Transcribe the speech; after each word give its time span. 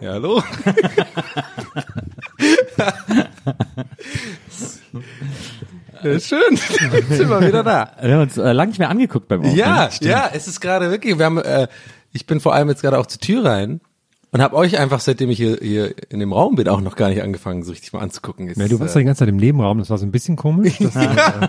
Ja, 0.00 0.12
hallo. 0.12 0.40
ja, 6.04 6.20
schön. 6.20 6.40
Jetzt 6.52 7.08
sind 7.08 7.28
wir 7.28 7.40
wieder 7.40 7.64
da. 7.64 7.90
Wir 8.00 8.14
haben 8.14 8.22
uns 8.22 8.36
äh, 8.36 8.52
lange 8.52 8.68
nicht 8.68 8.78
mehr 8.78 8.90
angeguckt 8.90 9.26
beim 9.26 9.40
Aufnehmen. 9.40 9.58
Ja, 9.58 9.88
ja, 10.00 10.30
es 10.32 10.46
ist 10.46 10.60
gerade 10.60 10.90
wirklich, 10.92 11.18
wir 11.18 11.24
haben, 11.24 11.38
äh, 11.38 11.66
ich 12.12 12.26
bin 12.26 12.40
vor 12.40 12.54
allem 12.54 12.68
jetzt 12.68 12.82
gerade 12.82 12.96
auch 12.96 13.06
zur 13.06 13.20
Tür 13.20 13.44
rein 13.44 13.80
und 14.30 14.42
habe 14.42 14.56
euch 14.56 14.78
einfach, 14.78 15.00
seitdem 15.00 15.30
ich 15.30 15.38
hier, 15.38 15.58
hier 15.60 15.94
in 16.10 16.20
dem 16.20 16.32
Raum 16.32 16.56
bin, 16.56 16.68
auch 16.68 16.80
noch 16.80 16.96
gar 16.96 17.08
nicht 17.08 17.22
angefangen, 17.22 17.62
so 17.62 17.70
richtig 17.72 17.92
mal 17.92 18.00
anzugucken. 18.00 18.48
Es 18.48 18.58
Ja, 18.58 18.68
du 18.68 18.78
warst 18.80 18.94
ja 18.94 19.00
die 19.00 19.04
ganze 19.06 19.20
Zeit 19.20 19.28
im 19.28 19.36
Nebenraum, 19.36 19.78
das 19.78 19.90
war 19.90 19.98
so 19.98 20.04
ein 20.06 20.10
bisschen 20.12 20.36
komisch, 20.36 20.78
dass 20.78 20.94
du 20.94 21.00
äh, 21.00 21.48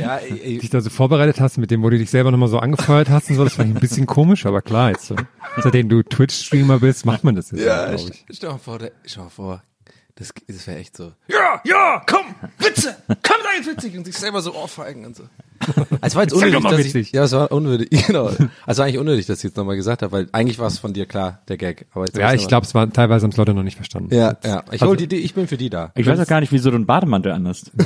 ja, 0.00 0.16
ey, 0.16 0.58
dich 0.58 0.70
da 0.70 0.80
so 0.80 0.90
vorbereitet 0.90 1.40
hast, 1.40 1.58
mit 1.58 1.70
dem, 1.70 1.82
wo 1.82 1.90
du 1.90 1.98
dich 1.98 2.10
selber 2.10 2.30
nochmal 2.30 2.48
so 2.48 2.58
angefeuert 2.58 3.08
hast 3.10 3.28
und 3.30 3.36
so, 3.36 3.44
das 3.44 3.54
ich 3.54 3.60
ein 3.60 3.74
bisschen 3.74 4.06
komisch, 4.06 4.46
aber 4.46 4.62
klar, 4.62 4.90
jetzt, 4.90 5.06
so, 5.06 5.16
seitdem 5.62 5.88
du 5.88 6.02
Twitch-Streamer 6.02 6.78
bist, 6.80 7.04
macht 7.06 7.24
man 7.24 7.34
das 7.34 7.50
jetzt, 7.50 7.62
ja, 7.64 7.90
st- 7.90 8.10
ich. 8.28 8.36
stell 8.36 8.50
mal 8.50 8.58
vor, 8.58 8.78
stell 9.04 9.24
mal 9.24 9.30
vor, 9.30 9.62
das, 10.14 10.32
das 10.46 10.66
wäre 10.66 10.78
echt 10.78 10.96
so. 10.96 11.12
Ja, 11.28 11.60
ja, 11.64 12.02
komm, 12.06 12.34
Witze, 12.58 12.96
komm 13.08 13.36
da 13.42 13.56
jetzt 13.56 13.68
witzig 13.68 13.96
und 13.96 14.04
sich 14.04 14.16
selber 14.16 14.40
so 14.42 14.54
ohrfeigen 14.54 15.04
und 15.06 15.16
so. 15.16 15.24
Es 16.00 16.14
war 16.16 16.22
jetzt 16.22 16.32
doch 16.32 16.38
unnötig, 16.38 16.60
mal 16.62 16.70
dass 16.70 16.78
witzig. 16.78 17.08
ich, 17.08 17.12
ja, 17.12 17.24
es 17.24 17.32
war 17.32 17.52
unnötig, 17.52 17.90
genau. 18.06 18.30
Also 18.66 18.80
war 18.80 18.86
eigentlich 18.86 18.98
unnötig, 18.98 19.26
dass 19.26 19.38
ich 19.38 19.44
jetzt 19.44 19.56
nochmal 19.56 19.76
gesagt 19.76 20.02
habe, 20.02 20.12
weil 20.12 20.28
eigentlich 20.32 20.58
war 20.58 20.66
es 20.66 20.78
von 20.78 20.92
dir 20.92 21.06
klar, 21.06 21.40
der 21.48 21.56
Gag. 21.56 21.86
Aber 21.92 22.06
jetzt 22.06 22.16
Ja, 22.16 22.32
ich 22.34 22.48
glaube, 22.48 22.66
es 22.66 22.74
war 22.74 22.90
teilweise 22.92 23.24
haben 23.24 23.30
es 23.30 23.36
Leute 23.36 23.54
noch 23.54 23.62
nicht 23.62 23.76
verstanden. 23.76 24.14
Ja, 24.14 24.36
ja. 24.44 24.62
Ich 24.72 24.82
hol 24.82 24.96
die, 24.96 25.06
die, 25.06 25.16
ich 25.16 25.34
bin 25.34 25.46
für 25.46 25.56
die 25.56 25.70
da. 25.70 25.92
Ich 25.94 26.06
weiß 26.06 26.18
auch 26.18 26.26
gar 26.26 26.40
nicht, 26.40 26.52
wieso 26.52 26.70
du 26.70 26.76
einen 26.76 26.86
Bademantel 26.86 27.32
anhast. 27.32 27.70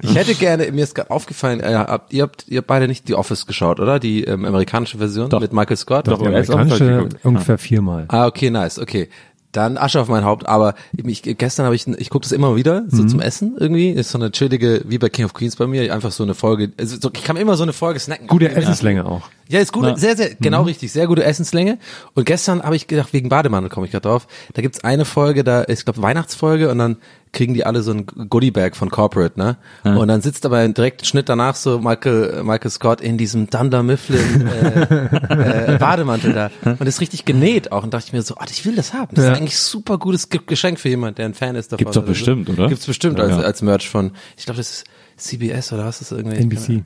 Ich 0.00 0.14
hätte 0.14 0.34
gerne, 0.34 0.70
mir 0.72 0.84
ist 0.84 0.94
gerade 0.94 1.10
aufgefallen, 1.10 1.60
äh, 1.60 1.74
habt, 1.74 2.12
ihr 2.12 2.22
habt, 2.22 2.46
ihr 2.48 2.58
habt 2.58 2.66
beide 2.66 2.86
nicht 2.88 3.08
die 3.08 3.14
Office 3.14 3.46
geschaut, 3.46 3.80
oder? 3.80 3.98
Die 3.98 4.24
ähm, 4.24 4.44
amerikanische 4.44 4.98
Version 4.98 5.28
Doch. 5.28 5.40
mit 5.40 5.52
Michael 5.52 5.76
Scott? 5.76 6.08
Doch, 6.08 6.18
Die 6.18 6.24
er 6.24 6.38
ist 6.40 6.50
auch 6.50 6.58
amerikanische 6.58 7.08
ungefähr 7.22 7.58
viermal. 7.58 8.04
Ah, 8.08 8.26
okay, 8.26 8.50
nice, 8.50 8.78
okay. 8.78 9.08
Dann 9.52 9.78
Asche 9.78 10.00
auf 10.00 10.08
mein 10.08 10.24
Haupt, 10.24 10.46
aber 10.46 10.74
ich, 10.96 11.22
gestern 11.22 11.64
habe 11.64 11.74
ich, 11.74 11.86
ich 11.86 12.10
gucke 12.10 12.24
das 12.24 12.32
immer 12.32 12.56
wieder, 12.56 12.84
so 12.88 13.02
Mhm. 13.02 13.08
zum 13.08 13.20
Essen 13.20 13.56
irgendwie, 13.58 13.90
ist 13.90 14.10
so 14.10 14.18
eine 14.18 14.30
chillige, 14.30 14.82
wie 14.86 14.98
bei 14.98 15.08
King 15.08 15.24
of 15.24 15.32
Queens 15.34 15.56
bei 15.56 15.66
mir, 15.66 15.92
einfach 15.94 16.12
so 16.12 16.24
eine 16.24 16.34
Folge, 16.34 16.72
also 16.78 16.96
so, 17.00 17.10
ich 17.14 17.24
kann 17.24 17.36
immer 17.38 17.56
so 17.56 17.62
eine 17.62 17.72
Folge 17.72 17.98
snacken. 17.98 18.26
Gute. 18.26 18.50
Essenslänge 18.54 19.06
auch. 19.06 19.22
Ja, 19.48 19.60
ist 19.60 19.72
gut, 19.72 19.98
sehr, 19.98 20.16
sehr, 20.16 20.34
genau 20.34 20.60
Mhm. 20.60 20.66
richtig, 20.66 20.92
sehr 20.92 21.06
gute 21.06 21.24
Essenslänge. 21.24 21.78
Und 22.14 22.26
gestern 22.26 22.62
habe 22.62 22.76
ich 22.76 22.86
gedacht, 22.86 23.12
wegen 23.12 23.28
Bademantel 23.28 23.70
komme 23.70 23.86
ich 23.86 23.92
gerade 23.92 24.08
drauf, 24.08 24.26
da 24.52 24.60
gibt's 24.60 24.82
eine 24.84 25.04
Folge, 25.04 25.42
da 25.44 25.62
ist, 25.62 25.78
ich 25.80 25.84
glaube, 25.86 26.02
Weihnachtsfolge 26.02 26.70
und 26.70 26.78
dann 26.78 26.96
kriegen 27.32 27.52
die 27.54 27.66
alle 27.66 27.82
so 27.82 27.92
ein 27.92 28.06
Goodie-Bag 28.06 28.76
von 28.76 28.88
Corporate, 28.90 29.38
ne? 29.38 29.56
Und 29.84 30.08
dann 30.08 30.22
sitzt 30.22 30.46
aber 30.46 30.66
direkt 30.68 31.06
Schnitt 31.06 31.28
danach 31.28 31.54
so 31.54 31.78
Michael, 31.80 32.42
Michael 32.44 32.70
Scott 32.70 33.00
in 33.00 33.18
diesem 33.18 33.48
Dunder 33.50 33.82
Mifflin 33.82 34.46
äh, 34.48 35.74
äh, 35.74 35.78
Bademantel 35.78 36.32
da 36.32 36.50
und 36.64 36.86
ist 36.86 37.00
richtig 37.00 37.24
genäht 37.24 37.72
auch 37.72 37.82
und 37.84 37.92
dachte 37.92 38.06
ich 38.06 38.12
mir 38.12 38.22
so, 38.22 38.34
oh, 38.38 38.44
ich 38.50 38.64
will 38.64 38.74
das 38.76 38.94
haben. 38.94 39.14
Das 39.14 39.24
Ja. 39.26 39.32
ist 39.32 39.38
eigentlich 39.38 39.58
super 39.58 39.98
gutes 39.98 40.28
Ge- 40.28 40.40
Geschenk 40.46 40.80
für 40.80 40.88
jemand, 40.88 41.18
der 41.18 41.26
ein 41.26 41.34
Fan 41.34 41.56
ist 41.56 41.72
davon. 41.72 41.78
Gibt's 41.84 41.94
doch 41.94 42.02
oder 42.02 42.06
so. 42.08 42.12
bestimmt, 42.12 42.48
oder? 42.48 42.68
Gibt's 42.68 42.86
bestimmt 42.86 43.18
Ja, 43.18 43.24
als, 43.24 43.32
ja. 43.36 43.40
als 43.42 43.62
Merch 43.62 43.88
von, 43.88 44.12
ich 44.36 44.44
glaube, 44.46 44.56
das 44.58 44.70
ist 44.70 44.84
CBS 45.18 45.72
oder 45.72 45.84
was 45.86 46.00
ist 46.00 46.12
das 46.12 46.18
irgendwie? 46.18 46.36
NBC, 46.38 46.84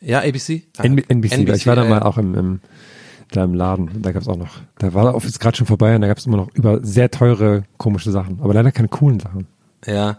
Ja, 0.00 0.18
ja 0.22 0.28
ABC? 0.28 0.62
Ah, 0.78 0.84
N 0.84 0.98
NBC, 0.98 1.46
weil 1.48 1.56
ich 1.56 1.66
war 1.66 1.76
da 1.76 1.84
ja, 1.84 1.88
mal 1.90 1.96
ja. 2.00 2.04
auch 2.04 2.18
im, 2.18 2.34
im 2.34 2.60
da 3.32 3.44
im 3.44 3.54
Laden. 3.54 4.02
Da 4.02 4.12
gab's 4.12 4.28
auch 4.28 4.36
noch, 4.36 4.56
da 4.78 4.92
war 4.92 5.04
der 5.04 5.14
Office 5.14 5.38
gerade 5.38 5.56
schon 5.56 5.66
vorbei 5.66 5.94
und 5.94 6.02
da 6.02 6.06
gab's 6.08 6.26
immer 6.26 6.36
noch 6.36 6.48
über 6.54 6.80
sehr 6.82 7.10
teure, 7.10 7.62
komische 7.78 8.10
Sachen. 8.10 8.40
Aber 8.42 8.52
leider 8.52 8.72
keine 8.72 8.88
coolen 8.88 9.20
Sachen. 9.20 9.46
Ja. 9.86 10.18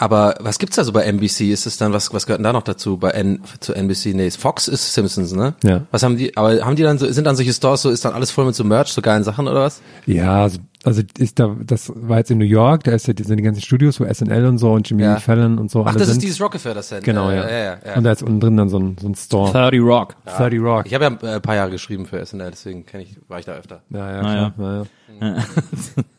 Aber 0.00 0.36
was 0.38 0.60
gibt's 0.60 0.76
da 0.76 0.84
so 0.84 0.92
bei 0.92 1.02
NBC? 1.02 1.50
Ist 1.50 1.66
es 1.66 1.76
dann, 1.76 1.92
was, 1.92 2.14
was 2.14 2.26
gehört 2.26 2.38
denn 2.38 2.44
da 2.44 2.52
noch 2.52 2.62
dazu 2.62 2.98
bei 2.98 3.10
N, 3.10 3.42
zu 3.58 3.74
NBC? 3.74 4.14
Nee, 4.14 4.30
Fox 4.30 4.68
ist 4.68 4.94
Simpsons, 4.94 5.32
ne? 5.32 5.54
Ja. 5.64 5.82
Was 5.90 6.04
haben 6.04 6.16
die, 6.16 6.36
aber 6.36 6.64
haben 6.64 6.76
die 6.76 6.84
dann 6.84 6.98
so, 6.98 7.10
sind 7.10 7.24
dann 7.24 7.34
solche 7.34 7.52
Stores 7.52 7.82
so, 7.82 7.90
ist 7.90 8.04
dann 8.04 8.14
alles 8.14 8.30
voll 8.30 8.44
mit 8.44 8.54
so 8.54 8.62
Merch, 8.62 8.92
so 8.92 9.02
geilen 9.02 9.24
Sachen 9.24 9.48
oder 9.48 9.62
was? 9.62 9.82
Ja, 10.06 10.48
also, 10.84 11.00
also 11.00 11.02
ist 11.18 11.38
da, 11.38 11.56
das 11.64 11.92
war 11.94 12.18
jetzt 12.18 12.30
in 12.30 12.38
New 12.38 12.44
York, 12.44 12.84
da 12.84 12.92
ist 12.92 13.06
ja, 13.08 13.12
die 13.12 13.22
sind 13.24 13.36
die 13.36 13.42
ganzen 13.42 13.62
Studios, 13.62 13.98
wo 14.00 14.04
SNL 14.12 14.46
und 14.46 14.58
so 14.58 14.72
und 14.72 14.88
Jimmy 14.88 15.02
Ja. 15.02 15.16
Fallon 15.16 15.58
und 15.58 15.70
so. 15.70 15.82
Ach, 15.82 15.88
alle 15.88 15.98
das 15.98 16.08
sind. 16.08 16.18
ist 16.18 16.22
dieses 16.22 16.40
Rockefeller 16.40 16.82
Center. 16.82 17.04
Genau, 17.04 17.30
ja. 17.30 17.48
ja, 17.48 17.50
ja, 17.50 17.78
ja. 17.84 17.94
Und 17.96 18.04
da 18.04 18.12
ist 18.12 18.22
unten 18.22 18.40
drin 18.40 18.56
dann 18.56 18.68
so 18.68 18.78
ein, 18.78 18.96
so 19.00 19.08
ein 19.08 19.14
Store. 19.14 19.50
30 19.52 19.80
Rock. 19.80 20.14
30 20.26 20.60
Rock. 20.60 20.86
Ich 20.86 20.94
habe 20.94 21.04
ja 21.04 21.28
äh, 21.28 21.34
ein 21.36 21.42
paar 21.42 21.56
Jahre 21.56 21.70
geschrieben 21.70 22.06
für 22.06 22.24
SNL, 22.24 22.50
deswegen 22.50 22.86
kenn 22.86 23.00
ich, 23.00 23.16
war 23.28 23.38
ich 23.40 23.44
da 23.46 23.52
öfter. 23.54 23.82
ja, 23.90 23.98
ja, 24.12 24.22
Naja. 24.22 24.50
klar, 24.56 24.86
ja, 25.20 25.28
ja. 25.28 25.44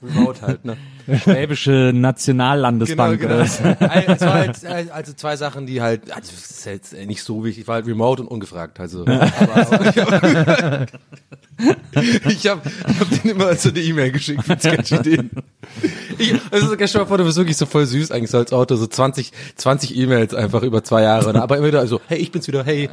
Remote 0.04 0.42
halt, 0.42 0.66
ne? 0.66 0.76
Schwäbische 1.24 1.92
Nationallandesbank. 1.94 3.24
oder 3.24 3.40
was? 3.40 3.60
es 3.62 4.22
war 4.22 4.34
halt, 4.34 4.64
äh, 4.64 4.88
also 4.92 5.14
zwei 5.14 5.36
Sachen, 5.38 5.66
die 5.68 5.82
halt, 5.82 6.12
also 6.12 6.32
das 6.32 6.52
ist 6.52 6.66
jetzt 6.66 6.94
äh, 6.94 7.06
nicht 7.06 7.24
so 7.24 7.44
wichtig, 7.46 7.62
ich 7.62 7.68
war 7.68 7.76
halt 7.76 7.88
remote 7.88 8.22
und 8.22 8.28
ungefragt, 8.28 8.80
also. 8.80 9.06
Aber, 9.06 9.32
aber 9.40 10.86
ich 12.30 12.48
habe 12.48 12.62
hab, 13.00 13.10
denen 13.10 13.36
immer 13.36 13.54
so 13.56 13.70
eine 13.70 13.80
E-Mail 13.80 14.12
geschickt 14.12 14.48
mit 14.48 14.62
Sketch-Ideen. 14.62 15.30
Ich, 16.18 16.34
also 16.52 16.76
gestern 16.78 17.08
vor, 17.08 17.18
du 17.18 17.26
bist 17.26 17.38
wirklich 17.38 17.58
so 17.58 17.66
voll 17.66 17.86
süß 17.86 18.12
eigentlich 18.12 18.32
so 18.32 18.38
als 18.38 18.54
Auto, 18.54 18.76
so 18.76 18.88
20, 18.88 19.32
20 19.56 19.96
E-Mails 19.96 20.34
einfach 20.34 20.64
über 20.64 20.84
zwei 20.84 21.04
Jahre, 21.04 21.42
aber 21.42 21.58
immer 21.58 21.68
wieder 21.68 21.86
so, 21.88 22.02
hey, 22.08 22.18
ich 22.18 22.32
bin's 22.32 22.48
wieder, 22.48 22.64
hey. 22.64 22.90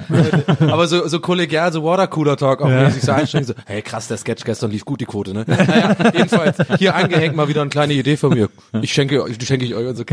Aber 0.61 0.87
so, 0.89 1.07
so 1.07 1.21
kollegial, 1.21 1.73
so 1.73 1.85
Watercooler-Talk 1.85 2.63
auch 2.63 2.69
mäßig 2.69 3.03
so 3.03 3.13
einsteigen, 3.13 3.47
so, 3.47 3.55
hey, 3.67 3.83
krass, 3.83 4.09
der 4.09 4.17
Sketch 4.19 4.45
gestern 4.45 4.71
lief 4.71 4.85
gut, 4.85 5.01
die 5.01 5.07
Quote, 5.07 5.33
ne? 5.33 5.45
Naja, 5.47 5.97
jedenfalls, 6.13 6.57
hier 6.79 6.95
angehängt 6.95 7.37
mal 7.37 7.49
wieder 7.49 7.63
eine 7.63 7.71
kleine 7.71 7.95
Idee 7.95 8.17
von 8.17 8.31
mir. 8.31 8.49
Ich 8.83 8.93
schenke 8.93 9.23
euch, 9.23 9.39
die 9.39 9.47
schenke 9.47 9.65
ich 9.65 9.75
euch 9.75 9.87
und 9.87 9.97
so. 9.97 10.05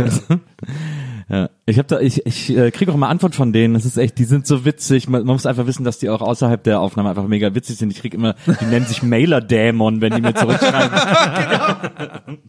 Ja. 1.30 1.50
Ich 1.66 1.78
habe 1.78 1.88
da, 1.88 2.00
ich, 2.00 2.26
ich 2.26 2.56
äh, 2.56 2.72
kriege 2.72 2.92
auch 2.92 2.96
immer 2.96 3.10
Antwort 3.10 3.36
von 3.36 3.54
denen. 3.54 3.74
Das 3.74 3.86
ist 3.86 3.98
echt, 3.98 4.18
die 4.18 4.26
sind 4.26 4.46
so 4.46 4.66
witzig. 4.66 5.08
Man, 5.08 5.24
man 5.26 5.36
muss 5.36 5.46
einfach 5.46 5.66
wissen, 5.66 5.84
dass 5.84 6.00
die 6.00 6.10
auch 6.10 6.22
außerhalb 6.22 6.64
der 6.64 6.82
Aufnahme 6.82 7.10
einfach 7.10 7.28
mega 7.28 7.56
witzig 7.56 7.78
sind. 7.78 7.92
Ich 7.92 8.00
krieg 8.00 8.14
immer, 8.14 8.36
die 8.46 8.66
nennen 8.66 8.86
sich 8.86 9.02
Mailer-Dämon, 9.04 10.02
wenn 10.02 10.14
die 10.14 10.22
mir 10.22 10.36
zurückschreiben. 10.36 10.98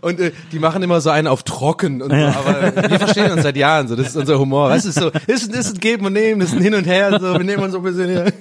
Und 0.00 0.20
äh, 0.20 0.32
die 0.52 0.58
machen 0.58 0.82
immer 0.82 1.00
so 1.00 1.10
einen 1.10 1.26
auf 1.26 1.42
trocken 1.42 2.02
und 2.02 2.10
so, 2.10 2.16
aber 2.16 2.90
wir 2.90 2.98
verstehen 2.98 3.30
uns 3.32 3.42
seit 3.42 3.56
Jahren 3.56 3.88
so, 3.88 3.96
das 3.96 4.08
ist 4.08 4.16
unser 4.16 4.38
Humor. 4.38 4.70
Das 4.70 4.84
ist 4.84 4.98
so, 4.98 5.10
ist, 5.26 5.54
ist 5.54 5.74
ein 5.74 5.80
Geben 5.80 6.06
und 6.06 6.12
Nehmen, 6.12 6.40
das 6.40 6.50
ist 6.50 6.56
ein 6.56 6.62
Hin 6.62 6.74
und 6.74 6.86
Her, 6.86 7.18
so, 7.20 7.34
wir 7.34 7.44
nehmen 7.44 7.62
uns 7.62 7.72
so 7.72 7.78
ein 7.78 7.84
bisschen 7.84 8.08
her. 8.08 8.32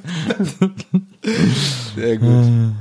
Sehr 1.95 2.17
gut. 2.17 2.75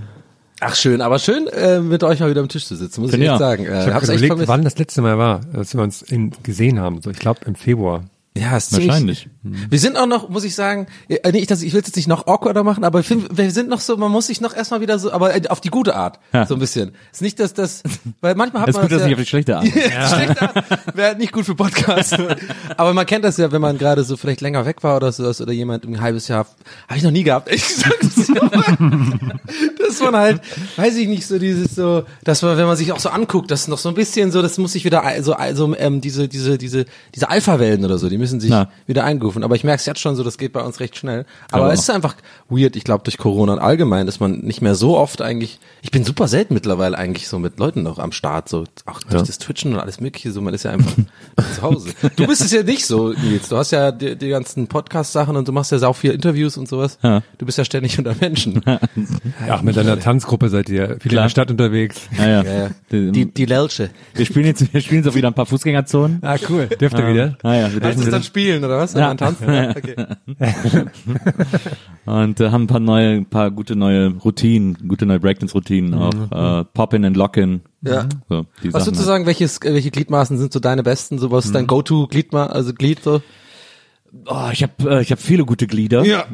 Ach 0.60 0.74
schön, 0.74 1.00
aber 1.00 1.18
schön 1.18 1.48
äh, 1.48 1.80
mit 1.80 2.04
euch 2.04 2.20
mal 2.20 2.30
wieder 2.30 2.40
am 2.40 2.48
Tisch 2.48 2.66
zu 2.66 2.76
sitzen, 2.76 3.00
muss 3.00 3.10
ich 3.10 3.14
Finde 3.14 3.26
echt 3.26 3.32
ja. 3.32 3.38
sagen. 3.38 3.64
Äh, 3.66 3.86
Ich 3.86 3.92
habe 3.92 4.04
überlegt, 4.04 4.48
wann 4.48 4.62
das 4.62 4.78
letzte 4.78 5.02
Mal 5.02 5.18
war, 5.18 5.40
dass 5.52 5.74
wir 5.74 5.82
uns 5.82 6.02
in, 6.02 6.32
gesehen 6.42 6.78
haben. 6.78 7.02
So, 7.02 7.10
ich 7.10 7.18
glaube 7.18 7.40
im 7.44 7.54
Februar. 7.54 8.04
Ja, 8.36 8.56
ist 8.56 8.72
Wahrscheinlich. 8.72 9.28
Wir 9.44 9.78
sind 9.78 9.96
auch 9.98 10.06
noch, 10.06 10.28
muss 10.30 10.44
ich 10.44 10.54
sagen, 10.54 10.86
äh, 11.08 11.30
nicht, 11.32 11.50
dass 11.50 11.62
ich 11.62 11.72
will 11.74 11.80
es 11.80 11.86
jetzt 11.88 11.96
nicht 11.96 12.08
noch 12.08 12.26
awkwarder 12.26 12.64
machen, 12.64 12.82
aber 12.84 13.00
ich 13.00 13.06
find, 13.06 13.36
wir 13.36 13.50
sind 13.50 13.68
noch 13.68 13.80
so, 13.80 13.96
man 13.96 14.10
muss 14.10 14.28
sich 14.28 14.40
noch 14.40 14.54
erstmal 14.56 14.80
wieder 14.80 14.98
so, 14.98 15.12
aber 15.12 15.34
äh, 15.36 15.46
auf 15.48 15.60
die 15.60 15.68
gute 15.68 15.94
Art, 15.96 16.18
Ja. 16.32 16.46
so 16.46 16.54
ein 16.54 16.60
bisschen. 16.60 16.92
Ist 17.12 17.20
nicht, 17.22 17.38
dass 17.40 17.52
das, 17.54 17.82
weil 18.20 18.34
manchmal 18.34 18.62
hat 18.62 18.68
Das 18.68 18.76
ist 18.76 18.80
man 18.80 18.88
gut, 18.88 18.92
dass 18.92 19.00
ja, 19.02 19.06
nicht 19.08 19.14
auf 19.16 19.20
die 19.20 19.26
schlechte 19.28 19.56
Art. 19.56 19.66
Schlecht 19.68 20.42
Art. 20.42 20.96
Wäre 20.96 21.16
nicht 21.16 21.32
gut 21.32 21.44
für 21.44 21.54
Podcasts. 21.54 22.16
Aber 22.76 22.94
man 22.94 23.04
kennt 23.06 23.24
das 23.24 23.36
ja, 23.36 23.52
wenn 23.52 23.60
man 23.60 23.76
gerade 23.78 24.02
so 24.04 24.16
vielleicht 24.16 24.40
länger 24.40 24.64
weg 24.66 24.82
war 24.82 24.96
oder 24.96 25.12
so 25.12 25.24
oder 25.42 25.52
jemand 25.52 25.84
ein 25.84 26.00
halbes 26.00 26.28
Jahr, 26.28 26.46
habe 26.88 26.96
ich 26.96 27.02
noch 27.02 27.10
nie 27.10 27.22
gehabt. 27.24 27.50
Ich 27.52 27.62
das 28.00 28.28
ja 28.28 28.42
mal. 28.44 29.38
Dass 29.78 30.00
man 30.00 30.16
halt, 30.16 30.40
weiß 30.76 30.96
ich 30.96 31.08
nicht, 31.08 31.26
so 31.26 31.38
dieses 31.38 31.74
so, 31.74 32.04
dass 32.24 32.42
man, 32.42 32.56
wenn 32.56 32.66
man 32.66 32.76
sich 32.76 32.92
auch 32.92 32.98
so 32.98 33.08
anguckt, 33.10 33.50
das 33.50 33.62
ist 33.62 33.68
noch 33.68 33.78
so 33.78 33.88
ein 33.88 33.94
bisschen 33.94 34.32
so, 34.32 34.42
das 34.42 34.58
muss 34.58 34.72
sich 34.72 34.84
wieder 34.84 35.02
so 35.22 35.34
also 35.34 35.74
ähm, 35.76 36.00
diese 36.00 36.28
diese 36.28 36.58
diese 36.58 36.84
diese 37.14 37.28
Alpha-Wellen 37.28 37.84
oder 37.84 37.98
so, 37.98 38.08
die 38.08 38.18
müssen 38.18 38.40
sich 38.40 38.50
Ja. 38.50 38.70
wieder 38.86 39.04
eingerufen. 39.04 39.33
Aber 39.42 39.56
ich 39.56 39.64
merke 39.64 39.80
es 39.80 39.86
jetzt 39.86 40.00
schon 40.00 40.14
so, 40.14 40.22
das 40.22 40.38
geht 40.38 40.52
bei 40.52 40.60
uns 40.62 40.78
recht 40.80 40.96
schnell. 40.96 41.24
Aber 41.50 41.64
Aber 41.64 41.72
es 41.72 41.80
ist 41.80 41.90
einfach 41.90 42.14
weird. 42.48 42.76
Ich 42.76 42.84
glaube 42.84 43.02
durch 43.04 43.18
Corona 43.18 43.54
und 43.54 43.58
allgemein 43.58 44.06
ist 44.06 44.20
man 44.20 44.40
nicht 44.40 44.62
mehr 44.62 44.74
so 44.74 44.96
oft 44.96 45.22
eigentlich. 45.22 45.58
Ich 45.82 45.90
bin 45.90 46.04
super 46.04 46.28
selten 46.28 46.54
mittlerweile 46.54 46.96
eigentlich 46.96 47.26
so 47.28 47.38
mit 47.38 47.58
Leuten 47.58 47.82
noch 47.82 47.98
am 47.98 48.12
Start, 48.12 48.48
so 48.48 48.64
auch 48.86 49.00
durch 49.02 49.22
das 49.24 49.38
Twitchen 49.38 49.72
und 49.74 49.80
alles 49.80 50.00
Mögliche. 50.00 50.30
So 50.30 50.40
man 50.40 50.54
ist 50.54 50.64
ja 50.64 50.70
einfach 50.70 50.92
zu 51.56 51.62
Hause. 51.62 51.90
Du 52.16 52.26
bist 52.26 52.42
es 52.42 52.52
ja 52.52 52.62
nicht 52.62 52.86
so, 52.86 53.08
Nils. 53.12 53.48
Du 53.48 53.56
hast 53.56 53.70
ja 53.72 53.90
die, 53.90 54.16
die 54.16 54.28
ganzen 54.28 54.68
Podcast-Sachen 54.68 55.36
und 55.36 55.48
du 55.48 55.52
machst 55.52 55.72
ja 55.72 55.78
sau 55.78 55.92
viel 55.92 56.12
Interviews 56.12 56.56
und 56.56 56.68
sowas. 56.68 56.98
Ja. 57.02 57.22
Du 57.38 57.46
bist 57.46 57.58
ja 57.58 57.64
ständig 57.64 57.98
unter 57.98 58.14
Menschen. 58.20 58.62
Ja, 59.46 59.60
mit 59.62 59.76
deiner 59.76 59.98
Tanzgruppe 59.98 60.48
seid 60.48 60.68
ihr 60.68 60.86
viel 60.86 60.94
in 61.04 61.08
Klar. 61.10 61.24
der 61.24 61.28
Stadt 61.30 61.50
unterwegs. 61.50 62.00
Ja, 62.16 62.26
ja. 62.26 62.42
Ja, 62.42 62.52
ja. 62.52 62.70
Die, 62.90 63.26
Die, 63.32 63.44
Lelche. 63.46 63.90
wir 64.14 64.26
spielen 64.26 64.46
jetzt, 64.46 64.72
wir 64.72 64.80
spielen 64.80 65.02
jetzt 65.02 65.10
auch 65.10 65.16
wieder 65.16 65.28
ein 65.28 65.34
paar 65.34 65.46
Fußgängerzonen. 65.46 66.18
Ah, 66.22 66.36
cool. 66.48 66.66
Dürft 66.66 66.98
ihr 66.98 67.06
wieder? 67.08 67.36
Ah, 67.42 67.54
ja, 67.54 67.72
wir 67.72 67.80
dürfen 67.80 68.10
dann 68.10 68.22
spielen, 68.22 68.64
oder 68.64 68.78
was? 68.78 68.94
Ja. 68.94 69.14
Und? 69.28 69.40
Ja. 69.40 69.74
Okay. 69.76 70.06
Und 72.06 72.40
äh, 72.40 72.50
haben 72.50 72.64
ein 72.64 72.66
paar 72.66 72.80
neue, 72.80 73.16
ein 73.16 73.26
paar 73.26 73.50
gute 73.50 73.76
neue 73.76 74.08
Routinen, 74.18 74.76
gute 74.88 75.06
neue 75.06 75.20
Breakdance-Routinen 75.20 75.94
auch. 75.94 76.60
Äh, 76.60 76.64
Pop-in 76.74 77.04
and 77.04 77.16
Lock-in. 77.16 77.62
Ja. 77.82 78.08
So, 78.28 78.46
Was 78.70 78.86
würdest 78.86 79.00
du 79.02 79.06
sagen, 79.06 79.26
welches, 79.26 79.60
welche 79.62 79.90
Gliedmaßen 79.90 80.38
sind 80.38 80.52
so 80.52 80.60
deine 80.60 80.82
besten? 80.82 81.18
So, 81.18 81.30
was 81.30 81.46
ist 81.46 81.54
dein 81.54 81.66
Go-To-Gliedma, 81.66 82.46
also 82.46 82.72
Glied 82.74 83.02
so? 83.02 83.22
Oh, 84.26 84.48
ich 84.52 84.62
habe 84.62 84.72
äh, 84.98 85.02
ich 85.02 85.10
hab 85.10 85.18
viele 85.18 85.44
gute 85.44 85.66
Glieder. 85.66 86.04
Ja. 86.04 86.24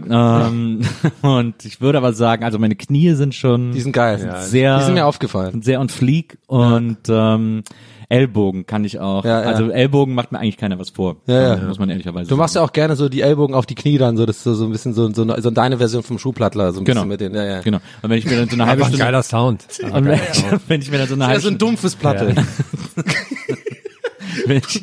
Ähm, 0.49 0.83
und 1.23 1.65
ich 1.65 1.81
würde 1.81 1.99
aber 1.99 2.13
sagen, 2.13 2.45
also 2.45 2.59
meine 2.59 2.77
Knie 2.77 3.15
sind 3.15 3.35
schon 3.35 3.73
Die 3.73 3.81
sind 3.81 3.93
geil. 3.93 4.19
sehr 4.43 4.79
Die 4.79 4.85
sind 4.85 4.95
mir 4.95 5.07
aufgefallen. 5.07 5.63
sehr 5.63 5.81
on 5.81 5.89
fleek 5.89 6.37
und 6.47 6.99
ähm, 7.09 7.63
Ellbogen 8.11 8.67
kann 8.67 8.85
ich 8.85 8.99
auch. 8.99 9.25
Ja, 9.25 9.41
ja. 9.43 9.47
Also 9.49 9.71
Ellbogen 9.71 10.15
macht 10.15 10.33
mir 10.33 10.39
eigentlich 10.41 10.57
keiner 10.59 10.79
was 10.79 10.91
vor. 10.91 11.17
Ja, 11.27 11.57
ja. 11.57 11.63
Muss 11.67 11.79
man 11.79 11.89
ehrlicherweise 11.89 12.29
Du 12.29 12.37
machst 12.37 12.57
ja 12.57 12.63
auch 12.63 12.73
gerne 12.73 12.97
so 12.97 13.09
die 13.09 13.21
Ellbogen 13.23 13.55
auf 13.55 13.67
die 13.67 13.77
Knie 13.77 13.99
dann, 13.99 14.17
so 14.17 14.27
das 14.27 14.39
ist 14.39 14.43
so, 14.43 14.55
so 14.55 14.65
ein 14.65 14.73
bisschen 14.73 14.93
so, 14.95 15.11
so, 15.13 15.25
so 15.41 15.51
deine 15.51 15.79
Version 15.79 16.03
vom 16.03 16.19
Schuhplattler, 16.19 16.73
so 16.73 16.81
ein 16.81 16.85
Genau. 16.85 17.05
bisschen 17.05 17.09
mit 17.09 17.21
den, 17.21 17.35
ja, 17.35 17.45
ja. 17.45 17.61
Genau. 17.61 17.79
Und 18.03 18.11
wenn 18.11 18.19
ich 18.19 18.27
mir 18.27 18.37
dann 18.37 18.49
so 18.49 18.55
eine 18.57 18.67
halbe 18.67 18.83
Stunde 18.83 18.99
geiler 18.99 19.23
Sound. 19.23 19.65
und 19.83 20.05
wenn, 20.05 20.15
ich, 20.15 20.45
wenn 20.69 20.81
ich 20.83 20.91
mir 20.91 20.99
dann 20.99 21.09
so 21.09 21.15
eine 21.15 21.23
Ja, 21.25 21.29
halbe 21.29 21.41
so 21.41 21.49
ein 21.49 21.55
Stunde 21.55 21.65
dumpfes 21.65 21.95
Platte. 21.97 22.35
wenn 24.47 24.57
ich, 24.59 24.83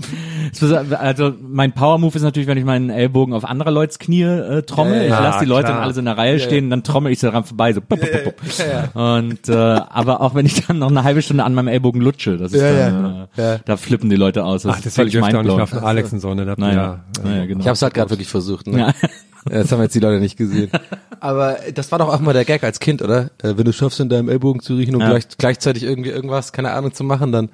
also 0.97 1.33
mein 1.41 1.73
Power 1.73 1.97
Move 1.97 2.15
ist 2.15 2.21
natürlich, 2.23 2.47
wenn 2.47 2.57
ich 2.57 2.65
meinen 2.65 2.89
Ellbogen 2.89 3.33
auf 3.33 3.45
anderer 3.45 3.71
Leute's 3.71 3.99
Knie 3.99 4.23
äh, 4.23 4.61
trommel. 4.63 5.03
Ich 5.03 5.09
lasse 5.09 5.39
die 5.39 5.45
Leute 5.45 5.63
klar. 5.65 5.73
dann 5.75 5.83
alle 5.83 5.93
so 5.93 5.99
in 5.99 6.05
der 6.05 6.17
Reihe 6.17 6.39
stehen, 6.39 6.69
dann 6.69 6.83
trommel 6.83 7.11
ich 7.11 7.19
so 7.19 7.29
dran 7.29 7.43
vorbei, 7.43 7.73
so. 7.73 7.81
Pup, 7.81 7.99
pup. 7.99 8.35
Ja, 8.59 8.89
Und 9.15 9.49
äh, 9.49 9.53
aber 9.55 10.21
auch 10.21 10.35
wenn 10.35 10.45
ich 10.45 10.65
dann 10.65 10.79
noch 10.79 10.89
eine 10.89 11.03
halbe 11.03 11.21
Stunde 11.21 11.43
an 11.43 11.53
meinem 11.53 11.67
Ellbogen 11.67 12.01
lutsche, 12.01 12.37
das 12.37 12.53
ist 12.53 12.61
Ja, 12.61 12.89
dann, 12.91 13.27
ja. 13.35 13.43
Äh, 13.43 13.53
Ja. 13.53 13.59
da 13.65 13.77
flippen 13.77 14.09
die 14.09 14.15
Leute 14.15 14.43
aus. 14.43 14.63
Das 14.63 14.73
Ach, 14.73 14.77
ist 14.77 14.85
deswegen 14.85 15.11
völlig 15.11 15.35
auch 15.35 15.43
nicht 15.43 15.55
mehr 15.57 15.67
von 15.67 15.79
Alex 15.79 16.13
und 16.13 16.19
so, 16.19 16.33
ne? 16.33 16.45
Naja, 16.57 16.73
ja, 16.75 16.99
naja, 17.23 17.45
genau. 17.45 17.59
Ich 17.61 17.67
hab's 17.67 17.81
halt 17.81 17.93
gerade 17.93 18.09
wirklich 18.09 18.27
versucht, 18.29 18.67
ne? 18.67 18.93
Das 19.49 19.71
haben 19.71 19.81
jetzt 19.81 19.95
die 19.95 19.99
Leute 19.99 20.19
nicht 20.19 20.35
gesehen. 20.37 20.69
Aber 21.21 21.55
das 21.73 21.89
war 21.93 21.99
doch 21.99 22.09
auch 22.13 22.19
mal 22.19 22.33
der 22.33 22.43
Gag 22.43 22.65
als 22.65 22.79
Kind, 22.81 23.01
oder? 23.01 23.29
Äh, 23.41 23.53
Wenn 23.55 23.63
du 23.63 23.71
schaffst, 23.71 23.97
in 24.01 24.09
deinem 24.09 24.27
Ellbogen 24.27 24.61
zu 24.61 24.75
riechen 24.75 24.95
und 24.95 25.01
Ja. 25.01 25.11
gleich, 25.11 25.23
gleichzeitig 25.37 25.83
irgendwie 25.83 26.09
irgendwas, 26.09 26.51
keine 26.51 26.71
Ahnung, 26.73 26.93
zu 26.93 27.05
machen, 27.05 27.31
dann, 27.31 27.47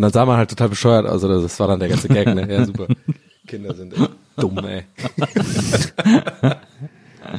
und 0.00 0.04
dann 0.04 0.12
sah 0.12 0.24
man 0.24 0.38
halt 0.38 0.48
total 0.48 0.70
bescheuert 0.70 1.04
aus, 1.06 1.22
oder? 1.22 1.42
Das 1.42 1.60
war 1.60 1.68
dann 1.68 1.78
der 1.78 1.90
ganze 1.90 2.08
Gag, 2.08 2.26
ne? 2.34 2.50
Ja, 2.50 2.64
super. 2.64 2.86
Kinder 3.46 3.74
sind 3.74 3.92
echt 3.92 4.10
dumm, 4.38 4.56
ey. 4.64 4.84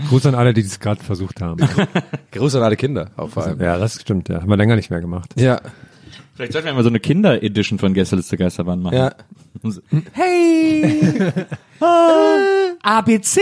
Gruß 0.10 0.28
an 0.28 0.36
alle, 0.36 0.54
die 0.54 0.62
das 0.62 0.80
gerade 0.80 1.04
versucht 1.04 1.42
haben. 1.42 1.68
Gruß 2.32 2.54
an 2.58 2.62
alle 2.62 2.76
Kinder, 2.76 3.10
auch 3.18 3.30
vor 3.30 3.46
allem. 3.46 3.60
ja, 3.60 3.80
das 3.80 4.00
stimmt, 4.00 4.30
ja. 4.30 4.42
Haben 4.42 4.50
wir 4.50 4.58
länger 4.58 4.76
nicht 4.76 4.92
mehr 4.92 5.02
gemacht. 5.02 5.32
Ja, 5.40 5.60
Vielleicht 6.36 6.54
sollten 6.54 6.68
wir 6.68 6.74
mal 6.76 6.84
so 6.84 6.90
eine 6.90 7.00
Kinder-Edition 7.00 7.80
von 7.80 7.96
Gästeliste 7.96 8.38
Geisterbahn 8.38 8.80
machen. 8.80 8.96
ja. 8.96 9.12
Hey! 10.14 11.20
ABC! 12.84 13.40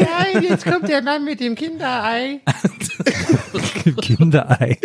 Nein, 0.00 0.44
jetzt 0.48 0.64
kommt 0.64 0.88
der 0.88 1.02
Mann 1.02 1.24
mit 1.24 1.40
dem 1.40 1.56
Kinderei. 1.56 2.40
Kinderei. 4.00 4.78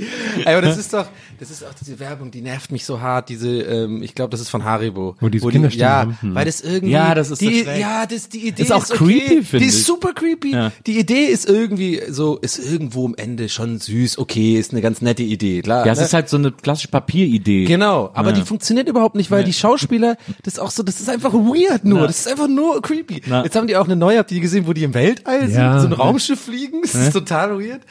Aber 0.46 0.62
das 0.62 0.78
ist 0.78 0.94
doch, 0.94 1.08
das 1.40 1.52
ist 1.52 1.64
auch 1.64 1.74
diese 1.80 2.00
Werbung, 2.00 2.32
die 2.32 2.42
nervt 2.42 2.72
mich 2.72 2.86
so 2.86 3.02
hart, 3.02 3.30
diese, 3.30 3.50
ähm, 3.62 4.02
ich 4.04 4.16
glaube, 4.16 4.32
das 4.32 4.42
ist 4.42 4.50
von 4.50 4.64
Haribo. 4.64 5.16
Wo 5.20 5.30
die 5.30 5.40
so 5.40 5.50
die, 5.50 5.60
Ja, 5.78 5.90
haben. 6.02 6.18
Hm. 6.22 6.36
weil 6.36 6.46
das 6.46 6.62
irgendwie, 6.62 6.92
Ja, 6.94 7.14
das 7.16 7.30
ist 7.32 7.42
die, 7.42 7.64
schräg. 7.64 7.80
ja, 7.80 8.06
das, 8.06 8.30
die 8.30 8.48
Idee 8.48 8.64
Ist 8.64 8.72
auch 8.72 8.84
okay. 8.90 8.98
creepy, 8.98 9.44
finde 9.44 9.60
Die 9.60 9.66
ist 9.66 9.86
super 9.86 10.14
creepy. 10.14 10.52
Ja. 10.54 10.72
Die 10.86 11.00
Idee 11.00 11.26
ist 11.26 11.48
irgendwie 11.50 12.02
so, 12.10 12.38
ist 12.38 12.60
irgendwo 12.60 13.06
am 13.06 13.16
Ende 13.16 13.50
schon 13.50 13.80
süß, 13.80 14.18
okay, 14.18 14.56
ist 14.58 14.72
eine 14.72 14.82
ganz 14.82 15.02
nette 15.02 15.24
Idee, 15.24 15.62
klar. 15.62 15.86
Ja, 15.86 15.92
es 15.94 16.00
ne? 16.00 16.06
ist 16.06 16.14
halt 16.14 16.30
so 16.30 16.38
eine 16.38 16.52
klassische 16.52 16.88
Papieridee. 16.90 17.66
Genau, 17.66 18.12
aber 18.14 18.30
Ja. 18.30 18.36
die 18.36 18.42
funktioniert 18.42 18.88
überhaupt 18.90 19.16
nicht, 19.16 19.32
weil 19.32 19.44
die 19.44 19.54
Schauspieler, 19.54 20.18
das 20.44 20.56
ist 20.56 20.60
auch 20.60 20.72
so, 20.72 20.84
das 20.84 21.00
ist 21.00 21.10
einfach 21.10 21.34
weird 21.34 21.86
nur, 21.86 22.02
Na. 22.02 22.08
das 22.08 22.20
ist 22.20 22.28
einfach 22.28 22.48
nur 22.48 22.82
creepy. 22.82 23.22
Na. 23.28 23.44
Jetzt 23.44 23.56
haben 23.56 23.68
die 23.68 23.76
auch 23.76 23.86
eine 23.86 23.96
neue, 23.96 24.18
habt 24.20 24.32
ihr 24.32 24.40
gesehen, 24.42 24.68
wo 24.68 24.74
die 24.74 24.84
im 24.84 24.94
Weltall 24.94 25.48
sind, 25.48 25.56
Ja. 25.58 25.80
so 25.80 25.88
ein 25.88 25.94
Raumschiff 25.94 26.40
fliegen, 26.42 26.82
das 26.82 26.96
ist 26.96 27.14
total 27.14 27.60
weird. 27.60 27.82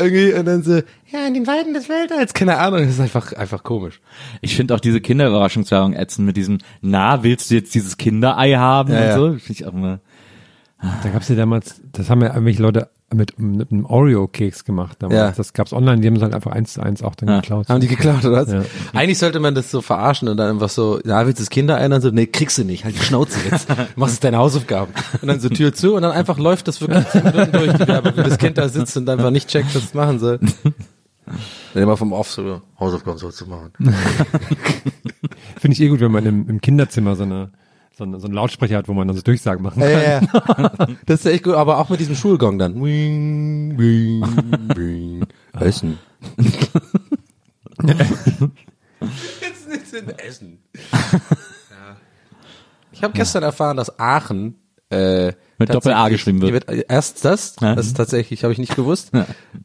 Irgendwie, 0.00 0.32
und 0.32 0.46
dann 0.46 0.62
so, 0.62 0.80
ja, 1.10 1.26
in 1.26 1.34
den 1.34 1.46
Weiten 1.46 1.74
des 1.74 1.88
Weltalls, 1.88 2.34
keine 2.34 2.58
Ahnung, 2.58 2.80
das 2.80 2.90
ist 2.90 3.00
einfach, 3.00 3.32
einfach 3.32 3.62
komisch. 3.62 4.00
Ich 4.40 4.56
finde 4.56 4.74
auch 4.74 4.80
diese 4.80 5.00
Kinderüberraschungswerbung 5.00 5.94
ätzend 5.94 6.26
mit 6.26 6.36
diesem, 6.36 6.58
na, 6.80 7.22
willst 7.22 7.50
du 7.50 7.54
jetzt 7.54 7.74
dieses 7.74 7.96
Kinderei 7.96 8.54
haben 8.54 8.92
Ja, 8.92 9.04
ja. 9.04 9.14
und 9.14 9.20
so? 9.20 9.38
Finde 9.38 9.52
ich 9.52 9.66
auch 9.66 9.72
immer. 9.72 10.00
Da 11.02 11.10
gab's 11.10 11.28
ja 11.28 11.34
damals, 11.34 11.80
das 11.92 12.08
haben 12.08 12.22
ja 12.22 12.28
irgendwelche 12.28 12.62
Leute 12.62 12.88
mit, 13.12 13.38
mit 13.38 13.70
einem 13.70 13.84
Oreo-Keks 13.84 14.64
gemacht 14.64 14.96
damals. 15.00 15.18
Ja. 15.18 15.30
Das 15.32 15.52
gab's 15.52 15.72
online, 15.74 16.00
die 16.00 16.06
haben 16.06 16.16
es 16.16 16.22
halt 16.22 16.32
einfach 16.32 16.52
eins 16.52 16.74
zu 16.74 16.82
eins 16.82 17.02
auch 17.02 17.14
dann 17.16 17.28
Ja. 17.28 17.40
geklaut. 17.40 17.68
Haben 17.68 17.80
die 17.80 17.88
geklaut, 17.88 18.24
oder 18.24 18.46
was? 18.46 18.52
Ja. 18.52 18.62
Eigentlich 18.94 19.18
sollte 19.18 19.40
man 19.40 19.54
das 19.54 19.70
so 19.70 19.82
verarschen 19.82 20.28
und 20.28 20.36
dann 20.38 20.48
einfach 20.52 20.68
so, 20.70 21.00
ja, 21.04 21.26
willst 21.26 21.38
du 21.38 21.42
das 21.42 21.50
Kinder 21.50 21.76
ein? 21.76 21.92
Und 21.92 22.00
so, 22.00 22.10
nee, 22.10 22.26
kriegst 22.26 22.56
du 22.56 22.64
nicht, 22.64 22.84
halt 22.84 22.94
die 22.94 23.02
Schnauze 23.02 23.38
jetzt. 23.50 23.68
Machst 23.96 24.14
jetzt 24.14 24.24
deine 24.24 24.38
Hausaufgaben. 24.38 24.94
Und 25.20 25.28
dann 25.28 25.40
so 25.40 25.48
Tür 25.50 25.74
zu 25.74 25.94
und 25.96 26.02
dann 26.02 26.12
einfach 26.12 26.38
läuft 26.38 26.68
das 26.68 26.80
wirklich 26.80 27.04
durch, 27.52 27.72
die 27.74 27.88
Werbung, 27.88 28.16
wie 28.16 28.22
das 28.22 28.38
Kind 28.38 28.56
da 28.56 28.68
sitzt 28.68 28.96
und 28.96 29.08
einfach 29.08 29.30
nicht 29.30 29.48
checkt, 29.48 29.74
was 29.74 29.84
es 29.84 29.94
machen 29.94 30.18
soll. 30.18 30.38
Dann 31.74 31.84
immer 31.84 31.96
vom 31.96 32.12
Off 32.12 32.28
so, 32.28 32.60
Hausaufgaben 32.80 33.16
so 33.18 33.30
zu 33.30 33.46
machen. 33.46 33.70
Finde 35.58 35.74
ich 35.74 35.80
eh 35.80 35.88
gut, 35.88 36.00
wenn 36.00 36.10
man 36.10 36.26
im, 36.26 36.48
im 36.48 36.60
Kinderzimmer 36.60 37.14
so 37.14 37.22
eine 37.22 37.50
so, 38.00 38.04
eine, 38.04 38.18
so 38.18 38.26
einen 38.26 38.34
Lautsprecher 38.34 38.78
hat, 38.78 38.88
wo 38.88 38.94
man 38.94 39.06
dann 39.06 39.14
so 39.16 39.22
Durchsagen 39.22 39.62
machen 39.62 39.80
kann. 39.82 39.90
Ja, 39.90 40.00
ja, 40.00 40.20
ja. 40.58 40.72
Das 41.04 41.20
ist 41.20 41.26
echt 41.26 41.44
gut, 41.44 41.52
aber 41.54 41.76
auch 41.78 41.90
mit 41.90 42.00
diesem 42.00 42.14
Schulgong 42.16 42.58
dann. 42.58 42.82
Wing, 42.82 43.76
wing, 43.78 44.22
wing. 44.74 45.26
Essen. 45.58 45.98
Jetzt 49.40 49.68
nichts 49.68 49.92
in 49.92 50.08
Essen. 50.18 50.58
Ja. 50.92 51.96
Ich 52.92 53.02
habe 53.02 53.12
gestern 53.12 53.42
erfahren, 53.42 53.76
dass 53.76 53.98
Aachen 53.98 54.56
äh, 54.90 55.32
Mit 55.58 55.68
Doppel-A 55.72 55.94
tatsächlich- 56.08 56.12
geschrieben 56.12 56.40
wird. 56.42 56.68
die 56.70 56.84
Erst 56.88 57.24
das, 57.24 57.56
das 57.56 57.86
ist 57.86 57.96
tatsächlich, 57.96 58.42
habe 58.44 58.52
ich 58.52 58.58
nicht 58.58 58.76
gewusst. 58.76 59.12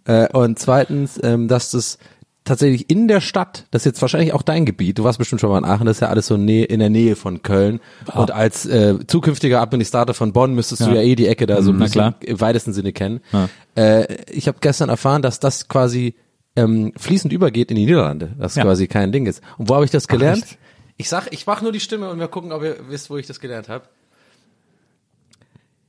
Äh, 0.06 0.28
und 0.34 0.60
zweitens, 0.60 1.20
ähm, 1.24 1.48
dass 1.48 1.72
das 1.72 1.98
tatsächlich 2.46 2.90
in 2.90 3.08
der 3.10 3.20
Stadt, 3.22 3.66
das 3.72 3.82
ist 3.82 3.86
jetzt 3.86 4.02
wahrscheinlich 4.02 4.32
auch 4.34 4.42
dein 4.44 4.66
Gebiet, 4.66 4.98
du 5.00 5.04
warst 5.04 5.20
bestimmt 5.20 5.42
schon 5.42 5.50
mal 5.50 5.58
in 5.58 5.66
Aachen, 5.66 5.86
das 5.86 5.98
ist 5.98 6.02
ja 6.02 6.08
alles 6.10 6.28
so 6.28 6.36
in 6.36 6.48
der 6.48 6.90
Nähe 6.90 7.16
von 7.18 7.42
Köln. 7.44 7.82
Und 8.14 8.32
als 8.32 8.66
äh, 8.66 8.96
zukünftiger 9.08 9.60
Administrator 9.62 10.14
von 10.14 10.32
Bonn 10.32 10.54
müsstest 10.54 10.82
du 10.82 10.92
Ja. 10.92 10.96
ja 10.96 11.02
eh 11.02 11.16
die 11.16 11.28
Ecke 11.28 11.46
da 11.48 11.62
so 11.62 11.72
ein 11.72 11.78
Na 11.78 11.86
bisschen 11.86 12.00
klar. 12.02 12.16
im 12.22 12.40
weitesten 12.40 12.72
Sinne 12.72 12.94
kennen. 12.94 13.20
Ja. 13.34 13.50
Äh, 13.76 14.24
ich 14.32 14.48
habe 14.48 14.60
gestern 14.62 14.90
erfahren, 14.90 15.22
dass 15.22 15.40
das 15.42 15.68
quasi 15.68 16.16
ähm, 16.56 16.94
fließend 16.96 17.34
übergeht 17.34 17.70
in 17.72 17.76
die 17.76 17.86
Niederlande, 17.86 18.34
das 18.40 18.56
Ja. 18.56 18.64
quasi 18.64 18.88
kein 18.88 19.12
Ding 19.12 19.26
ist. 19.26 19.42
Und 19.58 19.68
wo 19.68 19.76
habe 19.76 19.84
ich 19.84 19.92
das 19.92 20.08
gelernt? 20.08 20.44
echt? 20.44 20.58
ich 20.98 21.10
sag, 21.10 21.28
ich 21.34 21.46
mach 21.46 21.62
nur 21.62 21.74
die 21.74 21.82
Stimme 21.82 22.10
und 22.10 22.20
wir 22.20 22.30
gucken, 22.30 22.54
ob 22.54 22.64
ihr 22.64 22.78
wisst, 22.88 23.10
wo 23.10 23.18
ich 23.18 23.28
das 23.28 23.42
gelernt 23.42 23.68
habe. 23.68 23.86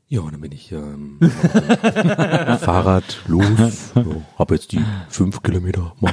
Ja, 0.09 0.21
und 0.21 0.33
dann 0.33 0.41
bin 0.41 0.53
ich 0.53 0.71
ähm, 0.73 1.19
Fahrrad 2.61 3.19
los, 3.27 3.45
ja, 3.95 4.05
habe 4.39 4.55
jetzt 4.55 4.71
die 4.73 4.85
fünf 5.09 5.43
Kilometer 5.43 5.95
mal 6.01 6.13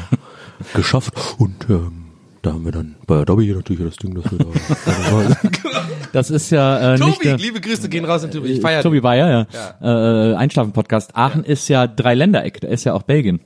geschafft 0.73 1.13
und 1.37 1.69
ähm, 1.69 2.05
da 2.41 2.53
haben 2.53 2.65
wir 2.65 2.71
dann 2.71 2.95
bei 3.07 3.23
Dobby 3.23 3.53
natürlich 3.53 3.83
das 3.83 3.95
Ding, 3.95 4.15
dass 4.15 4.31
wir 4.31 4.39
da 4.39 5.35
Das 6.11 6.29
ist 6.29 6.49
ja 6.51 6.93
äh, 6.93 6.99
nicht 6.99 7.15
Tobi, 7.15 7.23
der, 7.23 7.37
liebe 7.37 7.61
Grüße 7.61 7.89
gehen 7.89 8.05
raus 8.05 8.23
in 8.23 8.31
Tobi, 8.31 8.49
ich 8.49 8.61
feier 8.61 8.83
Tobi 8.83 9.01
Bayer, 9.01 9.47
ja. 9.51 10.31
Äh, 10.31 10.35
Einschlafen-Podcast. 10.35 11.15
Aachen 11.15 11.43
ist 11.43 11.67
ja 11.69 11.87
Dreiländereck, 11.87 12.61
da 12.61 12.67
ist 12.67 12.83
ja 12.83 12.93
auch 12.93 13.03
Belgien. 13.03 13.39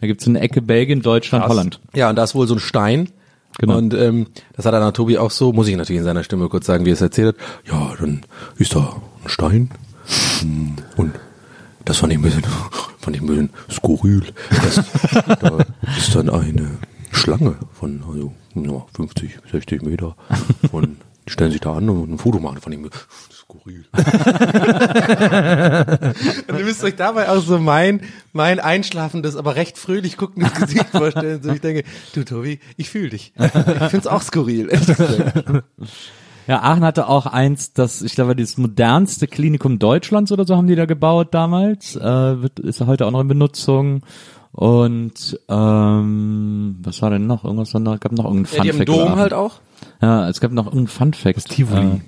Da 0.00 0.06
gibt's 0.06 0.26
eine 0.26 0.40
Ecke 0.40 0.62
Belgien, 0.62 1.02
Deutschland, 1.02 1.46
Holland. 1.46 1.80
Ja, 1.94 2.10
und 2.10 2.16
da 2.16 2.24
ist 2.24 2.34
wohl 2.34 2.48
so 2.48 2.54
ein 2.54 2.60
Stein. 2.60 3.10
Genau. 3.58 3.76
Und 3.76 3.94
ähm, 3.94 4.26
das 4.56 4.64
hat 4.64 4.72
dann 4.72 4.94
Tobi 4.94 5.18
auch 5.18 5.30
so, 5.30 5.52
muss 5.52 5.68
ich 5.68 5.76
natürlich 5.76 5.98
in 5.98 6.04
seiner 6.04 6.24
Stimme 6.24 6.48
kurz 6.48 6.66
sagen, 6.66 6.86
wie 6.86 6.90
er 6.90 6.94
es 6.94 7.02
erzählt 7.02 7.36
hat. 7.36 7.70
Ja, 7.70 7.92
dann 8.00 8.22
ist 8.56 8.74
da 8.74 8.96
ein 9.22 9.28
Stein 9.28 9.70
Hm, 10.40 10.76
und 10.96 11.12
das 11.84 11.98
fand 11.98 12.12
ich 12.12 12.18
ein 12.18 12.22
bisschen, 12.22 12.42
fand 13.02 13.16
ich 13.16 13.22
ein 13.22 13.26
bisschen 13.26 13.50
skurril. 13.70 14.24
Das, 14.50 14.80
da 15.40 15.58
ist 15.96 16.14
dann 16.14 16.30
eine 16.30 16.78
Schlange 17.10 17.56
von 17.72 18.02
also, 18.08 18.32
ja, 18.54 18.86
50, 18.94 19.38
60 19.50 19.82
Meter 19.82 20.16
die 21.26 21.32
stellen 21.32 21.52
sich 21.52 21.60
da 21.60 21.74
an 21.74 21.88
und 21.88 22.10
ein 22.10 22.18
Foto 22.18 22.40
machen. 22.40 22.60
Fand 22.60 22.74
ich 22.74 22.80
mir 22.80 22.90
skurril. 23.32 23.84
und 26.48 26.58
ihr 26.58 26.64
müsst 26.64 26.82
euch 26.82 26.96
dabei 26.96 27.28
auch 27.28 27.42
so 27.42 27.58
mein, 27.58 28.00
mein 28.32 28.58
einschlafendes, 28.58 29.36
aber 29.36 29.54
recht 29.54 29.78
fröhlich 29.78 30.16
guckendes 30.16 30.54
Gesicht 30.60 30.88
vorstellen. 30.88 31.42
So 31.42 31.52
ich 31.52 31.60
denke, 31.60 31.84
du 32.14 32.24
Tobi, 32.24 32.58
ich 32.76 32.90
fühle 32.90 33.10
dich. 33.10 33.32
Ich 33.38 33.90
find's 33.90 34.06
auch 34.08 34.22
skurril. 34.22 34.68
Ja, 36.48 36.62
Aachen 36.62 36.84
hatte 36.84 37.08
auch 37.08 37.26
eins, 37.26 37.72
das, 37.72 38.02
ich 38.02 38.14
glaube, 38.14 38.34
das 38.34 38.56
modernste 38.58 39.26
Klinikum 39.26 39.78
Deutschlands 39.78 40.32
oder 40.32 40.44
so 40.44 40.56
haben 40.56 40.66
die 40.66 40.74
da 40.74 40.86
gebaut 40.86 41.28
damals. 41.32 41.96
Äh, 41.96 42.42
wird, 42.42 42.58
ist 42.58 42.80
ja 42.80 42.86
heute 42.86 43.06
auch 43.06 43.10
noch 43.10 43.20
in 43.20 43.28
Benutzung. 43.28 44.02
Und 44.52 45.40
ähm, 45.48 46.76
was 46.82 47.00
war 47.00 47.10
denn 47.10 47.26
noch? 47.26 47.44
Irgendwas 47.44 47.72
noch, 47.74 47.98
gab 47.98 48.12
noch 48.12 48.24
irgendein 48.26 48.54
Ja, 48.56 48.62
die 48.62 48.68
haben 48.70 48.76
Funfact. 48.78 48.88
Dom 49.10 49.16
halt 49.16 49.32
auch. 49.32 49.60
Ja, 50.02 50.28
es 50.28 50.40
gab 50.40 50.52
noch 50.52 50.66
irgendein 50.66 50.88
Funfact. 50.88 51.36
Das 51.36 51.44
Tivoli. 51.44 51.86
Äh, 51.86 52.00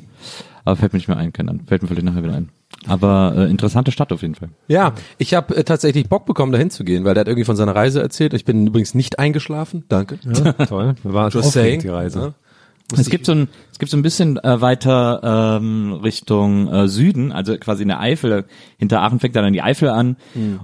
aber 0.67 0.77
fällt 0.77 0.93
mir 0.93 0.99
nicht 0.99 1.09
mehr 1.09 1.17
ein, 1.17 1.33
keine 1.33 1.51
Ahnung. 1.51 1.67
Fällt 1.67 1.83
mir 1.83 1.89
vielleicht 1.89 2.07
nachher 2.07 2.23
wieder 2.23 2.35
ein. 2.35 2.49
Aber 2.87 3.35
äh, 3.37 3.51
interessante 3.51 3.93
Stadt 3.93 4.13
auf 4.13 4.23
jeden 4.23 4.35
Fall. 4.35 4.51
Ja, 4.69 4.93
ich 5.19 5.35
habe 5.35 5.57
äh, 5.57 5.65
tatsächlich 5.65 6.09
Bock 6.09 6.27
bekommen, 6.27 6.53
dahin 6.53 6.71
zu 6.71 6.85
gehen, 6.85 7.05
weil 7.05 7.15
der 7.15 7.23
hat 7.23 7.29
irgendwie 7.29 7.45
von 7.45 7.57
seiner 7.57 7.75
Reise 7.75 8.03
erzählt. 8.03 8.35
Ich 8.35 8.45
bin 8.45 8.67
übrigens 8.67 8.95
nicht 8.95 9.19
eingeschlafen. 9.19 9.85
Danke. 9.89 10.19
Ja, 10.23 10.53
toll. 10.67 10.95
War 11.03 11.31
Just 11.31 11.53
saying. 11.53 11.81
die 11.81 11.89
Reise. 11.89 12.35
Ja. 12.93 13.01
Es 13.01 13.09
gibt 13.09 13.25
so 13.25 13.33
ein, 13.33 13.49
es 13.73 13.79
gibt 13.79 13.91
so 13.91 13.97
ein 13.97 14.03
bisschen 14.03 14.37
äh, 14.45 14.61
weiter 14.61 15.57
ähm, 15.59 15.95
Richtung 15.95 16.69
äh, 16.71 16.87
Süden, 16.87 17.33
also 17.33 17.57
quasi 17.57 17.83
in 17.83 17.89
der 17.89 17.99
Eifel. 17.99 18.45
Hinter 18.77 19.01
Aachen 19.01 19.21
fängt 19.21 19.35
dann 19.35 19.51
die 19.55 19.63
Eifel 19.63 19.89
an 19.89 20.17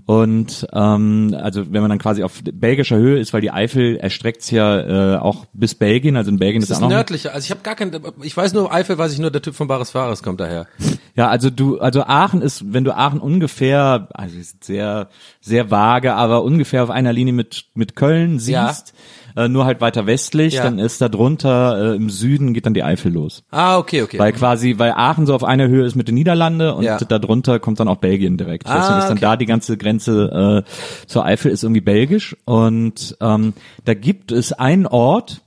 und 0.04 0.66
ähm, 0.72 1.34
also 1.40 1.72
wenn 1.72 1.80
man 1.80 1.88
dann 1.88 1.98
quasi 1.98 2.22
auf 2.22 2.42
belgischer 2.44 2.96
Höhe 2.96 3.18
ist, 3.18 3.32
weil 3.32 3.40
die 3.40 3.50
Eifel 3.50 3.96
erstreckt 3.96 4.42
sich 4.42 4.52
ja 4.52 5.14
äh, 5.14 5.18
auch 5.18 5.46
bis 5.54 5.74
Belgien, 5.74 6.16
also 6.16 6.30
in 6.30 6.38
Belgien 6.38 6.62
ist 6.62 6.70
ist 6.70 6.76
auch 6.76 6.82
noch 6.82 6.90
nördlicher. 6.90 7.32
Also 7.32 7.46
ich 7.46 7.50
habe 7.50 7.62
gar 7.62 7.74
kein, 7.74 7.90
ich 8.22 8.36
weiß 8.36 8.52
nur 8.52 8.70
Eifel, 8.72 8.98
weiß 8.98 9.14
ich 9.14 9.18
nur, 9.18 9.30
der 9.30 9.40
Typ 9.40 9.54
von 9.54 9.66
Bares 9.66 9.90
Fares 9.90 10.22
kommt 10.22 10.40
daher. 10.40 10.66
Ja, 11.16 11.28
also 11.28 11.50
du, 11.50 11.80
also 11.80 12.04
Aachen 12.04 12.40
ist, 12.40 12.72
wenn 12.72 12.84
du 12.84 12.96
Aachen 12.96 13.20
ungefähr, 13.20 14.08
also 14.12 14.36
sehr, 14.60 15.08
sehr 15.40 15.70
vage, 15.70 16.14
aber 16.14 16.44
ungefähr 16.44 16.84
auf 16.84 16.88
einer 16.88 17.12
Linie 17.12 17.34
mit 17.34 17.66
mit 17.74 17.96
Köln 17.96 18.38
siehst, 18.38 18.94
äh, 19.36 19.48
nur 19.48 19.64
halt 19.64 19.80
weiter 19.80 20.06
westlich, 20.06 20.54
Ja. 20.54 20.62
dann 20.64 20.78
ist 20.78 21.00
da 21.00 21.08
drunter 21.08 21.92
äh, 21.92 21.96
im 21.96 22.10
Süden 22.10 22.54
geht 22.54 22.66
dann 22.66 22.74
die 22.74 22.82
Eifel 22.82 23.12
los. 23.12 23.42
Ah, 23.50 23.78
okay, 23.78 24.02
okay. 24.02 24.18
Weil 24.18 24.32
quasi, 24.32 24.74
weil 24.78 24.92
Aachen 24.92 25.26
so 25.26 25.34
auf 25.34 25.44
einer 25.44 25.68
Höhe 25.68 25.84
ist 25.84 25.94
mit 25.96 26.08
den 26.08 26.14
Niederlande 26.14 26.74
und 26.74 26.84
Ja. 26.84 26.98
darunter 26.98 27.58
kommt 27.58 27.80
dann 27.80 27.88
auch 27.88 27.96
Belgien 27.98 28.36
direkt. 28.36 28.66
Ah, 28.66 28.78
Deswegen 28.78 28.98
ist 28.98 29.04
dann 29.06 29.12
okay. 29.18 29.20
da 29.20 29.36
die 29.36 29.46
ganze 29.46 29.76
Grenze 29.76 30.64
äh, 30.66 31.06
zur 31.06 31.24
Eifel 31.24 31.50
ist 31.50 31.62
irgendwie 31.62 31.80
belgisch 31.80 32.36
und 32.44 33.16
ähm, 33.20 33.54
da 33.84 33.94
gibt 33.94 34.32
es 34.32 34.52
einen 34.52 34.86
Ort, 34.86 35.42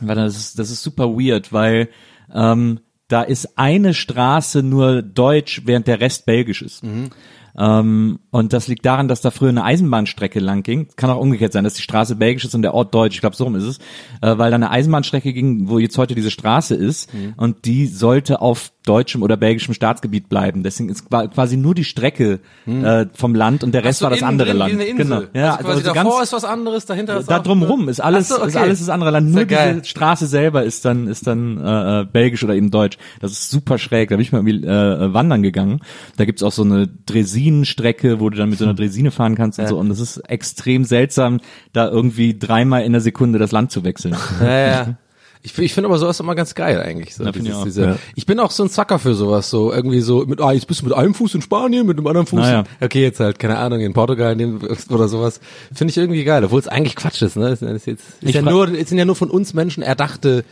weil 0.00 0.16
das 0.16 0.36
ist, 0.36 0.58
das 0.58 0.70
ist 0.70 0.82
super 0.82 1.08
weird, 1.10 1.52
weil 1.52 1.88
ähm, 2.34 2.80
da 3.08 3.22
ist 3.22 3.56
eine 3.56 3.94
Straße 3.94 4.62
nur 4.62 5.00
deutsch, 5.00 5.62
während 5.64 5.86
der 5.86 6.00
Rest 6.00 6.26
belgisch 6.26 6.60
ist. 6.62 6.82
Mhm. 6.82 7.10
Ähm, 7.58 8.18
und 8.36 8.52
das 8.52 8.68
liegt 8.68 8.84
daran, 8.84 9.08
dass 9.08 9.22
da 9.22 9.30
früher 9.30 9.48
eine 9.48 9.64
Eisenbahnstrecke 9.64 10.40
lang 10.40 10.62
ging. 10.62 10.88
Kann 10.96 11.08
auch 11.08 11.18
umgekehrt 11.18 11.54
sein, 11.54 11.64
dass 11.64 11.72
die 11.72 11.80
Straße 11.80 12.16
belgisch 12.16 12.44
ist 12.44 12.54
und 12.54 12.60
der 12.60 12.74
Ort 12.74 12.94
deutsch. 12.94 13.14
Ich 13.14 13.20
glaube, 13.22 13.34
so 13.34 13.44
rum 13.44 13.54
ist 13.54 13.64
es. 13.64 13.78
Äh, 14.20 14.36
weil 14.36 14.50
da 14.50 14.56
eine 14.56 14.70
Eisenbahnstrecke 14.70 15.32
ging, 15.32 15.70
wo 15.70 15.78
jetzt 15.78 15.96
heute 15.96 16.14
diese 16.14 16.30
Straße 16.30 16.74
ist. 16.74 17.14
Mhm. 17.14 17.32
Und 17.38 17.64
die 17.64 17.86
sollte 17.86 18.42
auf 18.42 18.72
deutschem 18.84 19.22
oder 19.22 19.36
belgischem 19.36 19.72
Staatsgebiet 19.74 20.28
bleiben. 20.28 20.62
Deswegen 20.62 20.90
ist 20.90 21.08
qua- 21.08 21.26
quasi 21.28 21.56
nur 21.56 21.74
die 21.74 21.82
Strecke 21.82 22.40
äh, 22.66 23.06
vom 23.14 23.34
Land 23.34 23.64
und 23.64 23.72
der 23.72 23.82
Rest 23.84 23.96
Mhm. 24.00 24.04
So, 24.04 24.04
war 24.04 24.10
das 24.10 24.20
innen 24.20 24.28
andere 24.28 24.48
drin, 24.50 24.58
Land. 24.58 24.70
Wie 24.72 24.74
eine 24.76 24.84
Insel. 24.84 25.06
Genau. 25.06 25.22
Ja, 25.32 25.50
also 25.52 25.64
quasi 25.64 25.78
also 25.80 25.94
davor 25.94 26.12
ganz, 26.18 26.24
ist 26.24 26.32
was 26.34 26.44
anderes, 26.44 26.86
dahinter 26.86 27.18
ist 27.18 27.30
da 27.30 27.38
drumrum 27.40 27.88
ist 27.88 28.00
alles, 28.00 28.28
so, 28.28 28.36
ist 28.36 28.54
okay. 28.54 28.58
alles 28.58 28.78
das 28.80 28.88
andere 28.90 29.10
Land. 29.10 29.28
Ist 29.30 29.34
Nur 29.34 29.44
geil. 29.46 29.74
diese 29.76 29.86
Straße 29.86 30.26
selber 30.26 30.62
ist 30.62 30.84
dann, 30.84 31.08
ist 31.08 31.26
dann 31.26 31.58
äh, 31.58 32.00
äh, 32.02 32.04
belgisch 32.04 32.44
oder 32.44 32.54
eben 32.54 32.70
deutsch. 32.70 32.98
Das 33.20 33.32
ist 33.32 33.50
super 33.50 33.78
schräg. 33.78 34.10
Da 34.10 34.16
bin 34.16 34.22
ich 34.22 34.30
mal 34.30 34.46
irgendwie 34.46 34.66
äh, 34.68 35.14
wandern 35.14 35.42
gegangen. 35.42 35.80
Da 36.16 36.26
gibt's 36.26 36.42
auch 36.42 36.52
so 36.52 36.62
eine 36.62 36.86
Dresinenstrecke, 36.86 38.20
wo 38.20 38.25
du 38.30 38.36
dann 38.36 38.50
mit 38.50 38.58
so 38.58 38.64
einer 38.64 38.74
Dresine 38.74 39.10
fahren 39.10 39.34
kannst 39.34 39.58
und 39.58 39.68
so. 39.68 39.78
Und 39.78 39.90
es 39.90 40.00
ist 40.00 40.18
extrem 40.28 40.84
seltsam, 40.84 41.40
da 41.72 41.88
irgendwie 41.88 42.38
dreimal 42.38 42.82
in 42.84 42.92
der 42.92 43.00
Sekunde 43.00 43.38
das 43.38 43.52
Land 43.52 43.70
zu 43.70 43.84
wechseln. 43.84 44.14
Ja, 44.40 44.58
ja. 44.58 44.94
Ich, 45.42 45.56
ich 45.58 45.74
finde 45.74 45.86
aber 45.88 45.98
sowas 45.98 46.18
immer 46.18 46.34
ganz 46.34 46.56
geil 46.56 46.80
eigentlich. 46.80 47.14
So, 47.14 47.22
Ja, 47.22 47.30
dieses, 47.30 47.48
ich 47.48 47.54
auch. 47.54 47.64
diese, 47.64 47.82
Ja. 47.84 47.96
Ich 48.16 48.26
bin 48.26 48.40
auch 48.40 48.50
so 48.50 48.64
ein 48.64 48.68
Zacker 48.68 48.98
für 48.98 49.14
sowas, 49.14 49.48
so 49.48 49.72
irgendwie 49.72 50.00
so 50.00 50.24
mit, 50.26 50.40
ah, 50.40 50.50
jetzt 50.50 50.66
bist 50.66 50.80
du 50.82 50.86
mit 50.86 50.94
einem 50.94 51.14
Fuß 51.14 51.36
in 51.36 51.42
Spanien, 51.42 51.86
mit 51.86 51.96
dem 51.98 52.06
anderen 52.08 52.26
Fuß. 52.26 52.40
Naja. 52.40 52.60
in- 52.80 52.84
Okay, 52.86 53.02
jetzt 53.02 53.20
halt, 53.20 53.38
keine 53.38 53.56
Ahnung, 53.58 53.78
in 53.78 53.92
Portugal 53.92 54.32
in 54.32 54.38
dem, 54.38 54.60
oder 54.88 55.06
sowas. 55.06 55.38
Finde 55.72 55.92
ich 55.92 55.96
irgendwie 55.98 56.24
geil, 56.24 56.42
obwohl 56.42 56.58
es 56.58 56.66
eigentlich 56.66 56.96
Quatsch 56.96 57.22
ist, 57.22 57.36
ne? 57.36 57.50
Es 57.50 57.62
ist, 57.62 57.86
jetzt, 57.86 58.02
ist 58.22 58.34
ja 58.34 58.42
nur, 58.42 58.66
es 58.74 58.88
sind 58.88 58.98
ja 58.98 59.04
nur 59.04 59.14
von 59.14 59.30
uns 59.30 59.54
Menschen 59.54 59.84
erdachte 59.84 60.44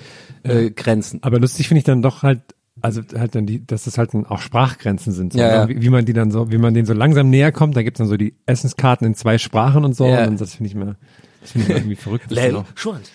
äh, 0.45 0.71
Grenzen. 0.71 1.19
Aber 1.25 1.41
lustig 1.41 1.67
finde 1.67 1.79
ich 1.81 1.85
dann 1.85 2.01
doch 2.01 2.23
halt, 2.23 2.41
also 2.85 3.01
halt 3.17 3.35
dann 3.35 3.47
die, 3.47 3.67
dass 3.67 3.85
das 3.85 3.97
halt 3.97 4.13
dann 4.13 4.27
auch 4.27 4.41
Sprachgrenzen 4.41 5.13
sind, 5.13 5.33
so, 5.33 5.39
Ja, 5.39 5.47
ne? 5.47 5.53
ja. 5.55 5.69
Wie, 5.69 5.83
wie 5.83 5.89
man 5.89 6.05
die 6.05 6.13
dann 6.13 6.31
so, 6.31 6.51
wie 6.53 6.59
man 6.59 6.75
denen 6.75 6.87
so 6.87 6.93
langsam 6.93 7.31
näher 7.31 7.51
kommt, 7.51 7.77
da 7.77 7.83
gibt's 7.83 7.99
dann 7.99 8.07
so 8.09 8.17
die 8.19 8.35
Essenskarten 8.45 9.07
in 9.07 9.15
zwei 9.15 9.39
Sprachen 9.39 9.85
und 9.85 9.97
so, 9.97 10.07
Ja. 10.07 10.27
und 10.27 10.39
das 10.41 10.55
finde 10.57 10.69
ich 10.69 10.75
mir, 10.75 10.97
das 11.41 11.53
finde 11.53 11.65
ich 11.65 11.69
mir 11.71 11.77
irgendwie 11.79 11.97
verrückt. 11.97 12.27
auch. 12.55 12.65
Schwanz. 12.75 13.11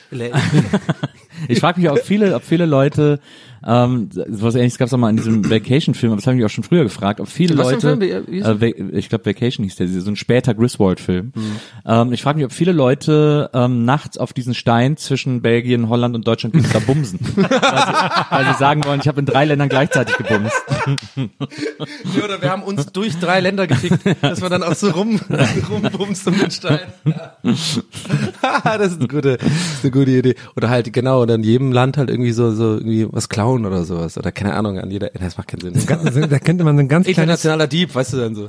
Ich 1.48 1.60
frage 1.60 1.80
mich, 1.80 1.90
ob 1.90 2.00
viele, 2.00 2.36
ob 2.36 2.44
viele 2.44 2.66
Leute, 2.66 3.20
ähm, 3.66 4.10
was 4.28 4.56
ähnliches 4.56 4.78
gab 4.78 4.88
es 4.88 4.94
auch 4.94 4.98
mal 4.98 5.10
in 5.10 5.18
diesem 5.18 5.50
Vacation-Film, 5.50 6.12
aber 6.12 6.18
das 6.18 6.28
habe 6.28 6.36
ich 6.36 6.42
mich 6.42 6.46
auch 6.46 6.54
schon 6.54 6.64
früher 6.64 6.84
gefragt, 6.84 7.20
ob 7.20 7.28
viele 7.28 7.58
Was 7.58 7.72
Leute, 7.72 8.00
äh, 8.00 8.98
ich 8.98 9.10
glaube 9.10 9.26
Vacation 9.26 9.64
hieß 9.64 9.76
der, 9.76 9.88
so 9.88 10.10
ein 10.10 10.16
später 10.16 10.54
Griswold-Film. 10.54 11.34
Ähm, 11.86 12.14
ich 12.14 12.22
frage 12.22 12.38
mich, 12.38 12.46
ob 12.46 12.52
viele 12.52 12.72
Leute 12.72 13.50
ähm, 13.54 13.86
nachts 13.86 14.18
auf 14.18 14.34
diesen 14.34 14.54
Stein 14.54 14.98
zwischen 14.98 15.42
Belgien, 15.42 15.90
Holland 15.90 16.16
und 16.16 16.28
Deutschland 16.28 16.56
da 16.74 16.80
bumsen, 16.80 17.20
weil, 17.36 17.46
sie, 17.46 18.32
weil 18.32 18.46
sie 18.46 18.60
sagen 18.60 18.84
wollen, 18.86 19.00
ich 19.02 19.08
habe 19.08 19.20
in 19.20 19.26
drei 19.26 19.46
Ländern 19.46 19.70
gleichzeitig 19.70 20.16
gebumst. 20.18 20.56
Ja, 22.16 22.24
oder 22.24 22.42
wir 22.42 22.50
haben 22.50 22.64
uns 22.64 22.88
durch 22.88 23.18
drei 23.20 23.40
Länder 23.40 23.68
gefickt, 23.68 24.00
dass 24.22 24.42
man 24.42 24.52
dann 24.52 24.64
auch 24.64 24.74
so 24.74 24.90
rum, 24.90 25.20
rumbumst 25.70 26.28
um 26.28 26.38
den 26.38 26.52
Stein. 26.52 26.80
Ja. 27.06 27.36
das, 28.78 28.92
ist 28.92 29.00
eine 29.00 29.08
gute, 29.08 29.38
das 29.38 29.48
ist 29.48 29.84
eine 29.84 29.92
gute 29.92 30.12
Idee. 30.12 30.36
Oder 30.56 30.70
halt, 30.70 30.92
genau, 30.92 31.22
oder 31.22 31.36
in 31.36 31.44
jedem 31.44 31.72
Land 31.72 31.98
halt 31.98 32.10
irgendwie 32.10 32.32
so, 32.32 32.52
so 32.52 32.76
irgendwie 32.76 33.08
was 33.12 33.30
klauen 33.30 33.49
oder 33.66 33.84
sowas. 33.84 34.18
Oder 34.18 34.32
keine 34.32 34.54
Ahnung, 34.54 34.80
an 34.80 34.92
jeder, 34.92 35.10
das 35.10 35.38
macht 35.38 35.48
keinen 35.50 35.74
Sinn. 35.74 36.30
Da 36.30 36.40
könnte 36.40 36.64
man 36.64 36.76
so 36.76 36.82
ein 36.82 36.88
ganz 36.88 37.06
kleines, 37.08 37.18
Internationaler 37.18 37.68
Dieb, 37.68 37.94
weißt 37.94 38.14
du 38.14 38.18
dann 38.18 38.36
so. 38.36 38.48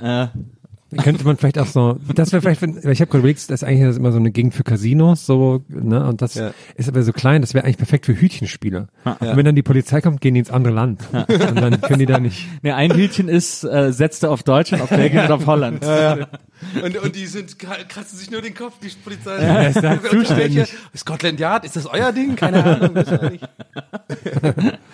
Äh, 0.93 0.97
könnte 1.03 1.25
man 1.25 1.37
vielleicht 1.37 1.59
auch 1.59 1.67
so, 1.67 1.99
das 2.15 2.33
wäre 2.33 2.43
vielleicht, 2.43 2.63
wenn- 2.63 2.83
weil 2.83 2.93
ich 2.93 3.01
habe 3.01 3.09
gerade 3.11 3.21
überlegt, 3.21 3.39
das 3.41 3.63
ist 3.63 3.65
eigentlich 3.65 3.97
immer 3.97 4.13
so 4.13 4.19
eine 4.19 4.31
Gegend 4.31 4.55
für 4.55 4.65
Casinos, 4.65 5.25
so, 5.27 5.63
ne, 5.69 6.05
und 6.07 6.21
das 6.23 6.35
Ja. 6.35 6.51
ist 6.75 6.89
aber 6.89 7.03
so 7.03 7.13
klein, 7.13 7.41
das 7.43 7.55
wäre 7.55 7.65
eigentlich 7.65 7.77
perfekt 7.79 8.07
für 8.07 8.21
Hütchenspieler. 8.21 8.89
Und 9.05 9.37
wenn 9.37 9.45
dann 9.45 9.55
die 9.55 9.63
Polizei 9.63 10.01
kommt, 10.01 10.21
gehen 10.21 10.35
die 10.35 10.41
ins 10.41 10.51
andere 10.51 10.75
Land. 10.75 11.03
Und 11.13 11.29
dann 11.61 11.81
können 11.81 11.99
die 12.01 12.07
da 12.07 12.19
nicht. 12.19 12.47
ne, 12.63 12.75
ein 12.75 12.93
Hütchen 12.95 13.29
ist, 13.29 13.65
äh, 13.65 13.93
setzte 13.93 14.31
auf 14.31 14.43
Deutschland, 14.43 14.83
auf 14.83 14.91
Belgien 14.91 15.25
und 15.25 15.31
auf 15.33 15.47
Holland. 15.47 15.85
Und, 16.85 16.99
und 16.99 17.17
die 17.17 17.27
sind, 17.27 17.59
kratzen 17.59 18.19
sich 18.19 18.31
nur 18.31 18.43
den 18.43 18.55
Kopf, 18.55 18.75
die 18.81 18.89
Polizei. 19.03 19.43
Ja, 19.43 19.63
ist 19.63 19.83
Welche- 19.83 20.09
zuständig. 20.11 20.73
Scotland 20.97 21.41
Yard, 21.41 21.65
ist 21.65 21.77
das 21.77 21.87
euer 21.87 22.13
Ding? 22.13 22.37
Keine 22.37 22.63
Ahnung. 22.65 22.95
wahrscheinlich. 22.95 23.41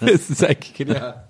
Das 0.01 0.31
ist 0.31 0.45
eigentlich 0.45 0.75
genial. 0.75 1.25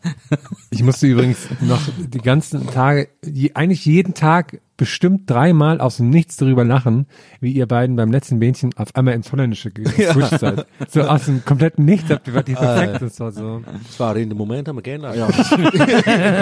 Ich 0.71 0.83
musste 0.83 1.07
übrigens 1.07 1.39
noch 1.61 1.81
die 1.99 2.19
ganzen 2.19 2.67
Tage, 2.69 3.09
je, 3.25 3.53
eigentlich 3.55 3.85
jeden 3.87 4.15
Tag 4.15 4.56
bestimmt 4.77 5.29
dreimal 5.31 5.81
aus 5.81 5.97
dem 5.99 6.11
Nichts 6.11 6.37
darüber 6.37 6.65
lachen, 6.65 7.07
wie 7.41 7.53
ihr 7.53 7.67
beiden 7.67 7.97
beim 7.97 8.11
letzten 8.11 8.39
Bähnchen 8.39 8.71
auf 8.77 8.95
einmal 8.95 9.15
ins 9.15 9.33
Holländische 9.33 9.71
geswitcht 9.73 10.39
seid. 10.39 10.67
So 10.91 11.03
aus 11.03 11.25
dem 11.27 11.45
kompletten 11.45 11.85
Nichts 11.85 12.11
habt 12.11 12.29
ihr 12.29 12.43
die 12.43 12.55
perfekt. 12.55 13.03
Das 13.03 13.19
war 13.21 13.33
so. 13.33 13.63
Das 13.87 13.99
war 14.01 14.17
in 14.17 14.29
dem 14.29 14.39
Moment, 14.39 14.69
haben 14.69 14.77
wir 14.77 14.83
gerne. 14.83 15.17
Ja. 15.17 15.29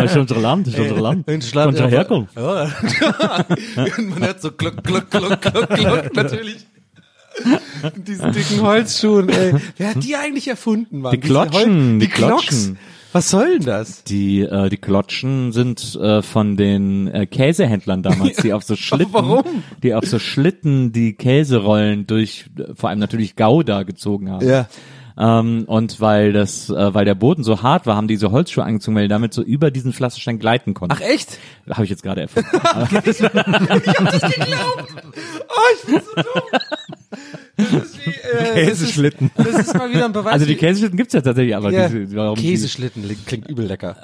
Das 0.04 0.10
ist 0.10 0.16
unser 0.16 0.36
Land, 0.40 0.66
das 0.66 0.74
ist 0.74 0.80
unser 0.80 1.00
Land. 1.00 1.28
Unsere 1.28 1.88
Herkunft. 1.88 2.36
Ja. 2.36 2.64
Und 2.64 4.10
man 4.10 4.18
hört 4.20 4.40
so 4.42 4.50
kluck, 4.52 4.82
kluck, 4.82 5.10
kluck, 5.10 5.40
kluck, 5.40 5.68
kluck, 5.70 6.14
natürlich. 6.16 6.66
Diesen 7.96 8.32
dicken 8.32 8.60
Holzschuhen, 8.62 9.28
ey. 9.28 9.54
Wer 9.76 9.90
hat 9.90 10.04
die 10.04 10.14
eigentlich 10.16 10.46
erfunden, 10.48 11.00
Mann? 11.00 11.12
Die 11.12 11.18
Klotschen, 11.20 11.94
Hol- 11.94 11.98
die 11.98 12.06
die 12.06 12.08
Klocks. 12.12 12.72
Was 13.14 13.30
soll 13.30 13.58
denn 13.58 13.66
das? 13.66 14.02
Die, 14.02 14.40
äh, 14.40 14.68
die 14.68 14.76
Klotschen 14.76 15.52
sind 15.52 15.94
äh, 15.94 16.20
von 16.20 16.56
den 16.56 17.06
äh, 17.06 17.26
Käsehändlern 17.26 18.02
damals, 18.02 18.38
die 18.38 18.52
auf 18.52 18.64
so 18.64 18.74
Schlitten, 18.74 19.12
warum? 19.12 19.44
die 19.84 19.94
auf 19.94 20.04
so 20.04 20.18
Schlitten 20.18 20.90
die 20.90 21.12
Käserollen 21.12 22.08
durch, 22.08 22.46
äh, 22.58 22.74
vor 22.74 22.90
allem 22.90 22.98
natürlich 22.98 23.36
Gouda 23.36 23.84
gezogen 23.84 24.32
haben. 24.32 24.44
Ja. 24.44 24.66
Ähm, 25.16 25.62
und 25.68 26.00
weil 26.00 26.32
das, 26.32 26.70
äh, 26.70 26.92
weil 26.92 27.04
der 27.04 27.14
Boden 27.14 27.44
so 27.44 27.62
hart 27.62 27.86
war, 27.86 27.94
haben 27.94 28.08
die 28.08 28.16
so 28.16 28.32
Holzschuhe 28.32 28.64
angezogen, 28.64 28.96
weil 28.96 29.04
die 29.04 29.08
damit 29.08 29.32
so 29.32 29.42
über 29.42 29.70
diesen 29.70 29.92
Pflasterstein 29.92 30.40
gleiten 30.40 30.74
konnten. 30.74 30.96
Ach 30.98 31.00
echt? 31.00 31.38
Habe 31.70 31.84
ich 31.84 31.90
jetzt 31.90 32.02
gerade 32.02 32.22
erfahren. 32.22 32.44
Oh, 35.56 35.74
ich 35.76 35.86
bin 35.86 36.00
so 36.00 36.14
dumm. 36.14 36.42
Das 37.56 37.72
ist 37.84 38.04
wie, 38.04 38.10
äh, 38.10 38.53
Käseschlitten. 38.66 39.30
Das 39.36 39.46
ist, 39.46 39.58
das 39.58 39.66
ist 39.68 39.74
mal 39.74 39.90
wieder 39.90 40.04
ein 40.06 40.12
Beweis. 40.12 40.32
Also 40.32 40.46
die 40.46 40.54
Käseschlitten 40.56 40.96
gibt's 40.96 41.12
ja 41.14 41.20
tatsächlich, 41.20 41.54
aber 41.56 41.70
Ja, 41.70 41.88
diese, 41.88 42.14
warum 42.16 42.36
die- 42.36 42.42
Käseschlitten 42.50 43.06
li- 43.06 43.16
klingt 43.26 43.48
übel 43.48 43.66
lecker. 43.66 43.96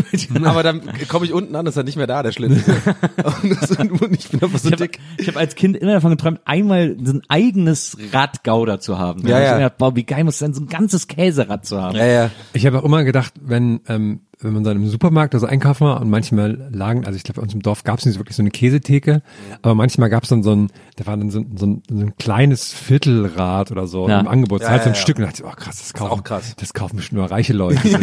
Aber 0.44 0.62
dann 0.62 0.82
komme 1.08 1.26
ich 1.26 1.32
unten 1.32 1.54
an, 1.56 1.66
ist 1.66 1.76
er 1.76 1.82
nicht 1.84 1.96
mehr 1.96 2.06
da, 2.06 2.22
der 2.22 2.32
Schlitten. 2.32 2.62
und, 3.42 3.50
das, 3.60 3.70
und 3.72 4.14
ich 4.18 4.28
bin 4.28 4.42
einfach 4.42 4.58
so 4.58 4.68
Ich 4.68 4.72
habe 4.72 4.88
dick. 4.88 4.98
hab 5.26 5.36
als 5.36 5.54
Kind 5.54 5.76
immer 5.76 5.92
davon 5.92 6.10
geträumt, 6.10 6.40
einmal 6.44 6.96
so 7.02 7.12
ein 7.12 7.22
eigenes 7.28 7.96
Radgauder 8.12 8.80
zu 8.80 8.98
haben. 8.98 9.22
Da 9.22 9.28
Ja, 9.28 9.34
hab 9.36 9.42
ich 9.42 9.46
ja. 9.48 9.52
mir 9.54 9.58
gedacht, 9.64 9.78
boah, 9.78 9.96
wie 9.96 10.04
geil 10.04 10.24
muss 10.24 10.34
es 10.34 10.40
sein, 10.40 10.54
so 10.54 10.60
ein 10.62 10.66
ganzes 10.68 11.06
Käserad 11.08 11.64
zu 11.66 11.80
haben. 11.80 11.96
Ja, 11.96 12.06
ja. 12.06 12.30
Ich 12.52 12.66
habe 12.66 12.78
auch 12.80 12.84
immer 12.84 13.04
gedacht, 13.04 13.34
wenn 13.40 13.80
ähm, 13.88 14.20
wenn 14.40 14.52
man 14.52 14.62
dann 14.64 14.76
im 14.76 14.88
Supermarkt 14.88 15.34
also 15.34 15.46
einkaufen 15.46 15.86
war 15.86 16.00
und 16.00 16.10
manchmal 16.10 16.68
lagen, 16.72 17.04
also 17.06 17.16
ich 17.16 17.24
glaube 17.24 17.40
bei 17.40 17.42
uns 17.42 17.54
im 17.54 17.62
Dorf 17.62 17.82
gab 17.84 17.98
es 17.98 18.06
nicht 18.06 18.14
so 18.14 18.20
wirklich 18.20 18.36
so 18.36 18.42
eine 18.42 18.50
Käsetheke, 18.50 19.22
aber 19.62 19.74
manchmal 19.74 20.10
gab 20.10 20.22
es 20.22 20.28
dann 20.28 20.42
so 20.42 20.52
ein, 20.54 20.70
da 20.96 21.06
war 21.06 21.16
dann 21.16 21.30
so, 21.30 21.40
ein- 21.40 21.56
so, 21.56 21.66
ein, 21.66 21.82
so 21.88 21.96
ein 21.96 22.16
kleines 22.18 22.72
Viertelrad 22.72 23.70
oder 23.72 23.86
so 23.86 24.08
Ja. 24.08 24.20
im 24.20 24.28
Angebot, 24.28 24.62
Ja, 24.62 24.68
halt 24.70 24.82
so 24.84 24.88
ein 24.90 24.92
ja, 24.94 24.98
ja. 24.98 25.02
Stück 25.02 25.18
und 25.18 25.24
dachte 25.24 25.42
ich, 25.42 25.48
oh 25.48 25.54
krass, 25.56 25.78
das 25.78 25.92
kaufen, 25.94 26.12
auch 26.12 26.24
krass. 26.24 26.54
das 26.56 26.72
kaufen 26.72 26.96
bestimmt 26.96 27.18
nur 27.20 27.30
reiche 27.30 27.52
Leute, 27.52 27.80
die 27.82 27.90
so, 27.90 27.98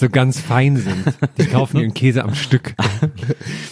so 0.00 0.08
ganz 0.10 0.40
fein 0.40 0.76
sind. 0.76 1.04
Die 1.38 1.46
kaufen 1.46 1.78
ihren 1.78 1.94
Käse 1.94 2.24
am 2.24 2.34
Stück. 2.34 2.74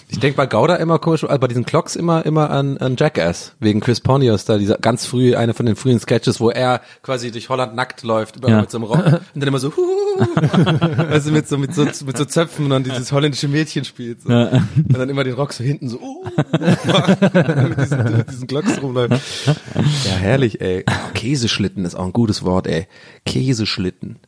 Ich 0.08 0.20
denke 0.20 0.36
bei 0.38 0.46
Gouda 0.46 0.76
immer 0.76 0.98
komisch, 0.98 1.24
äh, 1.24 1.38
bei 1.38 1.46
diesen 1.48 1.66
Clocks 1.66 1.94
immer 1.94 2.24
immer 2.24 2.48
an, 2.50 2.78
an 2.78 2.96
Jackass, 2.98 3.54
wegen 3.60 3.80
Chris 3.80 4.00
Pontius, 4.00 4.46
da 4.46 4.56
dieser 4.56 4.78
ganz 4.78 5.04
früh, 5.04 5.34
eine 5.36 5.52
von 5.52 5.66
den 5.66 5.76
frühen 5.76 6.00
Sketches, 6.00 6.40
wo 6.40 6.48
er 6.50 6.80
quasi 7.02 7.30
durch 7.30 7.48
Holland 7.50 7.74
nackt 7.74 8.02
läuft, 8.02 8.36
über, 8.36 8.48
Ja. 8.48 8.60
mit 8.62 8.70
so 8.70 8.78
einem 8.78 8.84
Rock 8.84 9.04
und 9.04 9.20
dann 9.34 9.48
immer 9.48 9.58
so, 9.58 9.72
also 11.10 11.30
mit 11.32 11.48
so, 11.48 11.58
mit 11.58 11.74
so, 11.74 11.84
mit 12.04 12.16
so 12.16 12.24
Zöpfen 12.24 12.64
und 12.66 12.70
dann 12.70 12.84
dieses 12.84 13.12
holländische 13.12 13.48
Mädchen 13.48 13.84
spielt. 13.84 14.22
So. 14.22 14.28
Und 14.28 14.98
dann 14.98 15.08
immer 15.08 15.24
den 15.24 15.34
Rock 15.34 15.52
so 15.52 15.64
hinten 15.64 15.88
so, 15.88 15.98
uh, 15.98 16.24
mit 17.68 17.78
diesen, 17.78 18.16
mit 18.16 18.30
diesen 18.30 18.46
Glocks 18.46 18.82
rumläuft. 18.82 19.46
Ja, 20.04 20.16
herrlich, 20.16 20.60
ey. 20.60 20.84
Oh, 20.88 21.12
Käseschlitten 21.14 21.84
ist 21.84 21.94
auch 21.94 22.04
ein 22.04 22.12
gutes 22.12 22.42
Wort, 22.42 22.66
ey. 22.66 22.86
Käseschlitten. 23.24 24.18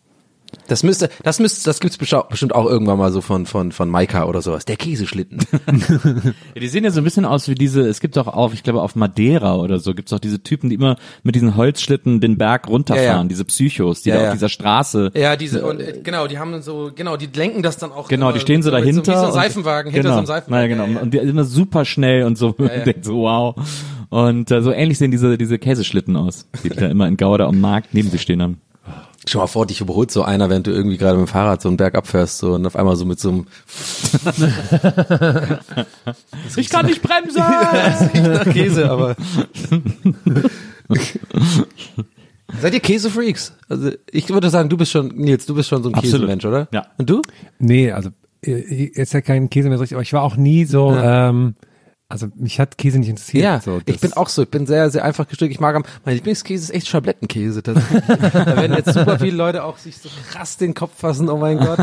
Das 0.67 0.83
müsste, 0.83 1.09
das 1.23 1.40
müsste, 1.40 1.64
das 1.64 1.81
gibt's 1.81 1.97
bestimmt 1.99 2.55
auch 2.55 2.67
irgendwann 2.67 2.99
mal 2.99 3.11
so 3.11 3.21
von, 3.21 3.47
von, 3.47 3.73
von 3.73 3.88
Maika 3.88 4.25
oder 4.25 4.43
sowas. 4.43 4.64
Der 4.64 4.76
Käseschlitten. 4.76 5.38
Ja, 6.55 6.61
die 6.61 6.69
sehen 6.69 6.85
ja 6.85 6.90
so 6.90 7.00
ein 7.00 7.05
bisschen 7.05 7.25
aus 7.25 7.49
wie 7.49 7.55
diese, 7.55 7.83
es 7.87 8.00
gibt 8.00 8.17
auch 8.19 8.26
auf, 8.26 8.52
ich 8.55 8.62
glaube 8.62 8.83
auf 8.83 8.97
Madeira 8.97 9.57
oder 9.57 9.78
so, 9.78 9.95
gibt's 9.95 10.12
auch 10.12 10.19
diese 10.19 10.43
Typen, 10.43 10.69
die 10.71 10.75
immer 10.76 10.97
mit 11.23 11.35
diesen 11.35 11.57
Holzschlitten 11.57 12.21
den 12.21 12.37
Berg 12.38 12.69
runterfahren, 12.69 13.07
Ja, 13.07 13.17
ja. 13.23 13.25
diese 13.25 13.45
Psychos, 13.45 14.02
die 14.02 14.11
Ja, 14.11 14.17
da 14.17 14.21
ja. 14.23 14.28
auf 14.28 14.35
dieser 14.35 14.49
Straße. 14.49 15.11
Ja, 15.14 15.37
diese, 15.37 15.64
und, 15.64 15.81
äh, 15.81 16.00
genau, 16.02 16.26
die 16.26 16.38
haben 16.38 16.61
so, 16.62 16.90
genau, 16.95 17.17
die 17.17 17.28
lenken 17.35 17.62
das 17.62 17.76
dann 17.78 17.93
auch. 17.93 18.09
Genau, 18.09 18.33
die 18.33 18.40
stehen 18.40 18.62
so 18.62 18.71
dahinter. 18.71 19.05
So, 19.05 19.12
wie 19.12 19.14
so 19.17 19.21
ein 19.21 19.26
und- 19.26 19.33
Seifenwagen, 19.33 19.93
hinter 19.93 20.02
genau, 20.02 20.14
so 20.14 20.19
einem 20.19 20.26
Seifenwagen. 20.26 20.76
Na, 20.78 20.85
genau. 20.85 20.87
Ja, 20.88 20.97
ja. 20.97 21.02
Und 21.02 21.14
die 21.14 21.19
immer 21.19 21.45
super 21.45 21.85
schnell 21.85 22.25
und 22.25 22.37
so, 22.37 22.55
ja. 22.59 22.69
denkt 22.85 23.05
so, 23.05 23.19
wow. 23.19 23.55
Und 24.11 24.50
äh, 24.50 24.62
so 24.62 24.73
ähnlich 24.73 24.99
sehen 24.99 25.11
diese, 25.11 25.37
diese 25.38 25.59
Käseschlitten 25.59 26.17
aus, 26.17 26.47
die 26.64 26.71
da 26.71 26.87
immer 26.88 27.07
in 27.07 27.17
Gouda 27.17 27.47
am 27.47 27.61
Markt 27.61 27.93
neben 27.93 28.11
sich 28.11 28.23
stehen 28.23 28.43
haben. 28.43 28.59
Stell 29.28 29.40
mal 29.40 29.47
vor, 29.47 29.66
dich 29.66 29.80
überholt 29.80 30.11
so 30.11 30.23
einer, 30.23 30.50
während 30.50 30.66
du 30.66 30.70
irgendwie 30.70 30.97
gerade 30.97 31.18
mit 31.18 31.26
dem 31.26 31.30
Fahrrad 31.30 31.62
so 31.62 31.68
einen 31.68 31.76
Berg 31.76 31.94
abfährst 31.94 32.38
so, 32.38 32.54
und 32.54 32.66
auf 32.66 32.76
einmal 32.76 32.97
so 32.97 33.04
mit 33.04 33.20
so 33.20 33.28
einem 33.28 33.47
Ich 36.56 36.68
kann 36.70 36.87
nicht 36.87 37.02
bremsen! 37.02 37.38
nach 38.32 38.44
Käse, 38.44 38.90
aber. 38.90 39.16
Seid 42.61 42.75
ihr 42.75 42.80
Käsefreaks? 42.80 43.52
Also 43.68 43.90
ich 44.11 44.28
würde 44.30 44.49
sagen, 44.50 44.68
du 44.68 44.76
bist 44.76 44.90
schon, 44.92 45.08
Nils, 45.08 45.47
du 45.47 45.54
bist 45.54 45.68
schon 45.68 45.82
so 45.82 45.90
ein 45.90 45.94
Absolut. 45.94 46.20
Käsemensch, 46.20 46.44
oder? 46.47 46.68
Ja. 46.73 46.87
Und 46.97 47.11
du? 47.11 47.23
Nee, 47.58 47.92
also 47.92 48.11
äh, 48.42 48.90
jetzt 48.94 49.12
ja 49.12 49.20
kein 49.20 49.50
Käse 49.50 49.68
mehr 49.68 49.78
so 49.78 49.82
richtig, 49.82 49.97
aber 49.97 50.02
ich 50.02 50.12
war 50.12 50.23
auch 50.23 50.37
nie 50.37 50.64
so, 50.64 50.94
ähm, 50.94 51.54
also 52.11 52.29
mich 52.37 52.59
hat 52.59 52.79
Käse 52.79 52.99
nicht 52.99 53.11
interessiert. 53.11 53.45
Ja, 53.45 53.61
so, 53.61 53.81
ich 53.85 54.00
bin 54.00 54.15
auch 54.15 54.31
so, 54.31 54.43
ich 54.43 54.49
bin 54.49 54.67
sehr, 54.67 54.88
sehr 54.88 55.05
einfach 55.05 55.29
gestrickt. 55.29 55.53
Ich 55.53 55.61
mag 55.61 55.77
am, 55.77 55.85
mein 56.07 56.15
Lieblingskäse 56.15 56.65
ist 56.65 56.71
echt 56.71 56.88
Schablettenkäse. 56.88 57.61
da 57.62 57.75
werden 57.75 58.73
jetzt 58.75 58.95
super 58.95 59.19
viele 59.19 59.37
Leute 59.37 59.62
auch 59.62 59.77
sich 59.77 59.99
so 59.99 60.09
krass 60.31 60.57
den 60.57 60.73
Kopf 60.73 60.93
fassen, 60.97 61.29
oh 61.29 61.37
mein 61.37 61.59
Gott. 61.59 61.81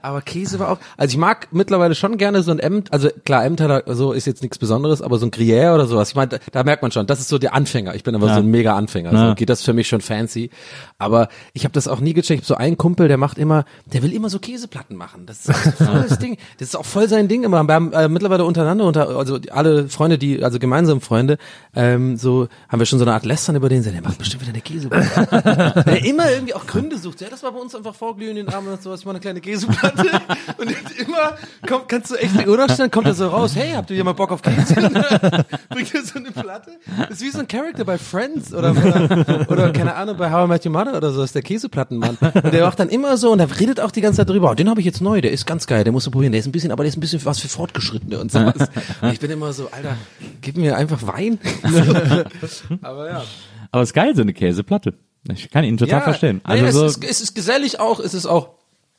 Aber 0.00 0.20
Käse 0.22 0.60
war 0.60 0.70
auch, 0.70 0.78
also 0.96 1.10
ich 1.10 1.16
mag 1.18 1.48
mittlerweile 1.50 1.96
schon 1.96 2.18
gerne 2.18 2.44
so 2.44 2.52
ein 2.52 2.60
Emt, 2.60 2.92
also 2.92 3.08
klar, 3.24 3.44
Emmentaler 3.44 3.82
so 3.96 4.12
ist 4.12 4.26
jetzt 4.26 4.42
nichts 4.42 4.58
Besonderes, 4.58 5.02
aber 5.02 5.18
so 5.18 5.26
ein 5.26 5.32
Gruyère 5.32 5.74
oder 5.74 5.86
sowas. 5.86 6.10
Ich 6.10 6.14
meine, 6.14 6.28
da, 6.28 6.38
da 6.52 6.62
merkt 6.62 6.82
man 6.82 6.92
schon, 6.92 7.08
das 7.08 7.18
ist 7.18 7.28
so 7.28 7.38
der 7.38 7.52
Anfänger. 7.54 7.96
Ich 7.96 8.04
bin 8.04 8.14
aber 8.14 8.28
Ja. 8.28 8.34
so 8.34 8.40
ein 8.40 8.46
mega 8.46 8.76
Anfänger. 8.76 9.12
Ja. 9.12 9.28
So 9.30 9.34
geht 9.34 9.48
das 9.48 9.62
für 9.62 9.72
mich 9.72 9.88
schon 9.88 10.00
fancy. 10.02 10.50
Aber 10.98 11.28
ich 11.52 11.64
habe 11.64 11.72
das 11.72 11.88
auch 11.88 11.98
nie 11.98 12.12
gecheckt. 12.12 12.42
Ich 12.42 12.44
hab 12.44 12.46
so 12.46 12.54
einen 12.54 12.78
Kumpel, 12.78 13.08
der 13.08 13.16
macht 13.16 13.38
immer, 13.38 13.64
der 13.86 14.04
will 14.04 14.12
immer 14.12 14.30
so 14.30 14.38
Käseplatten 14.38 14.96
machen. 14.96 15.26
Das 15.26 15.40
ist 15.46 15.50
auch 15.50 15.64
so 15.64 15.70
voll 15.84 16.04
das 16.08 16.18
Ding. 16.20 16.36
Das 16.58 16.68
ist 16.68 16.76
auch 16.76 16.84
voll 16.84 17.08
sein 17.08 17.26
Ding 17.26 17.42
immer. 17.42 17.60
Wir 17.64 17.74
haben 17.74 17.92
äh, 17.92 18.08
mittlerweile 18.08 18.44
untereinander, 18.44 18.84
unter, 18.84 19.08
also 19.08 19.38
alle 19.50 19.63
Freunde, 19.88 20.18
die, 20.18 20.42
also 20.42 20.58
gemeinsam 20.58 21.00
Freunde, 21.00 21.38
ähm, 21.74 22.16
so 22.16 22.48
haben 22.68 22.78
wir 22.78 22.86
schon 22.86 22.98
so 22.98 23.04
eine 23.04 23.14
Art 23.14 23.24
Lästern 23.24 23.56
über 23.56 23.68
den, 23.68 23.82
der 23.82 24.02
macht 24.02 24.18
bestimmt 24.18 24.42
wieder 24.42 24.52
eine 24.52 24.60
Käseplatte. 24.60 25.84
der 25.86 26.04
immer 26.04 26.30
irgendwie 26.30 26.54
auch 26.54 26.66
Gründe 26.66 26.98
sucht. 26.98 27.20
Ja, 27.20 27.28
das 27.28 27.42
war 27.42 27.52
bei 27.52 27.58
uns 27.58 27.74
einfach 27.74 27.94
vorglühen 27.94 28.36
in 28.36 28.46
den 28.46 28.54
Abend 28.54 28.70
und 28.70 28.82
sowas, 28.82 29.00
ich 29.00 29.06
mal 29.06 29.12
eine 29.12 29.20
kleine 29.20 29.40
Käseplatte. 29.40 30.04
Und 30.58 30.70
immer 30.98 31.36
kommt, 31.66 31.88
kannst 31.88 32.10
du 32.10 32.16
echt 32.16 32.40
die 32.40 32.48
Uhr 32.48 32.56
nachstellen, 32.56 32.90
kommt 32.90 33.06
er 33.06 33.14
so 33.14 33.28
raus, 33.28 33.54
hey, 33.54 33.72
habt 33.72 33.90
ihr 33.90 33.96
jemand 33.96 34.16
Bock 34.16 34.30
auf 34.30 34.42
Käse? 34.42 34.74
Bringt 35.68 35.94
er 35.94 36.02
so 36.04 36.18
eine 36.18 36.30
Platte? 36.30 36.72
Das 36.96 37.10
ist 37.10 37.22
wie 37.22 37.30
so 37.30 37.40
ein 37.40 37.48
Charakter 37.48 37.84
bei 37.84 37.98
Friends 37.98 38.52
oder, 38.54 38.70
oder, 38.70 39.50
oder 39.50 39.72
keine 39.72 39.94
Ahnung, 39.94 40.16
bei 40.16 40.30
How 40.30 40.46
I 40.46 40.48
Met 40.48 40.64
Your 40.64 40.72
Mother 40.72 40.96
oder 40.96 41.12
so, 41.12 41.22
ist 41.22 41.34
der 41.34 41.42
Käseplattenmann. 41.42 42.16
Und 42.20 42.52
der 42.52 42.64
macht 42.64 42.78
dann 42.78 42.88
immer 42.88 43.16
so 43.16 43.32
und 43.32 43.38
der 43.38 43.48
redet 43.58 43.80
auch 43.80 43.90
die 43.90 44.00
ganze 44.00 44.18
Zeit 44.18 44.28
drüber, 44.28 44.50
oh, 44.50 44.54
den 44.54 44.68
habe 44.68 44.80
ich 44.80 44.86
jetzt 44.86 45.00
neu, 45.00 45.20
der 45.20 45.32
ist 45.32 45.46
ganz 45.46 45.66
geil, 45.66 45.84
den 45.84 45.92
musst 45.92 46.06
du 46.06 46.10
probieren, 46.10 46.32
der 46.32 46.40
ist 46.40 46.46
ein 46.46 46.52
bisschen, 46.52 46.72
aber 46.72 46.84
der 46.84 46.88
ist 46.88 46.96
ein 46.96 47.00
bisschen 47.00 47.24
was 47.24 47.40
für 47.40 47.48
Fortgeschrittene 47.48 48.18
und 48.18 48.32
sowas. 48.32 48.68
Und 49.00 49.12
ich 49.12 49.20
bin 49.20 49.30
immer 49.30 49.52
so, 49.54 49.70
Alter, 49.70 49.96
gib 50.40 50.56
mir 50.56 50.76
einfach 50.76 51.06
Wein. 51.06 51.38
aber 52.82 53.08
ja. 53.08 53.24
Aber 53.70 53.82
es 53.82 53.90
ist 53.90 53.94
geil, 53.94 54.14
so 54.14 54.22
eine 54.22 54.32
Käseplatte. 54.32 54.94
Ich 55.32 55.50
kann 55.50 55.64
ihn 55.64 55.76
total 55.76 56.02
verstehen. 56.02 56.40
Naja, 56.46 56.64
Also 56.66 56.80
so, 56.80 56.84
es, 56.86 56.96
ist, 56.96 57.04
es 57.04 57.20
ist 57.20 57.34
gesellig 57.34 57.80
auch, 57.80 57.98
es 57.98 58.12
ist 58.14 58.26
auch 58.26 58.50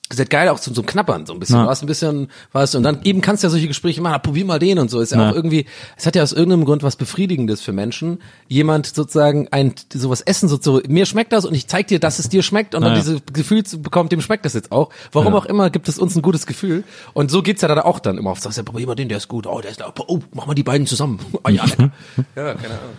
es 0.07 0.19
ist 0.19 0.29
geil 0.29 0.49
auch 0.49 0.59
zum, 0.59 0.75
zum 0.75 0.85
Knappern 0.85 1.25
so 1.25 1.33
ein 1.33 1.39
bisschen. 1.39 1.55
Ja. 1.55 1.63
Du 1.63 1.69
hast 1.69 1.81
ein 1.81 1.87
bisschen 1.87 2.27
was 2.51 2.75
und 2.75 2.83
dann 2.83 3.01
eben 3.03 3.21
kannst 3.21 3.41
du 3.41 3.47
ja 3.47 3.49
solche 3.49 3.67
Gespräche 3.67 4.01
machen, 4.01 4.13
ah, 4.13 4.19
probier 4.19 4.45
mal 4.45 4.59
den 4.59 4.77
und 4.77 4.91
so. 4.91 4.99
Ist 5.01 5.11
ja 5.11 5.19
Ja. 5.19 5.31
auch 5.31 5.35
irgendwie, 5.35 5.65
es 5.97 6.05
hat 6.05 6.15
ja 6.15 6.21
aus 6.21 6.31
irgendeinem 6.31 6.63
Grund 6.65 6.83
was 6.83 6.95
Befriedigendes 6.95 7.61
für 7.61 7.71
Menschen. 7.73 8.21
Jemand 8.47 8.85
sozusagen 8.85 9.47
ein 9.49 9.73
sowas 9.91 10.21
essen, 10.21 10.47
so, 10.47 10.59
so 10.61 10.79
mir 10.87 11.07
schmeckt 11.07 11.33
das 11.33 11.43
und 11.45 11.55
ich 11.55 11.67
zeig 11.67 11.87
dir, 11.87 11.99
dass 11.99 12.19
es 12.19 12.29
dir 12.29 12.43
schmeckt 12.43 12.75
und 12.75 12.81
dann 12.83 12.93
Ja. 12.93 12.99
dieses 12.99 13.21
Gefühl 13.33 13.63
zu 13.63 13.81
bekommt, 13.81 14.11
dem 14.11 14.21
schmeckt 14.21 14.45
das 14.45 14.53
jetzt 14.53 14.71
auch. 14.71 14.91
Warum 15.11 15.33
auch 15.33 15.45
immer 15.45 15.71
gibt 15.71 15.89
es 15.89 15.97
uns 15.97 16.15
ein 16.15 16.21
gutes 16.21 16.45
Gefühl. 16.45 16.83
Und 17.13 17.31
so 17.31 17.41
geht's 17.41 17.63
ja 17.63 17.67
dann 17.67 17.79
auch 17.79 17.97
dann 17.99 18.19
immer 18.19 18.29
auf. 18.29 18.39
Sagst 18.39 18.57
ja, 18.59 18.63
probier 18.63 18.85
mal 18.85 18.93
den, 18.95 19.09
der 19.09 19.17
ist 19.17 19.27
gut. 19.27 19.47
Oh, 19.47 19.59
der 19.59 19.71
ist, 19.71 19.83
oh, 20.07 20.19
mach 20.33 20.45
mal 20.45 20.53
die 20.53 20.61
beiden 20.63 20.85
zusammen. 20.85 21.19
Oh, 21.33 21.39
ja, 21.49 21.65
ja, 22.35 22.53
keine 22.53 22.73
Ahnung. 22.75 22.93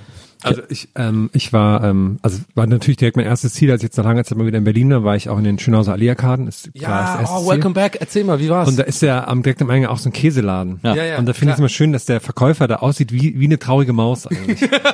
Also 0.47 0.63
ich, 0.69 0.89
ähm, 0.95 1.29
ich 1.33 1.53
war, 1.53 1.83
ähm, 1.85 2.19
also 2.23 2.39
war 2.55 2.67
natürlich 2.67 2.97
direkt 2.97 3.17
mein 3.17 3.27
erstes 3.27 3.55
Ziel, 3.55 3.71
als 3.71 3.81
ich 3.83 3.89
jetzt 3.89 3.97
nach 3.97 4.05
langer 4.05 4.25
Zeit 4.25 4.39
mal 4.39 4.47
wieder 4.47 4.59
in 4.59 4.65
Berlin 4.65 4.91
war, 4.91 5.05
war 5.05 5.17
ich 5.17 5.29
auch 5.29 5.39
in 5.39 5.45
den 5.45 5.59
Schönhauser 5.59 5.93
Allee-Arkaden. 5.93 6.49
Klar, 6.49 6.63
das 6.75 6.83
Ja, 6.83 7.21
erste 7.21 7.35
oh, 7.37 7.41
Ziel. 7.41 7.49
welcome 7.51 7.75
back. 7.75 7.97
Erzähl 8.01 8.25
mal, 8.25 8.39
wie 8.41 8.49
war's? 8.49 8.69
Und 8.69 8.79
da 8.79 8.85
ist 8.85 9.03
ja 9.03 9.27
am 9.27 9.43
direkt 9.43 9.61
am 9.63 9.71
Eingang 9.71 9.91
auch 9.91 9.99
so 9.99 10.09
ein 10.09 10.13
Käseladen. 10.13 10.81
Ja. 10.83 10.95
Ja, 10.95 11.05
ja, 11.05 11.19
und 11.19 11.27
da 11.27 11.33
finde 11.33 11.51
ich 11.51 11.55
es 11.55 11.57
klar. 11.57 11.59
immer 11.59 11.69
schön, 11.69 11.93
dass 11.93 12.05
der 12.05 12.21
Verkäufer 12.21 12.67
da 12.69 12.77
aussieht 12.77 13.13
wie, 13.13 13.39
wie 13.39 13.45
eine 13.47 13.59
traurige 13.59 13.93
Maus 13.93 14.27
eigentlich. 14.27 14.61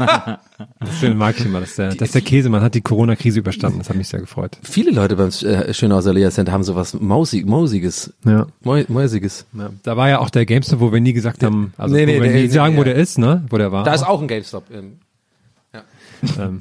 das 0.81 0.99
schön 1.01 1.17
mag 1.17 1.35
ich 1.39 1.45
immer, 1.47 1.61
dass 1.61 1.77
der, 1.77 1.95
dass 1.95 2.13
der 2.13 2.23
Käsemann 2.23 2.63
hat 2.63 2.75
die 2.75 2.81
Corona-Krise 2.81 3.41
überstanden. 3.41 3.79
Das 3.79 3.89
hat 3.89 3.97
mich 3.97 4.09
sehr 4.09 4.21
gefreut. 4.21 4.59
Viele 4.63 4.91
Leute 4.91 5.17
beim 5.17 5.29
äh, 5.29 5.73
Schönhauser 5.75 6.13
Lea 6.13 6.31
Center 6.31 6.53
haben 6.53 6.63
sowas 6.65 6.95
Mausig, 6.99 7.47
Mausiges. 7.47 8.13
Ja. 8.25 8.47
Mäu- 8.65 8.87
Mäusiges. 8.89 9.47
ja. 9.53 9.71
Da 9.83 9.97
war 9.97 10.09
ja 10.09 10.19
auch 10.21 10.31
der 10.31 10.47
GameStop, 10.47 10.81
wo 10.81 10.93
wir 10.93 11.01
nie 11.01 11.13
gesagt 11.13 11.43
haben, 11.43 11.73
also 11.77 11.95
Nee, 11.95 12.07
nee, 12.07 12.19
wo 12.19 12.23
wir 12.23 12.33
der- 12.33 12.41
nie 12.43 12.49
sagen, 12.49 12.75
wo 12.77 12.79
ja. 12.81 12.85
der 12.85 12.95
ist, 12.97 13.19
ne? 13.19 13.45
Wo 13.51 13.59
der 13.59 13.73
war. 13.73 13.85
Da 13.85 13.95
ist 13.95 14.03
auch 14.07 14.21
ein 14.21 14.29
GameStop. 14.29 14.65
Ähm, 14.73 14.93
Ähm, 16.39 16.61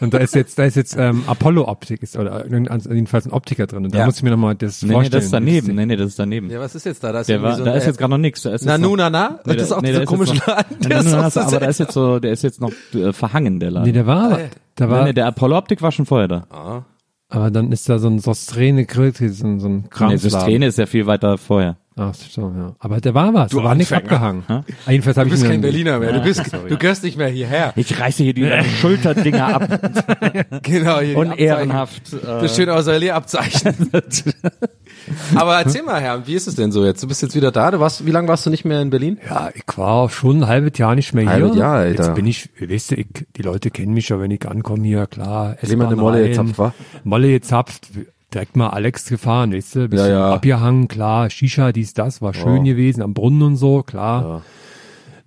und 0.00 0.12
da 0.14 0.18
ist 0.18 0.34
jetzt, 0.34 0.58
da 0.58 0.64
ist 0.64 0.76
jetzt 0.76 0.96
ähm, 0.98 1.22
Apollo 1.26 1.66
Optik 1.68 2.02
ist 2.02 2.16
oder 2.16 2.44
irgendein, 2.44 2.80
jedenfalls 2.80 3.26
ein 3.26 3.32
Optiker 3.32 3.66
drin. 3.66 3.84
Und 3.84 3.94
da 3.94 4.00
Ja. 4.00 4.06
muss 4.06 4.16
ich 4.18 4.22
mir 4.22 4.30
nochmal 4.30 4.54
das 4.54 4.82
nee, 4.82 4.88
nee, 4.88 4.94
vorstellen. 4.94 5.12
das 5.18 5.24
ist 5.24 5.32
daneben. 5.32 5.74
Nee, 5.74 5.86
nee, 5.86 5.96
das 5.96 6.08
ist 6.08 6.18
daneben. 6.18 6.50
ja, 6.50 6.60
was 6.60 6.74
ist 6.74 6.84
jetzt 6.86 7.02
da? 7.02 7.12
Da 7.12 7.20
ist, 7.20 7.28
war, 7.42 7.56
so 7.56 7.64
da 7.64 7.74
ist 7.74 7.86
jetzt 7.86 7.98
gerade 7.98 8.10
noch 8.10 8.18
nichts. 8.18 8.42
Da 8.42 8.50
ist 8.50 8.62
jetzt 8.62 8.66
Nanu 8.66 8.90
noch, 8.90 8.96
Nana? 8.98 9.40
Nee, 9.44 9.54
das 9.54 9.64
ist 9.64 9.72
auch 9.72 9.82
nee, 9.82 10.04
komische 10.04 10.34
jetzt 10.34 10.46
noch-. 10.46 10.56
Nee, 10.80 10.88
Der 10.88 11.00
ist 11.00 11.14
auch 11.14 11.30
so 11.30 11.40
aber 11.40 11.60
da 11.60 11.66
ist 11.66 11.80
jetzt 11.80 11.92
so, 11.92 12.18
der 12.18 12.32
ist 12.32 12.42
jetzt 12.42 12.60
noch 12.60 12.72
äh, 12.94 13.12
verhangen, 13.12 13.60
der 13.60 13.70
Laden. 13.70 13.86
Nee, 13.86 13.92
der 13.92 14.06
war, 14.06 14.32
Ah, 14.32 14.38
ja. 14.40 14.46
da 14.76 14.86
nee, 14.86 14.92
war, 14.92 15.04
nee, 15.04 15.12
der 15.12 15.26
Apollo-Optik 15.26 15.82
war 15.82 15.92
schon 15.92 16.06
vorher 16.06 16.28
da. 16.28 16.46
Ah. 16.50 16.82
aber 17.28 17.50
dann 17.50 17.72
ist 17.72 17.88
da 17.88 17.98
so 17.98 18.08
ein 18.08 18.18
Sostrene 18.18 18.84
Grill, 18.86 19.12
so 19.14 19.46
ein, 19.46 19.60
so 19.60 19.68
ein 19.68 19.76
Nee, 19.76 19.82
Kramsladen. 19.90 20.30
das 20.30 20.44
Träne 20.44 20.66
ist 20.66 20.78
ja 20.78 20.86
viel 20.86 21.06
weiter 21.06 21.38
vorher. 21.38 21.76
Ach 22.02 22.14
so, 22.14 22.50
ja. 22.56 22.74
Aber 22.78 22.98
der 22.98 23.12
war 23.12 23.34
was, 23.34 23.50
da 23.52 23.62
war 23.62 23.74
nichts 23.74 23.92
abgehangen. 23.92 24.42
Ah, 24.48 24.62
Jedenfalls 24.88 25.18
habe 25.18 25.28
Du 25.28 25.34
ich 25.34 25.40
bist 25.40 25.44
ihn 25.44 25.50
kein 25.50 25.60
Berliner 25.60 25.98
mehr. 25.98 26.14
Du 26.14 26.22
bist, 26.22 26.42
du 26.50 26.78
gehörst 26.78 27.04
nicht 27.04 27.18
mehr 27.18 27.28
hierher. 27.28 27.74
Ich 27.76 28.00
reiße 28.00 28.22
hier 28.22 28.32
die 28.32 28.48
Schulterdinger 28.80 29.46
ab. 29.46 29.68
Genau. 30.62 31.00
Hier 31.00 31.16
Unehrenhaft. 31.18 32.12
Äh, 32.14 32.16
Das 32.22 32.56
Schönhauser 32.56 32.98
Lea 32.98 33.10
Abzeichen. 33.10 33.74
Aber 35.34 35.58
erzähl 35.58 35.82
mal, 35.82 36.00
Herr, 36.00 36.26
wie 36.26 36.34
ist 36.34 36.46
es 36.46 36.54
denn 36.54 36.72
so 36.72 36.84
jetzt? 36.84 37.02
Du 37.02 37.08
bist 37.08 37.20
jetzt 37.22 37.34
wieder 37.34 37.50
da. 37.50 37.70
Du 37.70 37.80
warst, 37.80 38.06
wie 38.06 38.10
lange 38.10 38.28
warst 38.28 38.46
du 38.46 38.50
nicht 38.50 38.64
mehr 38.64 38.80
in 38.80 38.90
Berlin? 38.90 39.18
Ja, 39.28 39.50
ich 39.54 39.62
war 39.76 40.08
schon 40.08 40.38
ein 40.42 40.46
halbes 40.48 40.78
Jahr 40.78 40.94
nicht 40.94 41.12
mehr 41.14 41.26
Halbes 41.26 41.52
hier. 41.52 41.60
Jahr, 41.60 41.74
Alter. 41.76 42.04
Jetzt 42.04 42.14
bin 42.14 42.26
ich, 42.26 42.48
weißt 42.60 42.92
du, 42.92 42.94
ich, 42.96 43.06
die 43.36 43.42
Leute 43.42 43.70
kennen 43.70 43.92
mich 43.94 44.08
ja, 44.08 44.20
wenn 44.20 44.30
ich 44.30 44.46
ankomme 44.48 44.84
hier, 44.86 45.06
klar. 45.06 45.56
Jemand 45.62 45.92
eine 45.92 46.00
Molle 46.00 46.28
gezapft, 46.28 46.58
wa? 46.58 46.72
Molle 47.04 47.28
gezapft, 47.28 47.88
direkt 48.34 48.56
mal 48.56 48.68
Alex 48.68 49.06
gefahren, 49.08 49.52
weißt 49.52 49.74
du, 49.76 49.88
bisschen 49.88 50.06
Ja, 50.10 50.28
ja. 50.28 50.34
abgehangen, 50.34 50.88
klar, 50.88 51.30
Shisha, 51.30 51.72
dies, 51.72 51.94
das, 51.94 52.22
war 52.22 52.34
schön 52.34 52.64
Ja. 52.66 52.72
gewesen, 52.72 53.02
am 53.02 53.14
Brunnen 53.14 53.42
und 53.42 53.56
so, 53.56 53.82
klar. 53.82 54.42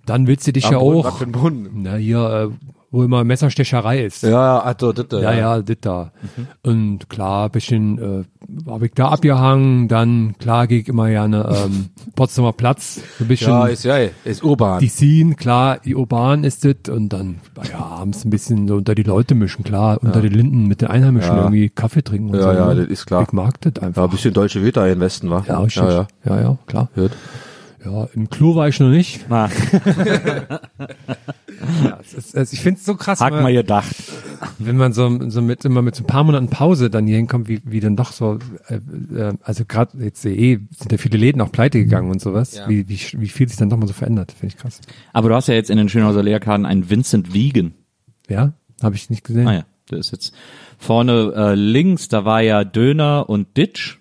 Dann 0.06 0.26
willst 0.26 0.46
du 0.46 0.52
dich 0.52 0.64
ja 0.70 0.78
Brunnen, 0.78 1.06
auch, 1.06 1.22
na 1.72 1.94
hier, 1.96 2.50
äh, 2.52 2.66
wo 2.94 3.02
immer 3.02 3.24
Messerstecherei 3.24 4.04
ist. 4.04 4.22
Ja, 4.22 4.30
ja, 4.30 4.58
also, 4.60 4.92
das, 4.92 5.06
Ja, 5.20 5.32
ja, 5.32 5.60
das 5.60 5.76
da. 5.80 6.12
Und 6.62 7.10
klar, 7.10 7.48
bisschen 7.50 7.98
äh, 7.98 8.70
habe 8.70 8.86
ich 8.86 8.92
da 8.94 9.08
abgehangen, 9.08 9.88
dann 9.88 10.36
klar 10.38 10.66
gehe 10.68 10.80
ich 10.80 10.88
immer 10.88 11.08
gerne 11.08 11.44
ähm, 11.64 11.86
Potsdamer 12.14 12.52
Platz, 12.52 13.00
so 13.18 13.24
ein 13.24 13.28
bisschen 13.28 13.48
Ja, 13.48 13.66
ist, 13.66 13.84
ja, 13.84 13.96
ist 14.24 14.44
urban. 14.44 14.78
die 14.78 14.88
Scene, 14.88 15.34
klar, 15.34 15.78
die 15.84 15.96
urban 15.96 16.44
ist 16.44 16.64
das 16.64 16.74
und 16.94 17.08
dann 17.08 17.40
ja, 17.68 17.78
abends 17.80 18.24
ein 18.24 18.30
bisschen 18.30 18.68
so 18.68 18.76
unter 18.76 18.94
die 18.94 19.02
Leute 19.02 19.34
mischen, 19.34 19.64
klar, 19.64 19.98
unter 20.00 20.20
die 20.20 20.28
Linden 20.28 20.66
mit 20.66 20.80
den 20.80 20.88
Einheimischen 20.88 21.34
Ja. 21.34 21.42
irgendwie 21.42 21.70
Kaffee 21.70 22.02
trinken 22.04 22.30
und 22.30 22.36
Ja, 22.36 22.42
so. 22.42 22.52
ja, 22.52 22.74
ne? 22.74 22.82
das 22.82 22.86
ist 22.88 23.06
klar. 23.06 23.22
Ich 23.22 23.32
mag 23.32 23.60
das 23.62 23.72
ja, 23.76 23.82
einfach. 23.88 24.04
ein 24.04 24.10
bisschen 24.10 24.32
deutsche 24.34 24.64
Vita 24.64 24.86
im 24.86 25.00
Westen, 25.00 25.30
war. 25.30 25.44
Ja, 25.48 25.64
ja, 25.66 25.90
ja. 25.90 26.06
ja, 26.24 26.40
ja, 26.40 26.58
klar. 26.66 26.88
Hört. 26.94 27.12
Ja, 27.84 28.08
im 28.14 28.30
Klo 28.30 28.54
war 28.56 28.68
ich 28.68 28.80
noch 28.80 28.88
nicht. 28.90 29.26
Na, 29.28 29.50
Ja, 31.84 31.96
ist, 32.16 32.34
es, 32.34 32.52
ich 32.52 32.60
finde 32.60 32.78
es 32.78 32.84
so 32.84 32.94
krass, 32.94 33.20
wenn- 33.20 33.42
mal 33.42 33.52
gedacht. 33.52 33.94
wenn 34.58 34.76
man 34.76 34.92
so, 34.92 35.30
so 35.30 35.40
mit 35.40 35.64
immer 35.64 35.82
mit 35.82 35.94
so 35.94 36.02
ein 36.02 36.06
paar 36.06 36.24
Monaten 36.24 36.48
Pause 36.48 36.90
dann 36.90 37.06
hier 37.06 37.16
hinkommt, 37.16 37.48
wie, 37.48 37.60
wie 37.64 37.80
dann 37.80 37.96
doch 37.96 38.12
so, 38.12 38.38
äh, 38.68 38.74
äh, 39.16 39.34
also 39.42 39.64
gerade 39.64 39.96
jetzt 40.02 40.24
eh 40.26 40.60
sind 40.76 40.92
ja 40.92 40.98
viele 40.98 41.16
Läden 41.18 41.40
auch 41.40 41.52
pleite 41.52 41.78
gegangen 41.78 42.10
und 42.10 42.20
sowas, 42.20 42.56
Ja. 42.56 42.68
wie, 42.68 42.88
wie, 42.88 42.98
wie 43.18 43.28
viel 43.28 43.48
sich 43.48 43.56
dann 43.56 43.70
doch 43.70 43.76
mal 43.76 43.86
so 43.86 43.92
verändert, 43.94 44.32
finde 44.32 44.54
ich 44.54 44.56
krass. 44.60 44.80
Aber 45.12 45.28
du 45.28 45.34
hast 45.34 45.48
ja 45.48 45.54
jetzt 45.54 45.70
in 45.70 45.78
den 45.78 45.88
Schönhauser 45.88 46.22
Lehrkarten 46.22 46.66
einen 46.66 46.90
Vincent 46.90 47.32
Wiegen. 47.32 47.74
Ja, 48.28 48.52
habe 48.82 48.96
ich 48.96 49.08
nicht 49.10 49.24
gesehen. 49.24 49.46
Ah 49.48 49.54
ja, 49.54 49.64
der 49.90 49.98
ist 49.98 50.12
jetzt 50.12 50.34
vorne 50.78 51.32
äh, 51.34 51.54
links, 51.54 52.08
da 52.08 52.24
war 52.24 52.42
ja 52.42 52.64
Döner 52.64 53.28
und 53.28 53.56
Ditch. 53.56 54.00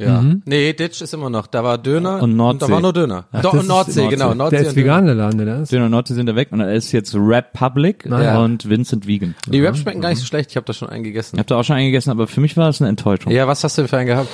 Ja. 0.00 0.24
Nee, 0.44 0.72
Ditch 0.72 1.00
ist 1.02 1.14
immer 1.14 1.30
noch. 1.30 1.46
Da 1.46 1.62
war 1.62 1.78
Döner 1.78 2.22
Und 2.22 2.36
Nordsee. 2.36 2.66
da 2.66 2.72
war 2.72 2.80
nur 2.80 2.92
Döner. 2.92 3.26
Ach, 3.32 3.42
Doch, 3.42 3.52
das 3.52 3.60
und 3.62 3.68
Nordsee, 3.68 4.00
Nordsee. 4.00 4.16
genau. 4.16 4.34
Nordsee 4.34 4.56
Der 4.56 4.66
ist 4.66 4.70
und 4.70 4.76
vegan, 4.76 5.06
der 5.06 5.14
Laden, 5.14 5.38
der 5.38 5.46
da 5.46 5.62
ist. 5.62 5.72
Döner 5.72 5.84
und 5.86 5.90
Nordsee 5.90 6.14
sind 6.14 6.26
da 6.26 6.34
weg 6.36 6.48
und 6.52 6.58
da 6.60 6.70
ist 6.70 6.92
jetzt 6.92 7.14
Rap 7.14 7.52
Public 7.52 8.06
ja. 8.06 8.38
und 8.42 8.68
Vincent. 8.68 9.06
Döner. 9.06 9.34
Die 9.46 9.62
Wraps 9.62 9.78
schmecken 9.80 10.00
gar 10.00 10.08
nicht 10.10 10.18
so 10.20 10.24
schlecht. 10.26 10.50
Ich 10.50 10.56
habe 10.56 10.66
da 10.66 10.72
schon 10.72 10.88
einen 10.88 11.04
gegessen. 11.04 11.36
Ich 11.36 11.38
habe 11.38 11.46
da 11.48 11.56
auch 11.56 11.64
schon 11.64 11.76
eingegessen, 11.76 12.10
aber 12.10 12.26
für 12.26 12.40
mich 12.40 12.56
war 12.56 12.68
es 12.68 12.80
eine 12.80 12.88
Enttäuschung. 12.88 13.32
Ja, 13.32 13.46
was 13.46 13.62
hast 13.64 13.76
du 13.78 13.82
denn 13.82 13.88
für 13.88 13.98
einen 13.98 14.06
gehabt? 14.06 14.28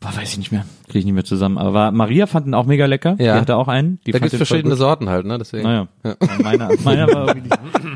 Boah, 0.00 0.14
weiß 0.16 0.32
ich 0.32 0.38
nicht 0.38 0.52
mehr. 0.52 0.64
Kriege 0.84 1.00
ich 1.00 1.04
nicht 1.04 1.14
mehr 1.14 1.24
zusammen. 1.24 1.58
Aber 1.58 1.74
war, 1.74 1.92
Maria 1.92 2.26
fand 2.26 2.46
ihn 2.46 2.54
auch 2.54 2.66
mega 2.66 2.86
lecker. 2.86 3.16
Ja. 3.18 3.34
Die 3.34 3.40
hatte 3.40 3.56
auch 3.56 3.68
einen. 3.68 4.00
Die 4.06 4.12
Da 4.12 4.18
den 4.18 4.30
voll 4.30 4.38
verschiedene. 4.38 4.76
Sorten 4.76 5.08
halt, 5.08 5.26
ne? 5.26 5.38
Deswegen. 5.38 5.64
Naja. 5.64 5.88
Meiner, 6.42 6.70
meiner 6.84 7.06
war, 7.08 7.34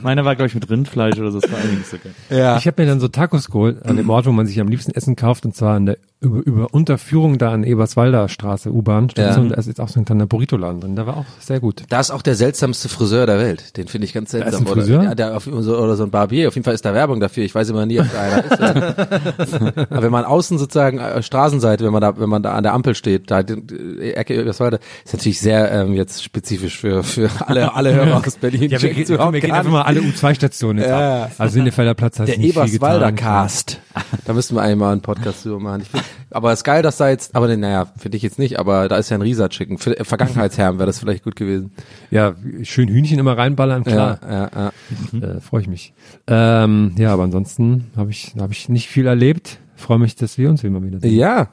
meiner 0.03 0.25
war 0.25 0.37
glaube 0.37 0.49
ich, 0.49 0.55
mit 0.55 0.69
Rindfleisch 0.69 1.19
oder 1.19 1.31
so. 1.31 1.41
Das 1.41 1.51
war 1.51 1.59
eigentlich 1.59 1.79
nicht 1.79 1.91
so 1.91 1.97
geil. 1.99 2.15
Ja. 2.31 2.57
Ich 2.57 2.67
habe 2.67 2.83
mir 2.83 2.89
dann 2.89 3.01
so 3.01 3.09
Tacos 3.09 3.51
geholt 3.51 3.85
an 3.85 3.97
dem 3.97 4.11
Ort, 4.11 4.27
wo 4.27 4.33
man 4.33 4.47
sich 4.47 4.61
am 4.61 4.69
liebsten 4.69 4.93
Essen 4.93 5.17
kauft, 5.17 5.45
und 5.45 5.55
zwar 5.55 5.77
an 5.77 5.87
der 5.87 5.99
über, 6.21 6.45
über 6.45 6.75
Unterführung 6.75 7.39
da 7.39 7.53
an 7.53 7.63
Eberswalder 7.63 8.29
Straße, 8.29 8.73
U-Bahn-Station. 8.73 9.45
Ja. 9.45 9.55
Da 9.55 9.61
ist 9.61 9.67
jetzt 9.67 9.81
auch 9.81 9.89
so 9.89 10.01
ein 10.01 10.05
kleiner 10.05 10.27
Burrito-Laden 10.27 10.81
drin. 10.81 10.97
Der 10.97 11.07
war 11.07 11.17
auch 11.17 11.27
sehr 11.39 11.61
gut. 11.61 11.85
Da 11.89 12.01
ist 12.01 12.11
auch 12.11 12.23
der 12.23 12.35
seltsamste 12.35 12.89
Friseur 12.89 13.27
der 13.27 13.39
Welt. 13.39 13.77
Den 13.77 13.87
finde 13.87 14.07
ich 14.07 14.15
ganz 14.15 14.35
ist 14.35 14.41
seltsam. 14.41 14.63
ein 14.63 14.67
Friseur? 14.67 15.01
Oder, 15.01 15.09
ja, 15.11 15.15
der 15.15 15.37
auf, 15.37 15.45
so, 15.45 15.79
oder 15.79 15.95
so 15.95 16.05
ein 16.05 16.11
Barbier. 16.11 16.49
Auf 16.49 16.55
jeden 16.55 16.65
Fall 16.65 16.75
ist 16.75 16.85
da 16.85 16.93
Werbung 16.93 17.21
dafür. 17.21 17.45
Ich 17.45 17.55
weiß 17.55 17.69
immer 17.71 17.87
nie, 17.87 18.01
ob 18.01 18.07
da 18.13 18.21
einer 18.21 18.45
ist. 18.45 19.53
Aber 19.91 20.03
wenn 20.03 20.11
man 20.11 20.25
außen 20.25 20.59
sozusagen 20.59 20.99
äh, 20.99 21.23
Straßenseite, 21.23 21.85
wenn 21.85 21.93
man 21.93 22.03
da, 22.03 22.19
wenn 22.19 22.29
man 22.29 22.43
da 22.43 22.55
an 22.55 22.65
der 22.65 22.75
Ampel 22.79 22.95
steht, 22.95 23.31
da 23.31 23.41
Ecke 23.41 24.35
Eberswalde, 24.35 24.79
ist 25.05 25.13
natürlich 25.15 25.41
sehr 25.41 25.71
ähm, 25.73 25.95
jetzt 25.95 26.23
spezifisch 26.23 26.79
für 26.79 27.03
für 27.03 27.31
alle 27.47 27.75
alle 27.75 27.95
Hörer 27.95 28.23
aus 28.27 28.37
Berlin. 28.37 28.71
Ja, 28.71 28.81
wir, 28.81 28.97
überhaupt 28.97 29.33
wir 29.33 29.41
gehen 29.41 29.53
einfach 29.53 29.71
mal 29.71 29.83
alle 29.83 30.01
U2-Stationen 30.01 30.79
jetzt 30.79 30.89
Ja. 30.89 31.25
ab. 31.25 31.33
Also 31.39 31.55
Sinnefelder 31.55 31.95
Platz 31.95 32.19
hat 32.19 32.29
Der 32.29 32.39
Eberswalder. 32.39 33.13
Cast. 33.13 33.81
Da 34.25 34.33
müssten 34.33 34.55
wir 34.55 34.63
einmal 34.63 34.93
einen 34.93 35.01
Podcast 35.03 35.45
drüber 35.45 35.59
machen. 35.61 35.83
Find, 35.83 36.05
aber 36.31 36.53
es 36.53 36.61
ist 36.61 36.65
geil, 36.65 36.83
dass 36.83 36.99
da 36.99 37.09
jetzt, 37.09 37.35
aber 37.35 37.55
naja, 37.57 37.87
finde 37.97 38.17
ich 38.17 38.23
jetzt 38.23 38.39
nicht, 38.39 38.59
aber 38.59 38.89
da 38.89 38.97
ist 38.99 39.11
ja 39.11 39.17
ein 39.17 39.23
Rieser 39.23 39.49
Chicken. 39.49 39.79
Für 39.79 39.99
äh, 39.99 40.05
Vergangenheitsherren 40.05 40.79
wäre 40.79 40.87
das 40.87 40.99
vielleicht 41.01 41.25
gut 41.25 41.37
gewesen. 41.37 41.73
Ja, 42.11 42.35
schön 42.63 42.89
Hühnchen 42.89 43.19
immer 43.19 43.37
reinballern, 43.37 43.85
klar. 43.85 44.19
Ja, 44.23 44.31
ja, 44.55 44.73
ja. 45.21 45.29
Äh, 45.37 45.41
Freue 45.41 45.63
ich 45.63 45.69
mich. 45.69 45.93
Ähm, 46.27 46.93
ja, 46.99 47.13
aber 47.13 47.25
ansonsten 47.25 47.91
habe 47.97 48.11
ich, 48.11 48.35
hab 48.39 48.51
ich 48.53 48.69
nicht 48.69 48.89
viel 48.89 49.07
erlebt. 49.07 49.59
Freue 49.77 49.99
mich, 49.99 50.17
dass 50.17 50.39
wir 50.39 50.51
uns 50.51 50.63
immer 50.65 50.83
wieder 50.83 51.01
sehen. 51.01 51.15
Ja. 51.15 51.49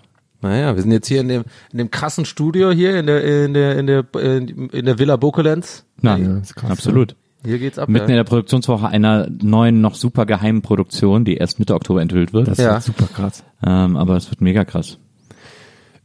Naja, 0.46 0.76
wir 0.76 0.82
sind 0.82 0.92
jetzt 0.92 1.08
hier 1.08 1.22
in 1.22 1.28
dem, 1.28 1.44
in 1.72 1.78
dem 1.80 1.92
krassen 1.92 2.26
Studio 2.26 2.72
hier 2.72 2.98
in 3.00 3.08
der, 3.08 3.24
in 3.46 3.54
der, 3.54 3.78
in 3.78 3.88
der, 3.88 4.06
in 4.14 4.86
der 4.86 5.00
Villa 5.00 5.16
Bokolenz. 5.18 5.86
Na, 6.02 6.18
Ja, 6.18 6.38
ist 6.38 6.56
krass, 6.56 6.72
absolut. 6.72 7.16
Hier 7.44 7.60
geht's 7.60 7.78
ab. 7.78 7.90
Mitten 7.90 8.06
in 8.06 8.12
ja. 8.12 8.24
der 8.24 8.24
Produktionswoche 8.24 8.88
einer 8.88 9.28
neuen, 9.30 9.82
noch 9.82 9.96
super 9.96 10.26
geheimen 10.26 10.62
Produktion, 10.62 11.26
die 11.26 11.36
erst 11.38 11.60
Mitte 11.60 11.76
Oktober 11.76 12.02
enthüllt 12.02 12.34
wird. 12.34 12.48
Das 12.48 12.58
Ja. 12.58 12.74
wird 12.74 12.84
super 12.84 13.08
krass. 13.14 13.44
ähm, 13.66 13.98
aber 13.98 14.16
es 14.18 14.30
wird 14.32 14.42
mega 14.42 14.66
krass. 14.66 14.98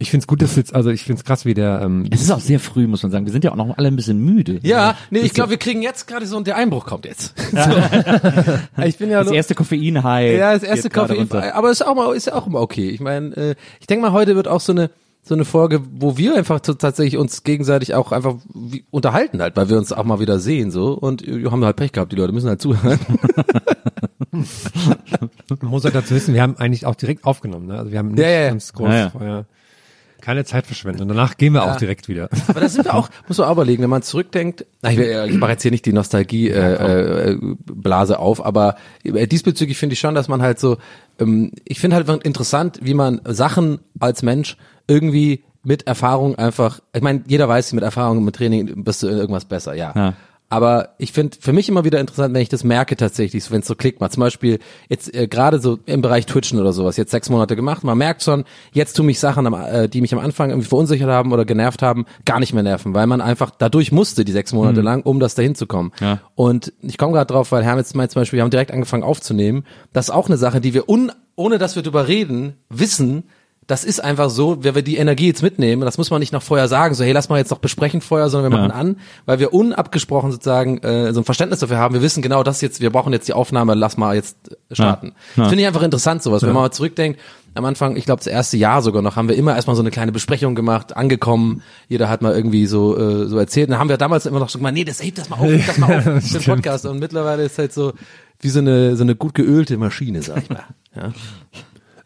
Ich 0.02 0.10
find's 0.10 0.26
gut, 0.26 0.40
dass 0.40 0.56
jetzt, 0.56 0.74
also 0.74 0.88
ich 0.88 1.04
find's 1.04 1.24
krass, 1.24 1.44
wie 1.44 1.52
der, 1.52 1.82
ähm, 1.82 2.06
Es 2.10 2.22
ist 2.22 2.30
auch 2.30 2.40
sehr 2.40 2.58
früh, 2.58 2.86
muss 2.86 3.02
man 3.02 3.12
sagen. 3.12 3.26
Wir 3.26 3.32
sind 3.32 3.44
ja 3.44 3.52
auch 3.52 3.56
noch 3.56 3.76
alle 3.76 3.88
ein 3.88 3.96
bisschen 3.96 4.18
müde. 4.24 4.58
Ja, 4.62 4.96
nee, 5.10 5.18
ich 5.18 5.34
glaube, 5.34 5.50
wir 5.50 5.58
kriegen 5.58 5.82
jetzt 5.82 6.06
gerade 6.08 6.26
so, 6.26 6.40
der 6.40 6.56
Einbruch 6.56 6.86
kommt 6.86 7.04
jetzt. 7.04 7.34
ich 8.82 8.96
bin 8.96 9.10
ja 9.10 9.22
Das 9.22 9.30
erste 9.30 9.54
Koffein-High. 9.54 10.38
Ja, 10.38 10.54
das 10.54 10.62
erste 10.62 10.88
Koffein, 10.88 11.30
aber 11.30 11.70
ist 11.70 11.86
auch 11.86 11.94
mal, 11.94 12.16
ist 12.16 12.28
ja 12.28 12.34
auch 12.34 12.46
immer 12.46 12.62
okay. 12.62 12.88
Ich 12.88 13.00
meine, 13.00 13.36
äh, 13.36 13.54
ich 13.78 13.86
denke 13.86 14.00
mal, 14.00 14.12
heute 14.12 14.36
wird 14.36 14.48
auch 14.48 14.60
so 14.60 14.72
eine 14.72 14.90
so 15.22 15.34
eine 15.34 15.44
Folge, 15.44 15.82
wo 15.98 16.16
wir 16.16 16.34
einfach 16.34 16.60
so 16.64 16.72
tatsächlich 16.72 17.18
uns 17.18 17.42
gegenseitig 17.42 17.94
auch 17.94 18.10
einfach 18.10 18.36
wie, 18.54 18.84
unterhalten 18.90 19.42
halt, 19.42 19.54
weil 19.54 19.68
wir 19.68 19.76
uns 19.76 19.92
auch 19.92 20.04
mal 20.04 20.18
wieder 20.18 20.38
sehen 20.38 20.70
so 20.70 20.94
und 20.94 21.26
äh, 21.26 21.42
wir 21.42 21.50
haben 21.50 21.62
halt 21.62 21.76
Pech 21.76 21.92
gehabt, 21.92 22.10
die 22.12 22.16
Leute 22.16 22.32
müssen 22.32 22.48
halt 22.48 22.62
zuhören. 22.62 22.98
man 24.32 25.70
muss 25.70 25.84
halt 25.84 25.94
dazu 25.94 26.14
wissen, 26.14 26.32
wir 26.32 26.40
haben 26.42 26.56
eigentlich 26.56 26.86
auch 26.86 26.94
direkt 26.94 27.24
aufgenommen, 27.24 27.66
ne? 27.66 27.78
Also 27.78 27.92
wir 27.92 27.98
haben 27.98 28.12
nicht 28.12 28.20
Ja, 28.20 28.28
ja, 28.28 28.40
ja. 28.40 28.48
ganz 28.48 28.72
groß 28.72 28.88
Ja, 28.88 29.12
ja. 29.20 29.44
Keine 30.20 30.44
Zeit 30.44 30.66
verschwenden. 30.66 31.02
Und 31.02 31.08
danach 31.08 31.36
gehen 31.36 31.52
wir 31.52 31.64
auch 31.64 31.76
direkt 31.76 32.08
wieder. 32.08 32.28
Aber 32.48 32.60
da 32.60 32.68
sind 32.68 32.84
wir 32.84 32.94
auch, 32.94 33.08
muss 33.28 33.38
man 33.38 33.48
auch 33.48 33.52
überlegen, 33.52 33.82
wenn 33.82 33.90
man 33.90 34.02
zurückdenkt, 34.02 34.66
na, 34.82 34.90
ich, 34.90 34.98
ich 34.98 35.38
mache 35.38 35.52
jetzt 35.52 35.62
hier 35.62 35.70
nicht 35.70 35.86
die 35.86 35.92
Nostalgie 35.92 36.48
äh, 36.48 37.32
äh, 37.32 37.38
auf, 38.16 38.44
aber 38.44 38.76
äh, 39.02 39.26
diesbezüglich 39.26 39.78
finde 39.78 39.94
ich 39.94 40.00
schon, 40.00 40.14
dass 40.14 40.28
man 40.28 40.42
halt 40.42 40.58
so, 40.58 40.78
ähm, 41.18 41.52
ich 41.64 41.80
finde 41.80 41.96
halt 41.96 42.08
interessant, 42.24 42.80
wie 42.82 42.94
man 42.94 43.20
Sachen 43.24 43.80
als 43.98 44.22
Mensch 44.22 44.56
irgendwie 44.86 45.44
mit 45.62 45.86
Erfahrung 45.86 46.36
einfach, 46.36 46.80
ich 46.94 47.02
meine, 47.02 47.22
jeder 47.26 47.48
weiß, 47.48 47.72
mit 47.74 47.84
Erfahrung, 47.84 48.24
mit 48.24 48.36
Training 48.36 48.84
bist 48.84 49.02
du 49.02 49.08
in 49.08 49.18
irgendwas 49.18 49.44
besser, 49.44 49.74
ja. 49.74 49.92
Ja. 49.94 50.14
Aber 50.50 50.90
ich 50.98 51.12
finde 51.12 51.38
für 51.40 51.52
mich 51.52 51.68
immer 51.68 51.84
wieder 51.84 52.00
interessant, 52.00 52.34
wenn 52.34 52.42
ich 52.42 52.48
das 52.48 52.64
merke 52.64 52.96
tatsächlich, 52.96 53.48
wenn 53.52 53.60
es 53.60 53.68
so 53.68 53.76
klickt 53.76 54.00
mal. 54.00 54.10
Zum 54.10 54.20
Beispiel 54.20 54.58
jetzt 54.88 55.14
äh, 55.14 55.28
gerade 55.28 55.60
so 55.60 55.78
im 55.86 56.02
Bereich 56.02 56.26
Twitchen 56.26 56.58
oder 56.58 56.72
sowas, 56.72 56.96
jetzt 56.96 57.12
sechs 57.12 57.30
Monate 57.30 57.54
gemacht, 57.54 57.84
man 57.84 57.96
merkt 57.96 58.24
schon, 58.24 58.44
jetzt 58.72 58.94
tun 58.94 59.06
mich 59.06 59.20
Sachen, 59.20 59.46
am, 59.46 59.54
äh, 59.54 59.88
die 59.88 60.00
mich 60.00 60.12
am 60.12 60.18
Anfang 60.18 60.50
irgendwie 60.50 60.68
verunsichert 60.68 61.08
haben 61.08 61.32
oder 61.32 61.44
genervt 61.44 61.82
haben, 61.82 62.04
gar 62.24 62.40
nicht 62.40 62.52
mehr 62.52 62.64
nerven, 62.64 62.94
weil 62.94 63.06
man 63.06 63.20
einfach 63.20 63.52
dadurch 63.56 63.92
musste, 63.92 64.24
die 64.24 64.32
sechs 64.32 64.52
Monate 64.52 64.80
lang, 64.80 65.02
um 65.02 65.20
das 65.20 65.36
dahin 65.36 65.54
zu 65.54 65.68
kommen. 65.68 65.92
Ja. 66.00 66.20
Und 66.34 66.72
ich 66.82 66.98
komme 66.98 67.12
gerade 67.12 67.32
drauf, 67.32 67.52
weil 67.52 67.62
Hermes 67.62 67.94
meint 67.94 68.10
zum 68.10 68.20
Beispiel, 68.22 68.38
wir 68.38 68.42
haben 68.42 68.50
direkt 68.50 68.72
angefangen 68.72 69.04
aufzunehmen. 69.04 69.64
Das 69.92 70.06
ist 70.06 70.10
auch 70.10 70.26
eine 70.26 70.36
Sache, 70.36 70.60
die 70.60 70.74
wir, 70.74 70.88
un, 70.88 71.12
ohne 71.36 71.58
dass 71.58 71.76
wir 71.76 71.84
drüber 71.84 72.08
reden, 72.08 72.54
wissen, 72.68 73.22
das 73.70 73.84
ist 73.84 74.00
einfach 74.02 74.30
so, 74.30 74.64
wenn 74.64 74.74
wir 74.74 74.82
die 74.82 74.96
Energie 74.96 75.28
jetzt 75.28 75.42
mitnehmen, 75.42 75.82
das 75.82 75.96
muss 75.96 76.10
man 76.10 76.18
nicht 76.20 76.32
noch 76.32 76.42
vorher 76.42 76.66
sagen, 76.66 76.94
so 76.94 77.04
hey, 77.04 77.12
lass 77.12 77.28
mal 77.28 77.38
jetzt 77.38 77.50
noch 77.50 77.58
besprechen 77.58 78.00
vorher, 78.00 78.28
sondern 78.28 78.50
wir 78.52 78.58
Ja. 78.58 78.68
machen 78.68 78.76
an, 78.76 78.96
weil 79.26 79.38
wir 79.38 79.54
unabgesprochen 79.54 80.32
sozusagen 80.32 80.78
äh, 80.78 81.12
so 81.12 81.20
ein 81.20 81.24
Verständnis 81.24 81.60
dafür 81.60 81.78
haben. 81.78 81.94
Wir 81.94 82.02
wissen 82.02 82.20
genau, 82.22 82.42
das 82.42 82.60
jetzt, 82.60 82.80
wir 82.80 82.90
brauchen 82.90 83.12
jetzt 83.12 83.28
die 83.28 83.32
Aufnahme, 83.32 83.74
lass 83.74 83.96
mal 83.96 84.14
jetzt 84.16 84.36
äh, 84.70 84.74
starten. 84.74 85.12
Ja. 85.36 85.42
Das 85.44 85.48
finde 85.48 85.62
ich 85.62 85.68
einfach 85.68 85.82
interessant, 85.82 86.22
sowas. 86.22 86.42
Wenn 86.42 86.52
man 86.52 86.62
mal 86.64 86.70
zurückdenkt, 86.72 87.20
am 87.54 87.64
Anfang, 87.64 87.96
ich 87.96 88.04
glaube 88.04 88.18
das 88.18 88.26
erste 88.26 88.56
Jahr 88.56 88.80
sogar 88.82 89.02
noch, 89.02 89.16
haben 89.16 89.28
wir 89.28 89.36
immer 89.36 89.54
erstmal 89.56 89.74
so 89.76 89.82
eine 89.82 89.90
kleine 89.90 90.12
Besprechung 90.12 90.54
gemacht, 90.54 90.96
angekommen, 90.96 91.62
jeder 91.88 92.08
hat 92.08 92.22
mal 92.22 92.34
irgendwie 92.34 92.66
so 92.66 92.96
äh, 92.96 93.26
so 93.26 93.38
erzählt. 93.38 93.68
Und 93.68 93.72
dann 93.72 93.80
haben 93.80 93.88
wir 93.88 93.96
damals 93.96 94.26
immer 94.26 94.38
noch 94.40 94.48
so 94.48 94.58
gemacht, 94.58 94.74
nee, 94.74 94.84
das 94.84 95.02
hebt 95.02 95.18
das 95.18 95.28
mal 95.30 95.36
auf, 95.36 95.46
heb 95.50 95.66
das 95.66 95.78
mal 95.78 95.98
auf, 95.98 96.04
Ja, 96.06 96.18
den 96.38 96.42
Podcast. 96.44 96.86
Und 96.86 96.98
mittlerweile 96.98 97.44
ist 97.44 97.58
halt 97.58 97.72
so 97.72 97.92
wie 98.40 98.48
so 98.48 98.58
eine 98.60 98.96
so 98.96 99.02
eine 99.02 99.14
gut 99.16 99.34
geölte 99.34 99.76
Maschine, 99.76 100.22
sag 100.22 100.42
ich 100.44 100.48
mal. 100.50 100.64
Ja. 100.96 101.12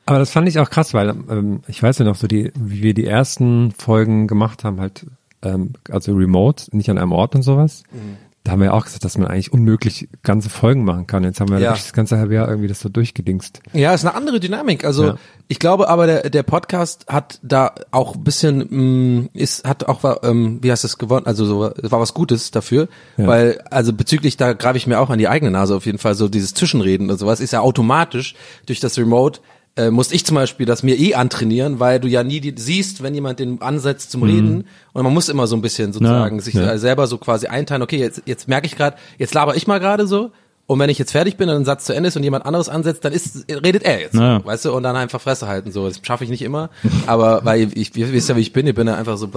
Aber 0.06 0.18
das 0.18 0.30
fand 0.30 0.48
ich 0.48 0.58
auch 0.58 0.70
krass, 0.70 0.92
weil 0.94 1.10
ähm, 1.30 1.60
ich 1.66 1.82
weiß 1.82 1.98
ja 1.98 2.04
noch 2.04 2.16
so, 2.16 2.26
die, 2.26 2.52
wie 2.54 2.82
wir 2.82 2.94
die 2.94 3.06
ersten 3.06 3.72
Folgen 3.72 4.26
gemacht 4.26 4.62
haben, 4.64 4.80
halt, 4.80 5.06
ähm, 5.42 5.72
also 5.90 6.12
remote, 6.14 6.74
nicht 6.76 6.90
an 6.90 6.98
einem 6.98 7.12
Ort 7.12 7.34
und 7.34 7.42
sowas. 7.42 7.84
Mhm. 7.92 8.16
Da 8.46 8.52
haben 8.52 8.58
wir 8.60 8.66
ja 8.66 8.72
auch 8.74 8.84
gesagt, 8.84 9.02
dass 9.06 9.16
man 9.16 9.26
eigentlich 9.28 9.54
unmöglich 9.54 10.06
ganze 10.22 10.50
Folgen 10.50 10.84
machen 10.84 11.06
kann. 11.06 11.24
Jetzt 11.24 11.40
haben 11.40 11.48
wir 11.50 11.58
Ja. 11.60 11.70
das 11.70 11.94
ganze 11.94 12.18
halbe 12.18 12.34
Jahr 12.34 12.46
irgendwie 12.46 12.68
das 12.68 12.78
so 12.80 12.90
durchgedingst. 12.90 13.62
Ja, 13.72 13.94
ist 13.94 14.04
eine 14.04 14.14
andere 14.14 14.38
Dynamik. 14.38 14.84
Also 14.84 15.04
Ja. 15.06 15.16
ich 15.48 15.58
glaube 15.58 15.88
aber, 15.88 16.06
der, 16.06 16.28
der 16.28 16.42
Podcast 16.42 17.06
hat 17.08 17.38
da 17.42 17.74
auch 17.90 18.14
ein 18.16 18.22
bisschen, 18.22 19.22
mh, 19.22 19.28
ist, 19.32 19.66
hat 19.66 19.84
auch, 19.88 20.04
ähm, 20.24 20.58
wie 20.60 20.70
heißt 20.70 20.84
das 20.84 20.98
gewonnen, 20.98 21.24
also 21.24 21.46
so, 21.46 21.60
war 21.60 22.00
was 22.00 22.12
Gutes 22.12 22.50
dafür, 22.50 22.88
Ja. 23.16 23.26
weil, 23.26 23.62
also 23.70 23.94
bezüglich, 23.94 24.36
da 24.36 24.52
greife 24.52 24.76
ich 24.76 24.86
mir 24.86 25.00
auch 25.00 25.08
an 25.08 25.18
die 25.18 25.28
eigene 25.28 25.50
Nase 25.50 25.74
auf 25.74 25.86
jeden 25.86 25.96
Fall, 25.98 26.14
so 26.14 26.28
dieses 26.28 26.52
Zwischenreden 26.52 27.08
und 27.10 27.16
sowas 27.16 27.40
ist 27.40 27.54
ja 27.54 27.60
automatisch 27.60 28.34
durch 28.66 28.78
das 28.78 28.98
Remote, 28.98 29.40
äh, 29.76 29.90
musste 29.90 30.14
ich 30.14 30.24
zum 30.24 30.36
Beispiel 30.36 30.66
das 30.66 30.82
mir 30.82 30.96
eh 30.98 31.14
antrainieren, 31.14 31.80
weil 31.80 31.98
du 32.00 32.08
ja 32.08 32.22
nie 32.22 32.40
die, 32.40 32.54
siehst, 32.56 33.02
wenn 33.02 33.14
jemand 33.14 33.40
den 33.40 33.60
ansetzt 33.60 34.10
zum 34.12 34.22
Reden. 34.22 34.66
Und 34.92 35.02
man 35.02 35.12
muss 35.12 35.28
immer 35.28 35.46
so 35.46 35.56
ein 35.56 35.62
bisschen 35.62 35.92
sozusagen 35.92 36.36
Ja, 36.36 36.42
sich 36.42 36.54
ja. 36.54 36.78
selber 36.78 37.06
so 37.06 37.18
quasi 37.18 37.48
einteilen, 37.48 37.82
okay, 37.82 37.98
jetzt, 37.98 38.22
jetzt 38.26 38.46
merke 38.48 38.66
ich 38.66 38.76
gerade, 38.76 38.96
jetzt 39.18 39.34
laber 39.34 39.56
ich 39.56 39.66
mal 39.66 39.80
gerade 39.80 40.06
so. 40.06 40.30
Und 40.66 40.78
wenn 40.78 40.88
ich 40.88 40.98
jetzt 40.98 41.12
fertig 41.12 41.36
bin 41.36 41.48
und 41.50 41.56
ein 41.56 41.64
Satz 41.66 41.84
zu 41.84 41.92
Ende 41.94 42.08
ist 42.08 42.16
und 42.16 42.22
jemand 42.22 42.46
anderes 42.46 42.70
ansetzt, 42.70 43.04
dann 43.04 43.12
ist, 43.12 43.44
redet 43.50 43.82
er 43.82 44.00
jetzt, 44.00 44.14
Ja. 44.14 44.42
weißt 44.44 44.64
du, 44.64 44.72
und 44.72 44.82
dann 44.82 44.96
einfach 44.96 45.20
Fresse 45.20 45.46
halten, 45.46 45.70
so, 45.72 45.86
das 45.86 46.00
schaffe 46.02 46.24
ich 46.24 46.30
nicht 46.30 46.40
immer, 46.40 46.70
aber, 47.06 47.44
weil 47.44 47.68
ich, 47.76 47.94
ihr 47.96 48.10
wisst 48.12 48.30
ja, 48.30 48.36
wie 48.36 48.40
ich 48.40 48.54
bin, 48.54 48.66
ich 48.66 48.74
bin 48.74 48.86
ja 48.86 48.94
einfach 48.94 49.18
so, 49.18 49.28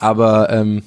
aber, 0.00 0.50
ähm, 0.50 0.82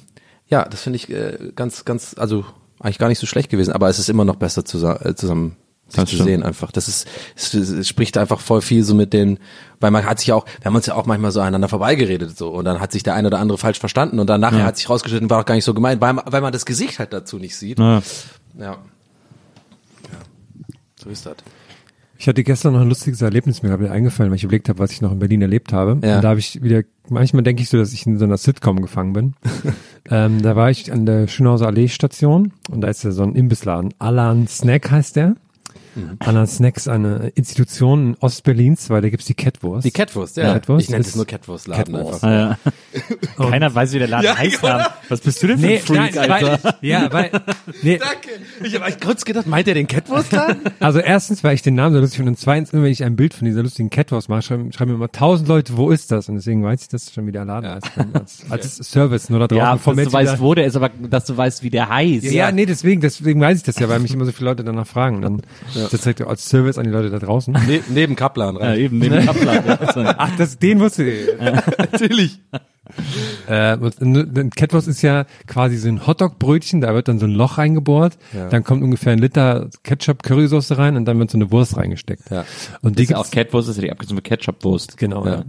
ja, 0.48 0.64
das 0.68 0.82
finde 0.82 0.96
ich 0.98 1.08
äh, 1.08 1.52
ganz, 1.56 1.86
ganz, 1.86 2.14
also 2.18 2.44
eigentlich 2.80 2.98
gar 2.98 3.08
nicht 3.08 3.18
so 3.18 3.26
schlecht 3.26 3.48
gewesen, 3.48 3.72
aber 3.72 3.88
es 3.88 3.98
ist 3.98 4.10
immer 4.10 4.26
noch 4.26 4.36
besser 4.36 4.64
zusammen, 4.66 4.98
äh, 5.04 5.14
zusammen 5.14 5.56
Das 5.96 6.08
zu 6.10 6.16
stimmt. 6.16 6.28
sehen 6.28 6.42
einfach. 6.42 6.72
Das 6.72 6.88
ist, 6.88 7.06
es, 7.36 7.52
es 7.54 7.88
spricht 7.88 8.16
einfach 8.18 8.40
voll 8.40 8.62
viel 8.62 8.82
so 8.84 8.94
mit 8.94 9.12
den, 9.12 9.38
weil 9.80 9.90
man 9.90 10.04
hat 10.04 10.18
sich 10.20 10.32
auch, 10.32 10.44
wir 10.60 10.64
haben 10.66 10.74
uns 10.76 10.86
ja 10.86 10.94
auch 10.94 11.06
manchmal 11.06 11.30
so 11.32 11.40
aneinander 11.40 11.68
vorbeigeredet 11.68 12.36
so 12.36 12.48
und 12.50 12.64
dann 12.64 12.80
hat 12.80 12.92
sich 12.92 13.02
der 13.02 13.14
eine 13.14 13.28
oder 13.28 13.38
andere 13.38 13.58
falsch 13.58 13.78
verstanden 13.80 14.18
und 14.18 14.28
dann 14.28 14.40
nachher 14.40 14.60
Ja. 14.60 14.64
hat 14.66 14.76
sich 14.76 14.88
rausgeschnitten, 14.88 15.28
war 15.30 15.38
doch 15.40 15.46
gar 15.46 15.54
nicht 15.54 15.64
so 15.64 15.74
gemeint, 15.74 16.00
weil, 16.00 16.16
weil 16.24 16.40
man 16.40 16.52
das 16.52 16.66
Gesicht 16.66 16.98
halt 16.98 17.12
dazu 17.12 17.38
nicht 17.38 17.56
sieht. 17.56 17.78
Ja. 17.78 18.02
Ja. 18.58 18.64
ja. 18.64 18.78
So 21.02 21.10
ist 21.10 21.26
das. 21.26 21.36
Ich 22.18 22.28
hatte 22.28 22.44
gestern 22.44 22.74
noch 22.74 22.82
ein 22.82 22.88
lustiges 22.88 23.20
Erlebnis 23.20 23.64
mir 23.64 23.70
gerade 23.70 23.90
eingefallen, 23.90 24.30
weil 24.30 24.36
ich 24.36 24.44
überlegt 24.44 24.68
habe, 24.68 24.78
was 24.78 24.92
ich 24.92 25.00
noch 25.02 25.10
in 25.10 25.18
Berlin 25.18 25.42
erlebt 25.42 25.72
habe. 25.72 25.98
Ja. 26.06 26.16
Und 26.16 26.22
da 26.22 26.28
habe 26.28 26.38
ich 26.38 26.62
wieder, 26.62 26.82
manchmal 27.08 27.42
denke 27.42 27.62
ich 27.62 27.68
so, 27.68 27.78
dass 27.78 27.92
ich 27.92 28.06
in 28.06 28.16
so 28.16 28.24
einer 28.24 28.36
Sitcom 28.36 28.80
gefangen 28.80 29.12
bin. 29.12 29.34
ähm, 30.08 30.40
da 30.40 30.54
war 30.54 30.70
ich 30.70 30.92
an 30.92 31.04
der 31.04 31.26
Schönhauser 31.26 31.66
Allee 31.66 31.88
Station 31.88 32.52
und 32.70 32.80
da 32.82 32.86
ist 32.88 33.02
ja 33.02 33.10
so 33.10 33.24
ein 33.24 33.34
Imbissladen. 33.34 33.92
Alan 33.98 34.46
Snack 34.46 34.88
heißt 34.92 35.16
der. 35.16 35.34
Mhm. 35.94 36.16
Alan 36.20 36.46
Snacks, 36.46 36.88
eine 36.88 37.28
Institution 37.34 38.08
in 38.10 38.16
Ostberlins, 38.20 38.88
weil 38.90 39.02
da 39.02 39.08
gibt's 39.10 39.26
die 39.26 39.34
Catwurst. 39.34 39.84
Die 39.84 39.90
Catwurst, 39.90 40.36
ja. 40.36 40.54
Catwurst 40.54 40.84
ich 40.84 40.90
nenne 40.90 41.00
ist- 41.02 41.08
es 41.08 41.16
nur 41.16 41.26
Catwurstladen 41.26 41.94
Catwurst. 41.94 42.24
einfach. 42.24 42.58
Ah, 42.58 42.58
ja. 43.36 43.48
Keiner 43.50 43.74
weiß, 43.74 43.92
wie 43.92 43.98
der 43.98 44.08
Laden 44.08 44.24
Ja, 44.24 44.36
heißt. 44.38 44.60
genau. 44.60 44.72
Mann. 44.78 44.86
Was 45.08 45.20
bist 45.20 45.42
du 45.42 45.46
denn 45.48 45.58
für 45.58 45.66
ein 45.68 45.78
Freak, 45.80 46.14
nein, 46.14 46.30
Alter? 46.30 46.58
Weil, 46.62 46.74
ja, 46.80 47.12
weil, 47.12 47.30
nee, 47.82 47.98
Danke. 47.98 48.28
Ich 48.64 48.74
habe 48.80 48.92
kurz 49.04 49.24
gedacht, 49.24 49.46
meint 49.46 49.68
er 49.68 49.74
den 49.74 49.86
Catwurstladen? 49.86 50.56
Also 50.80 50.98
erstens, 50.98 51.44
weil 51.44 51.54
ich 51.54 51.62
den 51.62 51.74
Namen 51.74 51.94
so 51.94 52.00
lustig 52.00 52.16
finde 52.16 52.30
und 52.30 52.38
zweitens, 52.38 52.72
immer 52.72 52.84
wenn 52.84 52.90
ich 52.92 53.04
ein 53.04 53.14
Bild 53.16 53.34
von 53.34 53.44
dieser 53.44 53.62
lustigen 53.62 53.88
Catwurst 53.90 54.28
mache, 54.28 54.42
schreiben, 54.42 54.72
schreiben 54.72 54.90
mir 54.92 54.96
immer 54.96 55.12
tausend 55.12 55.48
Leute, 55.48 55.76
wo 55.76 55.90
ist 55.90 56.10
das? 56.10 56.28
Und 56.28 56.34
deswegen 56.36 56.64
weiß 56.64 56.82
ich, 56.82 56.88
dass 56.88 57.04
es 57.04 57.12
schon 57.12 57.26
wieder 57.26 57.44
Laden 57.44 57.70
heißt. 57.70 57.86
Als, 58.14 58.42
als 58.50 58.76
Service 58.78 59.28
nur 59.30 59.38
da 59.40 59.46
draußen. 59.48 59.58
Ja, 59.58 59.76
dass 59.76 60.04
du 60.06 60.12
weißt, 60.12 60.40
wo 60.40 60.54
der 60.54 60.66
ist, 60.66 60.76
aber 60.76 60.88
dass 60.88 61.24
du 61.26 61.36
weißt, 61.36 61.62
wie 61.62 61.70
der 61.70 61.88
heißt. 61.88 62.24
da- 62.26 62.30
ja, 62.30 62.50
nee, 62.52 62.66
deswegen, 62.66 63.00
deswegen 63.00 63.40
weiß 63.40 63.58
ich 63.58 63.62
das 63.64 63.78
ja, 63.78 63.88
weil 63.88 64.00
mich 64.00 64.12
immer 64.12 64.24
so 64.24 64.32
viele 64.32 64.50
Leute 64.50 64.64
danach 64.64 64.86
fragen. 64.86 65.22
Dann 65.22 65.42
ist 65.84 65.92
das 65.94 66.00
direkt 66.02 66.22
als 66.22 66.48
Service 66.48 66.78
an 66.78 66.84
die 66.84 66.90
Leute 66.90 67.10
da 67.10 67.18
draußen. 67.18 67.52
Ne 67.52 67.80
neben 67.88 68.16
Kaplan 68.16 68.56
Ja, 68.56 68.60
rein. 68.62 68.78
eben, 68.78 68.98
neben 68.98 69.24
Kaplan. 69.24 69.64
Ja, 69.66 69.74
also, 69.80 70.00
Ach, 70.04 70.30
das, 70.38 70.58
den 70.58 70.80
wusste 70.80 71.04
ich. 71.04 71.28
Natürlich. 71.78 72.40
Äh, 73.46 73.76
Catwurst 74.54 74.88
ist 74.88 75.02
ja 75.02 75.24
quasi 75.46 75.76
so 75.76 75.88
ein 75.88 76.06
Hotdog-Brötchen, 76.06 76.80
da 76.80 76.94
wird 76.94 77.08
dann 77.08 77.18
so 77.18 77.26
ein 77.26 77.32
Loch 77.32 77.58
reingebohrt, 77.58 78.18
Ja. 78.34 78.48
dann 78.48 78.64
kommt 78.64 78.82
ungefähr 78.82 79.12
ein 79.12 79.18
Liter 79.18 79.70
Ketchup-Currysoße 79.84 80.78
rein 80.78 80.96
und 80.96 81.04
dann 81.06 81.18
wird 81.18 81.30
so 81.30 81.38
eine 81.38 81.50
Wurst 81.50 81.76
reingesteckt. 81.76 82.30
Ja. 82.30 82.44
Und 82.82 82.98
die 82.98 83.04
ist 83.04 83.10
ja 83.10 83.16
auch 83.18 83.30
Catwurst, 83.30 83.68
ist 83.68 83.76
ja 83.76 83.82
die 83.82 83.92
Abkürzung 83.92 84.16
für 84.16 84.22
Ketchup-Wurst. 84.22 84.96
genau, 84.96 85.24
ja. 85.26 85.32
Ja. 85.36 85.44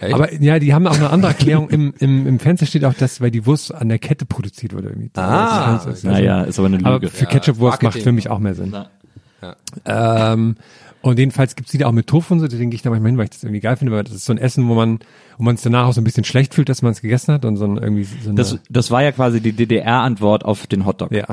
Echt? 0.00 0.14
Aber 0.14 0.32
ja, 0.32 0.58
die 0.58 0.72
haben 0.72 0.86
auch 0.86 0.96
eine 0.96 1.10
andere 1.10 1.32
Erklärung. 1.32 1.68
Im, 1.68 1.92
im, 1.98 2.26
Im 2.26 2.38
Fenster 2.38 2.64
steht 2.64 2.86
auch, 2.86 2.94
dass 2.94 3.20
weil 3.20 3.30
die 3.30 3.44
Wurst 3.44 3.74
an 3.74 3.90
der 3.90 3.98
Kette 3.98 4.24
produziert 4.24 4.72
wurde. 4.72 4.88
Irgendwie. 4.88 5.10
Ah, 5.14 5.78
ist- 5.92 6.04
Naja, 6.04 6.42
ist 6.44 6.58
aber 6.58 6.68
eine 6.68 6.78
Lüge. 6.78 6.88
Aber 6.88 7.08
für 7.08 7.26
Ketchupwurst 7.26 7.82
macht 7.82 8.00
für 8.00 8.12
mich 8.12 8.30
auch 8.30 8.38
mehr 8.38 8.54
Sinn. 8.54 8.74
Ja. 9.42 9.56
Ähm, 10.32 10.56
und 11.02 11.18
jedenfalls 11.18 11.56
gibt's 11.56 11.72
die 11.72 11.78
da 11.78 11.86
auch 11.86 11.92
mit 11.92 12.06
Tofu 12.06 12.34
und 12.34 12.40
so, 12.40 12.48
deswegen 12.48 12.70
gehe 12.70 12.76
ich 12.76 12.82
da 12.82 12.90
manchmal 12.90 13.10
hin, 13.10 13.18
weil 13.18 13.24
ich 13.24 13.30
das 13.30 13.42
irgendwie 13.42 13.60
geil 13.60 13.76
finde, 13.76 13.92
weil 13.92 14.04
das 14.04 14.14
ist 14.14 14.26
so 14.26 14.32
ein 14.32 14.38
Essen, 14.38 14.68
wo 14.68 14.74
man, 14.74 15.00
wo 15.40 15.44
man 15.44 15.56
sich 15.56 15.64
danach 15.64 15.86
auch 15.86 15.94
so 15.94 16.02
ein 16.02 16.04
bisschen 16.04 16.24
schlecht 16.24 16.52
fühlt, 16.52 16.68
dass 16.68 16.82
man 16.82 16.92
es 16.92 17.00
gegessen 17.00 17.32
hat 17.32 17.46
und 17.46 17.56
so 17.56 17.64
ein 17.64 17.78
irgendwie 17.78 18.04
so 18.04 18.28
eine, 18.28 18.36
Das, 18.36 18.58
das 18.68 18.90
war 18.90 19.02
ja 19.02 19.10
quasi 19.10 19.40
die 19.40 19.52
DDR-Antwort 19.52 20.44
auf 20.44 20.66
den 20.66 20.84
Hotdog. 20.84 21.12
ja. 21.12 21.24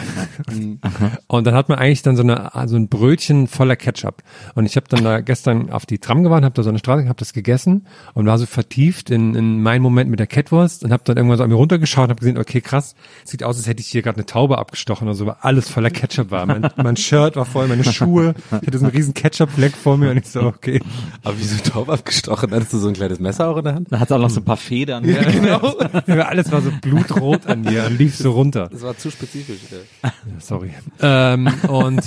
und 1.27 1.45
dann 1.45 1.53
hat 1.53 1.67
man 1.67 1.77
eigentlich 1.77 2.03
dann 2.03 2.15
so 2.15 2.23
eine 2.23 2.51
so 2.67 2.77
ein 2.77 2.87
Brötchen 2.87 3.47
voller 3.47 3.75
Ketchup. 3.75 4.23
Und 4.55 4.65
ich 4.65 4.77
habe 4.77 4.87
dann 4.87 5.03
da 5.03 5.19
gestern 5.19 5.71
auf 5.71 5.85
die 5.85 5.99
Tram 5.99 6.23
gewartet, 6.23 6.45
habe 6.45 6.55
da 6.55 6.63
so 6.63 6.69
eine 6.69 6.79
Straße, 6.79 7.03
habe 7.05 7.19
das 7.19 7.33
gegessen 7.33 7.85
und 8.13 8.25
war 8.25 8.37
so 8.37 8.45
vertieft 8.45 9.09
in, 9.09 9.35
in 9.35 9.61
meinen 9.61 9.81
Moment 9.81 10.09
mit 10.09 10.19
der 10.19 10.27
Catwurst 10.27 10.85
und 10.85 10.93
habe 10.93 11.03
dann 11.05 11.17
irgendwann 11.17 11.37
so 11.37 11.43
an 11.43 11.49
mir 11.49 11.55
runtergeschaut 11.55 12.05
und 12.05 12.11
habe 12.11 12.19
gesehen, 12.19 12.37
okay, 12.37 12.61
krass, 12.61 12.95
sieht 13.25 13.43
aus, 13.43 13.57
als 13.57 13.67
hätte 13.67 13.81
ich 13.81 13.87
hier 13.87 14.03
gerade 14.03 14.15
eine 14.15 14.25
Taube 14.25 14.57
abgestochen 14.57 15.05
oder 15.05 15.15
so, 15.15 15.25
weil 15.25 15.35
alles 15.41 15.69
voller 15.69 15.89
Ketchup 15.89 16.31
war. 16.31 16.45
Mein, 16.45 16.69
mein 16.77 16.95
Shirt 16.95 17.35
war 17.35 17.45
voll, 17.45 17.67
meine 17.67 17.83
Schuhe, 17.83 18.35
ich 18.61 18.67
hatte 18.67 18.79
so 18.79 18.85
einen 18.85 18.95
riesen 18.95 19.13
Ketchup-Fleck 19.13 19.75
vor 19.75 19.97
mir 19.97 20.11
und 20.11 20.17
ich 20.17 20.29
so, 20.29 20.43
okay. 20.43 20.79
Aber 21.25 21.35
wieso 21.37 21.61
taub 21.61 21.89
abgestochen? 21.89 22.51
Hattest 22.51 22.71
du 22.71 22.77
so 22.77 22.87
ein 22.87 22.93
kleines 22.93 23.19
Messer 23.19 23.49
auch 23.49 23.57
in 23.57 23.65
der 23.65 23.75
Hand? 23.75 23.91
Da 23.97 24.01
hat 24.01 24.11
auch 24.11 24.19
noch 24.19 24.29
so 24.29 24.41
ein 24.41 24.45
paar 24.45 24.57
Federn. 24.57 25.03
Genau. 25.03 25.75
Ja, 26.05 26.27
alles 26.27 26.51
war 26.51 26.61
so 26.61 26.71
blutrot 26.81 27.47
an 27.47 27.61
mir 27.61 27.85
und 27.87 27.97
lief 27.97 28.15
so 28.15 28.31
runter. 28.31 28.69
Das 28.71 28.83
war 28.83 28.95
zu 28.95 29.09
spezifisch. 29.09 29.57
Ja. 29.71 30.11
Sorry. 30.39 30.71
Ähm, 31.01 31.47
und, 31.67 32.03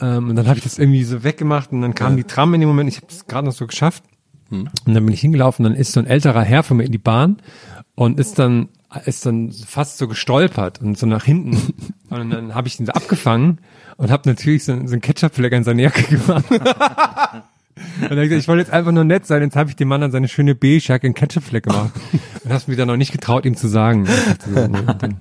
ähm, 0.00 0.30
und 0.30 0.36
dann 0.36 0.46
habe 0.46 0.58
ich 0.58 0.62
das 0.62 0.78
irgendwie 0.78 1.02
so 1.02 1.24
weggemacht 1.24 1.72
und 1.72 1.82
dann 1.82 1.96
kam 1.96 2.16
die 2.16 2.22
Tram 2.22 2.54
in 2.54 2.60
dem 2.60 2.68
Moment, 2.68 2.88
ich 2.88 2.98
habe 2.98 3.08
es 3.08 3.26
gerade 3.26 3.44
noch 3.44 3.54
so 3.54 3.66
geschafft. 3.66 4.04
Und 4.50 4.70
dann 4.84 5.04
bin 5.04 5.12
ich 5.12 5.20
hingelaufen, 5.20 5.64
dann 5.64 5.74
ist 5.74 5.92
so 5.92 6.00
ein 6.00 6.06
älterer 6.06 6.42
Herr 6.42 6.62
von 6.62 6.76
mir 6.76 6.84
in 6.84 6.92
die 6.92 6.98
Bahn 6.98 7.38
und 7.96 8.20
ist 8.20 8.38
dann 8.38 8.68
ist 9.04 9.26
dann 9.26 9.50
fast 9.50 9.98
so 9.98 10.06
gestolpert 10.06 10.80
und 10.80 10.96
so 10.96 11.06
nach 11.06 11.24
hinten. 11.24 11.74
Und 12.08 12.30
dann 12.30 12.54
habe 12.54 12.68
ich 12.68 12.78
ihn 12.78 12.86
so 12.86 12.92
abgefangen 12.92 13.58
und 13.96 14.12
habe 14.12 14.28
natürlich 14.28 14.64
so, 14.64 14.72
so 14.72 14.92
einen 14.92 15.00
Ketchup-Fleck 15.00 15.52
an 15.52 15.64
seine 15.64 15.82
Jacke 15.82 16.04
gemacht. 16.16 16.44
Und 17.76 18.10
dann 18.10 18.18
ich 18.18 18.28
gesagt, 18.28 18.42
ich 18.42 18.48
wollte 18.48 18.62
jetzt 18.62 18.72
einfach 18.72 18.92
nur 18.92 19.04
nett 19.04 19.26
sein, 19.26 19.42
jetzt 19.42 19.56
habe 19.56 19.70
ich 19.70 19.76
dem 19.76 19.88
Mann 19.88 20.02
an 20.02 20.10
seine 20.10 20.28
schöne 20.28 20.54
Beige-Jacke 20.54 21.06
einen 21.06 21.14
Ketchup-Fleck 21.14 21.64
gemacht. 21.64 21.92
Und 22.44 22.52
hast 22.52 22.68
mir 22.68 22.76
dann 22.76 22.88
noch 22.88 22.96
nicht 22.96 23.12
getraut, 23.12 23.44
ihm 23.44 23.56
zu 23.56 23.68
sagen. 23.68 24.06
Dann, 24.54 25.18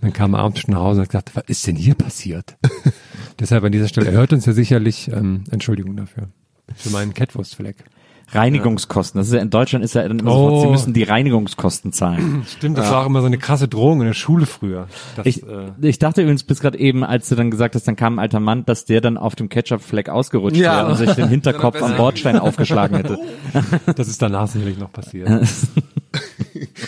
dann 0.00 0.12
kam 0.12 0.34
er 0.34 0.40
abends 0.40 0.60
schon 0.60 0.74
nach 0.74 0.80
Hause 0.80 1.00
und 1.00 1.04
hat 1.04 1.10
gesagt, 1.10 1.36
was 1.36 1.44
ist 1.46 1.66
denn 1.66 1.76
hier 1.76 1.94
passiert? 1.94 2.56
Deshalb 3.40 3.64
an 3.64 3.72
dieser 3.72 3.88
Stelle, 3.88 4.08
er 4.08 4.18
hört 4.18 4.32
uns 4.32 4.46
ja 4.46 4.52
sicherlich, 4.52 5.10
ähm, 5.12 5.44
Entschuldigung 5.50 5.96
dafür. 5.96 6.28
Für 6.74 6.90
meinen 6.90 7.14
Catwurstfleck. 7.14 7.84
Reinigungskosten. 8.30 9.18
Das 9.18 9.28
ist 9.28 9.34
ja, 9.34 9.40
in 9.40 9.50
Deutschland 9.50 9.84
ist 9.84 9.94
ja 9.94 10.06
dann 10.06 10.18
immer 10.18 10.34
Oh. 10.34 10.50
so, 10.56 10.60
sie 10.62 10.70
müssen 10.70 10.92
die 10.92 11.02
Reinigungskosten 11.02 11.92
zahlen. 11.92 12.42
Stimmt, 12.46 12.76
das 12.78 12.90
war 12.90 13.02
auch 13.02 13.06
immer 13.06 13.20
so 13.20 13.26
eine 13.26 13.38
krasse 13.38 13.68
Drohung 13.68 14.00
in 14.00 14.06
der 14.06 14.14
Schule 14.14 14.46
früher. 14.46 14.86
Das, 15.16 15.26
Ich, 15.26 15.42
äh, 15.42 15.70
ich 15.80 15.98
dachte 15.98 16.22
übrigens 16.22 16.42
bis 16.44 16.60
gerade 16.60 16.78
eben, 16.78 17.04
als 17.04 17.28
du 17.28 17.34
dann 17.36 17.50
gesagt 17.50 17.74
hast, 17.74 17.88
dann 17.88 17.96
kam 17.96 18.14
ein 18.14 18.18
alter 18.20 18.40
Mann, 18.40 18.64
dass 18.66 18.84
der 18.84 19.00
dann 19.00 19.16
auf 19.16 19.34
dem 19.34 19.48
Ketchup-Fleck 19.48 20.08
ausgerutscht 20.08 20.56
Ja. 20.58 20.76
wäre 20.78 20.86
und 20.88 20.96
sich 20.96 21.10
den 21.12 21.28
Hinterkopf 21.30 21.82
am. 21.82 21.96
Bordstein 21.96 22.38
aufgeschlagen 22.38 22.96
hätte. 22.96 23.18
das 23.96 24.08
ist 24.08 24.20
danach 24.22 24.46
sicherlich 24.48 24.78
noch 24.78 24.92
passiert. 24.92 25.28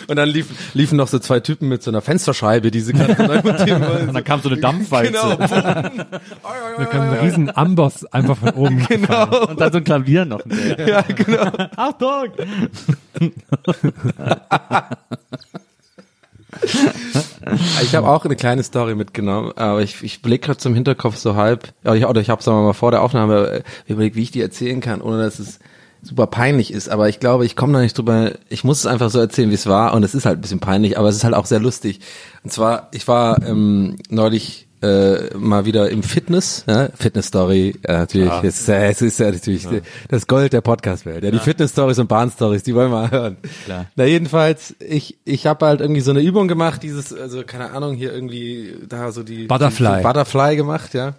Und 0.06 0.16
dann 0.16 0.28
liefen, 0.28 0.56
liefen 0.74 0.96
noch 0.96 1.08
so 1.08 1.18
zwei 1.18 1.40
Typen 1.40 1.68
mit 1.68 1.82
so 1.82 1.90
einer 1.90 2.00
Fensterscheibe, 2.00 2.70
die 2.70 2.80
sie 2.80 2.92
gerade 2.92 3.22
neu 3.26 3.40
montieren 3.42 3.86
wollen. 3.86 4.08
Und 4.08 4.14
dann 4.14 4.24
kam 4.24 4.40
so 4.40 4.48
eine 4.48 4.60
Dampfwalze. 4.60 5.12
Genau. 5.12 5.36
Da 6.78 6.84
kam 6.86 7.02
ein 7.02 7.18
riesen 7.18 7.54
Amboss 7.54 8.06
einfach 8.06 8.38
von 8.38 8.50
oben. 8.50 8.86
Genau. 8.88 9.48
Und 9.48 9.60
dann 9.60 9.72
so 9.72 9.78
ein 9.78 9.84
Klavier 9.84 10.24
noch. 10.24 10.40
Ja, 10.78 11.02
genau. 11.02 11.50
Achtung! 11.76 12.28
Ich 17.82 17.94
habe 17.94 18.08
auch 18.08 18.24
eine 18.24 18.36
kleine 18.36 18.62
Story 18.62 18.94
mitgenommen, 18.94 19.52
aber 19.56 19.82
ich, 19.82 20.02
ich 20.02 20.22
blicke 20.22 20.46
gerade 20.46 20.58
zum 20.58 20.74
Hinterkopf 20.74 21.16
so 21.16 21.36
halb, 21.36 21.72
oder 21.84 21.96
ich, 21.96 22.06
oder 22.06 22.20
ich 22.20 22.30
habe 22.30 22.44
wir 22.44 22.52
mal 22.52 22.72
vor 22.72 22.90
der 22.90 23.02
Aufnahme 23.02 23.48
äh, 23.48 23.62
überlegt, 23.86 24.16
wie 24.16 24.22
ich 24.22 24.30
die 24.30 24.40
erzählen 24.40 24.80
kann, 24.80 25.00
ohne 25.00 25.22
dass 25.22 25.38
es 25.38 25.58
super 26.02 26.26
peinlich 26.26 26.72
ist. 26.72 26.88
Aber 26.88 27.08
ich 27.08 27.20
glaube, 27.20 27.46
ich 27.46 27.56
komme 27.56 27.72
da 27.72 27.80
nicht 27.80 27.96
drüber. 27.96 28.32
Ich 28.48 28.64
muss 28.64 28.80
es 28.80 28.86
einfach 28.86 29.10
so 29.10 29.18
erzählen, 29.18 29.50
wie 29.50 29.54
es 29.54 29.66
war, 29.66 29.94
und 29.94 30.02
es 30.02 30.14
ist 30.14 30.26
halt 30.26 30.38
ein 30.38 30.40
bisschen 30.40 30.60
peinlich, 30.60 30.98
aber 30.98 31.08
es 31.08 31.16
ist 31.16 31.24
halt 31.24 31.34
auch 31.34 31.46
sehr 31.46 31.60
lustig. 31.60 32.00
Und 32.42 32.52
zwar, 32.52 32.88
ich 32.92 33.06
war 33.08 33.42
ähm, 33.46 33.96
neulich 34.08 34.66
äh, 34.82 35.36
mal 35.36 35.66
wieder 35.66 35.90
im 35.90 36.02
Fitness, 36.02 36.64
ja? 36.66 36.88
Fitness-Story, 36.94 37.76
äh, 37.82 37.92
natürlich, 37.92 38.32
es, 38.42 38.60
ist, 38.60 38.68
äh, 38.68 38.88
es 38.90 39.02
ist 39.02 39.20
ja 39.20 39.30
natürlich 39.30 39.68
das 40.08 40.26
Gold 40.26 40.52
der 40.54 40.62
Podcast-Welt. 40.62 41.22
Ja, 41.22 41.30
die 41.30 41.38
Fitness-Stories 41.38 41.98
und 41.98 42.08
Bahn-Stories, 42.08 42.62
die 42.62 42.74
wollen 42.74 42.90
wir 42.90 43.00
mal 43.02 43.10
hören. 43.10 43.36
Klar. 43.66 43.86
Na 43.96 44.04
jedenfalls, 44.06 44.74
ich, 44.80 45.18
ich 45.24 45.46
habe 45.46 45.66
halt 45.66 45.80
irgendwie 45.82 46.00
so 46.00 46.12
eine 46.12 46.20
Übung 46.20 46.48
gemacht, 46.48 46.82
dieses, 46.82 47.12
also 47.12 47.42
keine 47.44 47.72
Ahnung, 47.72 47.94
hier 47.94 48.12
irgendwie 48.14 48.74
da 48.88 49.12
so 49.12 49.22
die 49.22 49.44
Butterfly. 49.46 49.98
Die 49.98 50.02
Butterfly 50.02 50.56
gemacht, 50.56 50.94
ja. 50.94 51.14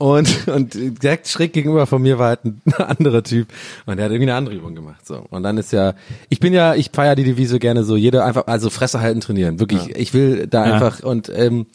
Und, 0.00 0.48
und 0.48 0.72
direkt 1.02 1.28
schräg 1.28 1.52
gegenüber 1.52 1.86
von 1.86 2.00
mir 2.00 2.18
war 2.18 2.28
halt 2.28 2.46
ein 2.46 2.62
anderer 2.78 3.22
Typ 3.22 3.48
und 3.84 3.98
der 3.98 4.06
hat 4.06 4.12
irgendwie 4.12 4.30
eine 4.30 4.34
andere 4.38 4.54
Übung 4.54 4.74
gemacht. 4.74 5.06
So. 5.06 5.26
Und 5.28 5.42
dann 5.42 5.58
ist 5.58 5.72
ja, 5.72 5.92
ich 6.30 6.40
bin 6.40 6.54
ja, 6.54 6.74
ich 6.74 6.90
feiere 6.90 7.16
die 7.16 7.24
Devise 7.24 7.58
gerne 7.58 7.84
so, 7.84 7.96
jeder 7.96 8.24
einfach, 8.24 8.46
also 8.46 8.70
Fresse 8.70 9.00
halten 9.00 9.20
trainieren. 9.20 9.60
Wirklich, 9.60 9.94
ich 9.96 10.14
will 10.14 10.46
da 10.46 10.66
Ja. 10.66 10.72
einfach 10.72 11.00
und 11.02 11.30
ähm, 11.34 11.66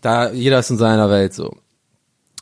da, 0.00 0.32
jeder 0.32 0.60
ist 0.60 0.70
in 0.70 0.78
seiner 0.78 1.10
Welt 1.10 1.34
so. 1.34 1.56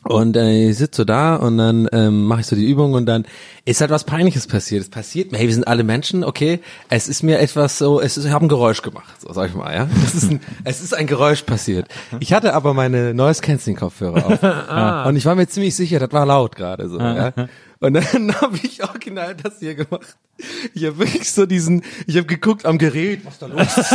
Und 0.05 0.37
äh, 0.37 0.71
ich 0.71 0.79
sitze 0.79 1.03
so 1.03 1.05
da 1.05 1.37
und 1.37 1.59
dann 1.59 1.89
ähm, 1.93 2.25
mache 2.25 2.41
ich 2.41 2.47
so 2.47 2.57
die 2.57 2.69
Übung 2.69 2.95
und 2.95 3.07
dann 3.07 3.25
ist 3.65 3.81
halt 3.81 3.91
was 3.91 4.05
Peinliches 4.05 4.49
passiert. 4.49 4.83
Es 4.83 4.91
passiert 4.91 5.31
mir, 5.31 5.39
hey, 5.39 5.47
wir 5.47 5.55
sind 5.55 5.69
alle 5.69 5.85
Menschen, 5.85 6.25
okay. 6.25 6.61
Es 6.89 7.09
ist 7.09 7.23
mir 7.23 7.39
etwas 7.39 7.79
so, 7.79 8.01
es 8.01 8.17
ist, 8.17 8.25
ich 8.25 8.33
habe 8.33 8.45
ein 8.45 8.49
Geräusch 8.49 8.83
gemacht, 8.83 9.21
so 9.21 9.33
sag 9.33 9.51
ich 9.51 9.55
mal, 9.55 9.73
ja. 9.73 9.89
Es 10.05 10.15
ist 10.15 10.31
ein, 10.31 10.41
es 10.65 10.81
ist 10.83 10.93
ein 10.95 11.07
Geräusch 11.07 11.43
passiert. 11.43 11.87
Ich 12.19 12.33
hatte 12.33 12.55
aber 12.55 12.75
meine 12.75 13.15
Noise 13.15 13.43
Cancelling 13.43 13.77
Kopfhörer 13.77 14.27
auf 14.27 15.07
und 15.09 15.17
ich 15.17 15.25
war 15.25 15.37
mir 15.37 15.47
ziemlich 15.47 15.77
sicher, 15.77 16.01
das 16.01 16.13
war 16.13 16.27
laut 16.27 16.57
gerade 16.57 16.89
so, 16.89 16.99
ja. 16.99 17.33
Und 17.83 17.95
dann 17.95 18.35
habe 18.41 18.57
ich 18.63 18.83
original 18.85 19.35
das 19.35 19.59
hier 19.59 19.75
gemacht. 19.75 20.17
Ich 20.73 20.85
habe 20.85 20.99
wirklich 21.01 21.33
so 21.33 21.47
diesen, 21.47 21.83
ich 22.07 22.17
habe 22.17 22.27
geguckt 22.27 22.65
am 22.65 22.79
Gerät, 22.79 23.25
was 23.25 23.41
da 23.41 23.47
los 23.47 23.77
ist. 23.77 23.91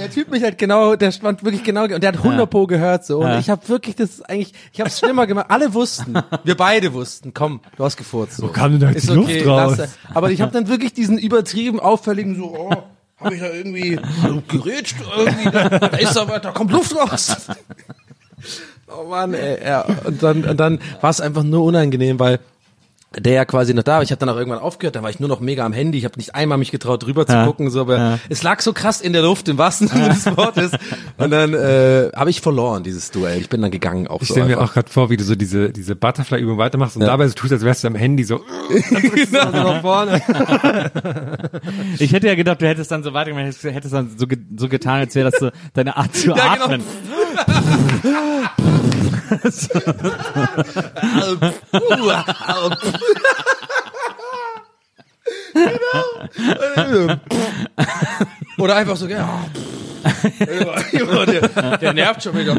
Der 0.00 0.10
Typ 0.10 0.30
mich 0.30 0.42
halt 0.42 0.58
genau, 0.58 0.96
der 0.96 1.12
stand 1.12 1.44
wirklich 1.44 1.62
genau 1.62 1.84
und 1.84 2.02
der 2.02 2.08
hat 2.08 2.16
100 2.16 2.48
Pro 2.48 2.66
gehört 2.66 3.04
so 3.04 3.20
und 3.20 3.38
ich 3.38 3.50
habe 3.50 3.68
wirklich 3.68 3.96
das 3.96 4.22
eigentlich, 4.22 4.52
ich 4.72 4.80
habe 4.80 4.88
es 4.88 4.98
schlimmer 4.98 5.26
gemacht. 5.26 5.46
Alle 5.48 5.74
wussten, 5.74 6.14
wir 6.44 6.56
beide 6.56 6.92
wussten. 6.92 7.34
Komm, 7.34 7.60
du 7.76 7.84
hast 7.84 7.96
gefurzt. 7.96 8.38
So. 8.38 8.44
Wo 8.44 8.48
kam 8.48 8.72
denn 8.72 8.80
da 8.80 8.90
jetzt 8.90 9.08
die 9.08 9.14
Luft 9.14 9.46
raus? 9.46 9.78
Aber 10.14 10.30
ich 10.30 10.40
habe 10.40 10.52
dann 10.52 10.68
wirklich 10.68 10.92
diesen 10.92 11.18
übertrieben 11.18 11.80
auffälligen 11.80 12.36
so, 12.36 12.44
oh, 12.44 12.74
habe 13.18 13.34
ich 13.34 13.40
da 13.40 13.50
irgendwie 13.50 14.00
so 14.26 14.42
gerätscht, 14.48 14.96
irgendwie, 15.16 15.50
da, 15.50 15.68
da 15.68 15.86
ist 15.98 16.16
aber, 16.16 16.38
da 16.38 16.50
kommt 16.52 16.72
Luft 16.72 16.96
raus. 16.96 17.36
Oh 18.92 19.08
Mann, 19.08 19.34
ey, 19.34 19.62
ja. 19.64 19.84
Und 20.04 20.22
dann, 20.22 20.44
und 20.44 20.58
dann 20.58 20.80
war 21.00 21.10
es 21.10 21.20
einfach 21.20 21.44
nur 21.44 21.62
unangenehm, 21.62 22.18
weil 22.18 22.40
der 23.18 23.32
ja 23.32 23.44
quasi 23.44 23.74
noch 23.74 23.82
da 23.82 23.94
war. 23.96 24.02
Ich 24.02 24.12
habe 24.12 24.20
dann 24.20 24.28
auch 24.28 24.36
irgendwann 24.36 24.60
aufgehört, 24.60 24.94
da 24.94 25.02
war 25.02 25.10
ich 25.10 25.18
nur 25.18 25.28
noch 25.28 25.40
mega 25.40 25.66
am 25.66 25.72
Handy. 25.72 25.98
Ich 25.98 26.04
habe 26.04 26.16
nicht 26.16 26.34
einmal 26.36 26.58
mich 26.58 26.70
getraut, 26.70 27.02
drüber 27.04 27.26
zu 27.26 27.32
Ja. 27.32 27.44
gucken. 27.44 27.68
So, 27.70 27.80
aber 27.80 27.96
Ja. 27.96 28.18
es 28.28 28.42
lag 28.44 28.60
so 28.60 28.72
krass 28.72 29.00
in 29.00 29.12
der 29.12 29.22
Luft, 29.22 29.48
im 29.48 29.58
wahrsten 29.58 29.88
Sinne 29.88 30.10
des 30.10 30.26
Wortes. 30.36 30.70
Und 31.18 31.30
dann 31.32 31.52
äh, 31.54 32.10
habe 32.14 32.30
ich 32.30 32.40
verloren, 32.40 32.84
dieses 32.84 33.10
Duell. 33.10 33.40
Ich 33.40 33.48
bin 33.48 33.62
dann 33.62 33.72
gegangen 33.72 34.06
auch 34.06 34.22
Ich 34.22 34.28
so 34.28 34.34
stelle 34.34 34.46
mir 34.46 34.60
auch 34.60 34.72
gerade 34.72 34.88
vor, 34.90 35.10
wie 35.10 35.16
du 35.16 35.24
so 35.24 35.34
diese, 35.34 35.70
diese 35.70 35.96
Butterfly-Übung 35.96 36.56
weitermachst 36.58 36.96
und 36.96 37.02
Ja. 37.02 37.08
dabei 37.08 37.26
so 37.26 37.34
tust, 37.34 37.52
als 37.52 37.64
wärst 37.64 37.82
du 37.82 37.88
am 37.88 37.96
Handy 37.96 38.22
so, 38.22 38.40
dann 39.32 39.54
also 39.54 39.72
nach 39.72 39.80
vorne. 39.80 40.22
Ich 41.98 42.12
hätte 42.12 42.28
ja 42.28 42.34
gedacht, 42.34 42.62
du 42.62 42.66
hättest 42.68 42.90
dann 42.90 43.02
so 43.02 43.12
weitergemacht, 43.12 43.46
hättest, 43.46 43.64
hättest 43.64 43.94
dann 43.94 44.10
so, 44.16 44.26
ge 44.26 44.38
so 44.56 44.68
getan, 44.68 45.00
als 45.00 45.14
wäre 45.14 45.30
das 45.30 45.40
so 45.40 45.50
deine 45.74 45.96
Art 45.96 46.14
zu 46.14 46.30
Ja, 46.30 46.54
genau. 46.56 46.82
atmen. 49.30 49.70
Oder 58.60 58.76
einfach 58.76 58.96
so, 58.96 59.06
ja. 59.06 59.44
Der, 60.40 61.78
der 61.78 61.92
nervt 61.92 62.22
schon 62.22 62.36
wieder. 62.36 62.56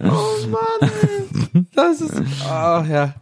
oh 0.00 0.46
Mann, 0.50 0.90
ey. 1.02 1.26
Das 1.74 2.00
ist, 2.00 2.14
ach 2.48 2.86
ja, 2.86 3.14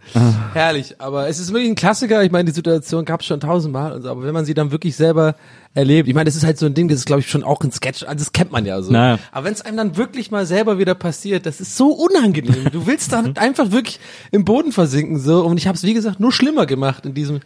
herrlich. 0.53 1.01
Aber 1.01 1.29
es 1.29 1.39
ist 1.39 1.53
wirklich 1.53 1.71
ein 1.71 1.75
Klassiker. 1.75 2.23
Ich 2.25 2.31
meine, 2.31 2.47
die 2.47 2.55
Situation 2.55 3.05
gab 3.05 3.21
es 3.21 3.27
schon 3.27 3.41
tausendmal 3.41 3.93
und 3.93 4.03
so. 4.03 4.11
Aber 4.11 4.23
wenn 4.25 4.35
man 4.35 4.45
sie 4.45 4.55
dann 4.55 4.73
wirklich 4.73 4.97
selber 4.97 5.37
erlebt, 5.75 6.09
ich 6.09 6.15
meine, 6.15 6.27
das 6.27 6.37
ist 6.37 6.45
halt 6.45 6.59
so 6.59 6.67
ein 6.67 6.75
Ding, 6.75 6.89
das 6.89 6.99
ist 6.99 7.07
glaube 7.07 7.21
ich 7.21 7.29
schon 7.29 7.43
auch 7.45 7.61
ein 7.61 7.73
Sketch, 7.73 8.03
also 8.05 8.17
das 8.17 8.33
kennt 8.33 8.53
man 8.53 8.67
ja 8.67 8.81
so. 8.83 8.93
Naja. 8.93 9.19
Aber 9.33 9.47
wenn 9.47 9.55
es 9.55 9.63
einem 9.63 9.77
dann 9.77 9.97
wirklich 9.97 10.31
mal 10.31 10.47
selber 10.47 10.79
wieder 10.79 10.95
passiert, 10.95 11.47
das 11.47 11.61
ist 11.61 11.77
so 11.77 11.89
unangenehm. 11.93 12.71
Du 12.73 12.87
willst 12.87 13.13
dann 13.13 13.37
einfach 13.37 13.71
wirklich 13.71 14.01
im 14.31 14.45
Boden 14.45 14.73
versinken 14.73 15.19
so. 15.19 15.45
Und 15.45 15.59
ich 15.59 15.67
habe 15.67 15.77
es 15.77 15.83
wie 15.83 15.95
gesagt 15.95 16.21
nur 16.21 16.33
schlimmer 16.33 16.67
gemacht 16.67 17.07
in 17.07 17.15
diesem. 17.15 17.41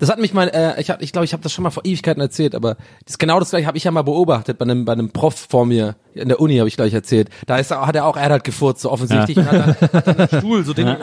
Das 0.00 0.08
hat 0.08 0.18
mich 0.18 0.32
mal, 0.34 0.48
äh, 0.48 0.80
ich 0.80 0.86
glaube, 0.86 1.02
ich, 1.04 1.12
glaub, 1.12 1.24
ich 1.24 1.32
habe 1.32 1.42
das 1.42 1.52
schon 1.52 1.62
mal 1.62 1.70
vor 1.70 1.84
Ewigkeiten 1.84 2.20
erzählt, 2.20 2.54
aber 2.54 2.76
das 3.06 3.18
genau 3.18 3.38
das 3.38 3.50
gleiche 3.50 3.66
habe 3.66 3.76
ich 3.78 3.84
ja 3.84 3.90
mal 3.90 4.02
beobachtet 4.02 4.58
bei 4.58 4.64
einem 4.64 4.84
bei 4.84 4.92
einem 4.94 5.10
Prof 5.10 5.46
vor 5.48 5.66
mir 5.66 5.94
in 6.14 6.28
der 6.28 6.40
Uni 6.40 6.56
habe 6.56 6.68
ich 6.68 6.76
gleich 6.76 6.92
erzählt. 6.94 7.28
Da 7.46 7.58
ist 7.58 7.70
er, 7.70 7.86
hat 7.86 7.94
er 7.94 8.06
auch 8.06 8.16
er 8.16 8.24
hat 8.24 8.30
halt 8.32 8.44
gefurzt 8.44 8.80
so 8.80 8.90
offensichtlich 8.90 9.36
und 9.36 9.46
hat 9.46 9.54
dann, 9.54 9.92
hat 9.92 10.06
dann 10.06 10.16
einen 10.16 10.28
Stuhl 10.40 10.64
so 10.64 10.72
den, 10.74 10.96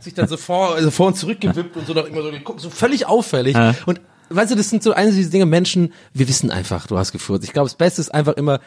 sich 0.00 0.12
dann 0.14 0.28
so 0.28 0.36
vor 0.36 0.74
also 0.74 0.90
vor 0.90 1.06
und 1.06 1.14
zurück 1.16 1.40
gewippt 1.40 1.76
und 1.76 1.86
so 1.86 1.94
noch 1.94 2.04
immer 2.06 2.22
so 2.22 2.30
geguckt, 2.30 2.60
so 2.60 2.68
völlig 2.70 3.06
auffällig 3.06 3.54
Ja. 3.54 3.74
und 3.86 4.00
Weißt 4.30 4.50
du, 4.50 4.56
das 4.56 4.70
sind 4.70 4.82
so 4.82 4.94
eines 4.94 5.14
dieser 5.16 5.30
Dinge, 5.30 5.44
Menschen, 5.44 5.92
wir 6.14 6.26
wissen 6.26 6.50
einfach, 6.50 6.86
du 6.86 6.96
hast 6.96 7.12
gefurzt. 7.12 7.44
Ich 7.44 7.52
glaube, 7.52 7.66
das 7.66 7.74
Beste 7.74 8.00
ist 8.00 8.12
einfach 8.12 8.32
immer 8.32 8.58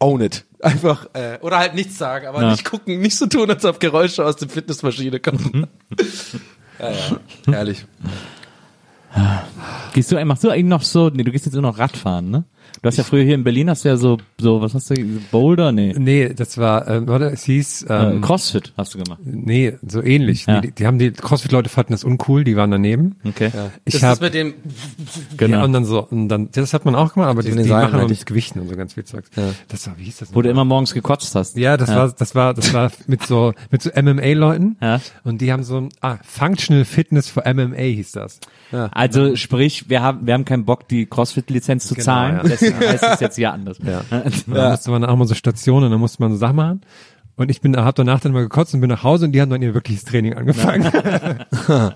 own 0.00 0.22
it. 0.22 0.46
Einfach, 0.60 1.06
äh, 1.12 1.38
oder 1.42 1.58
halt 1.58 1.74
nichts 1.74 1.98
sagen, 1.98 2.26
aber 2.26 2.40
Ja. 2.40 2.50
nicht 2.50 2.64
gucken, 2.64 2.98
nicht 2.98 3.16
so 3.16 3.26
tun, 3.26 3.50
als 3.50 3.62
ob 3.66 3.78
Geräusche 3.78 4.24
aus 4.24 4.36
der 4.36 4.48
Fitnessmaschine 4.48 5.20
kommen. 5.20 5.66
ja, 6.80 6.90
ja, 6.90 7.20
herrlich. 7.52 7.84
Gehst 9.92 10.10
du, 10.10 10.24
machst 10.24 10.44
du 10.44 10.50
eigentlich 10.50 10.64
noch 10.64 10.82
so, 10.82 11.10
nee, 11.10 11.22
du 11.22 11.32
gehst 11.32 11.44
jetzt 11.44 11.54
nur 11.54 11.62
noch 11.62 11.78
Radfahren, 11.78 12.30
ne? 12.30 12.44
Du 12.80 12.88
hast 12.88 12.96
ja 12.96 13.04
früher 13.04 13.22
hier 13.22 13.34
in 13.36 13.44
Berlin, 13.44 13.70
hast 13.70 13.84
du 13.84 13.90
ja 13.90 13.96
so, 13.96 14.18
so, 14.40 14.60
was 14.60 14.74
hast 14.74 14.90
du, 14.90 14.94
Boulder? 15.30 15.70
Nee. 15.70 15.94
Nee, 15.96 16.34
das 16.34 16.58
war, 16.58 16.88
ähm, 16.88 17.06
warte, 17.06 17.26
es 17.26 17.44
hieß, 17.44 17.82
Äh, 17.84 17.94
ähm, 17.94 18.20
Crossfit 18.22 18.72
hast 18.76 18.94
du 18.94 18.98
gemacht. 19.02 19.20
nee, 19.24 19.74
so 19.86 20.02
ähnlich. 20.02 20.46
Ja. 20.46 20.60
Die, 20.60 20.72
die 20.72 20.86
haben 20.86 20.98
die 20.98 21.12
CrossFit-Leute 21.12 21.68
fanden 21.68 21.92
das 21.92 22.02
uncool, 22.02 22.42
die 22.44 22.56
waren 22.56 22.70
daneben. 22.72 23.16
Okay. 23.24 23.50
Ich 23.84 23.94
das 23.94 24.02
hab, 24.02 24.12
ist 24.14 24.22
mit 24.22 24.34
dem, 24.34 24.54
Genau. 25.36 25.58
ja, 25.58 25.64
und 25.64 25.72
dann 25.72 25.84
so, 25.84 26.04
und 26.08 26.28
dann, 26.28 26.48
das 26.52 26.74
hat 26.74 26.84
man 26.84 26.94
auch 26.94 27.14
gemacht, 27.14 27.28
aber 27.28 27.42
die, 27.42 27.52
die 27.52 27.62
Seilen 27.64 27.92
machen 27.92 28.08
mit 28.08 28.26
Gewichten 28.26 28.58
und 28.60 28.68
so 28.68 28.74
ganz 28.76 28.94
viel 28.94 29.04
Zeugs. 29.04 29.30
Das 29.68 29.86
war, 29.86 29.96
wie 29.98 30.04
hieß 30.04 30.18
das? 30.18 30.34
Wo 30.34 30.42
du 30.42 30.50
immer 30.50 30.64
morgens 30.64 30.92
gekotzt 30.94 31.34
hast. 31.34 31.56
Ja, 31.56 31.76
das 31.76 31.88
war, 31.90 32.10
das 32.12 32.34
war, 32.34 32.54
das 32.54 32.72
war 32.74 32.90
mit 33.06 33.22
so, 33.24 33.52
mit 33.70 33.82
so 33.82 33.90
MMA-Leuten. 33.90 34.76
Ja. 34.80 35.00
Und 35.24 35.40
die 35.40 35.52
haben 35.52 35.62
so, 35.62 35.88
ah, 36.00 36.16
Functional 36.24 36.84
Fitness 36.84 37.28
for 37.28 37.44
MMA 37.46 37.76
hieß 37.76 38.12
das. 38.12 38.40
Also 38.72 39.36
sprich, 39.36 39.88
wir 39.90 40.02
haben, 40.02 40.26
wir 40.26 40.34
haben 40.34 40.44
keinen 40.44 40.64
Bock, 40.64 40.88
die 40.88 41.06
CrossFit-Lizenz 41.06 41.86
zu 41.86 41.94
Genau, 41.94 42.04
zahlen. 42.04 42.40
Deswegen 42.52 42.78
heißt 42.78 43.04
es 43.04 43.20
jetzt 43.20 43.36
hier 43.36 43.52
anders. 43.52 43.78
Ja. 43.84 44.02
Da 44.46 44.70
musste 44.70 44.90
man 44.90 45.04
auch 45.04 45.16
mal 45.16 45.26
so 45.26 45.34
Stationen, 45.34 45.90
dann 45.90 46.00
musste 46.00 46.22
man 46.22 46.32
so 46.32 46.38
Sachen 46.38 46.56
machen. 46.56 46.80
Und 47.36 47.50
ich 47.50 47.60
bin, 47.60 47.76
hab 47.76 47.94
danach 47.94 48.20
dann 48.20 48.32
mal 48.32 48.42
gekotzt 48.42 48.74
und 48.74 48.80
bin 48.80 48.90
nach 48.90 49.02
Hause 49.02 49.24
und 49.26 49.32
die 49.32 49.40
haben 49.40 49.50
dann 49.50 49.62
ihr 49.62 49.74
wirkliches 49.74 50.04
Training 50.04 50.34
angefangen. 50.34 50.90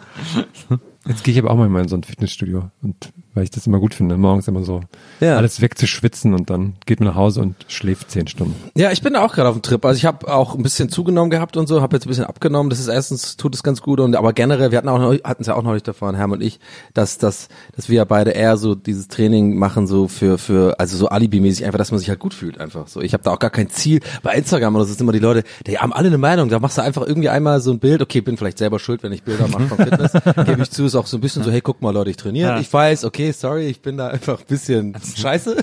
Jetzt 1.09 1.25
gehe 1.25 1.33
ich 1.33 1.39
aber 1.39 1.51
auch 1.51 1.57
mal 1.57 1.81
in 1.83 1.89
so 1.89 1.97
ein 1.97 2.03
Fitnessstudio 2.03 2.71
und 2.83 3.13
weil 3.35 3.45
ich 3.45 3.51
das 3.51 3.67
immer 3.67 3.79
gut 3.81 3.93
finde, 3.93 4.17
morgens 4.17 4.49
immer 4.49 4.65
so 4.65 4.81
Ja. 5.21 5.37
alles 5.37 5.61
wegzuschwitzen 5.61 6.33
und 6.33 6.49
dann 6.49 6.75
geht 6.87 7.01
man 7.01 7.09
nach 7.11 7.17
Hause 7.17 7.43
und 7.43 7.55
schläft 7.69 8.11
zehn 8.11 8.27
Stunden. 8.29 8.55
Ja, 8.75 8.93
ich 8.93 9.03
bin 9.03 9.13
da 9.13 9.23
auch 9.23 9.35
gerade 9.35 9.51
auf 9.51 9.55
dem 9.57 9.61
Trip. 9.63 9.85
Also 9.85 9.99
ich 9.99 10.07
habe 10.07 10.33
auch 10.33 10.55
ein 10.55 10.63
bisschen 10.63 10.89
zugenommen 10.89 11.31
gehabt 11.31 11.59
und 11.59 11.67
so, 11.67 11.83
habe 11.83 11.95
jetzt 11.97 12.07
ein 12.07 12.09
bisschen 12.09 12.25
abgenommen. 12.25 12.71
Das 12.71 12.81
ist 12.81 12.89
erstens 12.89 13.37
tut 13.37 13.55
es 13.55 13.63
ganz 13.63 13.83
gut 13.83 14.01
und 14.01 14.17
aber 14.17 14.33
generell, 14.33 14.71
wir 14.71 14.79
hatten 14.79 14.89
auch 14.89 15.13
hatten 15.23 15.43
es 15.43 15.47
ja 15.49 15.55
auch 15.55 15.63
neulich 15.63 15.83
davon, 15.83 16.15
Herm 16.15 16.33
und 16.33 16.43
ich, 16.43 16.61
dass 16.95 17.19
dass 17.19 17.49
dass 17.77 17.89
wir 17.91 17.97
ja 17.97 18.05
beide 18.05 18.31
eher 18.31 18.57
so 18.57 18.75
dieses 18.75 19.09
Training 19.09 19.57
machen 19.57 19.87
so 19.87 20.09
für 20.09 20.39
für 20.39 20.81
also 20.81 20.97
so 20.97 21.09
Alibi-mäßig 21.09 21.67
einfach, 21.67 21.79
dass 21.79 21.91
man 21.91 21.99
sich 22.01 22.09
halt 22.09 22.21
gut 22.21 22.33
fühlt 22.33 22.59
einfach. 22.59 22.89
So, 22.89 23.03
ich 23.03 23.13
habe 23.13 23.23
da 23.23 23.33
auch 23.33 23.39
gar 23.39 23.51
kein 23.51 23.69
Ziel 23.69 24.01
bei 24.23 24.35
Instagram 24.35 24.75
oder 24.77 24.85
so 24.87 24.93
sind 24.93 25.03
immer 25.03 25.13
die 25.13 25.19
Leute, 25.19 25.45
die 25.67 25.79
haben 25.79 25.93
alle 25.93 26.07
eine 26.09 26.19
Meinung. 26.19 26.49
Da 26.49 26.59
machst 26.59 26.79
du 26.79 26.83
einfach 26.83 27.03
irgendwie 27.07 27.29
einmal 27.29 27.61
so 27.61 27.71
ein 27.71 27.79
Bild. 27.81 28.01
Okay, 28.01 28.23
bin 28.23 28.39
vielleicht 28.39 28.57
selber 28.59 28.79
schuld, 28.79 29.03
wenn 29.03 29.13
ich 29.13 29.23
Bilder 29.25 29.47
mache 29.49 29.67
vom 29.67 29.77
Fitness. 29.77 30.13
Gebe 30.47 30.63
ich 30.63 30.71
zu, 30.71 30.89
ist 30.97 31.03
auch 31.03 31.07
so 31.07 31.17
ein 31.17 31.21
bisschen 31.21 31.43
so, 31.45 31.51
hey, 31.51 31.61
guck 31.61 31.83
mal, 31.83 31.91
Leute, 31.93 32.11
ich 32.11 32.17
trainiere. 32.17 32.51
Ja. 32.55 32.61
Ich 32.61 32.73
weiß, 32.73 33.05
okay, 33.05 33.33
sorry, 33.33 33.67
ich 33.67 33.81
bin 33.83 33.97
da 33.97 34.09
einfach 34.09 34.41
ein 34.41 34.47
bisschen 34.49 34.97
scheiße. 35.17 35.57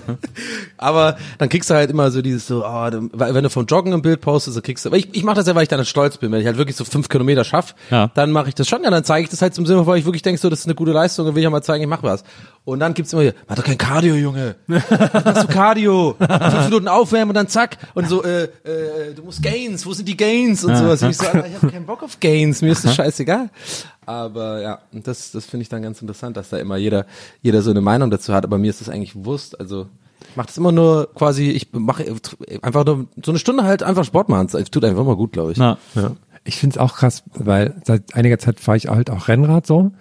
Aber 0.78 1.16
dann 1.38 1.48
kriegst 1.48 1.70
du 1.70 1.74
halt 1.74 1.90
immer 1.90 2.10
so 2.10 2.22
dieses 2.22 2.46
so, 2.46 2.64
oh, 2.64 2.90
wenn 3.12 3.42
du 3.44 3.50
vom 3.50 3.66
Joggen 3.66 3.92
ein 3.92 4.02
Bild 4.02 4.20
postest, 4.20 4.56
dann 4.56 4.62
kriegst 4.62 4.84
du, 4.84 4.88
aber 4.90 4.96
ich, 4.96 5.08
ich 5.14 5.24
mache 5.24 5.36
das 5.36 5.46
ja, 5.46 5.54
weil 5.54 5.62
ich 5.64 5.68
dann 5.68 5.84
stolz 5.84 6.16
bin. 6.18 6.32
Wenn 6.32 6.40
ich 6.40 6.46
halt 6.46 6.56
wirklich 6.56 6.76
so 6.76 6.84
fünf 6.84 7.08
Kilometer 7.08 7.44
schaff, 7.44 7.74
Ja. 7.90 8.10
dann 8.14 8.30
mache 8.32 8.48
ich 8.48 8.54
das 8.54 8.68
schon. 8.68 8.82
Ja, 8.84 8.90
dann 8.90 9.04
zeige 9.04 9.24
ich 9.24 9.30
das 9.30 9.42
halt 9.42 9.54
zum 9.54 9.66
Sinne, 9.66 9.86
weil 9.86 9.98
ich 9.98 10.04
wirklich 10.04 10.22
denke, 10.22 10.40
so, 10.40 10.48
das 10.50 10.60
ist 10.60 10.66
eine 10.66 10.74
gute 10.74 10.92
Leistung 10.92 11.26
und 11.26 11.34
will 11.34 11.40
ich 11.40 11.44
ja 11.44 11.50
mal 11.50 11.62
zeigen, 11.62 11.82
ich 11.82 11.88
mache 11.88 12.02
was. 12.04 12.24
Und 12.64 12.80
dann 12.80 12.94
gibt's 12.94 13.12
immer 13.12 13.20
hier, 13.22 13.34
mach 13.46 13.56
doch 13.56 13.64
kein 13.64 13.76
Cardio, 13.76 14.14
Junge. 14.14 14.54
Machst 14.66 14.90
du 15.42 15.46
Cardio? 15.48 16.16
Fünf 16.18 16.64
Minuten 16.64 16.88
aufwärmen 16.88 17.28
und 17.30 17.34
dann 17.34 17.48
zack. 17.48 17.76
Und 17.94 18.08
so, 18.08 18.24
äh, 18.24 18.44
äh, 18.44 18.48
du 19.14 19.22
musst 19.22 19.42
Gains, 19.42 19.84
wo 19.84 19.92
sind 19.92 20.08
die 20.08 20.16
Gains? 20.16 20.64
Und 20.64 20.74
sowas. 20.76 21.02
Und 21.02 21.10
ich 21.10 21.18
so, 21.18 21.26
Alter, 21.26 21.46
ich 21.46 21.54
habe 21.54 21.70
keinen 21.70 21.84
Bock 21.84 22.02
auf 22.02 22.18
Gains, 22.20 22.62
mir 22.62 22.72
ist 22.72 22.84
das 22.84 22.94
scheißegal. 22.94 23.50
Aber 24.06 24.60
ja, 24.60 24.78
und 24.92 25.06
das, 25.06 25.32
das 25.32 25.46
finde 25.46 25.62
ich 25.62 25.68
dann 25.68 25.82
ganz 25.82 26.00
interessant, 26.00 26.36
dass 26.36 26.50
da 26.50 26.58
immer 26.58 26.76
jeder, 26.76 27.06
jeder 27.42 27.62
so 27.62 27.70
eine 27.70 27.80
Meinung 27.80 28.10
dazu 28.10 28.32
hat. 28.32 28.44
Aber 28.44 28.58
mir 28.58 28.70
ist 28.70 28.80
das 28.80 28.88
eigentlich 28.88 29.14
bewusst. 29.14 29.58
Also 29.58 29.86
ich 30.28 30.36
mache 30.36 30.48
das 30.48 30.56
immer 30.56 30.72
nur 30.72 31.12
quasi, 31.14 31.50
ich 31.50 31.72
mache 31.72 32.04
einfach 32.62 32.84
nur 32.84 33.06
so 33.22 33.30
eine 33.32 33.38
Stunde 33.38 33.64
halt 33.64 33.82
einfach 33.82 34.04
Sport 34.04 34.28
machen. 34.28 34.48
Es 34.52 34.70
tut 34.70 34.84
einfach 34.84 35.02
immer 35.02 35.16
gut, 35.16 35.32
glaube 35.32 35.52
ich. 35.52 35.58
Na, 35.58 35.78
Ja. 35.94 36.12
Ich 36.46 36.56
finde 36.56 36.74
es 36.74 36.78
auch 36.78 36.94
krass, 36.94 37.22
weil 37.32 37.80
seit 37.84 38.14
einiger 38.14 38.38
Zeit 38.38 38.60
fahre 38.60 38.76
ich 38.76 38.88
halt 38.88 39.08
auch 39.08 39.28
Rennrad 39.28 39.66
so. 39.66 39.92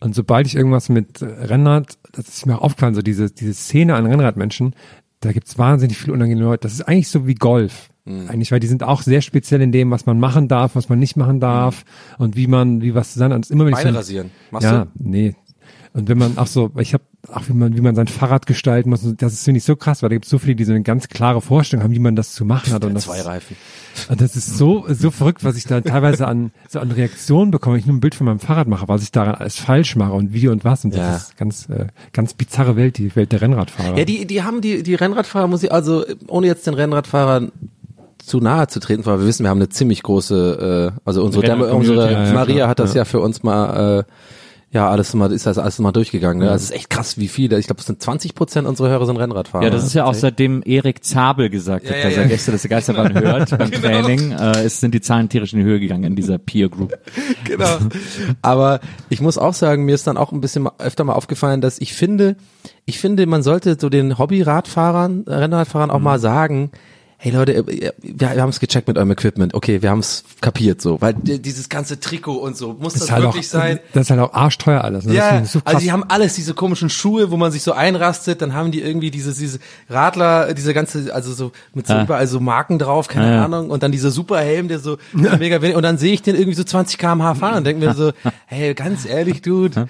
Und 0.00 0.14
sobald 0.14 0.46
ich 0.46 0.54
irgendwas 0.54 0.88
mit 0.88 1.20
äh, 1.22 1.26
Rennrad, 1.26 1.98
das 2.12 2.28
ist 2.28 2.46
mir 2.46 2.56
auch 2.56 2.62
aufgefallen, 2.62 2.94
so 2.94 3.02
diese, 3.02 3.30
diese 3.30 3.54
Szene 3.54 3.94
an 3.94 4.06
Rennradmenschen, 4.06 4.74
da 5.20 5.32
gibt's 5.32 5.58
wahnsinnig 5.58 5.98
viele 5.98 6.12
unangenehme 6.12 6.48
Leute. 6.48 6.62
Das 6.62 6.72
ist 6.72 6.82
eigentlich 6.82 7.08
so 7.08 7.26
wie 7.26 7.34
Golf. 7.34 7.90
Eigentlich, 8.06 8.52
weil 8.52 8.60
die 8.60 8.68
sind 8.68 8.84
auch 8.84 9.02
sehr 9.02 9.20
speziell 9.20 9.60
in 9.62 9.72
dem, 9.72 9.90
was 9.90 10.06
man 10.06 10.20
machen 10.20 10.46
darf, 10.46 10.76
was 10.76 10.88
man 10.88 10.98
nicht 11.00 11.16
machen 11.16 11.40
darf 11.40 11.84
und 12.18 12.36
wie 12.36 12.46
man, 12.46 12.80
wie 12.80 12.94
was 12.94 13.12
zu 13.14 13.18
sein. 13.18 13.32
Ist 13.32 13.50
immer 13.50 13.64
wenn 13.64 13.72
ich 13.72 13.78
Beine 13.78 13.90
so- 13.92 13.98
rasieren. 13.98 14.30
Machst 14.52 14.64
ja, 14.64 14.84
du? 14.84 14.90
nee. 14.98 15.34
Und 15.92 16.08
wenn 16.10 16.18
man 16.18 16.36
auch 16.36 16.46
so, 16.46 16.70
ich 16.78 16.92
habe 16.92 17.04
auch 17.32 17.48
wie 17.48 17.54
man, 17.54 17.74
wie 17.74 17.80
man 17.80 17.94
sein 17.96 18.06
Fahrrad 18.06 18.46
gestalten 18.46 18.90
muss, 18.90 19.00
das 19.16 19.32
ist 19.32 19.44
finde 19.44 19.58
ich 19.58 19.64
so 19.64 19.74
krass, 19.76 20.02
weil 20.02 20.10
da 20.10 20.14
gibt 20.14 20.26
es 20.26 20.30
so 20.30 20.38
viele, 20.38 20.54
die 20.54 20.64
so 20.64 20.72
eine 20.72 20.82
ganz 20.82 21.08
klare 21.08 21.40
Vorstellung 21.40 21.82
haben, 21.82 21.92
wie 21.94 21.98
man 21.98 22.14
das 22.14 22.32
zu 22.34 22.44
machen 22.44 22.72
hat. 22.72 22.84
Und 22.84 22.92
das, 22.94 23.04
Zwei 23.06 23.22
Reifen. 23.22 23.56
und 24.10 24.20
das 24.20 24.36
ist 24.36 24.58
so, 24.58 24.84
so 24.90 25.10
verrückt, 25.10 25.42
was 25.42 25.56
ich 25.56 25.64
da 25.64 25.80
teilweise 25.80 26.28
an, 26.28 26.52
so 26.68 26.78
an 26.80 26.90
Reaktionen 26.92 27.50
bekomme, 27.50 27.74
wenn 27.74 27.80
ich 27.80 27.86
nur 27.86 27.96
ein 27.96 28.00
Bild 28.00 28.14
von 28.14 28.26
meinem 28.26 28.38
Fahrrad 28.38 28.68
mache, 28.68 28.86
was 28.88 29.02
ich 29.02 29.10
daran 29.10 29.36
alles 29.36 29.56
falsch 29.58 29.96
mache 29.96 30.12
und 30.12 30.34
wie 30.34 30.46
und 30.48 30.64
was. 30.64 30.84
Und 30.84 30.92
das 30.94 31.00
Ja. 31.00 31.16
ist 31.16 31.36
ganz, 31.38 31.68
äh, 31.70 31.86
ganz 32.12 32.34
bizarre 32.34 32.76
Welt, 32.76 32.98
die 32.98 33.16
Welt 33.16 33.32
der 33.32 33.40
Rennradfahrer. 33.40 33.96
Ja, 33.98 34.04
die, 34.04 34.26
die 34.26 34.42
haben 34.42 34.60
die, 34.60 34.82
die 34.82 34.94
Rennradfahrer, 34.94 35.48
muss 35.48 35.62
ich, 35.62 35.72
also 35.72 36.04
ohne 36.28 36.46
jetzt 36.46 36.66
den 36.66 36.74
Rennradfahrern 36.74 37.50
zu 38.26 38.40
nahe 38.40 38.66
zu 38.66 38.80
treten, 38.80 39.06
weil 39.06 39.20
wir 39.20 39.26
wissen, 39.26 39.44
wir 39.44 39.50
haben 39.50 39.58
eine 39.58 39.68
ziemlich 39.68 40.02
große, 40.02 40.92
äh, 40.94 41.00
also 41.04 41.22
unsere, 41.22 41.46
Dame, 41.46 41.72
unsere 41.72 42.10
ja, 42.10 42.24
ja, 42.24 42.32
Maria 42.32 42.56
klar, 42.56 42.68
hat 42.68 42.78
das 42.80 42.94
ja. 42.94 43.02
ja. 43.02 43.04
für 43.04 43.20
uns 43.20 43.42
mal, 43.44 44.00
äh, 44.00 44.04
ja, 44.72 44.90
alles 44.90 45.14
mal, 45.14 45.30
ist 45.30 45.46
das 45.46 45.58
alles 45.58 45.78
mal 45.78 45.92
durchgegangen. 45.92 46.42
Ne? 46.42 46.50
Also 46.50 46.64
es 46.64 46.70
ist 46.70 46.76
echt 46.76 46.90
krass, 46.90 47.18
wie 47.18 47.28
viele. 47.28 47.58
Ich 47.58 47.66
glaube, 47.66 47.80
es 47.80 47.86
sind 47.86 48.02
20 48.02 48.34
Prozent 48.34 48.66
unserer 48.66 48.88
Hörer 48.88 49.06
sind 49.06 49.16
Rennradfahrer. 49.16 49.64
ja, 49.64 49.70
das 49.70 49.84
ist 49.84 49.94
ja 49.94 50.04
auch 50.04 50.12
seitdem 50.12 50.62
Erik 50.64 51.04
Zabel 51.04 51.50
gesagt 51.50 51.88
hat, 51.88 52.04
dass 52.04 52.16
er 52.16 52.26
Gäste 52.26 52.50
des 52.50 52.68
Geisterbahn 52.68 53.14
hört 53.14 53.56
beim 53.56 53.70
Training. 53.82 54.32
Äh, 54.32 54.64
es 54.64 54.80
sind 54.80 54.92
die 54.92 55.00
Zahlen 55.00 55.28
tierisch 55.28 55.52
in 55.52 55.60
die 55.60 55.64
Höhe 55.64 55.78
gegangen 55.78 56.02
in 56.02 56.16
dieser 56.16 56.38
Peer 56.38 56.68
Group. 56.68 56.98
genau. 57.44 57.78
Aber 58.42 58.80
ich 59.08 59.20
muss 59.20 59.38
auch 59.38 59.54
sagen, 59.54 59.84
mir 59.84 59.94
ist 59.94 60.08
dann 60.08 60.16
auch 60.16 60.32
ein 60.32 60.40
bisschen 60.40 60.68
öfter 60.78 61.04
mal 61.04 61.14
aufgefallen, 61.14 61.60
dass 61.60 61.80
ich 61.80 61.94
finde, 61.94 62.36
ich 62.86 62.98
finde, 62.98 63.24
man 63.26 63.44
sollte 63.44 63.76
so 63.80 63.88
den 63.88 64.18
Hobby-Radfahrern, 64.18 65.26
äh, 65.26 65.34
Rennradfahrern 65.34 65.92
auch 65.92 66.00
mal 66.00 66.18
sagen, 66.18 66.72
hey 67.18 67.32
Leute, 67.32 67.54
äh, 67.54 67.66
wir, 67.66 67.92
wir 68.02 68.42
haben 68.42 68.50
es 68.50 68.60
gecheckt 68.60 68.88
mit 68.88 68.96
eurem 68.98 69.10
Equipment, 69.10 69.54
okay, 69.54 69.80
wir 69.82 69.90
haben 69.90 70.00
es 70.00 70.22
kapiert 70.40 70.82
so, 70.82 71.00
weil 71.00 71.14
di- 71.14 71.40
dieses 71.40 71.68
ganze 71.68 71.98
Trikot 71.98 72.34
und 72.36 72.56
so, 72.56 72.74
muss 72.78 72.92
das, 72.92 73.02
ist 73.04 73.10
halt 73.12 73.24
auch, 73.24 73.28
wirklich 73.34 73.48
sein? 73.48 73.80
das 73.94 74.02
ist 74.06 74.10
halt 74.10 74.20
auch 74.20 74.32
arschteuer 74.34 74.82
alles. 74.84 75.06
Ne? 75.06 75.14
Ja, 75.14 75.40
das 75.40 75.52
so 75.52 75.60
krass. 75.60 75.74
also 75.74 75.84
die 75.84 75.92
haben 75.92 76.04
alles, 76.08 76.34
diese 76.34 76.52
komischen 76.54 76.90
Schuhe, 76.90 77.30
wo 77.30 77.36
man 77.36 77.50
sich 77.52 77.62
so 77.62 77.72
einrastet, 77.72 78.42
dann 78.42 78.52
haben 78.54 78.70
die 78.70 78.80
irgendwie 78.82 79.10
diese, 79.10 79.32
diese 79.32 79.58
Radler, 79.88 80.52
diese 80.54 80.74
ganze, 80.74 81.12
also 81.14 81.32
so 81.32 81.52
mit 81.74 81.86
so 81.86 81.94
Ah. 81.94 82.02
überall 82.02 82.26
so 82.26 82.38
Marken 82.40 82.78
drauf, 82.78 83.08
keine 83.08 83.26
Ah, 83.26 83.34
ja. 83.34 83.44
Ahnung, 83.46 83.70
und 83.70 83.82
dann 83.82 83.92
dieser 83.92 84.10
Superhelm, 84.10 84.68
der 84.68 84.78
so 84.78 84.98
mega 85.12 85.62
wenig, 85.62 85.76
und 85.76 85.82
dann 85.82 85.96
sehe 85.98 86.12
ich 86.12 86.20
den 86.22 86.34
irgendwie 86.36 86.54
so 86.56 86.64
20 86.64 86.98
km/h 86.98 87.34
fahren 87.36 87.54
und 87.58 87.64
denke 87.66 87.84
mir 87.84 87.94
so, 87.94 88.12
hey, 88.46 88.74
ganz 88.74 89.06
ehrlich, 89.06 89.40
Dude, 89.42 89.88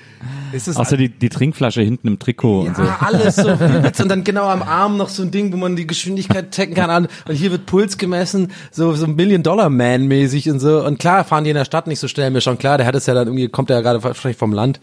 ist 0.52 0.68
das 0.68 0.76
Außer 0.76 0.96
die, 0.96 1.08
die 1.08 1.28
Trinkflasche 1.28 1.82
hinten 1.82 2.06
im 2.06 2.18
Trikot 2.20 2.60
und 2.62 2.76
so. 2.76 2.82
ja, 2.84 2.98
alles 3.00 3.36
so 3.36 3.48
und 4.02 4.08
dann 4.08 4.22
genau 4.22 4.44
am 4.48 4.62
Arm 4.62 4.96
noch 4.96 5.08
so 5.08 5.22
ein 5.22 5.32
Ding, 5.32 5.52
wo 5.52 5.56
man 5.56 5.74
die 5.74 5.86
Geschwindigkeit 5.88 6.52
checken 6.52 6.74
kann 6.76 6.90
an 6.90 7.08
und 7.28 7.34
hier 7.34 7.50
wird 7.50 7.66
Puls 7.66 7.98
gemessen, 7.98 8.52
so 8.70 8.92
so 8.94 9.06
Million-Dollar-Man 9.06 10.06
mäßig 10.06 10.50
und 10.50 10.60
so 10.60 10.84
und 10.84 10.98
klar 10.98 11.24
fahren 11.24 11.44
die 11.44 11.50
in 11.50 11.56
der 11.56 11.64
Stadt 11.64 11.86
nicht 11.86 11.98
so 12.00 12.08
schnell, 12.08 12.30
mir 12.30 12.40
schon 12.40 12.58
klar, 12.58 12.78
der 12.78 12.86
hat 12.86 12.94
es 12.94 13.06
ja 13.06 13.14
dann 13.14 13.26
irgendwie, 13.28 13.48
kommt 13.48 13.70
ja 13.70 13.80
gerade 13.80 14.02
wahrscheinlich 14.02 14.38
vom 14.38 14.52
Land, 14.52 14.80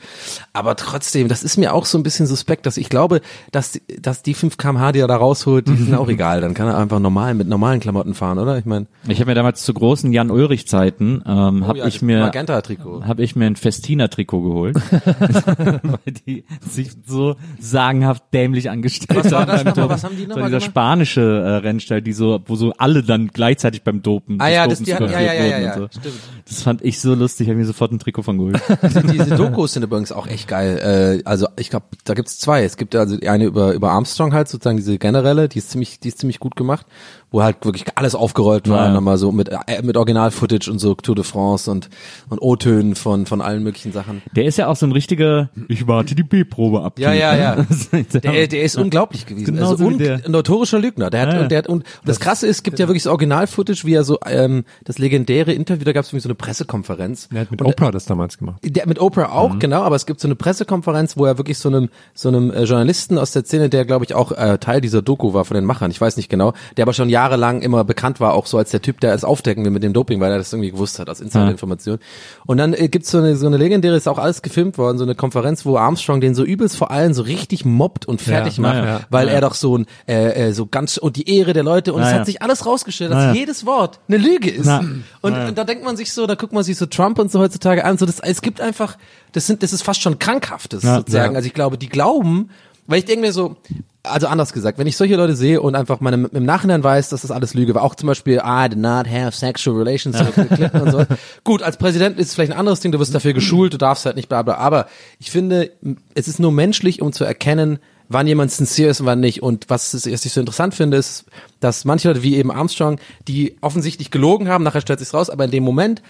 aber 0.53 0.75
trotzdem, 0.75 1.27
das 1.27 1.43
ist 1.43 1.57
mir 1.57 1.73
auch 1.73 1.86
so 1.86 1.97
ein 1.97 2.03
bisschen 2.03 2.25
suspekt, 2.27 2.65
dass 2.65 2.77
ich 2.77 2.89
glaube, 2.89 3.21
dass, 3.51 3.71
die- 3.71 3.81
dass 4.01 4.23
die 4.23 4.34
5 4.34 4.57
kmh, 4.57 4.91
die 4.93 4.99
er 4.99 5.07
da 5.07 5.15
rausholt, 5.17 5.67
die 5.67 5.75
sind 5.75 5.95
auch 5.95 6.07
egal, 6.09 6.41
dann 6.41 6.53
kann 6.53 6.67
er 6.67 6.77
einfach 6.77 6.99
normal 6.99 7.34
mit 7.34 7.47
normalen 7.47 7.79
Klamotten 7.79 8.13
fahren, 8.13 8.39
oder? 8.39 8.57
Ich 8.57 8.65
meine, 8.65 8.88
Ich 9.07 9.19
habe 9.19 9.31
mir 9.31 9.36
damals 9.36 9.63
zu 9.63 9.73
großen 9.73 10.11
Jan 10.13 10.31
Ulrich 10.31 10.67
Zeiten 10.67 11.21
ähm, 11.25 11.67
habe 11.67 11.79
ja, 11.79 11.86
ich 11.88 12.01
mir 12.01 12.31
habe 12.31 13.23
ich 13.23 13.36
mir 13.36 13.45
ein 13.45 13.55
Festina 13.55 14.07
Trikot 14.07 14.41
geholt, 14.41 14.75
weil 15.84 16.13
die 16.27 16.43
sich 16.61 16.91
so 17.05 17.36
sagenhaft 17.59 18.23
dämlich 18.34 18.69
angestellt 18.69 19.23
Was 19.25 19.31
haben. 19.31 19.89
Was 19.89 20.03
haben 20.03 20.15
die 20.15 20.23
so 20.23 20.29
nochmal 20.29 20.45
dieser 20.49 20.59
gemacht? 20.59 20.63
spanische 20.71 21.21
äh, 21.21 21.55
Rennstall, 21.57 22.01
die 22.01 22.13
so 22.13 22.22
wo 22.45 22.55
so 22.55 22.74
alle 22.78 23.03
dann 23.03 23.28
gleichzeitig 23.28 23.84
beim 23.84 24.01
Dopen 24.01 24.39
Ah 24.41 24.49
ja, 24.49 24.67
das, 24.67 24.82
die 24.82 24.93
hatten, 24.93 25.09
ja, 25.09 25.19
ja, 25.19 25.34
ja, 25.34 25.59
ja, 25.59 25.78
so. 25.78 25.88
stimmt. 25.88 26.15
Das 26.47 26.61
fand 26.61 26.82
ich 26.84 26.99
so 26.99 27.13
lustig, 27.15 27.47
habe 27.47 27.57
mir 27.57 27.65
sofort 27.65 27.91
ein 27.91 27.99
Trikot 27.99 28.24
von 28.24 28.38
geholt. 28.38 28.61
diese, 28.84 29.03
diese 29.03 29.36
Dokus 29.36 29.74
sind 29.74 29.84
übrigens 29.84 30.11
auch 30.11 30.28
echt 30.28 30.47
geil. 30.47 31.21
Äh, 31.24 31.28
also 31.28 31.47
ich 31.57 31.69
glaube, 31.69 31.86
da 32.03 32.13
gibt's 32.13 32.39
zwei. 32.39 32.63
Es 32.63 32.78
gibt 32.78 32.95
also 32.95 33.17
eine 33.26 33.45
über 33.45 33.74
über 33.74 33.91
Armstrong 33.91 34.34
halt 34.34 34.47
sozusagen 34.47 34.78
diese 34.78 34.97
generelle, 34.97 35.49
die 35.49 35.59
ist 35.59 35.71
ziemlich, 35.71 35.99
die 35.99 36.09
ist 36.09 36.19
ziemlich 36.19 36.39
gut 36.39 36.55
gemacht, 36.55 36.86
wo 37.34 37.43
halt 37.43 37.65
wirklich 37.65 37.86
alles 37.95 38.15
aufgerollt 38.15 38.69
war, 38.69 38.86
Ja, 38.86 38.93
nochmal 38.93 39.17
so 39.17 39.31
mit 39.34 39.49
äh, 39.49 39.81
mit 39.81 39.97
Original-Footage 39.97 40.69
und 40.71 40.79
so 40.79 40.93
Tour 40.93 41.15
de 41.15 41.25
France 41.25 41.69
und 41.69 41.89
und 42.29 42.41
O-Tönen 42.41 42.95
von 42.95 43.25
von 43.25 43.41
allen 43.41 43.63
möglichen 43.63 43.91
Sachen. 43.91 44.21
Der 44.36 44.45
ist 44.45 44.57
ja 44.57 44.67
auch 44.67 44.75
so 44.77 44.86
ein 44.86 44.91
richtiger, 44.93 45.49
ich 45.67 45.88
warte 45.88 46.15
die 46.15 46.23
B-Probe 46.23 46.81
ab. 46.81 46.99
Ja, 46.99 47.11
ja, 47.11 47.36
ja. 47.36 47.55
der, 47.91 48.21
Der, 48.21 48.47
der 48.47 48.63
ist 48.63 48.77
unglaublich 48.77 49.25
gewesen. 49.25 49.55
Genauso 49.55 49.71
also 49.71 49.89
wie 49.89 49.93
und, 49.93 49.99
der. 49.99 50.21
ein 50.25 50.31
notorischer 50.31 50.79
Lügner. 50.79 51.09
Der 51.09 51.21
hat, 51.21 51.29
Ja, 51.29 51.36
ja. 51.36 51.41
und 51.41 51.51
der 51.51 51.57
hat, 51.57 51.67
und 51.67 51.84
das 52.05 52.19
Krasse 52.19 52.47
ist, 52.47 52.57
es 52.57 52.63
gibt 52.63 52.77
ja 52.79 52.88
wirklich 52.88 53.03
so 53.03 53.09
Original-Footage, 53.09 53.84
wie 53.86 53.95
er 53.95 54.03
so 54.03 54.19
ähm, 54.27 54.63
das 54.84 54.99
legendäre 54.99 55.53
Interview, 55.53 55.84
da 55.86 55.91
gab 55.91 56.03
es 56.03 56.09
irgendwie 56.09 56.21
so 56.21 56.29
eine 56.29 56.36
Pressekonferenz. 56.36 57.29
Er 57.34 57.41
hat 57.41 57.51
mit 57.51 57.61
Und 57.61 57.67
Oprah 57.67 57.91
das 57.91 58.05
damals 58.05 58.38
gemacht. 58.38 58.59
Der, 58.63 58.88
mit 58.88 58.99
Oprah 59.01 59.31
auch, 59.31 59.57
genau, 59.59 59.81
aber 59.81 59.95
es 59.95 60.05
gibt 60.05 60.19
so 60.19 60.27
eine 60.27 60.36
Pressekonferenz, 60.36 61.17
wo 61.17 61.25
er 61.25 61.38
wirklich 61.39 61.57
so 61.57 61.69
einem, 61.69 61.89
so 62.13 62.29
einem 62.29 62.51
äh, 62.51 62.63
Journalisten 62.63 63.17
aus 63.17 63.31
der 63.31 63.43
Szene, 63.43 63.69
der 63.69 63.86
glaube 63.86 64.05
ich 64.05 64.13
auch 64.13 64.31
äh, 64.31 64.59
Teil 64.59 64.81
dieser 64.81 65.01
Doku 65.01 65.34
war 65.34 65.45
von 65.45 65.55
den 65.55 65.65
Machern, 65.65 65.89
ich 65.89 65.99
weiß 65.99 66.17
nicht 66.17 66.29
genau, 66.29 66.53
der 66.77 66.84
aber 66.84 66.93
schon 66.93 67.09
jahrelang 67.24 67.61
immer 67.61 67.84
bekannt 67.84 68.19
war, 68.19 68.34
auch 68.34 68.45
so 68.45 68.57
als 68.57 68.71
der 68.71 68.82
Typ, 68.82 68.99
der 68.99 69.13
es 69.13 69.24
aufdecken 69.24 69.63
will 69.63 69.71
mit 69.71 69.84
dem 69.84 69.93
Doping, 69.93 70.19
weil 70.19 70.32
er 70.32 70.38
das 70.38 70.51
irgendwie 70.51 70.71
gewusst 70.71 70.99
hat, 70.99 71.09
aus 71.09 71.21
Insider-Information. 71.21 71.99
Und 72.45 72.57
dann 72.57 72.74
äh, 72.74 72.88
gibt's 72.89 73.11
so 73.11 73.17
eine, 73.19 73.36
so 73.36 73.47
eine 73.47 73.57
legendäre, 73.57 73.95
ist 73.95 74.07
auch 74.07 74.17
alles 74.19 74.41
gefilmt 74.41 74.78
worden, 74.78 74.97
so 74.97 75.03
eine 75.03 75.15
Konferenz, 75.15 75.65
wo 75.65 75.78
Armstrong 75.78 76.19
den 76.21 76.36
so 76.36 76.43
übelst 76.43 76.76
vor 76.76 76.91
allem 76.91 77.13
so 77.13 77.21
richtig 77.24 77.65
mobbt 77.65 78.05
und 78.05 78.21
fertig 78.21 78.57
Ja, 78.57 78.61
macht, 78.61 78.76
ja, 78.76 78.86
ja. 78.86 78.99
weil 79.09 79.28
Ja. 79.28 79.34
er 79.34 79.41
doch 79.41 79.53
so 79.53 79.78
ein, 79.78 79.86
äh, 80.07 80.49
äh, 80.49 80.53
so 80.53 80.65
ganz, 80.65 80.97
und 80.97 81.15
die 81.15 81.30
Ehre 81.38 81.53
der 81.53 81.63
Leute, 81.63 81.93
und 81.93 82.01
Ja, 82.01 82.07
es 82.07 82.13
ja. 82.13 82.19
hat 82.19 82.26
sich 82.26 82.41
alles 82.41 82.65
rausgestellt, 82.65 83.11
dass 83.11 83.24
Ja, 83.24 83.28
ja. 83.30 83.34
jedes 83.36 83.65
Wort 83.65 83.99
eine 84.07 84.17
Lüge 84.17 84.49
ist. 84.49 84.67
Und, 84.67 85.03
Ja, 85.24 85.30
ja. 85.30 85.47
und 85.47 85.57
da 85.57 85.63
denkt 85.63 85.84
man 85.86 85.95
sich 85.97 86.11
so, 86.13 86.28
da 86.28 86.36
guckt 86.36 86.53
man 86.53 86.63
sich 86.63 86.78
so 86.78 86.86
Trump 86.86 87.19
und 87.19 87.32
so 87.32 87.39
heutzutage 87.39 87.86
an, 87.86 87.97
so 87.97 88.05
das, 88.05 88.19
es 88.19 88.41
gibt 88.41 88.59
einfach, 88.61 88.97
das 89.32 89.47
sind, 89.47 89.63
das 89.63 89.71
ist 89.74 89.84
fast 89.84 90.01
schon 90.01 90.19
krankhaftes 90.19 90.84
Ja, 90.84 90.97
sozusagen. 90.97 91.34
ja. 91.34 91.38
Also 91.38 91.47
ich 91.47 91.53
glaube, 91.53 91.78
die 91.78 91.89
glauben, 91.89 92.49
weil 92.88 92.99
ich 92.99 93.05
denke 93.05 93.21
mir 93.21 93.32
so, 93.34 93.55
also 94.03 94.27
anders 94.27 94.51
gesagt, 94.53 94.77
wenn 94.77 94.87
ich 94.87 94.97
solche 94.97 95.15
Leute 95.15 95.35
sehe 95.35 95.61
und 95.61 95.75
einfach 95.75 96.01
meine, 96.01 96.27
im 96.31 96.45
Nachhinein 96.45 96.83
weiß, 96.83 97.09
dass 97.09 97.21
das 97.21 97.31
alles 97.31 97.53
Lüge 97.53 97.73
war, 97.73 97.83
auch 97.83 97.95
zum 97.95 98.07
Beispiel, 98.07 98.41
I 98.45 98.67
did 98.69 98.77
not 98.79 99.07
have 99.09 99.31
sexual 99.31 99.77
relations 99.77 100.19
with 100.19 100.35
Bill 100.35 100.45
Clinton 100.47 100.81
und 100.81 100.91
so. 100.91 101.05
Gut, 101.45 101.63
als 101.63 101.77
Präsident 101.77 102.19
ist 102.19 102.27
es 102.27 102.33
vielleicht 102.35 102.51
ein 102.51 102.57
anderes 102.59 102.81
Ding, 102.81 102.91
du 102.91 102.99
wirst 102.99 103.15
dafür 103.15 103.33
geschult, 103.33 103.73
du 103.73 103.77
darfst 103.77 104.05
halt 104.05 104.17
nicht 104.17 104.27
bla 104.29 104.41
bla, 104.41 104.55
aber 104.55 104.87
ich 105.19 105.31
finde, 105.31 105.71
es 106.15 106.27
ist 106.27 106.39
nur 106.39 106.51
menschlich, 106.51 107.01
um 107.01 107.13
zu 107.13 107.23
erkennen, 107.23 107.79
wann 108.09 108.27
jemand 108.27 108.51
sincere 108.51 108.89
ist 108.89 108.99
und 108.99 109.05
wann 109.05 109.21
nicht. 109.21 109.41
Und 109.41 109.69
was, 109.69 109.93
es- 109.93 110.11
was 110.11 110.25
ich 110.25 110.33
so 110.33 110.41
interessant 110.41 110.75
finde, 110.75 110.97
ist, 110.97 111.23
dass 111.61 111.85
manche 111.85 112.09
Leute, 112.09 112.23
wie 112.23 112.35
eben 112.35 112.51
Armstrong, 112.51 112.99
die 113.29 113.55
offensichtlich 113.61 114.11
gelogen 114.11 114.49
haben, 114.49 114.65
nachher 114.65 114.81
stellt 114.81 114.99
sich's 114.99 115.13
raus, 115.13 115.29
aber 115.29 115.45
in 115.45 115.51
dem 115.51 115.63
Moment, 115.63 116.01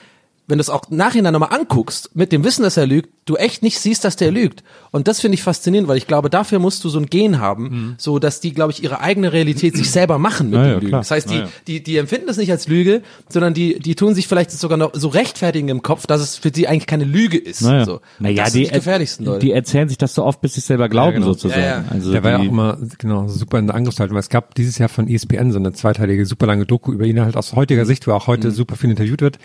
wenn 0.47 0.57
du 0.57 0.61
es 0.61 0.69
auch 0.69 0.89
nachhinein 0.89 1.31
nochmal 1.33 1.53
anguckst, 1.53 2.11
mit 2.15 2.31
dem 2.33 2.43
Wissen, 2.43 2.63
dass 2.63 2.75
er 2.75 2.85
lügt, 2.85 3.09
du 3.25 3.37
echt 3.37 3.63
nicht 3.63 3.79
siehst, 3.79 4.03
dass 4.03 4.17
der 4.17 4.29
lügt. 4.31 4.61
Und 4.91 5.07
das 5.07 5.21
finde 5.21 5.35
ich 5.35 5.43
faszinierend, 5.43 5.87
weil 5.87 5.95
ich 5.97 6.05
glaube, 6.07 6.29
dafür 6.29 6.59
musst 6.59 6.83
du 6.83 6.89
so 6.89 6.99
ein 6.99 7.05
Gen 7.05 7.39
haben, 7.39 7.95
so 7.97 8.19
dass 8.19 8.41
die, 8.41 8.53
glaube 8.53 8.73
ich, 8.73 8.83
ihre 8.83 8.99
eigene 8.99 9.31
Realität 9.31 9.77
sich 9.77 9.89
selber 9.89 10.17
machen 10.19 10.49
mit 10.49 10.57
Ja, 10.59 10.63
den 10.63 10.69
ja, 10.69 10.75
Lügen. 10.75 10.87
klar. 10.89 10.99
Das 11.01 11.11
heißt, 11.11 11.29
die, 11.29 11.35
Ja, 11.35 11.41
ja. 11.43 11.49
die, 11.67 11.81
die 11.83 11.95
empfinden 11.97 12.27
das 12.27 12.35
nicht 12.35 12.51
als 12.51 12.67
Lüge, 12.67 13.01
sondern 13.29 13.53
die, 13.53 13.79
die 13.79 13.95
tun 13.95 14.13
sich 14.15 14.27
vielleicht 14.27 14.51
sogar 14.51 14.77
noch 14.77 14.91
so 14.93 15.07
rechtfertigen 15.07 15.69
im 15.69 15.81
Kopf, 15.81 16.05
dass 16.07 16.19
es 16.19 16.35
für 16.35 16.51
sie 16.53 16.67
eigentlich 16.67 16.87
keine 16.87 17.05
Lüge 17.05 17.37
ist. 17.37 17.61
Naja, 17.61 17.85
So. 17.85 18.01
Naja 18.19 18.43
das 18.43 18.51
die, 18.53 18.67
gefährlichsten 18.67 19.23
Leute. 19.25 19.39
die 19.39 19.53
erzählen 19.53 19.87
sich 19.87 19.97
das 19.97 20.13
so 20.13 20.25
oft, 20.25 20.41
bis 20.41 20.55
sie 20.55 20.59
es 20.59 20.67
selber 20.67 20.89
glauben, 20.89 21.13
genau. 21.13 21.27
sozusagen. 21.27 21.61
Ja, 21.61 21.67
ja. 21.79 21.85
Also 21.89 22.11
der 22.11 22.23
war 22.25 22.31
ja 22.31 22.39
auch 22.39 22.43
immer 22.43 22.77
genau 22.97 23.29
super 23.29 23.59
in 23.59 23.67
der 23.67 23.75
Angriffshaltung, 23.77 24.15
weil 24.15 24.19
es 24.21 24.29
gab 24.29 24.53
dieses 24.55 24.77
Jahr 24.77 24.89
von 24.89 25.07
ESPN 25.07 25.53
so 25.53 25.59
eine 25.59 25.71
zweiteilige, 25.71 26.25
super 26.25 26.45
lange 26.47 26.65
Doku 26.65 26.91
über 26.91 27.05
ihn 27.05 27.21
halt 27.21 27.37
aus 27.37 27.53
heutiger 27.53 27.85
Sicht, 27.85 28.05
wo 28.07 28.11
er 28.11 28.17
auch 28.17 28.27
heute 28.27 28.49
Mhm. 28.49 28.51
super 28.51 28.75
viel 28.75 28.89
interviewt 28.89 29.21
wird. 29.21 29.39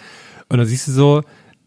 Und 0.49 0.59
da 0.59 0.65
siehst 0.65 0.89
du 0.89 0.93
so, 0.93 1.23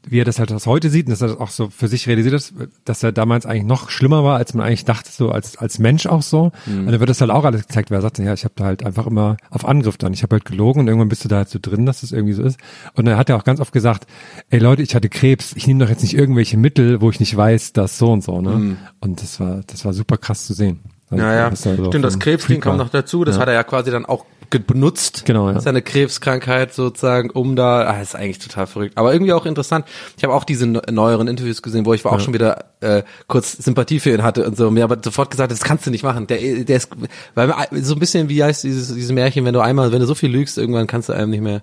wie 0.07 0.19
er 0.19 0.25
das 0.25 0.39
halt 0.39 0.51
aus 0.51 0.65
heute 0.65 0.89
sieht 0.89 1.05
und 1.05 1.11
dass 1.11 1.21
er 1.21 1.27
das 1.27 1.38
auch 1.38 1.51
so 1.51 1.69
für 1.69 1.88
sich 1.88 2.07
realisiert 2.07 2.34
ist, 2.34 2.55
dass 2.86 3.03
er 3.03 3.11
damals 3.11 3.45
eigentlich 3.45 3.65
noch 3.65 3.91
schlimmer 3.91 4.23
war, 4.23 4.38
als 4.38 4.55
man 4.55 4.65
eigentlich 4.65 4.84
dachte, 4.84 5.11
so 5.11 5.29
als, 5.29 5.57
als 5.57 5.77
Mensch 5.77 6.07
auch 6.07 6.23
so. 6.23 6.51
Mhm. 6.65 6.79
Und 6.79 6.91
dann 6.91 6.99
wird 6.99 7.09
das 7.11 7.21
halt 7.21 7.29
auch 7.29 7.45
alles 7.45 7.67
gezeigt, 7.67 7.91
weil 7.91 7.99
er 7.99 8.01
sagt, 8.01 8.17
ja, 8.17 8.34
ich 8.34 8.43
habe 8.43 8.55
da 8.57 8.63
halt 8.63 8.84
einfach 8.84 9.05
immer 9.05 9.38
auf 9.51 9.63
Angriff 9.63 9.97
dann. 9.99 10.11
Ich 10.13 10.23
habe 10.23 10.38
halt 10.38 10.45
gelogen 10.45 10.79
und 10.79 10.88
irgendwann 10.88 11.09
bist 11.09 11.23
du 11.23 11.27
da 11.29 11.36
halt 11.38 11.49
so 11.49 11.59
drin, 11.61 11.86
dass 11.86 12.01
das 12.01 12.11
irgendwie 12.13 12.34
so 12.34 12.41
ist. 12.41 12.59
Und 12.95 13.05
dann 13.05 13.15
hat 13.15 13.29
er 13.29 13.38
auch 13.38 13.43
ganz 13.43 13.59
oft 13.59 13.73
gesagt, 13.73 14.07
ey 14.49 14.57
Leute, 14.57 14.82
ich 14.82 14.95
hatte 14.95 15.07
Krebs, 15.07 15.53
ich 15.55 15.67
nehme 15.67 15.84
doch 15.84 15.89
jetzt 15.91 16.01
nicht 16.01 16.15
irgendwelche 16.17 16.57
Mittel, 16.57 16.99
wo 17.01 17.11
ich 17.11 17.19
nicht 17.19 17.38
weiß, 17.38 17.73
dass 17.73 17.99
so 17.99 18.11
und 18.11 18.23
so, 18.23 18.41
ne? 18.41 18.77
Und 19.01 19.21
das 19.21 19.39
war, 19.39 19.61
das 19.67 19.86
war 19.86 19.93
super 19.93 20.17
krass 20.17 20.47
zu 20.47 20.55
sehen. 20.55 20.79
Also, 21.11 21.23
Mhm. 21.23 21.29
Ja, 21.29 21.36
ja. 21.49 21.55
Stimmt, 21.55 22.03
das 22.05 22.17
Krebsding 22.17 22.65
war. 22.65 22.75
noch 22.75 22.89
dazu. 22.89 23.23
Das 23.23 23.36
Ja. 23.36 23.41
hat 23.41 23.49
er 23.49 23.53
ja 23.53 23.63
quasi 23.63 23.91
dann 23.91 24.05
auch 24.07 24.25
benutzt. 24.60 25.24
Genau, 25.26 25.49
ja. 25.49 25.60
Seine 25.60 25.82
Krebskrankheit 25.82 26.74
sozusagen, 26.74 27.30
um 27.30 27.56
da, 27.56 27.84
ah, 27.88 28.02
ist 28.02 28.16
eigentlich 28.16 28.39
total 28.39 28.68
verrückt. 28.68 28.97
Aber 28.97 29.14
irgendwie 29.14 29.34
auch 29.34 29.45
interessant. 29.45 29.86
Ich 30.18 30.24
habe 30.24 30.34
auch 30.34 30.43
diese 30.43 30.68
ne- 30.68 30.82
neueren 30.91 31.28
Interviews 31.28 31.62
gesehen, 31.62 31.86
wo 31.86 31.93
ich 31.93 32.06
auch 32.06 32.20
schon 32.20 32.34
wieder 32.34 32.66
äh, 32.82 33.04
kurz 33.28 33.54
Sympathie 33.54 33.99
für 33.99 34.12
ihn 34.12 34.24
hatte 34.24 34.45
und 34.45 34.58
so. 34.58 34.70
Mir 34.72 34.84
aber 34.84 34.97
sofort 35.04 35.32
gesagt, 35.32 35.52
das 35.52 35.62
kannst 35.62 35.86
du 35.86 35.91
nicht 35.91 36.04
machen. 36.04 36.28
Der, 36.28 36.38
der 36.64 36.78
ist, 36.78 36.89
weil 37.36 37.54
so 37.82 37.95
ein 37.95 37.99
bisschen 37.99 38.30
wie 38.30 38.43
heißt 38.43 38.64
dieses, 38.64 38.93
dieses 38.93 39.12
Märchen, 39.12 39.45
wenn 39.45 39.54
du 39.54 39.62
einmal, 39.62 39.91
wenn 39.91 39.99
du 39.99 40.06
so 40.06 40.16
viel 40.16 40.32
lügst, 40.32 40.58
irgendwann 40.58 40.88
kannst 40.88 41.10
du 41.10 41.14
einem 41.14 41.32
nicht 41.32 41.41
mehr. 41.41 41.62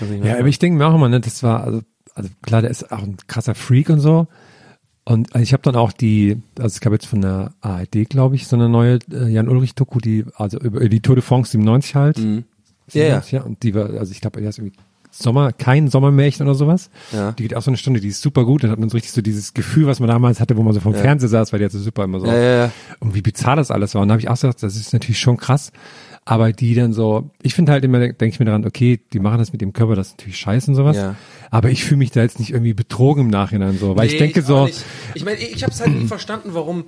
Nicht 0.00 0.22
mehr 0.22 0.34
Ja, 0.34 0.38
aber 0.38 0.48
ich 0.48 0.58
denke 0.58 0.78
mir 0.78 0.86
auch 0.86 0.94
immer, 0.94 1.08
ne, 1.08 1.20
das 1.20 1.42
war, 1.42 1.64
also, 1.64 1.80
also 2.14 2.30
klar, 2.42 2.62
der 2.62 2.70
ist 2.70 2.92
auch 2.92 3.02
ein 3.02 3.16
krasser 3.26 3.54
Freak 3.54 3.90
und 3.90 4.00
so. 4.00 4.28
Und 5.08 5.34
ich 5.36 5.54
habe 5.54 5.62
dann 5.62 5.74
auch 5.74 5.90
die, 5.90 6.36
also 6.58 6.66
es 6.66 6.80
gab 6.80 6.92
jetzt 6.92 7.06
von 7.06 7.22
der 7.22 7.52
ARD, 7.62 8.10
glaube 8.10 8.36
ich, 8.36 8.46
so 8.46 8.56
eine 8.56 8.68
neue 8.68 8.98
äh, 9.10 9.26
Jan-Ulrich-Doku, 9.26 10.00
die, 10.00 10.26
also 10.36 10.58
über 10.58 10.86
die 10.86 11.00
Tour 11.00 11.14
de 11.14 11.24
France 11.24 11.52
97 11.52 11.94
halt. 11.94 12.18
Mhm. 12.18 12.44
Ja, 12.92 13.04
ja. 13.04 13.22
97, 13.22 13.32
ja. 13.32 13.42
Und 13.42 13.62
die 13.62 13.74
war, 13.74 13.88
also 13.88 14.12
ich 14.12 14.20
glaube, 14.20 14.38
die 14.38 14.46
ist 14.46 14.58
irgendwie 14.58 14.76
Sommer, 15.10 15.52
kein 15.52 15.88
Sommermärchen 15.88 16.46
oder 16.46 16.54
sowas. 16.54 16.90
Ja. 17.10 17.32
Die 17.32 17.44
geht 17.44 17.56
auch 17.56 17.62
so 17.62 17.70
eine 17.70 17.78
Stunde, 17.78 18.00
die 18.00 18.08
ist 18.08 18.20
super 18.20 18.44
gut. 18.44 18.64
Dann 18.64 18.70
hat 18.70 18.78
man 18.78 18.90
so 18.90 18.98
richtig 18.98 19.12
so 19.12 19.22
dieses 19.22 19.54
Gefühl, 19.54 19.86
was 19.86 19.98
man 19.98 20.10
damals 20.10 20.40
hatte, 20.40 20.58
wo 20.58 20.62
man 20.62 20.74
so 20.74 20.80
vom 20.80 20.92
Fernseher 20.92 21.30
saß, 21.30 21.54
weil 21.54 21.60
die 21.60 21.64
hat 21.64 21.72
so 21.72 21.78
super 21.78 22.04
immer 22.04 22.20
so. 22.20 22.26
Ja, 22.26 22.36
ja, 22.36 22.64
ja. 22.64 22.72
Und 23.00 23.14
wie 23.14 23.22
bizarr 23.22 23.56
das 23.56 23.70
alles 23.70 23.94
war. 23.94 24.02
Und 24.02 24.08
da 24.08 24.12
habe 24.12 24.20
ich 24.20 24.28
auch 24.28 24.34
gesagt, 24.34 24.62
das 24.62 24.76
ist 24.76 24.92
natürlich 24.92 25.18
schon 25.20 25.38
krass. 25.38 25.72
Aber 26.30 26.52
die 26.52 26.74
dann 26.74 26.92
so, 26.92 27.30
ich 27.40 27.54
finde 27.54 27.72
halt 27.72 27.84
immer, 27.84 28.00
denke 28.00 28.26
ich 28.26 28.38
mir 28.38 28.44
daran, 28.44 28.66
okay, 28.66 29.00
die 29.14 29.18
machen 29.18 29.38
das 29.38 29.52
mit 29.52 29.62
dem 29.62 29.72
Körper, 29.72 29.96
das 29.96 30.08
ist 30.08 30.18
natürlich 30.18 30.36
scheiße 30.36 30.70
und 30.70 30.74
sowas. 30.74 30.94
Ja. 30.94 31.14
Aber 31.50 31.70
ich 31.70 31.84
fühle 31.84 31.96
mich 31.96 32.10
da 32.10 32.20
jetzt 32.20 32.38
nicht 32.38 32.50
irgendwie 32.50 32.74
betrogen 32.74 33.24
im 33.24 33.30
Nachhinein 33.30 33.78
so, 33.78 33.96
weil 33.96 34.08
ich 34.08 34.12
Nee, 34.12 34.18
denke 34.18 34.42
auch 34.42 34.46
so, 34.46 34.64
nicht. 34.66 34.84
Ich 35.14 35.24
meine, 35.24 35.38
ich 35.38 35.62
habe 35.62 35.72
es 35.72 35.80
halt 35.80 35.98
nie 35.98 36.06
verstanden, 36.06 36.50
warum. 36.52 36.84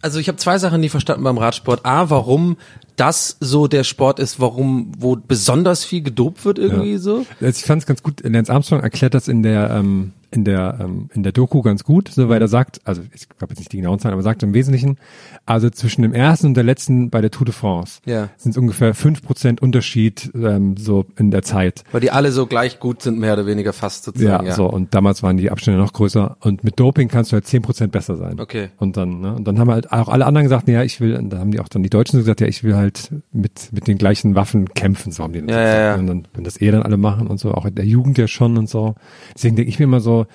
Also 0.00 0.20
ich 0.20 0.28
habe 0.28 0.38
zwei 0.38 0.58
Sachen 0.58 0.80
nie 0.80 0.90
verstanden 0.90 1.24
beim 1.24 1.38
Radsport. 1.38 1.84
A, 1.84 2.08
warum 2.08 2.56
das 2.96 3.36
so 3.40 3.66
der 3.66 3.84
Sport 3.84 4.18
ist, 4.20 4.40
warum 4.40 4.92
wo 4.98 5.16
besonders 5.16 5.84
viel 5.84 6.02
gedopt 6.02 6.44
wird 6.44 6.58
irgendwie 6.58 6.92
Ja. 6.92 6.98
so. 6.98 7.26
Also 7.40 7.58
ich 7.58 7.64
fand 7.64 7.82
es 7.82 7.86
ganz 7.86 8.02
gut, 8.02 8.22
Lance 8.24 8.52
Armstrong 8.52 8.80
erklärt 8.80 9.14
das 9.14 9.28
in 9.28 9.42
der 9.42 9.70
ähm, 9.70 10.12
in 10.30 10.42
der 10.44 10.78
ähm, 10.80 11.08
in 11.14 11.22
der 11.22 11.30
Doku 11.30 11.62
ganz 11.62 11.84
gut, 11.84 12.08
so 12.08 12.28
weil 12.28 12.40
er 12.42 12.48
sagt, 12.48 12.80
also 12.84 13.02
ich 13.14 13.28
glaube 13.28 13.52
jetzt 13.52 13.60
nicht 13.60 13.72
die 13.72 13.76
genauen 13.76 14.00
Zahlen, 14.00 14.14
aber 14.14 14.20
er 14.20 14.24
sagt 14.24 14.42
im 14.42 14.52
Wesentlichen, 14.52 14.98
also 15.46 15.70
zwischen 15.70 16.02
dem 16.02 16.12
ersten 16.12 16.48
und 16.48 16.54
der 16.54 16.64
letzten 16.64 17.08
bei 17.08 17.20
der 17.20 17.30
Tour 17.30 17.44
de 17.44 17.54
France 17.54 18.00
Ja. 18.04 18.30
sind 18.36 18.50
es 18.50 18.56
ungefähr 18.56 18.94
fünf 18.94 19.22
Prozent 19.22 19.62
Unterschied 19.62 20.32
ähm, 20.34 20.76
so 20.76 21.06
in 21.16 21.30
der 21.30 21.42
Zeit. 21.42 21.84
Weil 21.92 22.00
die 22.00 22.10
alle 22.10 22.32
so 22.32 22.46
gleich 22.46 22.80
gut 22.80 23.00
sind, 23.02 23.16
mehr 23.20 23.34
oder 23.34 23.46
weniger 23.46 23.72
fast 23.72 24.06
Ja, 24.06 24.12
sozusagen. 24.12 24.46
Ja, 24.48 24.54
so 24.54 24.66
und 24.66 24.92
damals 24.92 25.22
waren 25.22 25.36
die 25.36 25.52
Abstände 25.52 25.78
noch 25.78 25.92
größer 25.92 26.36
und 26.40 26.64
mit 26.64 26.80
Doping 26.80 27.06
kannst 27.06 27.30
du 27.30 27.34
halt 27.34 27.46
zehn 27.46 27.62
Prozent 27.62 27.92
besser 27.92 28.16
sein. 28.16 28.40
Okay. 28.40 28.70
Und 28.78 28.96
dann, 28.96 29.20
ne, 29.20 29.34
und 29.36 29.46
dann 29.46 29.60
haben 29.60 29.70
halt 29.70 29.92
auch 29.92 30.08
alle 30.08 30.26
anderen 30.26 30.46
gesagt, 30.46 30.66
ja, 30.66 30.82
ich 30.82 31.00
will, 31.00 31.14
und 31.14 31.30
da 31.30 31.38
haben 31.38 31.52
die 31.52 31.60
auch 31.60 31.68
dann 31.68 31.84
die 31.84 31.90
Deutschen 31.90 32.18
gesagt, 32.18 32.40
ja, 32.40 32.48
ich 32.48 32.64
will 32.64 32.74
halt 32.74 32.83
halt 32.84 33.10
mit, 33.32 33.70
mit 33.72 33.88
den 33.88 33.98
gleichen 33.98 34.34
Waffen 34.34 34.72
kämpfen, 34.74 35.10
so 35.12 35.24
haben 35.24 35.32
die 35.32 35.40
dann 35.40 35.48
Ja, 35.48 35.56
gesagt. 35.56 35.78
ja, 35.78 35.86
ja. 35.86 35.94
Und 35.96 36.06
dann, 36.06 36.28
wenn 36.34 36.44
das 36.44 36.60
eh 36.60 36.70
dann 36.70 36.82
alle 36.82 36.96
machen 36.96 37.26
und 37.26 37.38
so, 37.38 37.52
auch 37.52 37.64
in 37.66 37.74
der 37.74 37.84
Jugend 37.86 38.18
ja 38.18 38.28
schon 38.28 38.56
und 38.58 38.68
so. 38.68 38.94
Deswegen 39.34 39.56
denke 39.56 39.68
ich 39.70 39.78
mir 39.78 39.84
immer 39.84 40.00
so, 40.00 40.26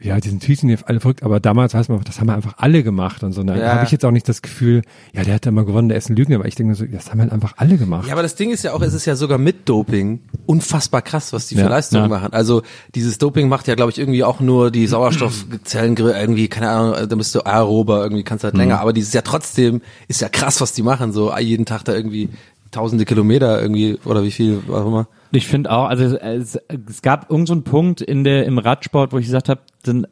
ja, 0.00 0.20
diesen 0.20 0.38
Tweets 0.38 0.60
sind 0.60 0.78
alle 0.88 1.00
verrückt, 1.00 1.24
aber 1.24 1.40
damals 1.40 1.74
weiß 1.74 1.88
man, 1.88 2.00
das 2.04 2.20
haben 2.20 2.30
einfach 2.30 2.54
alle 2.58 2.84
gemacht 2.84 3.24
und 3.24 3.32
so. 3.32 3.42
Da 3.42 3.56
Ja. 3.56 3.72
habe 3.72 3.84
ich 3.84 3.90
jetzt 3.90 4.04
auch 4.04 4.12
nicht 4.12 4.28
das 4.28 4.42
Gefühl, 4.42 4.82
ja, 5.12 5.24
der 5.24 5.34
hat 5.34 5.44
ja 5.44 5.50
mal 5.50 5.64
gewonnen, 5.64 5.88
der 5.88 5.98
ist 5.98 6.08
ein 6.08 6.14
Lügner, 6.14 6.36
aber 6.36 6.46
ich 6.46 6.54
denke 6.54 6.70
mir 6.70 6.74
so, 6.76 6.84
das 6.86 7.10
haben 7.10 7.20
halt 7.20 7.32
einfach 7.32 7.54
alle 7.56 7.76
gemacht. 7.78 8.06
Ja, 8.06 8.12
aber 8.12 8.22
das 8.22 8.36
Ding 8.36 8.50
ist 8.50 8.62
ja 8.62 8.74
auch, 8.74 8.80
es 8.82 8.94
ist 8.94 9.06
ja 9.06 9.16
sogar 9.16 9.38
mit 9.38 9.68
Doping 9.68 10.20
unfassbar 10.46 11.02
krass, 11.02 11.32
was 11.32 11.48
die 11.48 11.56
für 11.56 11.62
Ja, 11.62 11.68
Leistungen 11.68 12.04
ja. 12.04 12.08
machen. 12.08 12.32
Also 12.32 12.62
dieses 12.94 13.18
Doping 13.18 13.48
macht 13.48 13.66
ja, 13.66 13.74
glaube 13.74 13.90
ich, 13.90 13.98
irgendwie 13.98 14.22
auch 14.22 14.38
nur 14.38 14.70
die 14.70 14.86
Sauerstoffzellen 14.86 15.96
irgendwie, 15.96 16.46
keine 16.46 16.70
Ahnung, 16.70 17.08
da 17.08 17.16
bist 17.16 17.34
du 17.34 17.40
aerober, 17.44 18.02
irgendwie 18.04 18.22
kannst 18.22 18.44
du 18.44 18.46
halt 18.46 18.56
länger, 18.56 18.80
aber 18.80 18.92
dieses 18.92 19.12
ja 19.12 19.22
trotzdem, 19.22 19.82
ist 20.06 20.20
ja 20.20 20.28
krass, 20.28 20.60
was 20.60 20.72
die 20.74 20.82
machen, 20.82 21.12
so 21.12 21.36
jeden 21.36 21.66
Tag 21.66 21.82
da 21.84 21.92
irgendwie 21.92 22.28
tausende 22.70 23.04
Kilometer 23.04 23.60
irgendwie, 23.60 23.98
oder 24.04 24.22
wie 24.22 24.30
viel, 24.30 24.62
was 24.68 24.82
auch 24.82 24.86
immer. 24.86 25.08
Ich 25.32 25.46
finde 25.46 25.70
auch, 25.70 25.84
also 25.88 26.16
es, 26.16 26.56
es 26.88 27.02
gab 27.02 27.22
irgendeinen 27.30 27.46
so 27.46 27.52
einen 27.54 27.64
Punkt 27.64 28.00
in 28.00 28.24
der 28.24 28.46
im 28.46 28.58
Radsport, 28.58 29.12
wo 29.12 29.18
ich 29.18 29.26
gesagt 29.26 29.48
habe, 29.48 29.60
dann 29.84 30.06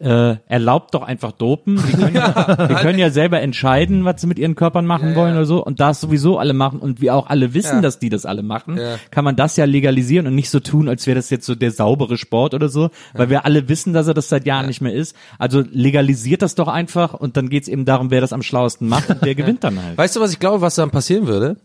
äh, 0.00 0.36
erlaubt 0.46 0.94
doch 0.94 1.02
einfach 1.02 1.32
dopen. 1.32 1.76
Die 1.76 1.92
können 1.96 2.14
ja, 2.14 2.66
die 2.68 2.74
können 2.74 3.00
ja 3.00 3.10
selber 3.10 3.40
entscheiden, 3.40 4.04
was 4.04 4.20
sie 4.20 4.28
mit 4.28 4.38
ihren 4.38 4.54
Körpern 4.54 4.86
machen 4.86 5.16
wollen 5.16 5.34
oder 5.34 5.44
so. 5.44 5.64
Und 5.64 5.80
da 5.80 5.90
es 5.90 6.00
sowieso 6.00 6.38
alle 6.38 6.52
machen 6.52 6.78
und 6.78 7.00
wir 7.00 7.16
auch 7.16 7.26
alle 7.28 7.52
wissen, 7.52 7.76
Ja. 7.76 7.80
dass 7.80 7.98
die 7.98 8.08
das 8.08 8.24
alle 8.24 8.44
machen, 8.44 8.76
Ja. 8.76 8.94
kann 9.10 9.24
man 9.24 9.34
das 9.34 9.56
ja 9.56 9.64
legalisieren 9.64 10.28
und 10.28 10.36
nicht 10.36 10.50
so 10.50 10.60
tun, 10.60 10.88
als 10.88 11.08
wäre 11.08 11.16
das 11.16 11.30
jetzt 11.30 11.46
so 11.46 11.56
der 11.56 11.72
saubere 11.72 12.16
Sport 12.16 12.54
oder 12.54 12.68
so, 12.68 12.90
weil 13.14 13.28
wir 13.28 13.44
alle 13.44 13.68
wissen, 13.68 13.92
dass 13.92 14.06
er 14.06 14.14
das 14.14 14.28
seit 14.28 14.46
Jahren 14.46 14.66
nicht 14.66 14.80
mehr 14.80 14.94
ist. 14.94 15.16
Also 15.36 15.64
legalisiert 15.68 16.42
das 16.42 16.54
doch 16.54 16.68
einfach 16.68 17.14
und 17.14 17.36
dann 17.36 17.48
geht's 17.48 17.66
eben 17.66 17.84
darum, 17.84 18.12
wer 18.12 18.20
das 18.20 18.32
am 18.32 18.42
schlauesten 18.42 18.88
macht 18.88 19.10
und 19.10 19.24
der 19.24 19.34
gewinnt 19.34 19.64
dann 19.64 19.82
halt. 19.82 19.98
Weißt 19.98 20.14
du, 20.14 20.20
was 20.20 20.32
ich 20.32 20.38
glaube, 20.38 20.60
was 20.60 20.76
dann 20.76 20.90
passieren 20.92 21.26
würde? 21.26 21.56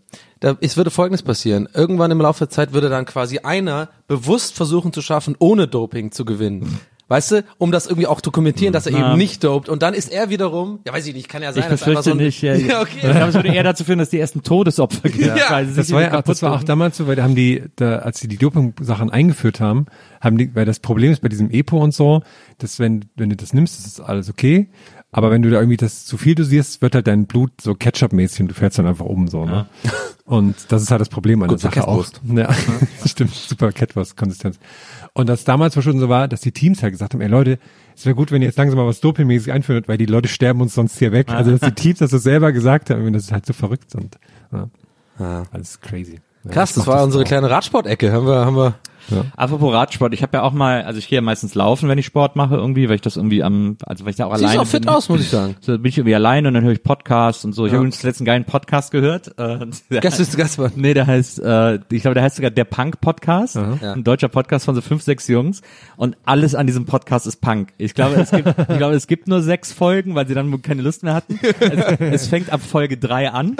Da, 0.43 0.57
es 0.59 0.75
würde 0.75 0.91
Folgendes 0.91 1.23
passieren. 1.23 1.69
Irgendwann 1.73 2.11
im 2.11 2.19
Laufe 2.19 2.39
der 2.39 2.49
Zeit 2.49 2.73
würde 2.73 2.89
dann 2.89 3.05
quasi 3.05 3.39
einer 3.39 3.87
bewusst 4.09 4.55
versuchen 4.55 4.91
zu 4.91 5.01
schaffen, 5.01 5.37
ohne 5.39 5.69
Doping 5.69 6.11
zu 6.11 6.25
gewinnen. 6.25 6.79
Weißt 7.07 7.31
du, 7.31 7.43
um 7.59 7.71
das 7.71 7.85
irgendwie 7.85 8.07
auch 8.07 8.19
dokumentieren, 8.19 8.73
dass 8.73 8.85
er 8.85 8.91
Ja. 8.91 9.09
eben 9.09 9.17
nicht 9.17 9.41
dopt. 9.43 9.69
Und 9.69 9.83
dann 9.83 9.93
ist 9.93 10.11
er 10.11 10.29
wiederum, 10.29 10.79
ja 10.85 10.91
weiß 10.91 11.07
ich 11.07 11.13
nicht, 11.13 11.29
kann 11.29 11.43
ja 11.43 11.53
sein, 11.53 11.63
Ich 11.63 11.69
dass 11.69 11.83
einfach 11.83 12.03
befürchte 12.03 12.09
so 12.09 12.11
ein, 12.11 12.17
nicht. 12.17 12.41
Ja, 12.41 12.55
ja, 12.55 12.81
okay. 12.81 12.95
Ich 12.95 13.01
glaube, 13.01 13.27
es 13.29 13.35
würde 13.35 13.49
eher 13.53 13.63
dazu 13.63 13.85
führen, 13.85 13.99
dass 13.99 14.09
die 14.09 14.19
ersten 14.19 14.43
Todesopfer 14.43 15.07
gibt. 15.09 15.23
Ja, 15.37 15.49
weil 15.49 15.67
sie 15.67 15.75
Das 15.75 15.91
war 15.91 16.01
ja 16.01 16.21
das 16.21 16.41
war 16.41 16.53
auch 16.55 16.63
damals 16.63 16.97
so, 16.97 17.07
weil 17.07 17.15
da 17.15 17.23
haben 17.23 17.35
die, 17.35 17.63
da, 17.77 17.99
als 17.99 18.19
sie 18.19 18.27
die 18.27 18.37
Doping-Sachen 18.37 19.11
eingeführt 19.11 19.61
haben, 19.61 19.85
haben 20.19 20.37
die, 20.37 20.53
weil 20.55 20.65
das 20.65 20.79
Problem 20.79 21.13
ist 21.13 21.21
bei 21.21 21.29
diesem 21.29 21.51
Epo 21.51 21.77
und 21.77 21.93
so, 21.93 22.21
dass 22.57 22.79
wenn, 22.79 23.05
wenn 23.15 23.29
du 23.29 23.37
das 23.37 23.53
nimmst, 23.53 23.85
ist 23.85 24.01
alles 24.01 24.29
okay. 24.29 24.69
Aber 25.13 25.31
wenn 25.31 25.41
du 25.43 25.49
da 25.49 25.57
irgendwie 25.57 25.77
das 25.77 26.05
zu 26.05 26.17
viel 26.17 26.35
dosierst, 26.35 26.81
wird 26.81 26.95
halt 26.95 27.07
dein 27.07 27.25
Blut 27.27 27.51
so 27.61 27.75
Ketchup-mäßig 27.75 28.41
und 28.41 28.47
du 28.49 28.53
fällst 28.53 28.79
dann 28.79 28.87
einfach 28.87 29.05
um, 29.05 29.27
so, 29.27 29.45
ne? 29.45 29.67
Und 30.25 30.55
das 30.69 30.81
ist 30.81 30.91
halt 30.91 31.01
das 31.01 31.09
Problem 31.09 31.43
an 31.43 31.49
der 31.49 31.57
Sache 31.59 31.87
auch. 31.87 32.03
Catwurst. 32.03 32.21
Ja, 32.25 32.49
stimmt, 33.05 33.33
super 33.35 33.71
Catwurst-Konsistenz. 33.71 34.57
Und 35.13 35.29
das 35.29 35.43
damals 35.43 35.75
war 35.75 35.83
schon 35.83 35.99
so 35.99 36.09
war, 36.09 36.27
dass 36.27 36.41
die 36.41 36.51
Teams 36.51 36.81
halt 36.81 36.93
gesagt 36.93 37.13
haben, 37.13 37.21
ey 37.21 37.27
Leute, 37.27 37.59
es 37.95 38.05
wäre 38.05 38.15
gut, 38.15 38.31
wenn 38.31 38.41
ihr 38.41 38.47
jetzt 38.47 38.57
langsam 38.57 38.77
mal 38.79 38.87
was 38.87 39.01
Dopingmäßig 39.01 39.53
einführt, 39.53 39.87
weil 39.87 39.97
die 39.97 40.07
Leute 40.07 40.27
sterben 40.27 40.61
uns 40.61 40.73
sonst 40.73 40.97
hier 40.97 41.11
weg. 41.11 41.29
Also, 41.29 41.51
dass 41.51 41.61
die 41.61 41.71
Teams 41.75 41.99
das 41.99 42.11
so 42.11 42.17
selber 42.17 42.51
gesagt 42.51 42.89
haben, 42.89 43.13
das 43.13 43.23
ist 43.25 43.31
halt 43.31 43.45
so 43.45 43.53
verrückt 43.53 43.95
und, 43.95 44.17
ja. 44.51 44.69
Ja. 45.19 45.43
Alles 45.51 45.79
crazy. 45.79 46.21
Ja, 46.43 46.51
Krass, 46.51 46.73
das 46.73 46.87
war 46.87 47.03
unsere 47.03 47.23
auch. 47.23 47.27
kleine 47.27 47.49
Radsport-Ecke. 47.49 48.11
Haben 48.11 48.25
wir, 48.25 48.45
haben 48.45 48.55
wir. 48.55 48.75
Apropos 49.35 49.73
Radsport, 49.73 50.13
ich 50.13 50.21
habe 50.21 50.37
ja 50.37 50.43
auch 50.43 50.53
mal, 50.53 50.83
also 50.83 50.99
ich 50.99 51.07
gehe 51.07 51.17
ja 51.17 51.21
meistens 51.21 51.55
laufen, 51.55 51.89
wenn 51.89 51.97
ich 51.97 52.05
Sport 52.05 52.35
mache 52.35 52.55
irgendwie, 52.55 52.87
weil 52.89 52.95
ich 52.95 53.01
das 53.01 53.17
irgendwie 53.17 53.43
am, 53.43 53.77
also 53.85 54.05
weil 54.05 54.11
ich 54.11 54.17
da 54.17 54.25
auch 54.25 54.35
Siehst 54.35 54.45
alleine 54.45 54.61
auch 54.61 54.67
fit 54.67 54.81
bin. 54.83 54.89
aus, 54.89 55.09
muss 55.09 55.21
ich 55.21 55.29
sagen. 55.29 55.55
So 55.61 55.73
bin 55.77 55.85
ich 55.89 55.97
irgendwie 55.97 56.15
alleine 56.15 56.47
und 56.47 56.53
dann 56.53 56.63
höre 56.63 56.71
ich 56.73 56.83
Podcasts 56.83 57.43
und 57.45 57.53
so. 57.53 57.65
Ich 57.65 57.71
habe 57.71 57.83
übrigens 57.83 58.01
letzten 58.03 58.25
geilen 58.25 58.45
Podcast 58.45 58.91
gehört. 58.91 59.37
Äh, 59.37 59.59
Gast 60.01 60.19
ist 60.19 60.37
Gastmann. 60.37 60.71
Nee, 60.75 60.93
der 60.93 61.07
heißt, 61.07 61.39
äh, 61.39 61.75
ich 61.91 62.01
glaube, 62.01 62.15
der 62.15 62.23
heißt 62.23 62.35
sogar 62.37 62.51
der 62.51 62.65
Punk 62.65 62.99
Podcast, 63.01 63.57
ein 63.57 64.03
deutscher 64.03 64.27
Podcast 64.29 64.65
von 64.65 64.75
so 64.75 64.81
fünf, 64.81 65.01
sechs 65.03 65.27
Jungs 65.27 65.61
und 65.97 66.17
alles 66.25 66.55
an 66.55 66.67
diesem 66.67 66.85
Podcast 66.85 67.27
ist 67.27 67.41
Punk. 67.41 67.73
Ich 67.77 67.93
glaube, 67.93 68.15
es 68.15 68.31
gibt, 68.31 68.47
ich 68.47 68.77
glaube, 68.77 68.95
es 68.95 69.07
gibt 69.07 69.27
nur 69.27 69.41
sechs 69.41 69.71
Folgen, 69.71 70.15
weil 70.15 70.27
sie 70.27 70.33
dann 70.33 70.61
keine 70.61 70.81
Lust 70.81 71.03
mehr 71.03 71.13
hatten. 71.13 71.39
Es, 71.59 71.99
es 72.23 72.27
fängt 72.27 72.51
ab 72.51 72.61
Folge 72.61 72.97
drei 72.97 73.29
an 73.29 73.55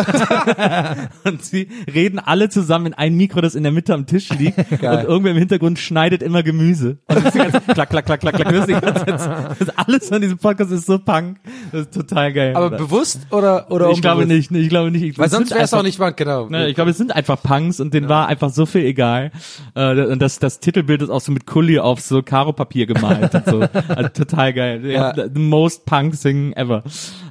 und 1.23 1.43
sie 1.43 1.67
reden 1.93 2.19
alle 2.19 2.49
zusammen 2.49 2.87
in 2.87 2.93
ein 2.93 3.15
Mikro, 3.15 3.41
das 3.41 3.55
in 3.55 3.63
der 3.63 3.71
Mitte 3.71 3.93
am 3.93 4.05
Tisch 4.05 4.29
liegt 4.29 4.57
und 4.57 4.81
irgendwer 4.81 5.32
im 5.33 5.39
Hintergrund 5.39 5.79
schneidet 5.79 6.23
immer 6.23 6.43
Gemüse. 6.43 6.97
Und 7.07 7.17
das 7.17 7.25
ist 7.25 7.33
die 7.35 7.39
ganze, 7.39 7.61
klack, 7.61 7.89
klack, 7.89 8.05
klack, 8.05 8.19
klack, 8.21 8.35
klack. 8.35 9.05
Das 9.05 9.59
ist, 9.59 9.77
alles 9.77 10.11
an 10.11 10.21
diesem 10.21 10.37
Podcast 10.37 10.71
ist 10.71 10.85
so 10.85 10.99
Punk. 10.99 11.37
Das 11.71 11.81
ist 11.81 11.93
total 11.93 12.33
geil. 12.33 12.55
Aber 12.55 12.69
bewusst 12.69 13.21
oder, 13.31 13.69
oder 13.71 13.89
ich 13.91 14.01
glaube 14.01 14.25
nicht, 14.25 14.51
ich 14.51 14.69
glaube 14.69 14.91
nicht. 14.91 15.03
Ich, 15.03 15.17
Weil 15.17 15.29
sonst 15.29 15.51
wäre 15.51 15.63
es 15.63 15.73
auch 15.73 15.83
nicht 15.83 15.99
wahr, 15.99 16.13
genau. 16.13 16.47
Ne, 16.47 16.69
ich 16.69 16.75
glaube, 16.75 16.91
es 16.91 16.97
sind 16.97 17.15
einfach 17.15 17.41
Punks 17.41 17.79
und 17.79 17.93
denen 17.93 18.09
war 18.09 18.27
einfach 18.27 18.49
so 18.49 18.65
viel 18.65 18.85
egal. 18.85 19.31
Äh, 19.75 20.05
und 20.05 20.21
das, 20.21 20.39
das 20.39 20.59
Titelbild 20.59 21.01
ist 21.01 21.09
auch 21.09 21.21
so 21.21 21.31
mit 21.31 21.45
Kulli 21.45 21.79
auf 21.79 21.99
so 21.99 22.21
Karo-Papier 22.21 22.85
gemalt 22.85 23.33
und 23.33 23.45
so. 23.45 23.63
Also 23.93 24.09
total 24.09 24.53
geil. 24.53 24.85
Ja. 24.85 25.13
The 25.13 25.39
most 25.39 25.85
punk 25.85 26.19
thing 26.19 26.53
ever. 26.53 26.83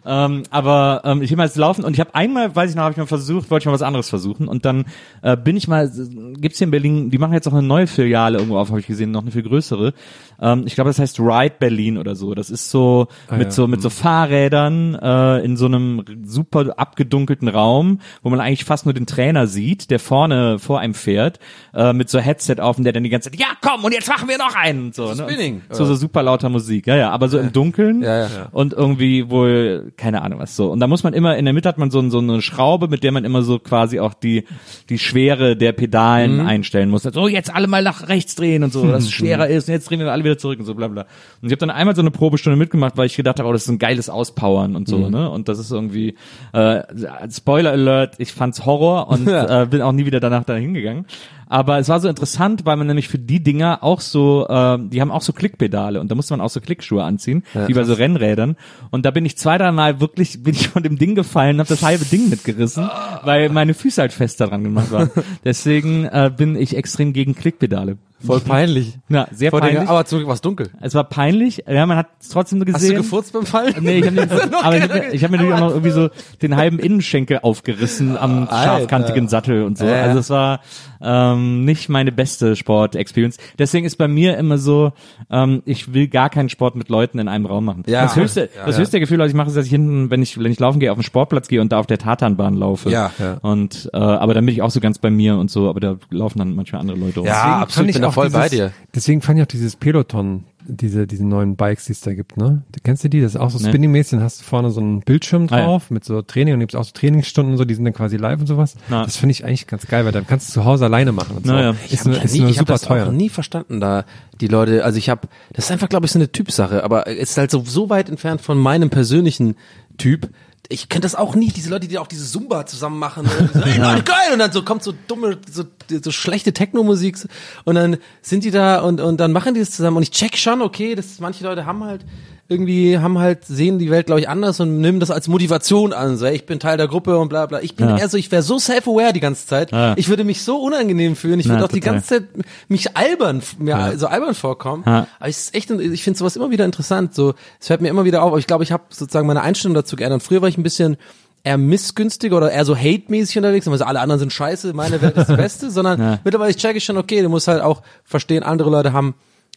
Ähm, 0.05 0.43
aber 0.51 1.03
ähm, 1.05 1.23
ich 1.23 1.29
gehe 1.29 1.37
mal 1.37 1.47
jetzt 1.47 1.57
laufen 1.57 1.85
und 1.85 1.95
ich 1.95 2.01
habe 2.01 2.15
einmal, 2.15 2.55
weiß 2.55 2.71
ich 2.71 2.77
noch, 2.77 2.83
habe 2.83 2.93
ich 2.93 2.99
mal 2.99 3.07
versucht, 3.07 3.51
wollte 3.51 3.63
ich 3.63 3.67
mal 3.67 3.73
was 3.73 3.83
anderes 3.83 4.09
versuchen 4.09 4.49
und 4.49 4.65
dann 4.65 4.87
äh, 5.23 5.37
bin 5.37 5.57
ich 5.57 5.69
mal, 5.69 5.91
gibt's 6.39 6.59
hier 6.59 6.67
in 6.67 6.71
Berlin, 6.71 7.11
die 7.11 7.19
machen 7.19 7.35
jetzt 7.35 7.47
auch 7.47 7.53
eine 7.53 7.67
neue 7.67 7.87
Filiale 7.87 8.39
irgendwo 8.39 8.59
auf, 8.59 8.71
habe 8.71 8.81
ich 8.81 8.87
gesehen, 8.87 9.13
noch 9.13 9.23
eine 9.23 9.31
viel 9.31 9.43
größere. 9.43 9.95
Ähm, 10.43 10.65
ich 10.67 10.75
glaube, 10.75 10.91
das 10.91 10.99
heißt 10.99 11.21
Ride 11.21 11.55
Berlin 11.59 11.97
oder 11.97 12.15
so. 12.17 12.35
Das 12.35 12.51
ist 12.51 12.71
so 12.71 13.07
mit 13.31 13.45
ja. 13.45 13.51
so 13.53 13.67
mit 13.69 13.81
so 13.81 13.89
Fahrrädern 13.91 14.95
äh, 14.97 15.39
in 15.45 15.57
so 15.57 15.67
einem 15.67 16.05
super 16.25 16.75
abgedunkelten 16.77 17.49
Raum, 17.49 18.01
wo 18.23 18.31
man 18.31 18.41
eigentlich 18.41 18.65
fast 18.65 18.85
nur 18.87 18.93
den 18.95 19.07
Trainer 19.07 19.47
sieht, 19.47 19.91
der 19.91 19.99
vorne 19.99 20.59
vor 20.59 20.81
einem 20.81 20.95
fährt, 20.95 21.39
äh, 21.75 21.93
mit 21.93 22.09
so 22.11 22.19
Headset 22.19 22.57
auf 22.61 22.79
und 22.79 22.85
der 22.85 22.93
dann 22.93 23.03
die 23.05 23.09
ganze 23.11 23.31
Zeit, 23.31 23.39
ja 23.41 23.47
komm, 23.61 23.85
und 23.85 23.93
jetzt 23.93 24.09
machen 24.09 24.29
wir 24.29 24.39
noch 24.39 24.55
einen. 24.55 24.87
und 24.87 24.95
So, 24.95 25.09
ne? 25.15 25.27
Spinning, 25.29 25.63
Und 25.69 25.75
so, 25.77 25.85
so 25.85 25.95
super 25.95 26.23
lauter 26.23 26.49
Musik, 26.49 26.87
ja, 26.87 26.97
ja, 26.97 27.11
aber 27.11 27.29
so 27.29 27.39
im 27.39 27.53
Dunkeln 27.53 28.03
Ja, 28.03 28.23
ja. 28.23 28.29
und 28.53 28.73
irgendwie 28.73 29.31
wohl, 29.31 29.93
keine 29.97 30.23
Ahnung 30.23 30.41
was 30.41 30.57
so. 30.57 30.71
Und 30.71 30.81
da 30.81 30.87
muss 30.87 31.03
man 31.05 31.13
immer, 31.15 31.37
in 31.37 31.45
der 31.45 31.55
Mitte 31.55 31.69
hat 31.69 31.79
man 31.79 31.91
so, 31.91 32.09
so 32.11 32.19
eine 32.19 32.43
Schraube, 32.43 32.89
mit 32.89 33.05
der 33.05 33.13
man 33.13 33.25
immer 33.25 33.43
so 33.43 33.59
quasi 33.59 34.01
auch 34.01 34.15
die, 34.15 34.45
die 34.89 34.99
Schwere 34.99 35.57
der 35.57 35.73
Pedalen 35.73 36.23
Mhm. 36.39 36.47
einstellen 36.47 36.91
muss. 36.91 37.03
So, 37.03 37.29
jetzt 37.29 37.55
alle 37.55 37.67
mal 37.67 37.83
nach 37.83 38.09
rechts 38.09 38.35
drehen 38.35 38.65
und 38.65 38.73
so, 38.73 38.87
dass 38.91 39.05
es 39.05 39.11
schwerer 39.13 39.49
ist 39.49 39.69
und 39.69 39.75
jetzt 39.75 39.89
drehen 39.91 40.01
wir 40.01 40.11
alle 40.11 40.25
wieder 40.25 40.32
zurück 40.39 40.59
und 40.61 40.65
so, 40.67 40.75
bla 40.75 40.89
bla. 40.89 41.03
Und 41.41 41.47
ich 41.49 41.53
habe 41.53 41.57
dann 41.59 41.71
einmal 41.71 41.95
so 41.95 42.03
eine 42.03 42.11
Probestunde 42.11 42.57
mitgemacht, 42.57 42.97
weil 42.97 43.07
ich 43.07 43.17
gedacht 43.17 43.39
habe, 43.39 43.49
oh, 43.49 43.53
das 43.53 43.63
ist 43.63 43.69
ein 43.69 43.79
geiles 43.79 44.09
Auspowern 44.11 44.77
und 44.77 44.89
so, 44.89 44.99
Mhm. 44.99 45.11
ne? 45.11 45.31
Und 45.31 45.49
das 45.49 45.59
ist 45.59 45.71
irgendwie, 45.71 46.17
äh, 46.53 46.83
Spoiler 47.31 47.71
Alert, 47.73 48.15
ich 48.19 48.33
fand's 48.33 48.65
Horror 48.67 49.09
und 49.09 49.27
äh, 49.29 49.67
bin 49.71 49.83
auch 49.83 49.93
nie 49.93 50.07
wieder 50.07 50.21
danach 50.21 50.45
dahin 50.45 50.75
gegangen. 50.75 51.07
Aber 51.53 51.79
es 51.79 51.91
war 51.91 52.01
so 52.01 52.09
interessant, 52.09 52.65
weil 52.65 52.77
man 52.77 52.87
nämlich 52.87 53.09
für 53.09 53.19
die 53.19 53.43
Dinger 53.43 53.83
auch 53.83 54.01
so, 54.01 54.47
äh, 54.49 54.79
die 54.81 55.03
haben 55.03 55.11
auch 55.11 55.21
so 55.21 55.35
Klickpedale 55.35 56.01
und 56.01 56.11
da 56.11 56.15
musste 56.15 56.33
man 56.33 56.41
auch 56.41 56.49
so 56.49 56.63
Klickschuhe 56.63 57.05
anziehen, 57.05 57.45
wie 57.67 57.75
bei 57.75 57.85
so 57.85 57.93
Rennrädern. 57.93 58.57
Und 58.91 59.05
da 59.05 59.11
bin 59.11 59.27
ich 59.27 59.37
zwei, 59.37 59.59
drei 59.59 59.71
Mal 59.71 60.01
wirklich, 60.01 60.43
bin 60.43 60.55
ich 60.55 60.69
von 60.69 60.83
dem 60.83 60.97
Ding 60.97 61.15
gefallen, 61.15 61.59
habe 61.59 61.69
das 61.69 61.83
halbe 61.83 62.07
Ding 62.07 62.31
mitgerissen, 62.31 62.89
weil 63.23 63.51
meine 63.51 63.75
Füße 63.75 64.01
halt 64.01 64.15
fest 64.15 64.41
daran 64.41 64.65
gemacht 64.65 64.91
waren. 64.93 65.11
Deswegen 65.45 66.07
äh, 66.07 66.31
bin 66.35 66.57
ich 66.57 66.75
extrem 66.75 67.13
gegen 67.13 67.35
Klickpedale. 67.35 67.99
Voll 68.25 68.39
peinlich. 68.39 68.99
Ja, 69.09 69.27
sehr 69.33 69.51
den- 69.51 69.59
peinlich. 69.61 69.89
aber 69.89 70.05
zum 70.05 70.19
Glück 70.21 70.29
war 70.29 70.35
es 70.37 70.41
dunkel. 70.41 70.71
es 70.81 70.95
war 70.95 71.03
peinlich, 71.03 71.65
ja, 71.69 71.85
man 71.87 71.97
hat 71.97 72.07
es 72.21 72.29
trotzdem 72.29 72.61
nur 72.61 72.69
Hast 72.69 72.75
gesehen. 72.75 72.95
du 72.95 73.03
gefurzt 73.03 73.33
beim 73.33 73.45
Fall? 73.47 73.75
Nee, 73.81 73.99
ich 73.99 74.07
habe 74.07 74.29
aber 74.63 74.77
ich, 74.77 74.83
hab 74.85 74.95
mir- 74.95 75.13
ich 75.13 75.25
habe 75.25 75.33
mir 75.33 75.39
natürlich 75.39 75.55
auch 75.55 75.59
noch 75.67 75.71
irgendwie 75.71 75.91
so 75.91 76.09
den 76.41 76.55
halben 76.57 76.79
Innenschenkel 76.79 77.41
aufgerissen 77.43 78.17
am 78.17 78.43
Alter. 78.49 78.63
scharfkantigen 78.63 79.27
Sattel 79.27 79.65
und 79.65 79.77
so. 79.77 79.87
Ja, 79.87 79.97
ja. 79.97 80.03
Also 80.05 80.21
es 80.21 80.31
war 80.31 80.61
ähm, 81.01 81.42
nicht 81.43 81.89
meine 81.89 82.13
beste 82.13 82.57
Sport-Experience. 82.57 83.37
Deswegen 83.59 83.87
ist 83.87 83.97
bei 83.97 84.09
mir 84.09 84.37
immer 84.37 84.59
so, 84.59 84.93
ähm, 85.31 85.63
ich 85.65 85.93
will 85.95 86.09
gar 86.09 86.31
keinen 86.31 86.49
Sport 86.49 86.77
mit 86.77 86.89
Leuten 86.89 87.19
in 87.19 87.29
einem 87.29 87.47
Raum 87.47 87.65
machen. 87.65 87.83
Ja. 87.87 88.03
Das 88.03 88.17
höchste, 88.17 88.49
Ja, 88.57 88.67
das 88.67 88.77
ja. 88.77 88.83
höchste 88.83 89.01
Gefühl, 89.01 89.19
was 89.19 89.29
ich 89.29 89.35
mache, 89.35 89.49
ist, 89.49 89.57
dass 89.57 89.67
ich 89.67 89.71
hinten, 89.71 90.11
wenn 90.11 90.23
ich, 90.23 90.39
wenn 90.43 90.51
ich 90.53 90.61
laufen 90.61 90.81
gehe, 90.81 90.91
auf 90.91 90.99
den 90.99 91.05
Sportplatz 91.05 91.49
gehe 91.49 91.61
und 91.61 91.73
da 91.73 91.79
auf 91.79 91.87
der 91.87 91.99
Tatanbahn 91.99 92.55
laufe. 92.55 92.91
Ja, 92.91 93.11
ja. 93.19 93.39
Und 93.43 93.91
äh, 93.93 93.97
aber 93.97 94.35
dann 94.35 94.45
bin 94.47 94.55
ich 94.55 94.63
auch 94.63 94.71
so 94.71 94.81
ganz 94.81 94.99
bei 94.99 95.11
mir 95.11 95.37
und 95.37 95.51
so, 95.51 95.69
aber 95.69 95.81
da 95.81 95.97
laufen 96.11 96.39
dann 96.39 96.55
manchmal 96.55 96.81
andere 96.81 96.99
Leute 96.99 97.21
rum. 97.21 97.27
Ja, 97.27 97.35
Deswegen 97.35 97.63
absolut, 97.63 97.89
ich 97.91 97.95
bin 97.95 98.03
da 98.03 98.11
voll 98.11 98.31
bei 98.31 98.49
dieses, 98.49 98.67
dir. 98.67 98.73
Deswegen 98.95 99.21
fand 99.23 99.39
ich 99.39 99.43
auch 99.45 99.49
dieses 99.49 99.77
Peloton, 99.77 100.45
diese, 100.67 101.07
diese 101.07 101.27
neuen 101.27 101.57
Bikes, 101.57 101.87
die 101.87 101.93
es 101.93 102.01
da 102.01 102.15
gibt, 102.15 102.37
ne? 102.37 102.63
Kennst 102.83 103.05
du 103.05 103.09
die? 103.09 103.21
Das 103.21 103.35
ist 103.35 103.41
auch 103.41 103.51
so 103.51 103.59
Nee. 103.59 103.69
Spinning-mäßig, 103.69 104.13
dann 104.19 104.23
hast 104.23 104.41
du 104.41 104.45
vorne 104.45 104.71
so 104.71 104.81
einen 104.81 105.01
Bildschirm 105.01 105.47
Ah, 105.51 105.59
ja. 105.59 105.65
drauf 105.65 105.91
mit 105.91 106.05
so 106.05 106.23
Training 106.23 106.55
und 106.55 106.61
gibt's 106.61 106.75
auch 106.75 106.85
so 106.85 106.93
Trainingsstunden 106.93 107.53
und 107.55 107.59
so, 107.59 107.65
die 107.65 107.75
sind 107.75 107.85
dann 107.85 107.95
quasi 107.95 108.17
live 108.17 108.41
und 108.41 108.47
sowas. 108.47 108.77
Na. 108.89 109.05
Das 109.05 109.17
finde 109.17 109.33
ich 109.33 109.45
eigentlich 109.45 109.67
ganz 109.67 109.87
geil, 109.87 110.05
weil 110.05 110.13
dann 110.13 110.27
kannst 110.27 110.49
du 110.49 110.53
zu 110.53 110.65
Hause 110.65 110.85
alleine 110.85 111.13
machen 111.13 111.37
und 111.37 111.47
so. 111.47 111.53
Na 111.53 111.61
ja. 111.63 111.75
Ist, 111.91 112.07
nur, 112.07 112.23
ist 112.23 112.33
nie, 112.33 112.41
nur 112.41 112.51
ich 112.51 112.59
hab 112.59 112.67
super 112.67 112.73
das 112.75 112.83
teuer. 112.83 113.07
auch 113.09 113.13
nie 113.13 113.29
verstanden, 113.29 113.81
da 113.81 114.05
die 114.41 114.49
Leute, 114.49 114.85
also 114.85 114.99
ich 114.99 115.09
habe, 115.09 115.29
das 115.53 115.67
ist 115.67 115.71
einfach, 115.71 115.89
glaube 115.89 116.07
ich, 116.07 116.13
so 116.13 116.19
eine 116.19 116.31
Typsache, 116.33 116.85
aber 116.85 117.07
es 117.07 117.31
ist 117.31 117.39
halt 117.39 117.51
so, 117.51 117.63
so 117.65 117.91
weit 117.91 118.09
entfernt 118.09 118.41
von 118.41 118.59
meinem 118.59 118.91
persönlichen 118.91 119.57
Typ, 119.99 120.31
ich 120.69 120.89
könnte 120.89 121.07
das 121.07 121.15
auch 121.15 121.35
nie, 121.35 121.49
diese 121.49 121.71
Leute, 121.71 121.89
die 121.89 121.99
auch 121.99 122.07
diese 122.07 122.25
Zumba 122.25 122.67
zusammen 122.67 122.99
machen. 122.99 123.27
Und 123.27 123.53
so, 123.53 123.61
ey, 123.69 123.79
Mann, 123.79 124.05
geil! 124.05 124.33
Und 124.33 124.39
dann 124.39 124.53
so 124.53 124.63
kommt 124.63 124.83
so 124.83 124.95
dumme, 125.07 125.39
so, 125.51 125.65
so 126.03 126.11
schlechte 126.11 126.53
Techno-Musik 126.53 127.19
und 127.65 127.75
dann 127.75 127.99
sind 128.23 128.45
die 128.45 128.51
da 128.51 128.81
und, 128.81 129.01
und 129.01 129.19
dann 129.19 129.33
machen 129.33 129.55
die 129.55 129.61
das 129.61 129.73
zusammen. 129.73 129.99
Und 129.99 130.03
ich 130.05 130.11
check 130.11 130.37
schon, 130.37 130.63
okay, 130.63 130.95
das 130.95 131.19
manche 131.21 131.45
Leute 131.45 131.67
haben 131.67 131.85
halt 131.85 132.05
irgendwie 132.49 132.99
haben 132.99 133.19
halt 133.19 133.45
sehen 133.45 133.79
die 133.79 133.91
Welt 133.91 134.07
glaube 134.07 134.21
ich 134.21 134.29
anders 134.29 134.61
und 134.61 134.81
nehmen 134.81 135.01
das 135.01 135.11
als 135.11 135.27
Motivation 135.29 135.93
an. 135.93 136.17
So 136.17 136.27
ey, 136.27 136.35
ich 136.35 136.47
bin 136.47 136.61
Teil 136.61 136.77
der 136.77 136.87
Gruppe 136.89 137.19
und 137.19 137.29
bla 137.29 137.47
bla. 137.47 137.61
Ich 137.63 137.77
bin 137.77 137.89
Ja. 137.89 137.99
eher 137.99 138.09
so 138.09 138.17
ich 138.17 138.31
wäre 138.31 138.43
so 138.43 138.59
self-aware 138.59 139.13
die 139.13 139.21
ganze 139.21 139.47
Zeit. 139.47 139.73
Ja. 139.73 139.95
ich 139.97 140.09
würde 140.09 140.25
mich 140.25 140.43
so 140.43 140.59
unangenehm 140.59 141.17
fühlen. 141.17 141.41
Ich 141.41 141.49
würde 141.49 141.65
auch 141.65 141.69
die 141.69 141.81
ganze 141.81 142.07
Zeit 142.09 142.25
mich 142.69 142.97
albern 142.97 143.43
mir 143.59 143.95
so 143.97 144.07
albern 144.07 144.35
vorkommen. 144.35 144.85
Ja. 144.87 145.07
aber 145.19 145.29
ich 145.29 145.37
ist 145.37 145.55
echt 145.55 145.71
ich 145.71 146.03
finde 146.03 146.19
sowas 146.19 146.37
immer 146.37 146.51
wieder 146.51 146.65
interessant. 146.65 147.15
So 147.15 147.35
es 147.59 147.69
fällt 147.69 147.81
mir 147.81 147.89
immer 147.89 148.05
wieder 148.05 148.23
auf 148.23 148.29
aber 148.33 148.39
ich 148.39 148.47
glaube 148.47 148.65
ich 148.65 148.73
habe 148.73 148.85
sozusagen 148.91 149.27
meine 149.27 149.43
Einstellung 149.43 149.75
dazu 149.75 149.97
geändert. 149.97 150.23
Früher 150.23 150.43
war 150.43 150.49
ich 150.49 150.52
ein 150.59 150.63
bisschen 150.63 150.97
eher 151.45 151.59
missgünstig 151.59 152.33
oder 152.33 152.53
eher 152.53 152.65
so 152.65 152.77
hate-mäßig 152.77 153.37
unterwegs, 153.39 153.67
also 153.67 153.85
alle 153.85 154.01
anderen 154.01 154.21
sind 154.21 154.33
scheiße, 154.33 154.75
meine 154.75 155.03
Welt 155.03 155.17
ist 155.17 155.29
die 155.29 155.35
beste, 155.37 155.71
sondern 155.73 156.01
Ja. 156.01 156.19
mittlerweile 156.25 156.55
check 156.55 156.77
ich 156.77 156.85
schon, 156.85 156.97
okay, 156.99 157.21
du 157.23 157.29
musst 157.29 157.49
halt 157.49 157.63
auch 157.63 157.83
verstehen, 158.05 158.43
andere 158.45 158.71
Leute 158.71 158.93
haben 158.93 159.15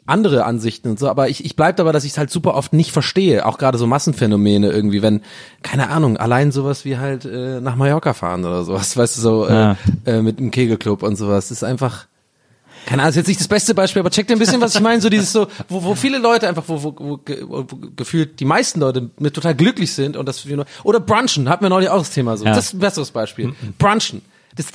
andere 0.08 0.46
Ansichten 0.46 0.90
und 0.90 1.00
so, 1.00 1.10
aber 1.10 1.30
ich, 1.30 1.46
ich 1.46 1.56
bleib 1.56 1.78
dabei, 1.78 1.92
dass 1.92 2.04
ich 2.04 2.12
es 2.12 2.18
halt 2.20 2.30
super 2.30 2.54
oft 2.56 2.74
nicht 2.74 2.92
verstehe, 2.92 3.46
auch 3.46 3.58
gerade 3.58 3.78
so 3.80 3.88
Massenphänomene 3.88 4.70
irgendwie, 4.72 5.02
wenn, 5.02 5.22
keine 5.64 5.90
Ahnung, 5.90 6.18
allein 6.18 6.52
sowas 6.52 6.86
wie 6.86 6.98
halt 6.98 7.26
äh, 7.26 7.60
nach 7.60 7.76
Mallorca 7.76 8.14
fahren 8.14 8.46
oder 8.46 8.64
sowas, 8.64 8.96
weißt 8.98 9.18
du, 9.18 9.22
so 9.22 9.48
Ja. 9.50 9.78
äh, 10.06 10.18
äh, 10.18 10.22
mit 10.22 10.40
dem 10.40 10.52
Kegelclub 10.52 11.02
und 11.04 11.16
sowas, 11.16 11.50
das 11.50 11.58
ist 11.60 11.64
einfach, 11.64 12.06
keine 12.86 13.02
Ahnung, 13.02 13.10
ist 13.10 13.16
jetzt 13.16 13.28
nicht 13.28 13.40
das 13.40 13.48
beste 13.48 13.74
Beispiel, 13.74 14.00
aber 14.00 14.10
checkt 14.12 14.32
ein 14.32 14.40
bisschen, 14.40 14.62
was 14.62 14.76
ich 14.76 14.82
meine, 14.82 15.02
so 15.02 15.10
dieses 15.10 15.32
so, 15.32 15.48
wo, 15.70 15.84
wo 15.84 15.96
viele 15.96 16.18
Leute 16.20 16.48
einfach, 16.48 16.64
wo, 16.68 16.82
wo, 16.84 16.96
wo, 16.98 17.20
wo 17.20 17.78
gefühlt 17.96 18.40
die 18.40 18.46
meisten 18.46 18.80
Leute 18.80 19.10
mit 19.20 19.34
total 19.34 19.56
glücklich 19.56 19.92
sind 19.94 20.16
und 20.18 20.28
das 20.28 20.46
oder 20.84 21.00
brunchen, 21.00 21.50
hatten 21.50 21.64
wir 21.66 21.70
neulich 21.70 21.90
auch 21.90 22.00
das 22.00 22.12
Thema 22.12 22.38
so, 22.38 22.46
Ja. 22.46 22.54
das 22.54 22.66
ist 22.68 22.74
ein 22.76 22.80
besseres 22.80 23.12
Beispiel, 23.12 23.54
brunchen, 23.78 24.22
das, 24.56 24.68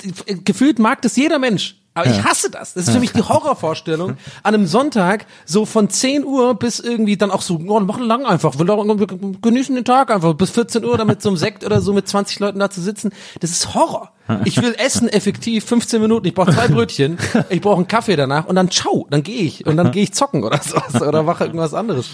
gefühlt 0.43 0.77
mag 0.79 1.01
das 1.01 1.15
jeder 1.15 1.39
Mensch, 1.39 1.75
aber 1.93 2.09
ich 2.09 2.23
hasse 2.23 2.49
das. 2.49 2.73
Das 2.73 2.87
ist 2.87 2.93
für 2.93 2.99
mich 2.99 3.11
die 3.11 3.21
Horrorvorstellung, 3.21 4.11
an 4.43 4.55
einem 4.55 4.65
Sonntag 4.65 5.25
so 5.45 5.65
von 5.65 5.89
10 5.89 6.23
Uhr 6.23 6.55
bis 6.55 6.79
irgendwie 6.79 7.17
dann 7.17 7.31
auch 7.31 7.41
so, 7.41 7.59
oh, 7.67 7.79
machen 7.81 8.05
lang 8.05 8.25
einfach, 8.25 8.57
wir 8.57 8.67
wir 8.67 9.07
genießen 9.41 9.75
den 9.75 9.83
Tag 9.83 10.09
einfach 10.09 10.33
bis 10.33 10.51
14 10.51 10.85
Uhr, 10.85 10.97
dann 10.97 11.07
mit 11.07 11.21
so 11.21 11.29
einem 11.29 11.37
Sekt 11.37 11.65
oder 11.65 11.81
so 11.81 11.93
mit 11.93 12.07
20 12.07 12.39
Leuten 12.39 12.59
da 12.59 12.69
zu 12.69 12.81
sitzen. 12.81 13.11
Das 13.39 13.51
ist 13.51 13.73
Horror. 13.73 14.11
Ich 14.45 14.61
will 14.61 14.73
essen 14.77 15.09
effektiv 15.09 15.65
15 15.65 16.01
Minuten, 16.01 16.27
ich 16.27 16.33
brauche 16.33 16.53
zwei 16.53 16.69
Brötchen, 16.69 17.17
ich 17.49 17.59
brauche 17.59 17.75
einen 17.77 17.87
Kaffee 17.87 18.15
danach 18.15 18.45
und 18.45 18.55
dann 18.55 18.71
ciao, 18.71 19.05
dann 19.09 19.23
gehe 19.23 19.41
ich 19.41 19.65
und 19.65 19.75
dann 19.75 19.91
gehe 19.91 20.03
ich 20.03 20.13
zocken 20.13 20.43
oder 20.45 20.59
sowas 20.59 21.01
oder 21.01 21.23
mache 21.23 21.43
irgendwas 21.45 21.73
anderes. 21.73 22.11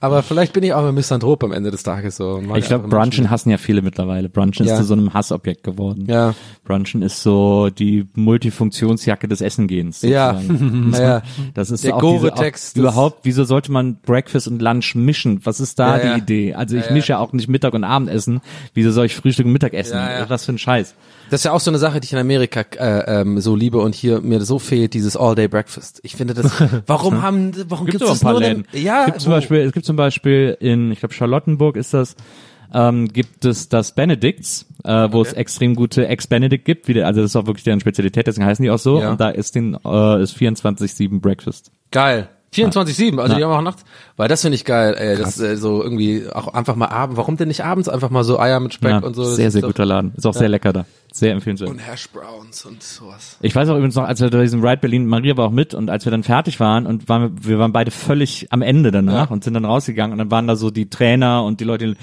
Aber 0.00 0.22
vielleicht 0.22 0.52
bin 0.52 0.62
ich 0.62 0.72
auch 0.72 0.84
ein 0.84 0.94
Misanthrop 0.94 1.42
am 1.42 1.50
Ende 1.52 1.72
des 1.72 1.82
Tages 1.82 2.16
so. 2.16 2.38
Ich 2.56 2.66
glaube, 2.66 2.84
Menschen. 2.84 2.88
Brunchen 2.90 3.30
hassen 3.30 3.50
ja 3.50 3.58
viele 3.58 3.82
mittlerweile. 3.82 4.28
Brunchen 4.28 4.64
Ja. 4.64 4.74
ist 4.74 4.78
zu 4.80 4.84
so 4.84 4.94
einem 4.94 5.12
Hassobjekt 5.12 5.64
geworden. 5.64 6.06
Ja. 6.08 6.34
Brunchen 6.64 7.02
ist 7.02 7.22
so 7.22 7.68
die 7.70 8.06
Multifunktionsjacke 8.14 9.26
des 9.26 9.40
Essengehens. 9.40 10.02
Ja, 10.02 10.40
naja. 10.48 11.22
Das 11.54 11.70
ist 11.72 11.82
Der 11.84 11.96
auch 11.96 12.00
diese, 12.14 12.32
auch 12.32 12.76
überhaupt, 12.76 13.20
wieso 13.24 13.42
sollte 13.44 13.72
man 13.72 13.98
Breakfast 14.00 14.46
und 14.46 14.62
Lunch 14.62 14.94
mischen? 14.94 15.40
Was 15.44 15.58
ist 15.58 15.78
da 15.80 15.98
Ja, 15.98 16.04
ja. 16.04 16.14
die 16.14 16.20
Idee? 16.20 16.54
Also 16.54 16.76
ich 16.76 16.82
Ja, 16.84 16.88
ja. 16.88 16.94
mische 16.94 17.12
ja 17.14 17.18
auch 17.18 17.32
nicht 17.32 17.48
Mittag 17.48 17.74
und 17.74 17.82
Abendessen. 17.84 18.40
Wieso 18.74 18.92
soll 18.92 19.06
ich 19.06 19.16
Frühstück 19.16 19.46
und 19.46 19.52
Mittagessen? 19.52 19.96
Ja, 19.96 20.20
ja. 20.20 20.30
Was 20.30 20.44
für 20.44 20.52
ein 20.52 20.58
Scheiß. 20.58 20.94
Das 21.30 21.40
ist 21.40 21.44
ja 21.44 21.52
auch 21.52 21.60
so 21.60 21.70
eine 21.70 21.78
Sache, 21.78 22.00
die 22.00 22.06
ich 22.06 22.12
in 22.12 22.18
Amerika 22.18 22.60
äh, 22.78 23.20
ähm, 23.20 23.40
so 23.40 23.54
liebe 23.54 23.78
und 23.78 23.94
hier 23.94 24.20
mir 24.20 24.40
so 24.42 24.58
fehlt, 24.58 24.94
dieses 24.94 25.16
All-Day-Breakfast. 25.16 26.00
Ich 26.02 26.16
finde 26.16 26.34
das, 26.34 26.50
warum 26.86 27.22
haben, 27.22 27.52
warum 27.68 27.86
Gibt 27.86 28.02
es 28.02 28.08
das 28.08 28.22
nur 28.22 28.40
Läden. 28.40 28.66
denn, 28.72 28.82
ja, 28.82 29.00
es 29.00 29.06
gibt 29.06 29.20
zum 29.20 29.30
wo- 29.32 29.36
Beispiel, 29.36 29.58
es 29.58 29.72
gibt 29.72 29.86
zum 29.86 29.96
Beispiel 29.96 30.56
in, 30.60 30.90
ich 30.92 31.00
glaube 31.00 31.14
Charlottenburg 31.14 31.76
ist 31.76 31.92
das, 31.94 32.16
ähm, 32.74 33.08
gibt 33.08 33.44
es 33.44 33.68
das 33.68 33.94
Benedicts, 33.94 34.66
äh, 34.84 35.08
wo 35.10 35.22
es 35.22 35.32
extrem 35.32 35.74
gute 35.74 36.06
Ex-Benedict 36.06 36.64
gibt, 36.64 36.86
wie 36.88 36.94
der, 36.94 37.06
also 37.06 37.22
das 37.22 37.30
ist 37.30 37.36
auch 37.36 37.46
wirklich 37.46 37.64
deren 37.64 37.80
Spezialität, 37.80 38.26
deswegen 38.26 38.46
heißen 38.46 38.62
die 38.62 38.70
auch 38.70 38.78
so. 38.78 39.00
Ja. 39.00 39.10
Und 39.10 39.20
da 39.20 39.30
ist 39.30 39.54
den 39.54 39.74
äh, 39.84 40.22
ist 40.22 40.36
24/7 40.36 41.20
Breakfast. 41.20 41.70
Geil. 41.90 42.28
24-7, 42.54 43.18
also 43.20 43.32
Ja. 43.32 43.38
die 43.38 43.44
haben 43.44 43.52
auch 43.52 43.62
nachts. 43.62 43.84
Weil 44.16 44.28
das 44.28 44.40
finde 44.42 44.54
ich 44.56 44.64
geil, 44.64 44.94
ey. 44.98 45.16
Das 45.16 45.38
äh, 45.38 45.56
so 45.56 45.82
irgendwie 45.82 46.24
auch 46.32 46.48
einfach 46.54 46.76
mal 46.76 46.86
abends. 46.88 47.16
Warum 47.18 47.36
denn 47.36 47.48
nicht 47.48 47.64
abends 47.64 47.88
einfach 47.88 48.10
mal 48.10 48.24
so 48.24 48.38
Eier 48.40 48.58
mit 48.60 48.72
Speck 48.74 48.90
Ja, 48.90 48.98
und 48.98 49.14
so? 49.14 49.22
Das 49.22 49.36
sehr 49.36 49.50
sehr 49.50 49.62
doch- 49.62 49.68
guter 49.68 49.84
Laden, 49.84 50.12
ist 50.16 50.26
auch 50.26 50.34
sehr 50.34 50.48
lecker 50.48 50.72
da, 50.72 50.86
sehr 51.12 51.32
empfehlenswert. 51.32 51.70
Und 51.70 51.78
Hash 51.78 52.08
Browns 52.08 52.64
und 52.64 52.82
sowas. 52.82 53.36
Ich 53.42 53.54
weiß 53.54 53.68
auch 53.68 53.74
übrigens 53.76 53.94
noch, 53.96 54.04
als 54.04 54.20
wir 54.20 54.30
bei 54.30 54.42
diesem 54.42 54.64
Ride 54.64 54.78
Berlin, 54.78 55.06
Maria 55.06 55.36
war 55.36 55.46
auch 55.46 55.50
mit 55.52 55.74
und 55.74 55.90
als 55.90 56.04
wir 56.06 56.10
dann 56.10 56.22
fertig 56.22 56.58
waren 56.58 56.86
und 56.86 57.08
waren, 57.08 57.36
wir 57.46 57.58
waren 57.58 57.72
beide 57.72 57.90
völlig 57.90 58.46
am 58.50 58.62
Ende 58.62 58.90
danach 58.90 59.26
Ja. 59.28 59.32
und 59.32 59.44
sind 59.44 59.54
dann 59.54 59.64
rausgegangen 59.66 60.12
und 60.12 60.18
dann 60.18 60.30
waren 60.30 60.46
da 60.46 60.56
so 60.56 60.70
die 60.70 60.88
Trainer 60.88 61.44
und 61.44 61.60
die 61.60 61.64
Leute 61.64 61.96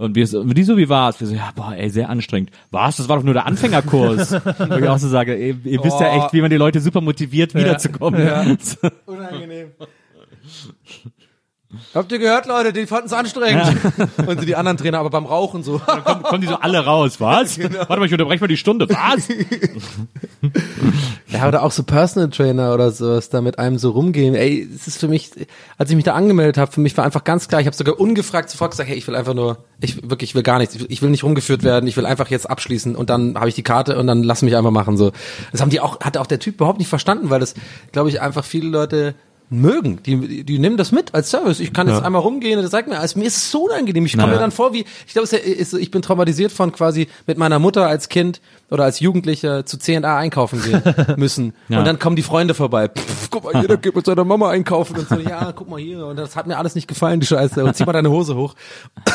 und 0.00 0.14
wir 0.14 0.26
so, 0.26 0.42
die 0.44 0.62
so, 0.64 0.76
wie 0.76 0.88
war's? 0.88 1.20
Wir 1.20 1.26
so, 1.26 1.34
ja, 1.34 1.50
boah, 1.54 1.74
ey, 1.74 1.90
sehr 1.90 2.08
anstrengend. 2.08 2.50
Was? 2.70 2.96
Das 2.96 3.08
war 3.08 3.16
doch 3.16 3.22
nur 3.22 3.34
der 3.34 3.46
Anfängerkurs. 3.46 4.32
Wo 4.68 4.74
ich 4.76 4.88
auch 4.88 4.98
so 4.98 5.08
sage, 5.08 5.34
ey, 5.34 5.54
ihr 5.64 5.84
wisst 5.84 6.00
ja 6.00 6.10
Oh. 6.12 6.18
echt, 6.24 6.32
wie 6.32 6.40
man 6.40 6.50
die 6.50 6.56
Leute 6.56 6.80
super 6.80 7.00
motiviert, 7.00 7.54
wiederzukommen. 7.54 8.58
So. 8.60 8.88
Unangenehm. 9.06 9.68
Habt 11.94 12.10
ihr 12.10 12.18
gehört, 12.18 12.46
Leute? 12.46 12.72
Die 12.72 12.86
fanden 12.86 13.06
es 13.06 13.12
anstrengend. 13.12 13.76
Und 14.26 14.40
so 14.40 14.46
die 14.46 14.56
anderen 14.56 14.76
Trainer 14.76 14.98
aber 14.98 15.10
beim 15.10 15.24
Rauchen 15.24 15.62
so. 15.62 15.78
Kommen, 15.78 16.22
kommen 16.24 16.40
die 16.40 16.48
so 16.48 16.56
alle 16.56 16.84
raus, 16.84 17.20
was? 17.20 17.58
Genau. 17.60 17.80
Warte 17.80 17.98
mal, 17.98 18.06
ich 18.06 18.12
unterbreche 18.12 18.40
mal 18.40 18.48
die 18.48 18.56
Stunde, 18.56 18.88
was? 18.88 19.28
Ja, 21.28 21.46
oder 21.46 21.62
auch 21.62 21.70
so 21.70 21.82
Personal 21.82 22.30
Trainer 22.30 22.74
oder 22.74 22.90
sowas 22.90 23.28
da 23.28 23.40
mit 23.40 23.58
einem 23.58 23.78
so 23.78 23.90
rumgehen. 23.90 24.34
Ey, 24.34 24.68
es 24.74 24.86
ist 24.88 24.98
für 24.98 25.08
mich, 25.08 25.30
als 25.78 25.90
ich 25.90 25.96
mich 25.96 26.04
da 26.04 26.14
angemeldet 26.14 26.58
habe, 26.58 26.72
für 26.72 26.80
mich 26.80 26.96
war 26.96 27.04
einfach 27.04 27.22
ganz 27.22 27.48
klar, 27.48 27.60
ich 27.60 27.66
habe 27.66 27.76
sogar 27.76 28.00
ungefragt 28.00 28.50
sofort 28.50 28.72
gesagt, 28.72 28.88
hey, 28.88 28.96
ich 28.96 29.06
will 29.06 29.14
einfach 29.14 29.34
nur, 29.34 29.58
ich 29.80 30.10
wirklich, 30.10 30.30
ich 30.30 30.34
will 30.34 30.42
gar 30.42 30.58
nichts, 30.58 30.74
ich 30.74 30.80
will, 30.80 30.86
ich 30.90 31.02
will 31.02 31.10
nicht 31.10 31.22
rumgeführt 31.22 31.62
werden, 31.62 31.86
ich 31.86 31.96
will 31.96 32.06
einfach 32.06 32.28
jetzt 32.28 32.48
abschließen 32.48 32.96
und 32.96 33.10
dann 33.10 33.36
habe 33.38 33.48
ich 33.48 33.54
die 33.54 33.62
Karte 33.62 33.98
und 33.98 34.06
dann 34.06 34.22
lass 34.22 34.42
mich 34.42 34.56
einfach 34.56 34.70
machen 34.70 34.96
so. 34.96 35.12
Das 35.52 35.60
haben 35.60 35.70
die 35.70 35.80
auch, 35.80 36.00
hat 36.00 36.16
auch 36.16 36.26
der 36.26 36.40
Typ 36.40 36.56
überhaupt 36.56 36.78
nicht 36.78 36.88
verstanden, 36.88 37.30
weil 37.30 37.40
das, 37.40 37.54
glaube 37.92 38.08
ich, 38.08 38.20
einfach 38.20 38.44
viele 38.44 38.68
Leute 38.68 39.14
mögen. 39.50 40.00
Die, 40.04 40.44
die 40.44 40.58
nehmen 40.58 40.76
das 40.76 40.92
mit 40.92 41.12
als 41.14 41.30
Service. 41.30 41.60
Ich 41.60 41.72
kann 41.72 41.88
jetzt 41.88 42.02
einmal 42.02 42.22
rumgehen 42.22 42.56
und 42.58 42.62
das 42.62 42.70
sagt 42.70 42.88
mir, 42.88 42.98
also 43.00 43.18
mir 43.18 43.26
ist 43.26 43.36
es 43.36 43.50
so 43.50 43.64
unangenehm. 43.64 44.06
Ich 44.06 44.12
komme 44.12 44.28
Ja. 44.28 44.34
mir 44.34 44.38
dann 44.40 44.52
vor 44.52 44.72
wie, 44.72 44.84
ich 45.06 45.12
glaube, 45.12 45.28
es 45.28 45.72
ich 45.74 45.90
bin 45.90 46.02
traumatisiert 46.02 46.52
von 46.52 46.72
quasi 46.72 47.08
mit 47.26 47.36
meiner 47.36 47.58
Mutter 47.58 47.86
als 47.86 48.08
Kind 48.08 48.40
oder 48.70 48.84
als 48.84 49.00
Jugendlicher 49.00 49.66
zu 49.66 49.76
C&A 49.78 50.16
einkaufen 50.18 50.62
gehen 50.62 50.82
müssen. 51.16 51.52
Ja. 51.68 51.80
Und 51.80 51.84
dann 51.84 51.98
kommen 51.98 52.14
die 52.16 52.22
Freunde 52.22 52.54
vorbei. 52.54 52.88
Pff, 52.88 53.28
guck 53.30 53.44
mal, 53.52 53.60
jeder 53.60 53.76
geht 53.78 53.96
mit 53.96 54.06
seiner 54.06 54.24
Mama 54.24 54.50
einkaufen 54.50 54.96
und 54.96 55.08
so, 55.08 55.16
ja, 55.16 55.50
guck 55.52 55.68
mal 55.68 55.80
hier. 55.80 56.06
Und 56.06 56.16
das 56.16 56.36
hat 56.36 56.46
mir 56.46 56.56
alles 56.56 56.74
nicht 56.76 56.86
gefallen, 56.86 57.18
die 57.20 57.26
Scheiße. 57.26 57.64
Und 57.64 57.74
zieh 57.74 57.84
mal 57.84 57.92
deine 57.92 58.10
Hose 58.10 58.36
hoch. 58.36 58.54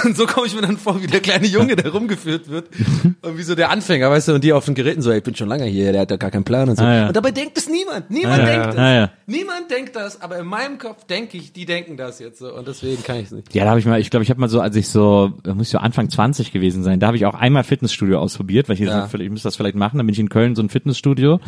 Und 0.04 0.18
so 0.18 0.26
komme 0.26 0.48
ich 0.48 0.56
mir 0.56 0.62
dann 0.62 0.78
vor, 0.78 1.02
wie 1.02 1.08
der 1.08 1.22
kleine 1.22 1.48
Junge, 1.48 1.78
der 1.78 1.92
rumgeführt 1.94 2.50
wird. 2.50 2.68
Und 3.22 3.38
wie 3.38 3.44
so 3.44 3.56
der 3.56 3.70
Anfänger, 3.70 4.10
weißt 4.12 4.28
du, 4.28 4.34
und 4.34 4.44
die 4.44 4.52
auf 4.52 4.66
den 4.66 4.76
Geräten 4.76 5.02
so, 5.02 5.12
ey, 5.12 5.20
ich 5.20 5.24
bin 5.24 5.36
schon 5.36 5.48
lange 5.48 5.66
hier, 5.66 5.94
der 5.94 6.02
hat 6.02 6.12
doch 6.12 6.20
gar 6.20 6.32
keinen 6.32 6.44
Plan 6.44 6.68
und 6.70 6.76
so. 6.78 6.84
Ah, 6.84 6.94
ja. 6.94 7.08
Und 7.08 7.16
dabei 7.16 7.32
denkt 7.32 7.58
es 7.58 7.70
niemand. 7.70 8.12
Niemand 8.12 8.42
Ah, 8.42 8.46
ja. 8.46 8.46
denkt 8.52 8.68
das. 8.68 8.78
Ah, 8.78 8.94
ja. 8.94 9.10
Niemand 9.28 9.72
denkt 9.72 9.96
das, 9.96 10.22
aber 10.26 10.40
in 10.40 10.48
meinem 10.48 10.80
Kopf 10.80 11.06
denke 11.06 11.38
ich, 11.38 11.54
die 11.54 11.68
denken 11.68 11.98
das 11.98 12.18
jetzt 12.18 12.40
so. 12.40 12.52
Und 12.52 12.68
deswegen 12.68 13.04
kann 13.04 13.18
ich 13.18 13.26
es 13.26 13.32
nicht. 13.32 13.54
Ja, 13.54 13.64
da 13.64 13.70
habe 13.70 13.80
ich 13.80 13.86
mal, 13.86 14.00
ich 14.00 14.10
glaube, 14.10 14.24
ich 14.24 14.32
habe 14.32 14.42
mal 14.42 14.50
so, 14.50 14.60
als 14.60 14.76
ich 14.76 14.90
so, 14.90 15.34
da 15.44 15.54
muss 15.54 15.68
ich 15.68 15.72
so 15.72 15.78
Anfang 15.78 16.10
20 16.10 16.52
gewesen 16.52 16.82
sein, 16.82 17.00
da 17.00 17.06
habe 17.06 17.16
ich 17.16 17.28
auch 17.28 17.36
einmal 17.36 17.64
Fitnessstudio 17.64 18.18
ausprobiert, 18.18 18.68
weil 18.68 18.74
ich, 18.74 18.80
Ja. 18.80 19.08
ja. 19.08 19.20
ich 19.20 19.30
muss 19.30 19.44
das 19.44 19.56
vielleicht 19.56 19.76
machen, 19.76 19.98
dann 19.98 20.08
bin 20.08 20.14
ich 20.14 20.20
in 20.20 20.30
Köln 20.30 20.56
so 20.56 20.64
ein 20.64 20.70
Fitnessstudio 20.70 21.40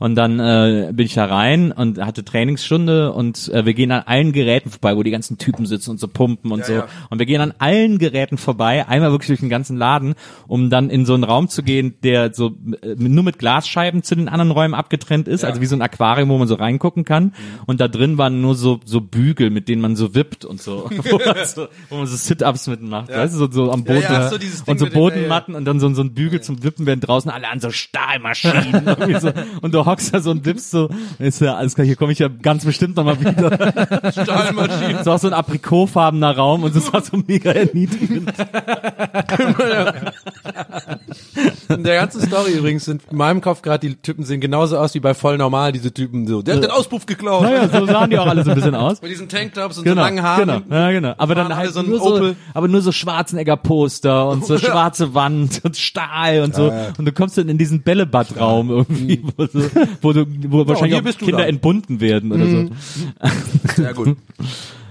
und 0.00 0.16
dann 0.16 0.40
äh, 0.40 0.90
bin 0.92 1.06
ich 1.06 1.14
da 1.14 1.26
rein 1.26 1.70
und 1.70 2.04
hatte 2.04 2.24
Trainingsstunde 2.24 3.12
und 3.12 3.50
äh, 3.50 3.64
wir 3.66 3.74
gehen 3.74 3.92
an 3.92 4.02
allen 4.04 4.32
Geräten 4.32 4.68
vorbei, 4.68 4.96
wo 4.96 5.04
die 5.04 5.12
ganzen 5.12 5.38
Typen 5.38 5.64
sitzen 5.64 5.92
und 5.92 6.00
so 6.00 6.08
pumpen 6.08 6.50
und 6.50 6.64
so 6.64 6.72
ja. 6.72 6.88
und 7.10 7.20
wir 7.20 7.26
gehen 7.26 7.40
an 7.40 7.54
allen 7.58 7.98
Geräten 7.98 8.36
vorbei, 8.36 8.84
einmal 8.88 9.12
wirklich 9.12 9.28
durch 9.28 9.40
den 9.40 9.48
ganzen 9.48 9.76
Laden, 9.76 10.16
um 10.48 10.70
dann 10.70 10.90
in 10.90 11.06
so 11.06 11.14
einen 11.14 11.22
Raum 11.22 11.48
zu 11.48 11.62
gehen, 11.62 11.94
der 12.02 12.34
so 12.34 12.56
äh, 12.82 12.96
nur 12.96 13.22
mit 13.22 13.38
Glasscheiben 13.38 14.02
zu 14.02 14.16
den 14.16 14.28
anderen 14.28 14.50
Räumen 14.50 14.74
abgetrennt 14.74 15.28
ist, 15.28 15.44
also 15.44 15.60
wie 15.60 15.66
so 15.66 15.76
ein 15.76 15.82
Aquarium, 15.82 16.30
wo 16.30 16.38
man 16.38 16.48
so 16.48 16.56
reingucken 16.56 17.04
kann 17.04 17.32
und 17.66 17.80
da 17.80 17.86
drin 17.86 18.18
waren 18.24 18.40
nur 18.40 18.54
so 18.54 18.80
so 18.84 19.00
Bügel, 19.00 19.50
mit 19.50 19.68
denen 19.68 19.82
man 19.82 19.96
so 19.96 20.14
wippt 20.14 20.44
und 20.44 20.60
so, 20.60 20.88
wo 21.10 21.18
man 21.18 21.44
so, 21.44 21.68
wo 21.90 21.96
man 21.96 22.06
so 22.06 22.16
Sit-ups 22.16 22.66
mitmacht, 22.66 23.10
weißt 23.10 23.34
du, 23.34 23.38
so, 23.38 23.50
so 23.50 23.70
am 23.70 23.84
Boden 23.84 24.00
Ja, 24.02 24.12
ja, 24.12 24.28
so 24.30 24.36
und 24.66 24.78
so 24.78 24.84
mit 24.86 24.94
den- 24.94 24.98
Bodenmatten 24.98 25.54
und 25.54 25.64
dann 25.66 25.78
so, 25.80 25.92
so 25.94 26.02
ein 26.02 26.14
Bügel 26.14 26.40
zum 26.40 26.62
Wippen 26.62 26.86
werden 26.86 27.00
draußen 27.00 27.30
alle 27.30 27.48
an 27.48 27.60
so 27.60 27.70
Stahlmaschinen. 27.70 28.84
So, 29.20 29.30
und 29.62 29.72
du 29.74 29.84
hockst 29.86 30.12
da 30.14 30.20
so 30.20 30.30
und 30.30 30.44
wippst 30.44 30.70
so, 30.70 30.88
ist 31.18 31.40
ja 31.40 31.54
alles 31.54 31.74
klar, 31.74 31.86
hier 31.86 31.96
komme 31.96 32.12
ich 32.12 32.18
ja 32.18 32.28
ganz 32.28 32.64
bestimmt 32.64 32.96
nochmal 32.96 33.20
wieder. 33.20 34.12
Stahlmaschinen. 34.12 34.96
Es 34.96 35.06
war 35.06 35.18
so 35.18 35.28
ein 35.28 35.32
aprikotfarbener 35.34 36.34
Raum 36.36 36.64
und 36.64 36.74
es 36.74 36.92
war 36.92 37.02
so 37.02 37.22
mega 37.26 37.52
erniedrigend. 37.52 38.32
In 41.74 41.84
der 41.84 42.00
ganzen 42.00 42.20
Story 42.22 42.52
übrigens 42.52 42.84
sind 42.84 43.02
in 43.10 43.16
meinem 43.16 43.40
Kopf 43.40 43.62
gerade, 43.62 43.88
die 43.88 43.94
Typen 43.96 44.24
sehen 44.24 44.40
genauso 44.40 44.78
aus 44.78 44.94
wie 44.94 45.00
bei 45.00 45.14
voll 45.14 45.36
normal, 45.38 45.72
diese 45.72 45.92
Typen 45.92 46.26
so. 46.26 46.42
Der 46.42 46.56
hat 46.56 46.62
den 46.62 46.70
Auspuff 46.70 47.06
geklaut. 47.06 47.42
Naja, 47.42 47.68
so 47.68 47.86
sahen 47.86 48.10
die 48.10 48.18
auch 48.18 48.26
alle 48.26 48.44
so 48.44 48.50
ein 48.50 48.56
bisschen 48.56 48.74
aus. 48.74 49.00
Mit 49.02 49.10
diesen 49.10 49.28
Tanktops 49.28 49.78
und 49.78 49.84
Genau, 49.84 49.96
so 50.02 50.06
langen 50.06 50.22
Haaren. 50.22 50.62
genau, 50.68 50.76
ja, 50.76 50.90
genau. 50.90 51.14
Aber 51.18 51.34
dann 51.34 51.54
halt 51.56 51.72
so 51.72 51.82
nur 51.82 51.98
so, 52.00 52.34
aber 52.54 52.68
nur 52.68 52.80
so 52.82 52.92
Schwarzenegger-Poster 52.92 54.28
und 54.28 54.44
so 54.46 54.58
schwarze 54.64 55.14
Wand 55.14 55.60
und 55.64 55.76
Stahl 55.76 56.42
und 56.42 56.54
so. 56.54 56.72
Und 56.98 57.04
du 57.04 57.12
kommst 57.12 57.38
dann 57.38 57.48
in 57.48 57.58
diesen 57.58 57.82
Bällebadraum 57.82 58.70
irgendwie, 58.70 59.22
wo, 59.36 59.46
so, 59.46 59.60
wo 60.02 60.12
du, 60.12 60.26
wo 60.48 60.66
wahrscheinlich 60.66 61.00
hier 61.00 61.10
auch 61.10 61.18
Kinder 61.18 61.38
dann. 61.38 61.48
entbunden 61.48 62.00
werden 62.00 62.32
oder 62.32 62.46
so. 62.48 62.68
Sehr 63.76 63.94
gut. 63.94 64.16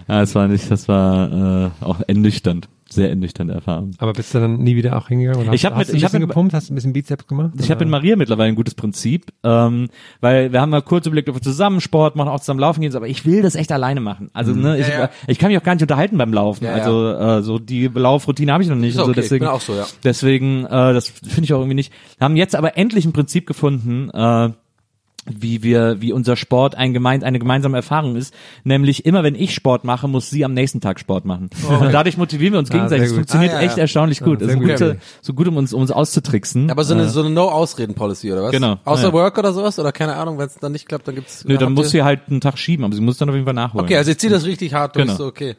Ja, 0.05 0.19
das 0.19 0.36
war 0.36 0.49
nicht, 0.49 0.69
das 0.69 0.89
war 0.89 1.65
äh, 1.67 1.69
auch 1.79 2.01
ernüchternd. 2.05 2.67
Sehr 2.93 3.09
ernüchternde 3.09 3.53
Erfahrung. 3.53 3.91
Aber 3.97 4.13
bist 4.13 4.33
du 4.33 4.39
dann 4.39 4.57
nie 4.59 4.75
wieder 4.75 4.97
auch 4.97 5.07
hingegangen? 5.07 5.41
Oder 5.41 5.53
Ich 5.53 5.65
hab 5.65 5.73
hast 5.75 5.87
mit- 5.87 5.97
ich 5.97 6.03
hab 6.03 6.11
bisschen 6.11 6.21
mit- 6.21 6.29
gepumpt, 6.29 6.53
hast 6.53 6.69
du 6.69 6.73
ein 6.73 6.75
bisschen 6.75 6.93
Bizeps 6.93 7.27
gemacht? 7.27 7.51
Ich 7.59 7.69
habe 7.71 7.79
mit 7.85 7.89
Maria 7.91 8.15
mittlerweile 8.15 8.49
ein 8.49 8.55
gutes 8.55 8.75
Prinzip, 8.75 9.27
ähm, 9.43 9.89
weil 10.21 10.51
wir 10.53 10.61
haben 10.61 10.69
mal 10.69 10.81
kurz 10.81 11.05
überlegt, 11.05 11.29
ob 11.29 11.35
wir 11.35 11.41
zusammen 11.41 11.81
Sport 11.81 12.15
machen, 12.15 12.29
auch 12.29 12.39
zusammen 12.39 12.59
laufen 12.59 12.81
gehen, 12.81 12.95
aber 12.95 13.07
ich 13.07 13.25
will 13.25 13.41
das 13.41 13.55
echt 13.55 13.71
alleine 13.71 13.99
machen. 14.01 14.29
Also 14.33 14.53
ne, 14.53 14.77
ich, 14.79 14.87
Ja, 14.87 14.99
ja. 14.99 15.09
ich 15.27 15.39
kann 15.39 15.49
mich 15.51 15.57
auch 15.57 15.63
gar 15.63 15.73
nicht 15.75 15.81
unterhalten 15.81 16.17
beim 16.17 16.33
Laufen. 16.33 16.65
Ja, 16.65 16.73
also 16.73 17.09
äh, 17.11 17.41
so 17.41 17.59
die 17.59 17.87
Laufroutine 17.93 18.53
habe 18.53 18.63
ich 18.63 18.69
noch 18.69 18.75
nicht. 18.75 18.91
Ist 18.95 18.99
und 18.99 19.05
so, 19.05 19.11
okay, 19.11 19.19
ich 19.19 19.25
deswegen, 19.25 19.45
bin 19.45 19.53
auch 19.53 19.61
so, 19.61 19.73
ja. 19.73 19.85
Deswegen, 20.03 20.65
äh, 20.65 20.69
das 20.93 21.07
finde 21.09 21.43
ich 21.43 21.53
auch 21.53 21.59
irgendwie 21.59 21.75
nicht. 21.75 21.91
Wir 22.17 22.25
haben 22.25 22.35
jetzt 22.35 22.55
aber 22.55 22.77
endlich 22.77 23.05
ein 23.05 23.13
Prinzip 23.13 23.45
gefunden. 23.47 24.09
Äh, 24.11 24.49
wie 25.26 25.63
wir, 25.63 26.01
wie 26.01 26.11
unser 26.11 26.36
Sport 26.36 26.76
ein 26.76 26.93
gemein, 26.93 27.24
eine 27.24 27.39
gemeinsame 27.39 27.78
Erfahrung 27.78 28.15
ist. 28.17 28.34
Nämlich 28.63 29.05
immer, 29.05 29.24
wenn 29.24 29.36
ich 29.36 29.53
Sport 29.53 29.86
mache, 29.86 30.07
muss 30.07 30.30
sie 30.30 30.43
am 30.43 30.53
nächsten 30.53 30.82
Tag 30.82 30.99
Sport 30.99 31.24
machen. 31.26 31.49
Und 31.67 31.93
dadurch 31.93 32.17
motivieren 32.17 32.53
wir 32.53 32.59
uns 32.59 32.69
Ah, 32.71 32.74
gegenseitig. 32.74 32.99
sehr 32.99 33.05
Es 33.05 33.11
gut. 33.11 33.17
funktioniert 33.19 33.53
Ah, 33.53 33.59
ja, 33.61 33.65
echt 33.67 33.78
ja. 33.78 33.82
erstaunlich 33.84 34.19
gut. 34.19 34.39
sehr 34.39 34.49
also 34.49 34.59
gut. 34.59 34.69
gute, 34.71 34.97
so 35.21 35.34
gut, 35.34 35.47
um 35.47 35.57
uns, 35.57 35.74
um 35.74 35.82
uns 35.82 35.91
auszutricksen. 35.91 36.69
Aber 36.69 36.84
so 36.84 36.93
eine, 36.93 37.07
so 37.09 37.21
eine 37.21 37.30
No-Ausreden-Policy, 37.30 38.32
oder 38.34 38.43
was? 38.43 38.51
Genau. 38.51 38.78
Außer 38.84 39.03
Ja, 39.03 39.07
ja. 39.09 39.13
Work 39.13 39.38
oder 39.38 39.53
sowas? 39.53 39.80
Oder 39.80 39.91
keine 39.93 40.15
Ahnung, 40.15 40.38
wenn 40.38 40.47
es 40.47 40.55
dann 40.59 40.71
nicht 40.74 40.88
klappt, 40.88 41.07
dann 41.07 41.15
gibt's. 41.15 41.45
Nö, 41.45 41.57
dann 41.57 41.74
muss 41.74 41.91
sie 41.91 42.03
halt 42.03 42.21
einen 42.30 42.41
Tag 42.41 42.57
schieben, 42.57 42.84
aber 42.84 42.93
sie 42.95 43.01
muss 43.01 43.17
dann 43.17 43.30
auf 43.30 43.36
jeden 43.36 43.45
Fall 43.45 43.53
nachholen. 43.53 43.86
Okay, 43.86 43.97
also 43.97 44.11
ich 44.11 44.17
ziehe 44.17 44.32
das 44.32 44.45
richtig 44.45 44.74
hart 44.74 44.95
durch, 44.95 45.05
Genau. 45.05 45.17
so 45.17 45.26
okay. 45.28 45.55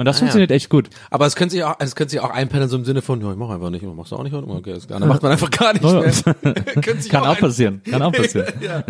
Und 0.00 0.06
das 0.06 0.16
Ah, 0.16 0.20
funktioniert 0.20 0.50
echt 0.50 0.70
gut. 0.70 0.88
Aber 1.10 1.26
es 1.26 1.36
könnte 1.36 1.52
sich 1.52 1.62
auch, 1.62 1.74
es 1.78 1.94
könnte 1.94 2.12
sich 2.12 2.20
auch 2.20 2.30
einpendeln 2.30 2.70
so 2.70 2.76
im 2.78 2.86
Sinne 2.86 3.02
von, 3.02 3.20
ja, 3.20 3.30
ich 3.32 3.36
mach 3.36 3.50
einfach 3.50 3.68
nicht, 3.68 3.82
machst 3.84 4.12
du 4.12 4.16
auch 4.16 4.22
nicht 4.22 4.32
heute? 4.32 4.48
Okay, 4.48 4.72
ist 4.72 4.86
klar. 4.86 4.98
Dann 4.98 5.10
macht 5.10 5.22
man 5.22 5.30
einfach 5.32 5.50
gar 5.50 5.72
nicht 5.74 5.84
Ja. 5.84 6.00
mehr. 6.00 6.54
Kann 7.10 7.22
auch 7.24 7.34
ein- 7.34 7.36
passieren. 7.36 7.82
Kann 7.84 8.00
auch 8.00 8.10
passieren. 8.20 8.48
ja. 8.62 8.82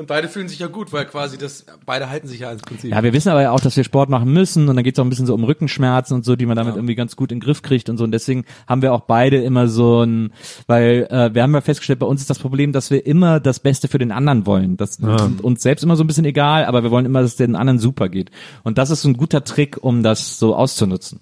Und 0.00 0.06
beide 0.06 0.28
fühlen 0.28 0.48
sich 0.48 0.58
ja 0.58 0.68
gut, 0.68 0.94
weil 0.94 1.04
quasi 1.04 1.36
das, 1.36 1.66
beide 1.84 2.08
halten 2.08 2.26
sich 2.26 2.40
ja 2.40 2.48
ans 2.48 2.62
Prinzip. 2.62 2.90
Ja, 2.90 3.02
wir 3.02 3.12
wissen 3.12 3.28
aber 3.28 3.42
ja 3.42 3.50
auch, 3.50 3.60
dass 3.60 3.76
wir 3.76 3.84
Sport 3.84 4.08
machen 4.08 4.32
müssen 4.32 4.70
und 4.70 4.74
dann 4.74 4.82
geht 4.82 4.94
es 4.94 4.98
auch 4.98 5.04
ein 5.04 5.10
bisschen 5.10 5.26
so 5.26 5.34
um 5.34 5.44
Rückenschmerzen 5.44 6.14
und 6.14 6.24
so, 6.24 6.36
die 6.36 6.46
man 6.46 6.56
damit 6.56 6.76
irgendwie 6.76 6.94
ganz 6.94 7.16
gut 7.16 7.30
in 7.32 7.36
den 7.36 7.44
Griff 7.44 7.60
kriegt 7.60 7.90
und 7.90 7.98
so. 7.98 8.04
Und 8.04 8.10
deswegen 8.10 8.46
haben 8.66 8.80
wir 8.80 8.94
auch 8.94 9.02
beide 9.02 9.36
immer 9.42 9.68
so 9.68 10.02
ein, 10.02 10.32
weil 10.66 11.06
äh, 11.10 11.34
wir 11.34 11.42
haben 11.42 11.52
ja 11.52 11.60
festgestellt, 11.60 11.98
bei 11.98 12.06
uns 12.06 12.22
ist 12.22 12.30
das 12.30 12.38
Problem, 12.38 12.72
dass 12.72 12.90
wir 12.90 13.04
immer 13.04 13.40
das 13.40 13.60
Beste 13.60 13.88
für 13.88 13.98
den 13.98 14.10
anderen 14.10 14.46
wollen. 14.46 14.78
Das 14.78 14.96
ist 14.96 15.42
uns 15.42 15.62
selbst 15.62 15.82
immer 15.82 15.96
so 15.96 16.04
ein 16.04 16.06
bisschen 16.06 16.24
egal, 16.24 16.64
aber 16.64 16.82
wir 16.82 16.90
wollen 16.90 17.04
immer, 17.04 17.20
dass 17.20 17.32
es 17.32 17.36
den 17.36 17.54
anderen 17.54 17.78
super 17.78 18.08
geht. 18.08 18.30
Und 18.62 18.78
das 18.78 18.88
ist 18.88 19.02
so 19.02 19.08
ein 19.10 19.18
guter 19.18 19.44
Trick, 19.44 19.76
um 19.82 20.02
das 20.02 20.38
so 20.38 20.56
auszunutzen. 20.56 21.20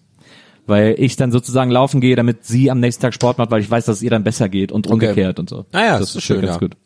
Weil 0.69 0.95
ich 0.99 1.17
dann 1.17 1.33
sozusagen 1.33 1.73
laufen 1.73 2.01
gehe, 2.01 2.15
damit 2.15 2.45
sie 2.45 2.71
am 2.71 2.79
nächsten 2.79 3.03
Tag 3.03 3.13
Sport 3.13 3.39
macht, 3.39 3.51
weil 3.51 3.61
ich 3.61 3.69
weiß, 3.69 3.87
dass 3.87 3.97
es 3.97 4.03
ihr 4.05 4.11
dann 4.11 4.23
besser 4.23 4.49
geht 4.49 4.71
und 4.71 4.87
umgekehrt 4.87 5.41
und 5.41 5.51
so. 5.51 5.67
Ah 5.73 5.81
ja, 5.81 5.91
das 5.99 6.13
das 6.13 6.15
ist 6.15 6.23
schön, 6.23 6.43
ganz 6.43 6.53
ja. 6.53 6.59
gut. 6.61 6.77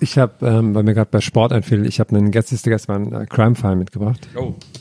Ich 0.00 0.18
habe, 0.18 0.46
ähm, 0.46 0.74
weil 0.74 0.82
mir 0.82 0.94
gerade 0.94 1.10
bei 1.10 1.20
Sport 1.20 1.52
einfiel, 1.52 1.86
ich 1.86 2.00
habe 2.00 2.14
einen 2.16 2.30
Gästeliste 2.30 2.70
gestern 2.70 3.12
äh, 3.12 3.26
Crime-File 3.26 3.76
mitgebracht. 3.76 4.28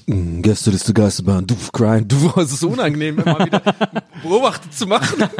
Mm, 0.07 0.41
Gäste 0.41 0.71
des 0.71 0.93
Geisterbahn, 0.93 1.47
du 1.47 1.55
Grind, 1.71 2.11
du, 2.11 2.31
es 2.37 2.51
ist 2.51 2.59
so 2.59 2.69
unangenehm, 2.69 3.19
immer 3.19 3.39
wieder 3.45 3.61
beobachtet 4.23 4.73
zu 4.73 4.87
machen. 4.87 5.23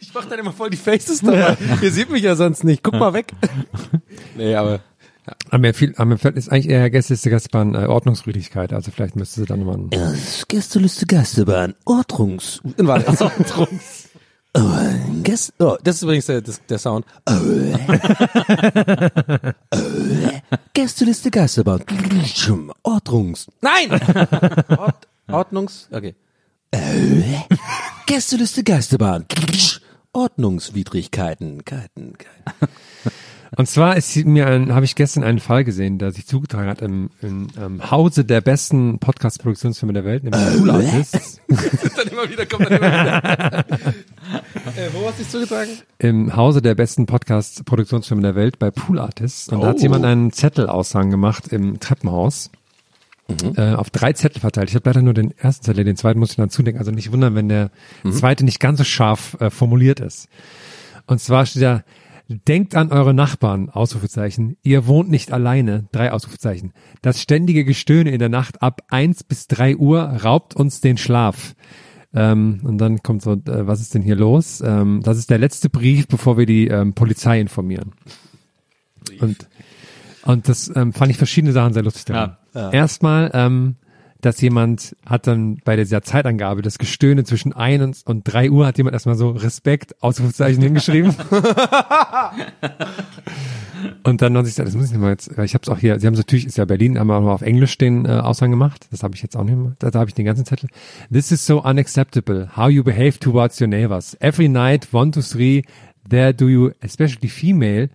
Ich 0.00 0.14
mach 0.14 0.24
dann 0.24 0.38
immer 0.38 0.52
voll 0.52 0.70
die 0.70 0.78
Faces 0.78 1.20
dabei. 1.20 1.58
Ihr 1.82 1.90
seht 1.90 2.10
mich 2.10 2.22
ja 2.22 2.34
sonst 2.34 2.64
nicht. 2.64 2.82
Guck 2.82 2.94
mal 2.94 3.12
weg. 3.12 3.32
Nee, 4.36 4.54
aber. 4.54 4.80
Aber 5.50 5.58
mir, 5.58 5.74
fiel, 5.74 5.92
aber 5.96 6.06
mir 6.06 6.18
fällt 6.18 6.36
ist 6.36 6.50
eigentlich 6.50 6.70
eher 6.70 6.88
Gästeliste 6.88 7.28
Geisterbahn 7.28 7.74
äh, 7.74 7.86
Ordnungswidrigkeit, 7.86 8.72
also 8.72 8.90
vielleicht 8.90 9.16
müsste 9.16 9.40
sie 9.40 9.46
dann 9.46 9.60
nochmal 9.60 10.14
Gästeliste 10.48 11.04
Geisterbahn, 11.04 11.74
Ordnungs. 11.84 12.62
Warte, 12.78 13.22
Ordnungs. 13.22 13.97
Gäste, 15.22 15.52
oh, 15.58 15.76
das 15.82 15.96
ist 15.96 16.02
übrigens 16.02 16.26
der, 16.26 16.40
der 16.40 16.78
Sound. 16.78 17.04
Gästeliste 20.72 21.30
Geisterbahn. 21.30 21.84
Ordnungs. 22.82 23.48
Nein! 23.60 23.90
Ord, 24.78 25.08
Ordnungs. 25.30 25.88
Okay. 25.92 26.14
Gästeliste 28.06 28.64
Geisterbahn. 28.64 29.26
Ordnungswidrigkeiten. 30.12 31.64
Keiten, 31.64 32.14
Keiten. 32.16 32.58
Und 33.56 33.66
zwar 33.66 33.96
ist 33.96 34.14
mir 34.26 34.46
ein, 34.46 34.74
habe 34.74 34.84
ich 34.84 34.94
gestern 34.94 35.24
einen 35.24 35.40
Fall 35.40 35.64
gesehen, 35.64 35.98
der 35.98 36.12
sich 36.12 36.26
zugetragen 36.26 36.68
hat 36.68 36.82
im, 36.82 37.10
im 37.22 37.48
ähm, 37.58 37.90
Hause 37.90 38.24
der 38.24 38.40
besten 38.42 38.98
Podcast-Produktionsfirma 38.98 39.94
der 39.94 40.04
Welt, 40.04 40.24
nämlich 40.24 40.60
Cool 40.60 40.70
Artists. 40.70 41.40
dann 41.96 42.08
immer 42.08 42.28
wieder, 42.28 42.44
kommt 42.44 42.70
dann 42.70 42.76
immer 42.78 42.92
wieder. 42.92 43.64
Äh, 44.78 44.88
wo 44.92 45.06
hast 45.06 45.18
du 45.18 45.22
dich 45.22 45.30
zugetragen? 45.32 45.70
Im 45.98 46.34
Hause 46.36 46.62
der 46.62 46.74
besten 46.74 47.06
Podcast-Produktionsfirma 47.06 48.22
der 48.22 48.34
Welt 48.34 48.58
bei 48.58 48.70
Pool 48.70 48.98
Artists. 48.98 49.48
Und 49.48 49.60
da 49.60 49.68
hat 49.68 49.76
Oh. 49.78 49.82
jemand 49.82 50.04
einen 50.04 50.32
Zettelaushang 50.32 51.10
gemacht 51.10 51.48
im 51.48 51.80
Treppenhaus. 51.80 52.50
Äh, 53.56 53.74
auf 53.74 53.90
drei 53.90 54.14
Zettel 54.14 54.40
verteilt. 54.40 54.70
Ich 54.70 54.74
habe 54.74 54.88
leider 54.88 55.02
nur 55.02 55.12
den 55.12 55.36
ersten 55.36 55.62
Zettel, 55.66 55.84
den 55.84 55.96
zweiten 55.96 56.18
muss 56.18 56.30
ich 56.30 56.36
dann 56.36 56.48
zudenken. 56.48 56.78
Also 56.78 56.92
nicht 56.92 57.12
wundern, 57.12 57.34
wenn 57.34 57.48
der 57.50 57.70
zweite 58.10 58.42
nicht 58.42 58.58
ganz 58.58 58.78
so 58.78 58.84
scharf 58.84 59.36
äh, 59.40 59.50
formuliert 59.50 60.00
ist. 60.00 60.28
Und 61.06 61.20
zwar 61.20 61.44
steht 61.44 61.62
da, 61.62 61.84
denkt 62.28 62.74
an 62.74 62.90
eure 62.90 63.12
Nachbarn, 63.12 63.68
Ausrufezeichen. 63.68 64.56
Ihr 64.62 64.86
wohnt 64.86 65.10
nicht 65.10 65.30
alleine, 65.30 65.88
drei 65.92 66.10
Ausrufezeichen. 66.12 66.72
Das 67.02 67.20
ständige 67.20 67.64
Gestöhne 67.66 68.12
in 68.12 68.18
der 68.18 68.28
Nacht 68.30 68.62
ab 68.62 68.80
eins 68.88 69.24
bis 69.24 69.46
drei 69.46 69.76
Uhr 69.76 70.00
raubt 70.00 70.56
uns 70.56 70.80
den 70.80 70.96
Schlaf. 70.96 71.54
Ähm, 72.14 72.60
und 72.62 72.78
dann 72.78 73.02
kommt 73.02 73.22
so, 73.22 73.32
äh, 73.32 73.66
was 73.66 73.80
ist 73.80 73.94
denn 73.94 74.02
hier 74.02 74.16
los? 74.16 74.62
Ähm, 74.64 75.00
das 75.02 75.18
ist 75.18 75.30
der 75.30 75.38
letzte 75.38 75.68
Brief, 75.68 76.08
bevor 76.08 76.38
wir 76.38 76.46
die 76.46 76.68
ähm, 76.68 76.94
Polizei 76.94 77.40
informieren. 77.40 77.92
Und, 79.20 79.48
und 80.22 80.48
das 80.48 80.70
ähm, 80.74 80.92
fand 80.92 81.10
ich 81.10 81.18
verschiedene 81.18 81.52
Sachen 81.52 81.72
sehr 81.74 81.82
lustig 81.82 82.06
daran. 82.06 82.36
Erstmal, 82.72 83.30
ähm, 83.34 83.76
dass 84.20 84.40
jemand 84.40 84.96
hat 85.06 85.26
dann 85.26 85.58
bei 85.64 85.76
dieser 85.76 86.02
Zeitangabe 86.02 86.62
das 86.62 86.78
Gestöhne 86.78 87.24
zwischen 87.24 87.52
ein 87.52 87.82
und, 87.82 88.02
und 88.04 88.24
drei 88.24 88.50
Uhr 88.50 88.66
hat 88.66 88.76
jemand 88.76 88.94
erstmal 88.94 89.14
so 89.14 89.30
Respekt, 89.30 90.02
Ausrufezeichen 90.02 90.60
hingeschrieben. 90.60 91.14
und 94.02 94.20
dann 94.20 94.32
noch 94.32 94.44
sich 94.44 94.56
das 94.56 94.74
muss 94.74 94.86
ich 94.86 94.90
nicht 94.90 95.00
mal 95.00 95.10
jetzt, 95.10 95.36
weil 95.36 95.44
ich 95.44 95.54
habe 95.54 95.62
es 95.62 95.68
auch 95.68 95.78
hier, 95.78 96.00
sie 96.00 96.06
haben 96.06 96.14
es 96.14 96.20
natürlich, 96.20 96.46
ist 96.46 96.58
ja 96.58 96.64
Berlin, 96.64 96.98
haben 96.98 97.06
wir 97.06 97.16
auch 97.16 97.22
mal 97.22 97.32
auf 97.32 97.42
Englisch 97.42 97.78
den 97.78 98.06
äh, 98.06 98.08
Aushang 98.08 98.50
gemacht. 98.50 98.88
Das 98.90 99.04
habe 99.04 99.14
ich 99.14 99.22
jetzt 99.22 99.36
auch 99.36 99.44
nicht 99.44 99.56
mehr. 99.56 99.76
Da, 99.78 99.90
da 99.90 100.00
habe 100.00 100.10
ich 100.10 100.14
den 100.14 100.24
ganzen 100.24 100.44
Zettel. 100.44 100.68
This 101.12 101.30
is 101.30 101.46
so 101.46 101.62
unacceptable. 101.62 102.56
How 102.56 102.68
you 102.68 102.82
behave 102.82 103.20
towards 103.20 103.60
your 103.60 103.68
neighbors. 103.68 104.16
Every 104.20 104.48
night, 104.48 104.88
one 104.92 105.12
to 105.12 105.22
three, 105.22 105.62
there 106.08 106.34
do 106.34 106.48
you, 106.48 106.72
especially 106.82 107.28
female, 107.28 107.88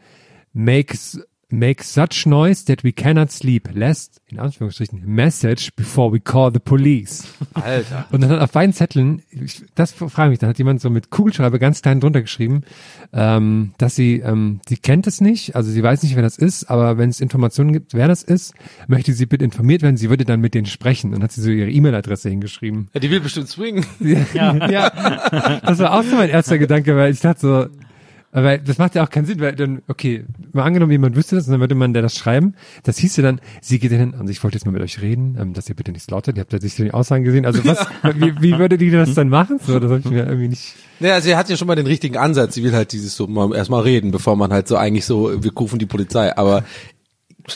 makes 0.54 1.20
make 1.54 1.84
such 1.84 2.26
noise 2.26 2.66
that 2.66 2.84
we 2.84 2.92
cannot 2.92 3.32
sleep. 3.32 3.70
Last, 3.74 4.22
in 4.28 4.40
Anführungsstrichen, 4.40 5.04
message 5.06 5.70
before 5.76 6.12
we 6.12 6.20
call 6.20 6.52
the 6.52 6.60
police. 6.60 7.24
Alter. 7.54 8.08
Und 8.12 8.22
dann 8.22 8.32
hat 8.32 8.40
auf 8.40 8.52
beiden 8.52 8.74
Zetteln, 8.74 9.22
ich, 9.30 9.64
das 9.76 9.92
frage 9.94 10.32
mich, 10.32 10.40
dann 10.40 10.50
hat 10.50 10.58
jemand 10.58 10.82
so 10.82 10.90
mit 10.90 11.12
Kugelschreiber 11.12 11.60
ganz 11.60 11.82
klein 11.82 12.00
drunter 12.00 12.22
geschrieben, 12.22 12.64
ähm, 13.14 13.74
dass 13.78 13.96
sie, 13.96 14.20
ähm, 14.20 14.60
sie 14.68 14.78
kennt 14.78 15.06
es 15.08 15.22
nicht, 15.22 15.56
also 15.56 15.72
sie 15.72 15.84
weiß 15.84 16.04
nicht, 16.04 16.16
wer 16.16 16.24
das 16.24 16.38
ist, 16.38 16.70
aber 16.70 16.98
wenn 16.98 17.10
es 17.10 17.22
Informationen 17.22 17.72
gibt, 17.72 17.94
wer 17.94 18.08
das 18.08 18.24
ist, 18.24 18.54
möchte 18.88 19.14
sie 19.14 19.28
bitte 19.28 19.46
informiert 19.46 19.84
werden, 19.84 19.98
sie 19.98 20.10
würde 20.10 20.26
dann 20.26 20.42
mit 20.42 20.56
denen 20.56 20.66
sprechen. 20.66 21.08
Und 21.08 21.18
dann 21.18 21.24
hat 21.24 21.32
sie 21.32 21.42
so 21.42 21.52
ihre 21.52 21.70
E-Mail-Adresse 21.70 22.30
hingeschrieben. 22.30 22.90
Ja, 22.94 23.00
die 23.00 23.12
will 23.12 23.20
bestimmt 23.20 23.48
swingen. 23.48 23.86
Ja. 24.34 24.70
ja. 24.70 25.60
Das 25.66 25.80
war 25.80 25.94
auch 25.94 26.04
so 26.04 26.16
mein 26.16 26.30
erster 26.30 26.58
Gedanke, 26.58 26.96
weil 26.96 27.12
ich 27.12 27.20
dachte 27.20 27.42
so, 27.42 27.68
aber 28.34 28.58
das 28.58 28.80
macht 28.80 28.96
ja 28.96 29.04
auch 29.04 29.10
keinen 29.12 29.26
Sinn, 29.26 29.40
weil 29.40 29.56
dann, 29.56 29.84
okay, 29.88 30.26
mal 30.54 30.64
angenommen, 30.64 30.92
jemand 30.92 31.16
wüsste 31.16 31.36
das 31.36 31.46
und 31.46 31.52
dann 31.52 31.60
würde 31.60 31.76
man 31.76 31.94
der 31.94 32.02
das 32.02 32.16
schreiben. 32.18 32.56
Das 32.82 32.98
hieße 32.98 33.22
dann, 33.22 33.40
sie 33.62 33.78
geht 33.78 33.92
hin, 33.92 34.16
also 34.18 34.32
ich 34.32 34.44
wollte 34.44 34.58
jetzt 34.58 34.66
mal 34.66 34.72
mit 34.72 34.82
euch 34.82 35.02
reden, 35.02 35.38
ähm, 35.40 35.54
dass 35.54 35.70
ihr 35.70 35.76
bitte 35.76 35.92
nichts 35.92 36.10
lautet, 36.10 36.38
ihr 36.38 36.42
habt 36.42 36.52
ja 36.52 36.60
sicher 36.60 36.84
die 36.84 36.94
Aussagen 36.94 37.24
gesehen. 37.24 37.46
Also 37.46 37.64
was, 37.64 37.86
wie, 38.16 38.34
wie 38.42 38.58
würde 38.58 38.80
die 38.80 38.90
das 38.90 39.14
dann 39.14 39.30
machen? 39.30 39.60
So, 39.64 39.80
das 39.80 39.92
habe 39.92 40.00
ich 40.00 40.10
mir 40.10 40.26
irgendwie 40.26 40.48
nicht. 40.48 40.74
Naja, 41.00 41.22
sie 41.22 41.36
hat 41.36 41.48
ja 41.50 41.58
schon 41.58 41.68
mal 41.68 41.76
den 41.76 41.86
richtigen 41.86 42.18
Ansatz. 42.18 42.56
Sie 42.56 42.64
will 42.64 42.74
halt 42.74 42.92
dieses 42.92 43.16
so 43.16 43.28
mal 43.28 43.54
erstmal 43.54 43.82
reden, 43.82 44.10
bevor 44.10 44.36
man 44.36 44.52
halt 44.52 44.68
so 44.68 44.78
eigentlich 44.78 45.06
so, 45.06 45.44
wir 45.44 45.54
rufen 45.54 45.78
die 45.78 45.86
Polizei. 45.86 46.36
Aber 46.36 46.64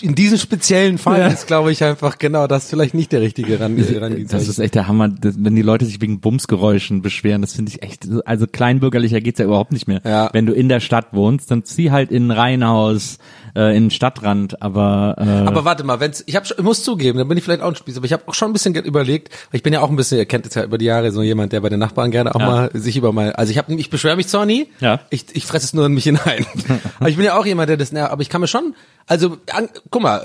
in 0.02 0.16
diesem 0.16 0.38
speziellen 0.38 0.98
Fall 0.98 1.20
Ja. 1.20 1.28
ist, 1.28 1.48
glaube 1.48 1.72
ich, 1.72 1.84
einfach 1.84 2.18
genau 2.18 2.48
das 2.48 2.70
vielleicht 2.70 2.94
nicht 2.94 3.12
der 3.12 3.22
richtige 3.22 3.60
Ran 3.60 3.78
Herangehensweise. 3.78 4.46
Das 4.46 4.48
ist 4.50 4.60
echt 4.60 4.76
der 4.76 4.88
Hammer, 4.88 5.10
wenn 5.22 5.56
die 5.56 5.62
Leute 5.62 5.86
sich 5.86 6.02
wegen 6.02 6.20
Bumsgeräuschen 6.20 7.02
beschweren, 7.02 7.42
das 7.42 7.54
finde 7.54 7.72
ich 7.72 7.84
echt, 7.84 8.08
also 8.26 8.48
kleinbürgerlicher 8.48 9.22
geht's 9.22 9.40
ja 9.40 9.46
überhaupt 9.46 9.72
nicht 9.72 9.88
mehr. 9.88 10.02
Ja. 10.04 10.30
Wenn 10.34 10.46
du 10.46 10.54
in 10.54 10.68
der 10.70 10.80
Stadt 10.80 11.14
wohnst, 11.14 11.52
dann 11.52 11.64
zieh 11.64 11.92
halt 11.92 12.12
in 12.12 12.28
ein 12.28 12.32
Reihenhaus, 12.32 13.18
äh, 13.56 13.76
in 13.76 13.86
den 13.86 13.92
Stadtrand, 13.92 14.62
aber, 14.62 15.16
äh, 15.18 15.48
Aber 15.48 15.66
warte 15.66 15.84
mal, 15.84 16.00
wenn's, 16.00 16.24
ich, 16.26 16.36
hab, 16.36 16.46
schon- 16.48 16.58
ich 16.58 16.64
muss 16.64 16.84
zugeben, 16.84 17.18
da 17.18 17.24
bin 17.24 17.38
ich 17.38 17.44
vielleicht 17.44 17.62
auch 17.62 17.70
ein 17.70 17.76
Spieß, 17.76 17.98
aber 17.98 18.06
ich 18.06 18.14
habe 18.14 18.24
auch 18.28 18.34
schon 18.34 18.50
ein 18.50 18.54
bisschen 18.54 18.76
überlegt, 18.76 19.30
weil 19.52 19.58
ich 19.58 19.64
bin 19.64 19.74
ja 19.74 19.82
auch 19.82 19.90
ein 19.90 19.96
bisschen, 19.96 20.18
ihr 20.18 20.26
kennt 20.26 20.46
es 20.46 20.56
ja 20.56 20.64
über 20.64 20.78
die 20.78 20.86
Jahre, 20.86 21.12
so 21.12 21.22
jemand, 21.22 21.54
der 21.54 21.62
bei 21.62 21.70
den 21.70 21.80
Nachbarn 21.80 22.12
gerne 22.12 22.34
auch 22.36 22.40
Ja. 22.40 22.46
mal 22.48 22.70
sich 22.74 22.98
über 22.98 23.12
mal, 23.14 23.34
also 23.34 23.52
ich 23.52 23.58
habe, 23.58 23.74
ich 23.76 23.90
beschwere 23.90 24.16
mich 24.16 24.28
zwar 24.28 24.46
nie, 24.46 24.68
Ja. 24.80 25.00
ich, 25.10 25.26
ich 25.34 25.46
fresse 25.46 25.66
es 25.66 25.74
nur 25.74 25.86
in 25.86 25.94
mich 25.94 26.04
hinein. 26.06 26.46
aber 27.00 27.10
ich 27.10 27.16
bin 27.16 27.26
ja 27.26 27.38
auch 27.38 27.46
jemand, 27.46 27.70
der 27.70 27.78
das, 27.78 27.92
nervt, 27.92 28.12
aber 28.12 28.22
ich 28.22 28.30
kann 28.30 28.42
mir 28.42 28.48
schon, 28.48 28.76
also, 29.08 29.38
an, 29.54 29.70
guck 29.90 30.02
mal, 30.02 30.24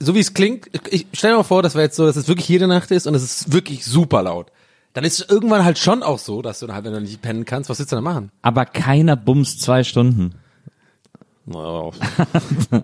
so 0.00 0.14
wie 0.14 0.20
es 0.20 0.32
klingt, 0.34 0.66
ich 0.90 1.06
stell 1.12 1.30
dir 1.32 1.36
mal 1.36 1.42
vor, 1.42 1.62
das 1.62 1.74
wäre 1.74 1.84
jetzt 1.84 1.96
so, 1.96 2.06
dass 2.06 2.16
es 2.16 2.26
wirklich 2.26 2.48
jede 2.48 2.66
Nacht 2.66 2.90
ist 2.90 3.06
und 3.06 3.14
es 3.14 3.22
ist 3.22 3.52
wirklich 3.52 3.84
super 3.84 4.22
laut. 4.22 4.46
Dann 4.94 5.04
ist 5.04 5.20
es 5.20 5.28
irgendwann 5.28 5.64
halt 5.64 5.78
schon 5.78 6.02
auch 6.02 6.18
so, 6.18 6.42
dass 6.42 6.58
du 6.58 6.66
dann 6.66 6.74
halt, 6.74 6.84
wenn 6.84 6.92
du 6.94 7.00
nicht 7.00 7.22
pennen 7.22 7.44
kannst, 7.44 7.70
was 7.70 7.78
willst 7.78 7.92
du 7.92 7.96
dann 7.96 8.02
machen? 8.04 8.30
aber 8.42 8.64
keiner 8.66 9.14
bumst 9.14 9.60
zwei 9.62 9.84
Stunden. 9.84 10.34
Naja, 11.50 11.90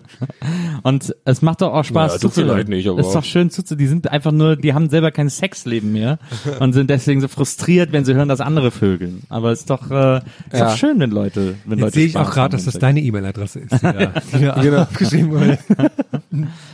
Und 0.83 1.15
es 1.25 1.41
macht 1.41 1.61
doch 1.61 1.73
auch 1.73 1.83
Spaß 1.83 2.11
Naja, 2.13 2.19
zuzuhören. 2.21 2.51
vielleicht 2.55 2.69
nicht, 2.69 2.87
aber- 2.89 2.99
ist 2.99 3.13
doch 3.13 3.23
schön 3.23 3.49
zuzuhören. 3.49 3.79
Die 3.79 3.87
sind 3.87 4.11
einfach 4.11 4.31
nur, 4.31 4.55
die 4.55 4.73
haben 4.73 4.89
selber 4.89 5.11
kein 5.11 5.29
Sexleben 5.29 5.91
mehr 5.93 6.19
und 6.59 6.73
sind 6.73 6.89
deswegen 6.89 7.21
so 7.21 7.27
frustriert, 7.27 7.91
wenn 7.91 8.05
sie 8.05 8.13
hören, 8.13 8.27
dass 8.29 8.41
andere 8.41 8.71
vögeln. 8.71 9.23
Aber 9.29 9.51
es 9.51 9.61
ist 9.61 9.69
doch, 9.69 9.89
äh, 9.91 10.17
ist 10.17 10.23
Ja. 10.53 10.69
doch 10.69 10.77
schön, 10.77 10.99
wenn 10.99 11.11
Leute, 11.11 11.55
wenn 11.65 11.79
Jetzt 11.79 11.85
Leute 11.85 11.93
sehe 11.95 12.05
ich 12.07 12.11
Spaß 12.11 12.27
auch 12.27 12.33
gerade, 12.33 12.55
dass 12.57 12.65
das 12.65 12.77
deine 12.79 13.01
E-Mail-Adresse 13.01 13.59
ist. 13.59 13.71
Die 13.81 14.43
da, 14.45 14.59
die 14.61 14.69
da 14.69 14.83
aufgeschrieben 14.83 15.31
wurde. 15.31 15.57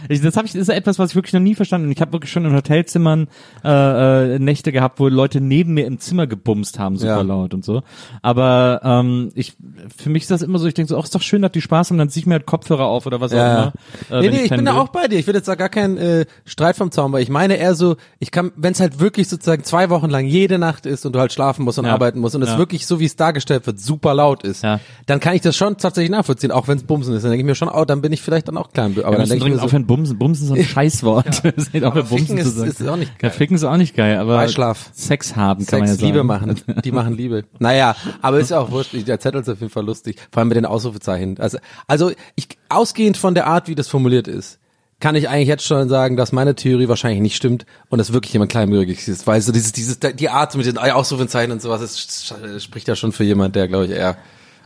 Ich, 0.09 0.21
das 0.21 0.35
habe 0.35 0.47
ich, 0.47 0.53
das 0.53 0.63
ist 0.63 0.69
etwas, 0.69 0.99
was 0.99 1.11
ich 1.11 1.15
wirklich 1.15 1.33
noch 1.33 1.39
nie 1.39 1.55
verstanden. 1.55 1.91
Ich 1.91 2.01
habe 2.01 2.11
wirklich 2.13 2.31
schon 2.31 2.45
in 2.45 2.53
Hotelzimmern 2.53 3.27
äh, 3.63 4.35
äh, 4.35 4.39
Nächte 4.39 4.71
gehabt, 4.71 4.99
wo 4.99 5.07
Leute 5.07 5.39
neben 5.41 5.73
mir 5.73 5.85
im 5.85 5.99
Zimmer 5.99 6.27
gebumst 6.27 6.79
haben, 6.79 6.97
super 6.97 7.17
Ja. 7.17 7.21
laut 7.21 7.53
und 7.53 7.63
so. 7.63 7.83
Aber 8.21 8.81
ähm, 8.83 9.31
ich, 9.35 9.55
für 9.95 10.09
mich 10.09 10.23
ist 10.23 10.31
das 10.31 10.41
immer 10.41 10.59
so. 10.59 10.67
Ich 10.67 10.73
denke 10.73 10.89
so, 10.89 10.97
ach, 10.97 11.03
ist 11.03 11.15
doch 11.15 11.21
schön, 11.21 11.41
dass 11.41 11.51
die 11.51 11.61
Spaß 11.61 11.82
haben. 11.89 11.97
Dann 11.97 12.09
zieh 12.09 12.19
ich 12.21 12.25
mir 12.25 12.33
halt 12.35 12.45
Kopfhörer 12.45 12.85
auf 12.85 13.05
oder 13.05 13.21
was 13.21 13.31
auch 13.31 13.37
Ja, 13.37 13.53
immer. 13.63 13.73
ja. 14.09 14.17
Äh, 14.17 14.21
nee, 14.21 14.29
nee, 14.29 14.35
ich 14.35 14.41
bin 14.43 14.49
pennen 14.49 14.65
da 14.65 14.73
will. 14.73 14.79
auch 14.81 14.89
bei 14.89 15.07
dir. 15.07 15.19
Ich 15.19 15.27
will 15.27 15.35
jetzt 15.35 15.47
da 15.47 15.55
gar 15.55 15.69
keinen 15.69 15.97
äh, 15.97 16.25
Streit 16.45 16.75
vom 16.75 16.91
Zaun, 16.91 17.11
weil 17.11 17.21
ich 17.23 17.29
meine 17.29 17.55
eher 17.57 17.75
so, 17.75 17.95
ich 18.19 18.31
kann, 18.31 18.51
wenn 18.55 18.73
es 18.73 18.79
halt 18.79 18.99
wirklich 18.99 19.27
sozusagen 19.29 19.63
zwei 19.63 19.89
Wochen 19.89 20.09
lang 20.09 20.25
jede 20.25 20.57
Nacht 20.59 20.85
ist 20.85 21.05
und 21.05 21.13
du 21.13 21.19
halt 21.19 21.33
schlafen 21.33 21.63
musst 21.65 21.79
und 21.79 21.85
Ja. 21.85 21.93
arbeiten 21.93 22.19
musst 22.19 22.35
und 22.35 22.41
es 22.41 22.49
Ja. 22.49 22.57
wirklich 22.57 22.85
so, 22.87 22.99
wie 22.99 23.05
es 23.05 23.15
dargestellt 23.15 23.65
wird, 23.67 23.79
super 23.79 24.13
laut 24.13 24.43
ist, 24.43 24.63
Ja. 24.63 24.79
dann 25.05 25.19
kann 25.19 25.35
ich 25.35 25.41
das 25.41 25.55
schon 25.55 25.77
tatsächlich 25.77 26.11
nachvollziehen, 26.11 26.51
auch 26.51 26.67
wenn 26.67 26.77
es 26.77 26.83
Bumsen 26.83 27.13
ist. 27.15 27.23
Dann 27.23 27.31
denke 27.31 27.41
ich 27.41 27.45
mir 27.47 27.55
schon, 27.55 27.69
oh, 27.69 27.85
dann 27.85 28.01
bin 28.01 28.11
ich 28.13 28.21
vielleicht 28.21 28.47
dann 28.47 28.57
auch 28.57 28.71
klein. 28.71 28.91
Aber 29.03 29.11
Wir 29.11 29.17
dann 29.19 29.29
denke 29.29 29.45
ich 29.45 29.51
mir 29.51 29.57
so, 29.59 29.65
aufhören, 29.65 29.85
Bumsen. 29.85 30.17
Bumsen 30.17 30.43
ist 30.45 30.49
so 30.49 30.55
ein 30.55 30.63
Scheißwort. 30.65 31.43
Es 31.55 31.71
geht 31.71 31.83
Aber 31.83 32.03
Bumsen 32.03 32.37
ist- 32.37 32.55
sagen. 32.57 32.69
ist 32.69 32.87
auch 32.87 32.95
nicht 32.95 33.11
Ja, 33.13 33.17
geil. 33.29 33.31
Ficken 33.31 33.55
ist 33.55 33.63
auch 33.63 33.77
nicht 33.77 33.95
geil, 33.95 34.17
aber 34.17 34.35
Beischlaf. 34.37 34.89
Sex 34.93 35.35
haben 35.35 35.65
kann 35.65 35.79
man 35.79 35.87
ja 35.87 35.93
Sex, 35.93 36.01
sagen. 36.01 36.11
Liebe 36.13 36.23
machen. 36.23 36.55
Die 36.83 36.91
machen 36.91 37.15
Liebe. 37.15 37.45
Naja, 37.59 37.95
aber 38.21 38.39
ist 38.39 38.51
ja 38.51 38.59
auch 38.59 38.71
wurscht. 38.71 38.93
Der 39.07 39.19
Zettel 39.19 39.41
ist 39.41 39.49
auf 39.49 39.59
jeden 39.59 39.71
Fall 39.71 39.85
lustig. 39.85 40.17
Vor 40.31 40.39
allem 40.41 40.49
mit 40.49 40.57
den 40.57 40.65
Ausrufezeichen. 40.65 41.37
Also, 41.39 41.57
also 41.87 42.11
ich, 42.35 42.47
ausgehend 42.69 43.17
von 43.17 43.35
der 43.35 43.47
Art, 43.47 43.67
wie 43.67 43.75
das 43.75 43.87
formuliert 43.87 44.27
ist, 44.27 44.59
kann 44.99 45.15
ich 45.15 45.27
eigentlich 45.27 45.49
jetzt 45.49 45.65
schon 45.65 45.89
sagen, 45.89 46.15
dass 46.15 46.31
meine 46.31 46.55
Theorie 46.55 46.87
wahrscheinlich 46.87 47.21
nicht 47.21 47.35
stimmt 47.35 47.65
und 47.89 47.99
es 47.99 48.13
wirklich 48.13 48.31
jemand 48.31 48.51
kleinmütig 48.51 49.05
ist. 49.07 49.27
Weil 49.27 49.41
so 49.41 49.51
dieses, 49.51 49.73
dieses, 49.73 49.99
die 49.99 50.29
Art 50.29 50.55
mit 50.55 50.65
den 50.65 50.77
Ausrufezeichen 50.77 51.51
und 51.51 51.61
sowas, 51.61 51.81
das 51.81 52.63
spricht 52.63 52.87
ja 52.87 52.95
schon 52.95 53.11
für 53.11 53.25
jemand, 53.25 53.55
der, 53.55 53.67
glaube 53.67 53.85
ich, 53.85 53.91
eher 53.91 54.17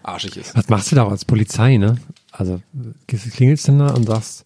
arschig 0.03 0.38
ist. 0.38 0.55
Was 0.55 0.70
machst 0.70 0.91
du 0.91 0.95
da 0.95 1.03
auch 1.03 1.12
als 1.12 1.26
Polizei, 1.26 1.78
ne? 1.78 1.97
Also 2.32 2.62
klingelst 3.08 3.68
du 3.68 3.80
da 3.80 3.88
und 3.88 4.05
sagst, 4.05 4.45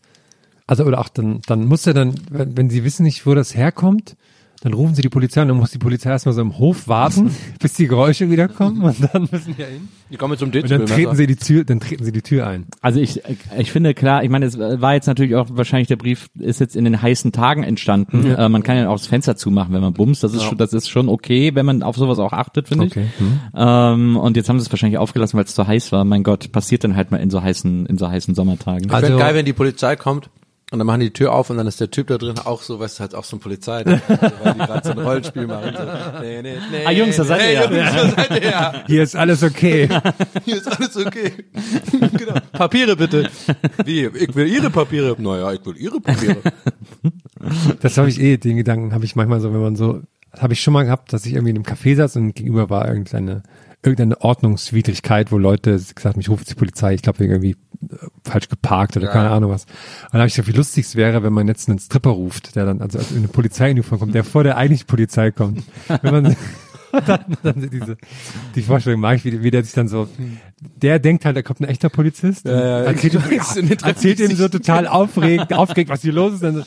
also 0.66 0.86
oder 0.86 1.00
auch 1.00 1.10
dann, 1.10 1.42
dann 1.48 1.66
muss 1.66 1.84
ja 1.84 1.92
dann, 1.92 2.16
wenn, 2.30 2.56
wenn 2.56 2.70
sie 2.70 2.86
wissen 2.86 3.04
nicht, 3.04 3.26
wo 3.26 3.36
das 3.36 3.56
herkommt, 3.56 4.16
dann 4.62 4.74
rufen 4.74 4.94
sie 4.94 5.02
die 5.02 5.10
Polizei 5.10 5.42
und 5.42 5.48
dann 5.48 5.58
muss 5.58 5.72
die 5.72 5.80
Polizei 5.80 6.12
erstmal 6.12 6.34
so 6.34 6.42
im 6.42 6.58
Hof 6.60 6.88
warten, 6.88 7.36
bis 7.60 7.74
die 7.74 7.88
Geräusche 7.88 8.30
wiederkommen 8.30 8.84
und 8.84 8.96
dann 9.12 9.28
müssen 9.32 9.56
die 9.56 9.62
ja 9.62 9.68
hin. 9.68 9.88
Die 10.12 10.18
kommen 10.18 10.38
zum 10.38 10.52
Und 10.52 10.70
dann 10.70 10.86
treten 10.86 11.16
sie 11.16 11.26
die 11.26 11.36
Tür, 11.36 11.64
dann 11.64 11.80
treten 11.80 12.04
sie 12.04 12.12
die 12.12 12.22
Tür 12.22 12.46
ein. 12.46 12.66
Also 12.80 13.00
ich, 13.00 13.22
ich 13.58 13.72
finde 13.72 13.94
klar, 13.96 14.24
ich 14.24 14.30
meine, 14.30 14.46
es 14.46 14.60
war 14.60 14.94
jetzt 14.94 15.08
natürlich 15.08 15.36
auch 15.36 15.48
wahrscheinlich 15.52 15.88
der 15.88 15.96
Brief 15.96 16.30
ist 16.38 16.60
jetzt 16.60 16.76
in 16.76 16.84
den 16.86 17.02
heißen 17.02 17.32
Tagen 17.32 17.64
entstanden. 17.64 18.26
Äh, 18.26 18.50
man 18.50 18.62
kann 18.62 18.78
ja 18.78 18.90
auch 18.90 18.98
das 18.98 19.08
Fenster 19.08 19.36
zumachen, 19.36 19.74
wenn 19.74 19.82
man 19.82 19.94
bumst. 19.94 20.24
Das 20.24 20.34
ist 20.34 20.44
schon, 20.44 20.58
das 20.58 20.74
ist 20.74 20.90
schon 20.90 21.10
okay, 21.10 21.56
wenn 21.56 21.66
man 21.66 21.82
auf 21.82 21.96
sowas 21.96 22.20
auch 22.20 22.34
achtet, 22.34 22.68
finde 22.68 22.86
Okay. 22.86 23.06
ich. 23.18 23.26
Ähm, 23.56 24.16
und 24.18 24.38
jetzt 24.38 24.48
haben 24.48 24.60
sie 24.60 24.66
es 24.66 24.72
wahrscheinlich 24.72 25.00
aufgelassen, 25.00 25.38
weil 25.38 25.46
es 25.46 25.56
zu 25.56 25.66
heiß 25.66 25.92
war. 25.92 26.06
Mein 26.06 26.24
Gott, 26.24 26.52
passiert 26.52 26.84
dann 26.84 26.96
halt 26.96 27.10
mal 27.10 27.18
in 27.18 27.30
so 27.32 27.42
heißen, 27.42 27.88
in 27.88 27.98
so 27.98 28.10
heißen 28.10 28.36
Sommertagen. 28.36 28.92
Also- 28.92 29.18
geil, 29.18 29.34
wenn 29.34 29.46
die 29.46 29.54
Polizei 29.54 29.96
kommt 29.96 30.30
und 30.72 30.80
dann 30.80 30.88
machen 30.88 31.02
die 31.02 31.08
die 31.08 31.14
Tür 31.14 31.34
auf 31.34 31.50
und 31.50 31.58
dann 31.58 31.68
ist 31.68 31.82
der 31.82 31.92
Typ 31.92 32.08
da 32.08 32.18
drin 32.18 32.40
auch 32.40 32.62
so, 32.62 32.80
weißt 32.80 32.98
du, 32.98 33.02
halt 33.02 33.14
auch 33.14 33.26
so 33.26 33.36
ein 33.36 33.40
Polizei, 33.42 33.84
ne? 33.84 34.02
weil 34.42 34.54
die 34.54 34.60
gerade 34.60 34.88
so 34.88 34.92
ein 34.92 35.00
Rollenspiel 35.00 35.46
machen. 35.46 35.74
So. 35.78 36.22
Nee, 36.22 36.42
nee, 36.42 36.54
nee, 36.72 36.86
Ah, 36.86 36.92
Jungs, 36.92 37.18
da 37.18 37.26
seid 37.26 37.42
ihr 37.42 37.70
nee, 37.70 37.78
ja. 37.78 37.98
Jungs, 37.98 38.16
da 38.16 38.24
seid 38.24 38.44
ihr 38.44 38.50
ja. 38.50 38.74
Hier 38.88 39.04
ist 39.04 39.16
alles 39.18 39.44
okay. 39.44 39.90
Hier 40.46 40.56
ist 40.56 40.68
alles 40.70 40.96
okay. 40.96 41.34
genau. 42.18 42.36
Papiere 42.54 42.96
bitte. 42.96 43.30
Wie? 43.84 44.06
Ich 44.06 44.34
will 44.34 44.48
Ihre 44.48 44.70
Papiere. 44.70 45.22
Naja, 45.22 45.52
ich 45.52 45.66
will 45.66 45.76
Ihre 45.76 46.00
Papiere. 46.00 46.38
Das 47.82 47.98
habe 47.98 48.08
ich 48.08 48.22
eh, 48.22 48.38
den 48.38 48.56
Gedanken 48.56 48.94
habe 48.94 49.04
ich 49.04 49.18
manchmal 49.18 49.42
so, 49.42 49.54
wenn 49.54 49.62
man 49.62 49.76
so, 49.76 50.02
das 50.32 50.42
habe 50.42 50.54
ich 50.54 50.62
schon 50.62 50.74
mal 50.74 50.84
gehabt, 50.84 51.12
dass 51.12 51.26
ich 51.26 51.34
irgendwie 51.34 51.50
in 51.50 51.58
einem 51.58 51.66
Café 51.66 51.98
saß 51.98 52.16
und 52.16 52.34
gegenüber 52.34 52.70
war 52.70 52.88
irgendeine, 52.88 53.44
irgendeine 53.84 54.22
Ordnungswidrigkeit, 54.22 55.34
wo 55.34 55.38
Leute 55.38 55.74
gesagt 55.74 56.06
haben, 56.06 56.22
ich 56.22 56.30
rufe 56.30 56.44
jetzt 56.44 56.52
die 56.52 56.56
Polizei, 56.56 56.94
ich 56.94 57.02
glaube 57.02 57.20
wegen 57.20 57.34
irgendwie 57.34 57.58
falsch 58.24 58.50
geparkt 58.50 58.98
oder 58.98 59.08
Ja. 59.08 59.14
keine 59.14 59.30
Ahnung 59.32 59.52
was. 59.52 59.66
Und 59.66 60.14
dann 60.14 60.22
habe 60.22 60.28
ich 60.28 60.34
so, 60.34 60.46
wie 60.48 60.52
lustig 60.52 60.86
es 60.86 60.96
wäre, 60.96 61.24
wenn 61.24 61.34
man 61.34 61.48
jetzt 61.48 61.70
einen 61.70 61.80
Stripper 61.80 62.12
ruft, 62.12 62.56
der 62.56 62.66
dann 62.66 62.82
also 62.82 63.00
in 63.00 63.18
eine 63.18 63.28
Polizeiuniform 63.28 64.00
kommt, 64.00 64.16
der 64.16 64.24
vor 64.24 64.44
der 64.44 64.58
eigentlichen 64.58 64.88
Polizei 64.88 65.32
kommt. 65.32 65.64
Wenn 66.02 66.12
man 66.24 66.36
dann, 67.06 67.38
dann 67.42 67.70
diese, 67.70 67.96
die 68.56 68.62
Vorstellung 68.62 69.00
mag 69.00 69.16
ich, 69.18 69.24
wie, 69.24 69.42
wie 69.44 69.52
der 69.52 69.64
sich 69.64 69.74
dann 69.74 69.88
so, 69.88 70.10
der 70.60 71.00
denkt 71.00 71.24
halt, 71.24 71.38
da 71.38 71.42
kommt 71.42 71.62
ein 71.62 71.66
echter 71.70 71.88
Polizist, 71.90 72.46
und 72.46 72.52
ja, 72.52 72.82
erzählt, 72.82 73.14
ihm, 73.14 73.22
ja, 73.32 73.88
erzählt 73.88 74.20
ihm 74.20 74.36
so 74.36 74.50
total 74.50 74.88
aufregend, 74.88 75.54
aufgeregt, 75.54 75.90
was 75.90 76.02
hier 76.02 76.12
los 76.12 76.34
ist, 76.34 76.44
dann 76.44 76.56
so, 76.56 76.64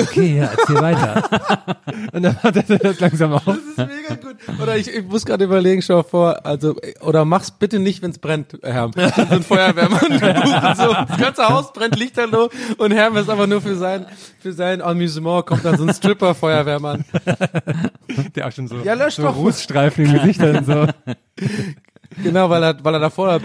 okay, 0.00 0.38
ja, 0.38 0.44
erzähl 0.46 0.80
weiter. 0.80 1.22
Und 2.12 2.22
dann 2.22 2.42
hat 2.42 2.56
er 2.56 2.78
das 2.78 3.00
langsam 3.00 3.32
auf. 3.34 3.44
Das 3.44 3.56
ist 3.56 3.76
mega 3.78 4.14
gut. 4.14 4.36
Oder 4.60 4.76
ich, 4.76 4.88
ich 4.88 5.04
muss 5.04 5.24
gerade 5.24 5.44
überlegen, 5.44 5.82
schau 5.82 6.02
vor, 6.02 6.44
also, 6.46 6.76
oder 7.00 7.24
mach's 7.24 7.50
bitte 7.50 7.78
nicht, 7.78 8.02
wenn's 8.02 8.18
brennt, 8.18 8.58
Herm. 8.62 8.92
So 8.94 9.00
ein 9.02 9.42
Feuerwehrmann 9.42 10.00
so. 10.76 10.92
Das 10.92 11.18
ganze 11.18 11.48
Haus 11.48 11.72
brennt 11.72 11.96
lichterloh 11.96 12.48
und 12.78 12.92
Herm 12.92 13.16
ist 13.16 13.28
einfach 13.28 13.46
nur 13.46 13.60
für 13.60 13.76
sein, 13.76 14.06
für 14.40 14.52
sein 14.52 14.80
Amüsement 14.80 15.46
kommt 15.46 15.64
dann 15.64 15.76
so 15.76 15.84
ein 15.84 15.92
Stripper-Feuerwehrmann. 15.92 17.04
Der 18.34 18.46
auch 18.46 18.52
schon 18.52 18.68
so, 18.68 18.76
Ja, 18.82 18.94
lösch 18.94 19.16
so 19.16 19.22
doch. 19.22 19.36
Rußstreifen 19.36 20.06
im 20.06 20.12
Gesicht 20.14 20.40
und 20.42 20.66
so. 20.66 20.86
Genau, 22.22 22.48
weil 22.48 22.62
er, 22.62 22.76
weil 22.82 22.94
er 22.94 23.00
davor 23.00 23.34
äh, 23.36 23.40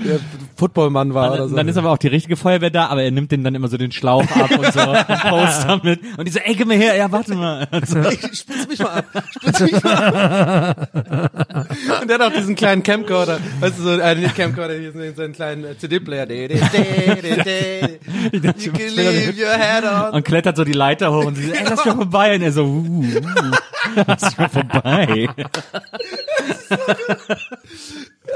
Footballmann 0.55 1.13
war 1.13 1.31
oder 1.31 1.39
Dann, 1.39 1.49
so. 1.49 1.55
dann 1.55 1.67
ist 1.67 1.77
aber 1.77 1.91
auch 1.91 1.97
die 1.97 2.07
richtige 2.07 2.37
Feuerwehr 2.37 2.69
da, 2.69 2.85
aber 2.87 3.03
er 3.03 3.11
nimmt 3.11 3.31
den 3.31 3.43
dann 3.43 3.55
immer 3.55 3.67
so 3.67 3.77
den 3.77 3.91
Schlauch 3.91 4.23
ab 4.31 4.51
und 4.51 4.73
so 4.73 4.79
und 4.89 5.07
post 5.07 5.65
damit. 5.67 5.99
Und 6.17 6.27
die 6.27 6.31
so, 6.31 6.39
ey, 6.39 6.55
gib 6.55 6.67
mir 6.67 6.77
her, 6.77 6.95
ja, 6.95 7.11
warte 7.11 7.35
mal. 7.35 7.67
So. 7.85 7.99
Ich 7.99 8.19
spritz 8.19 8.67
mich 8.69 8.79
mal 8.79 8.99
ab. 8.99 9.05
Spritz 9.31 9.59
mich 9.59 9.83
mal 9.83 9.95
ab. 9.95 10.89
Und 12.01 12.09
der 12.09 12.19
hat 12.19 12.21
auch 12.21 12.31
diesen 12.35 12.55
kleinen 12.55 12.83
Camcorder. 12.83 13.39
Weißt 13.59 13.79
du, 13.79 13.83
so, 13.83 13.91
äh, 13.91 14.15
nicht 14.15 14.35
Camcorder, 14.35 14.75
hier 14.75 14.95
ist 14.95 15.17
so 15.17 15.23
einen 15.23 15.33
kleinen 15.33 15.65
äh, 15.65 15.77
CD-Player. 15.77 16.21
You 16.31 16.59
can 18.71 18.95
leave 18.95 19.33
your 19.37 19.57
head 19.57 19.83
on. 19.83 20.13
Und 20.13 20.23
klettert 20.23 20.55
so 20.55 20.63
die 20.63 20.73
Leiter 20.73 21.11
hoch 21.11 21.25
und 21.25 21.35
sie 21.35 21.47
so, 21.47 21.53
ey, 21.53 21.63
lass 21.63 21.85
mich 21.85 21.85
mal 21.85 21.95
vorbei. 21.95 22.35
Und 22.35 22.41
er 22.41 22.51
so, 22.51 22.63
uh, 22.63 22.67
uh, 22.67 23.03
lass 24.07 24.23
mich 24.23 24.37
mal 24.37 24.49
vorbei. 24.49 25.27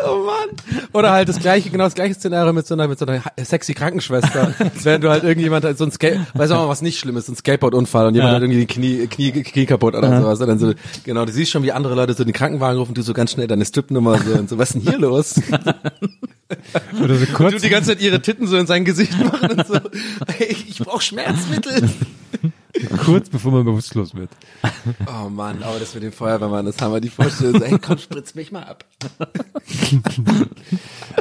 Oh 0.03 0.25
Mann. 0.25 0.55
Oder 0.93 1.11
halt 1.11 1.29
das 1.29 1.39
gleiche, 1.39 1.69
genau 1.69 1.85
das 1.85 1.93
gleiche 1.95 2.15
Szenario 2.15 2.51
mit 2.53 2.67
so 2.67 2.73
einer, 2.73 2.87
mit 2.87 2.99
so 2.99 3.05
einer 3.05 3.21
sexy 3.43 3.73
Krankenschwester. 3.73 4.53
Während 4.83 5.03
du 5.03 5.09
halt 5.09 5.23
irgendjemand 5.23 5.63
halt 5.63 5.77
so 5.77 5.85
ein 5.85 5.91
Skate, 5.91 6.19
weiß 6.33 6.51
auch 6.51 6.63
mal 6.63 6.67
was 6.69 6.81
nicht 6.81 6.99
schlimm 6.99 7.15
ist, 7.17 7.29
ein 7.29 7.35
Skateboard-Unfall 7.35 8.07
und 8.07 8.15
jemand 8.15 8.31
Ja. 8.31 8.35
hat 8.35 8.43
irgendwie 8.43 8.59
die 8.59 8.65
Knie, 8.67 9.07
Knie, 9.07 9.31
Knie 9.43 9.65
kaputt 9.65 9.95
oder 9.95 10.21
sowas. 10.21 10.39
Und 10.41 10.47
dann 10.47 10.59
so, 10.59 10.73
genau, 11.03 11.25
du 11.25 11.31
siehst 11.31 11.51
schon, 11.51 11.63
wie 11.63 11.71
andere 11.71 11.95
Leute 11.95 12.13
so 12.13 12.23
den 12.23 12.33
Krankenwagen 12.33 12.77
rufen, 12.79 12.93
du 12.93 13.01
so 13.03 13.13
ganz 13.13 13.31
schnell 13.31 13.47
deine 13.47 13.65
Stripnummer 13.65 14.17
so 14.19 14.33
und 14.33 14.49
so, 14.49 14.57
was 14.57 14.69
ist 14.71 14.73
denn 14.75 14.81
hier 14.91 14.99
los? 14.99 15.35
Oder 17.03 17.15
so 17.15 17.25
Und 17.25 17.33
kurz. 17.33 17.53
du 17.53 17.59
die 17.59 17.69
ganze 17.69 17.91
Zeit 17.91 18.01
ihre 18.01 18.21
Titten 18.21 18.47
so 18.47 18.57
in 18.57 18.67
sein 18.67 18.85
Gesicht 18.85 19.17
machen 19.23 19.51
und 19.51 19.67
so, 19.67 19.79
hey, 20.27 20.55
ich 20.67 20.77
brauch 20.79 21.01
Schmerzmittel. 21.01 21.89
Kurz 23.05 23.29
bevor 23.29 23.51
man 23.51 23.65
bewusstlos 23.65 24.15
wird. 24.15 24.29
Oh 25.07 25.29
Mann, 25.29 25.63
aber 25.63 25.79
das 25.79 25.93
mit 25.93 26.03
dem 26.03 26.11
Feuerwehrmann, 26.11 26.65
das 26.65 26.79
haben 26.81 26.93
wir 26.93 27.01
die 27.01 27.09
Vorstellung. 27.09 27.59
So, 27.59 27.65
hey, 27.65 27.77
komm, 27.81 27.97
spritz 27.97 28.35
mich 28.35 28.51
mal 28.51 28.63
ab. 28.63 28.85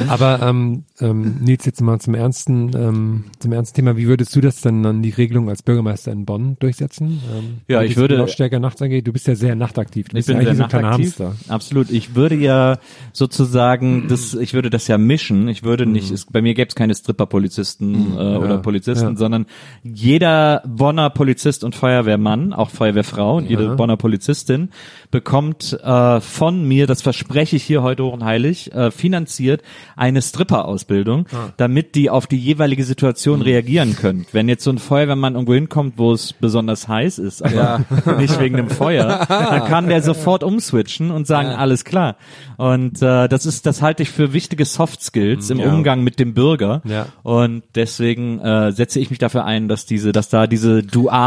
Aber 0.09 0.43
ähm, 0.43 0.85
ähm, 1.01 1.37
Nils, 1.41 1.65
jetzt 1.65 1.81
mal 1.81 2.01
zum 2.01 2.15
ernsten, 2.15 2.71
ähm, 2.77 3.25
zum 3.39 3.53
ernsten 3.53 3.77
Thema. 3.77 3.97
Wie 3.97 4.07
würdest 4.07 4.35
du 4.35 4.41
das 4.41 4.61
dann 4.61 4.83
dann 4.83 5.03
die 5.03 5.11
Regelung 5.11 5.49
als 5.49 5.63
Bürgermeister 5.63 6.13
in 6.13 6.25
Bonn 6.25 6.57
durchsetzen? 6.59 7.21
Ähm, 7.33 7.45
Ja, 7.69 7.83
ich 7.83 7.97
würde- 7.97 8.15
die 8.15 8.21
Lautstärke 8.21 8.61
nachts 8.61 8.83
angeht. 8.83 9.07
Du 9.07 9.13
bist 9.13 9.27
ja 9.27 9.35
sehr 9.35 9.55
nachtaktiv. 9.55 10.09
Du 10.09 10.17
Ich 10.17 10.27
bist 10.27 10.29
ja 10.29 10.35
bin 10.39 10.47
eigentlich 10.49 10.57
sehr 10.57 10.57
so 10.57 10.63
ein 10.65 10.69
kleiner 10.69 10.89
nachtaktiv. 10.91 11.19
Hamster. 11.21 11.53
Absolut. 11.53 11.91
Ich 11.91 12.15
würde 12.15 12.35
ja 12.37 12.79
sozusagen, 13.13 14.09
das, 14.09 14.35
ich 14.35 14.55
würde 14.55 14.71
das 14.71 14.89
ja 14.89 14.99
mischen. 14.99 15.49
Ich 15.49 15.63
würde 15.63 15.87
nicht, 15.87 16.11
es, 16.11 16.27
bei 16.27 16.43
mir 16.43 16.55
gäbe 16.55 16.69
es 16.69 16.75
keine 16.75 16.95
Stripper-Polizisten 16.95 18.13
äh, 18.13 18.37
oder 18.37 18.59
Polizisten, 18.59 19.11
ja. 19.11 19.17
sondern 19.17 19.47
jeder 19.83 20.63
Bonner 20.67 21.11
Polizist 21.11 21.44
und 21.65 21.75
Feuerwehrmann, 21.75 22.53
auch 22.53 22.71
Feuerwehrfrau 22.71 23.37
und 23.37 23.51
jede 23.51 23.77
Bonner 23.77 23.97
Polizistin 23.97 24.71
bekommt 25.11 25.79
äh, 25.83 26.21
von 26.21 26.67
mir, 26.67 26.87
das 26.87 27.03
verspreche 27.03 27.57
ich 27.57 27.63
hier 27.63 27.83
heute 27.83 28.05
hoch 28.05 28.13
und 28.13 28.25
heilig, 28.25 28.73
äh, 28.73 28.91
finanziert 28.91 29.63
eine 29.97 30.23
Stripper-Ausbildung, 30.23 31.27
damit 31.57 31.95
die 31.95 32.11
auf 32.11 32.27
die 32.27 32.39
jeweilige 32.39 32.85
Situation 32.85 33.43
reagieren 33.43 33.97
können. 33.97 34.27
Wenn 34.33 34.49
jetzt 34.49 34.65
so 34.65 34.71
ein 34.71 34.79
Feuerwehrmann 34.79 35.35
irgendwo 35.35 35.55
hinkommt, 35.55 35.95
wo 35.97 36.13
es 36.13 36.33
besonders 36.33 36.89
heiß 36.89 37.19
ist, 37.19 37.43
aber 37.43 37.85
nicht 38.19 38.41
wegen 38.41 38.57
dem 38.57 38.71
Feuer, 38.71 39.27
dann 39.29 39.65
kann 39.67 39.89
der 39.89 40.03
sofort 40.03 40.43
umswitchen 40.43 41.11
und 41.11 41.27
sagen, 41.27 41.49
alles 41.49 41.85
klar. 41.85 42.17
Und 42.57 43.03
äh, 43.03 43.29
das 43.29 43.47
ist, 43.47 43.67
das 43.67 43.83
halte 43.83 44.03
ich 44.03 44.11
für 44.11 44.33
wichtige 44.33 44.65
Soft 44.65 45.03
Skills 45.03 45.51
im 45.51 45.61
Umgang 45.61 46.03
mit 46.03 46.19
dem 46.19 46.35
Bürger. 46.35 46.83
Ja. 46.85 47.07
Und 47.23 47.63
deswegen 47.75 48.41
äh, 48.41 48.73
setze 48.73 49.01
ich 49.01 49.11
mich 49.11 49.19
dafür 49.19 49.45
ein, 49.45 49.69
dass 49.69 49.87
diese, 49.87 50.13
dass 50.13 50.29
da 50.29 50.47
diese 50.47 50.83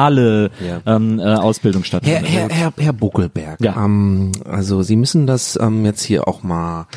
duale 0.07 0.51
Ja. 0.65 0.81
ähm, 0.85 1.19
äh, 1.19 1.23
Ausbildung 1.23 1.81
Herr, 1.83 1.87
stattfindet. 1.87 2.29
Herr, 2.29 2.49
Herr, 2.49 2.73
Herr 2.77 2.93
Buckelberg, 2.93 3.61
Ja. 3.61 3.83
ähm, 3.83 4.31
also 4.45 4.81
Sie 4.81 4.95
müssen 4.95 5.27
das 5.27 5.57
ähm, 5.61 5.85
jetzt 5.85 6.03
hier 6.03 6.27
auch 6.27 6.43
mal, 6.43 6.87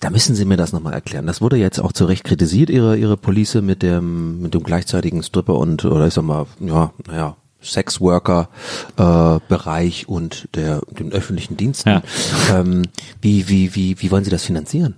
da 0.00 0.10
müssen 0.10 0.34
Sie 0.34 0.44
mir 0.44 0.56
das 0.56 0.72
nochmal 0.72 0.94
erklären. 0.94 1.26
Das 1.26 1.40
wurde 1.40 1.56
jetzt 1.56 1.78
auch 1.80 1.92
zu 1.92 2.04
Recht 2.06 2.24
kritisiert, 2.24 2.70
Ihre, 2.70 2.96
Ihre 2.96 3.16
Police 3.16 3.56
mit 3.56 3.82
dem, 3.82 4.40
mit 4.42 4.54
dem 4.54 4.62
gleichzeitigen 4.62 5.22
Stripper 5.22 5.54
und, 5.56 5.84
oder 5.84 6.06
ich 6.06 6.14
sag 6.14 6.24
mal, 6.24 6.46
ja, 6.60 6.92
naja, 7.06 7.36
Sexworker 7.62 8.48
äh, 8.96 9.38
Bereich 9.48 10.08
und 10.08 10.48
der 10.54 10.82
den 10.98 11.10
öffentlichen 11.12 11.56
Diensten. 11.56 11.88
Ja. 11.88 12.02
Ähm, 12.54 12.82
wie, 13.20 13.48
wie, 13.48 13.74
wie, 13.74 14.00
wie 14.00 14.10
wollen 14.10 14.24
Sie 14.24 14.30
das 14.30 14.44
finanzieren? 14.44 14.94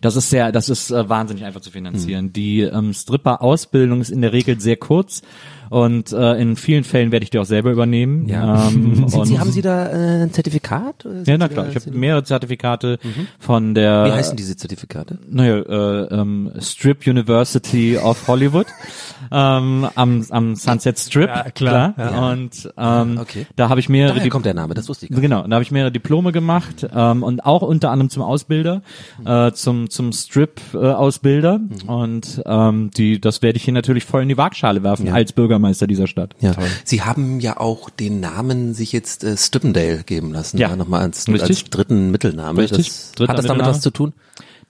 Das 0.00 0.16
ist 0.16 0.30
sehr, 0.30 0.52
das 0.52 0.68
ist 0.68 0.90
äh, 0.90 1.08
wahnsinnig 1.08 1.44
einfach 1.44 1.60
zu 1.60 1.70
finanzieren. 1.70 2.32
Die 2.32 2.60
ähm, 2.60 2.92
Stripper-Ausbildung 2.92 4.00
ist 4.00 4.10
in 4.10 4.20
der 4.22 4.32
Regel 4.32 4.60
sehr 4.60 4.76
kurz 4.76 5.22
und 5.70 6.12
äh, 6.12 6.34
in 6.34 6.56
vielen 6.56 6.84
Fällen 6.84 7.12
werde 7.12 7.24
ich 7.24 7.30
die 7.30 7.38
auch 7.38 7.44
selber 7.44 7.70
übernehmen. 7.70 8.28
Ähm, 8.28 8.94
Sind 9.08 9.14
und 9.14 9.26
Sie, 9.26 9.38
haben 9.38 9.52
Sie 9.52 9.62
da 9.62 9.88
äh, 9.88 10.22
ein 10.22 10.32
Zertifikat? 10.32 11.06
Oder 11.06 11.22
ja, 11.24 11.38
na 11.38 11.48
Sie 11.48 11.54
klar. 11.54 11.68
Ich 11.68 11.76
habe 11.76 11.90
mehrere 11.92 12.24
Zertifikate 12.24 12.98
von 13.38 13.74
der. 13.74 14.02
Mhm. 14.02 14.08
Wie 14.08 14.12
heißen 14.12 14.36
diese 14.36 14.56
Zertifikate? 14.56 15.18
Naja, 15.28 15.58
äh, 15.58 16.14
ähm, 16.14 16.52
Strip 16.60 17.06
University 17.06 17.96
of 17.96 18.26
Hollywood 18.28 18.66
ähm, 19.32 19.88
am, 19.94 20.26
am 20.30 20.54
Sunset 20.54 20.98
Strip, 20.98 21.28
Ja, 21.28 21.50
klar, 21.50 21.94
ja. 21.96 22.30
Und 22.30 22.72
ähm, 22.76 23.18
okay. 23.18 23.46
da 23.56 23.68
habe 23.68 23.80
ich 23.80 23.88
mehrere. 23.88 24.16
Daher 24.16 24.30
kommt 24.30 24.46
der 24.46 24.54
Name, 24.54 24.74
das 24.74 24.88
wusste 24.88 25.06
ich 25.06 25.10
gar 25.10 25.16
nicht. 25.16 25.22
Genau, 25.22 25.46
da 25.46 25.54
habe 25.54 25.62
ich 25.62 25.70
mehrere 25.70 25.92
Diplome 25.92 26.32
gemacht 26.32 26.86
ähm, 26.94 27.22
und 27.22 27.44
auch 27.44 27.62
unter 27.62 27.90
anderem 27.90 28.10
zum 28.10 28.22
Ausbilder, 28.22 28.82
äh, 29.24 29.52
zum 29.52 29.90
zum 29.90 30.12
Strip-Ausbilder 30.12 31.60
und 31.86 32.42
ähm, 32.46 32.90
die, 32.96 33.20
das 33.20 33.42
werde 33.42 33.56
ich 33.56 33.64
hier 33.64 33.74
natürlich 33.74 34.04
voll 34.04 34.22
in 34.22 34.28
die 34.28 34.36
Waagschale 34.36 34.82
werfen 34.82 35.08
als 35.08 35.32
Bürgermeister 35.54 35.86
dieser 35.86 36.06
Stadt. 36.06 36.34
Ja. 36.40 36.52
Sie 36.84 37.02
haben 37.02 37.40
ja 37.40 37.58
auch 37.58 37.90
den 37.90 38.20
Namen 38.20 38.74
sich 38.74 38.92
jetzt 38.92 39.24
äh, 39.24 39.36
Stippendale 39.36 40.02
geben 40.04 40.32
lassen, 40.32 40.58
Ja. 40.58 40.70
ja. 40.70 40.76
nochmal 40.76 41.02
als, 41.02 41.28
als 41.28 41.64
dritten 41.64 42.10
Mittelname. 42.10 42.62
Richtig. 42.62 42.88
Das, 42.88 43.12
Dritter 43.12 43.32
hat 43.32 43.38
das 43.38 43.46
damit 43.46 43.66
was 43.66 43.80
zu 43.80 43.90
tun? 43.90 44.12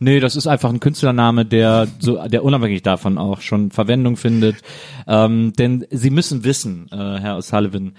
Nee, 0.01 0.20
das 0.20 0.37
ist 0.37 0.47
einfach 0.47 0.70
ein 0.70 0.80
Künstlername, 0.80 1.45
der 1.47 1.87
so, 2.01 2.26
der 2.26 2.45
unabhängig 2.45 2.82
davon 2.82 3.16
auch 3.16 3.41
schon 3.41 3.70
Verwendung 3.70 4.16
findet. 4.16 4.57
Ähm, 5.07 5.53
denn 5.59 5.87
Sie 5.91 6.11
müssen 6.11 6.45
wissen, 6.45 6.89
äh, 6.91 6.97
Herr 6.97 7.39
O'Sullivan, 7.39 7.93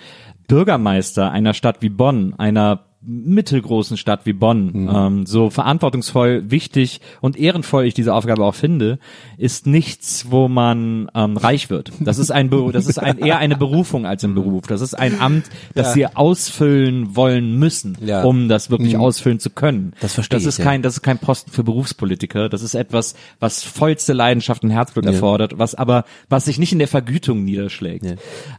Bürgermeister 0.47 1.31
einer 1.31 1.53
Stadt 1.53 1.81
wie 1.81 1.89
Bonn, 1.89 2.33
einer 2.37 2.84
mittelgroßen 3.07 3.97
Stadt 3.97 4.21
wie 4.25 4.33
Bonn, 4.33 4.89
ähm, 4.93 5.25
so 5.25 5.49
verantwortungsvoll, 5.49 6.49
wichtig 6.49 7.01
und 7.21 7.37
ehrenvoll 7.37 7.85
ich 7.85 7.93
diese 7.93 8.13
Aufgabe 8.13 8.43
auch 8.45 8.55
finde, 8.55 8.99
ist 9.37 9.67
nichts, 9.67 10.27
wo 10.31 10.47
man 10.47 11.09
ähm, 11.13 11.37
reich 11.37 11.69
wird. 11.69 11.91
Das 11.99 12.17
ist 12.17 12.31
ein, 12.31 12.49
Be 12.49 12.69
das 12.73 12.87
ist 12.87 12.97
ein, 12.97 13.19
eher 13.19 13.37
eine 13.37 13.55
Berufung 13.57 14.05
als 14.05 14.23
ein 14.23 14.33
Beruf. 14.35 14.67
Das 14.67 14.81
ist 14.81 14.93
ein 14.93 15.19
Amt, 15.19 15.45
das 15.73 15.93
Sie 15.93 16.07
ausfüllen 16.07 17.15
wollen 17.15 17.57
müssen, 17.57 17.97
Ja. 18.01 18.23
um 18.23 18.47
das 18.47 18.69
wirklich 18.69 18.97
ausfüllen 18.97 19.39
zu 19.39 19.49
können. 19.49 19.93
Das 19.99 20.13
verstehe 20.13 20.37
Das 20.37 20.45
ist 20.45 20.59
ich, 20.59 20.65
ja. 20.65 20.71
kein, 20.71 20.81
das 20.81 20.95
ist 20.95 21.01
kein 21.01 21.17
Posten 21.19 21.51
für 21.51 21.63
Berufspolitiker. 21.63 22.49
Das 22.49 22.61
ist 22.61 22.75
etwas, 22.75 23.15
was 23.39 23.63
vollste 23.63 24.13
Leidenschaft 24.13 24.63
und 24.63 24.69
Herzblut 24.71 25.05
erfordert, 25.05 25.57
was 25.57 25.75
aber, 25.75 26.05
was 26.29 26.45
sich 26.45 26.59
nicht 26.59 26.71
in 26.71 26.79
der 26.79 26.87
Vergütung 26.87 27.43
niederschlägt. 27.43 28.05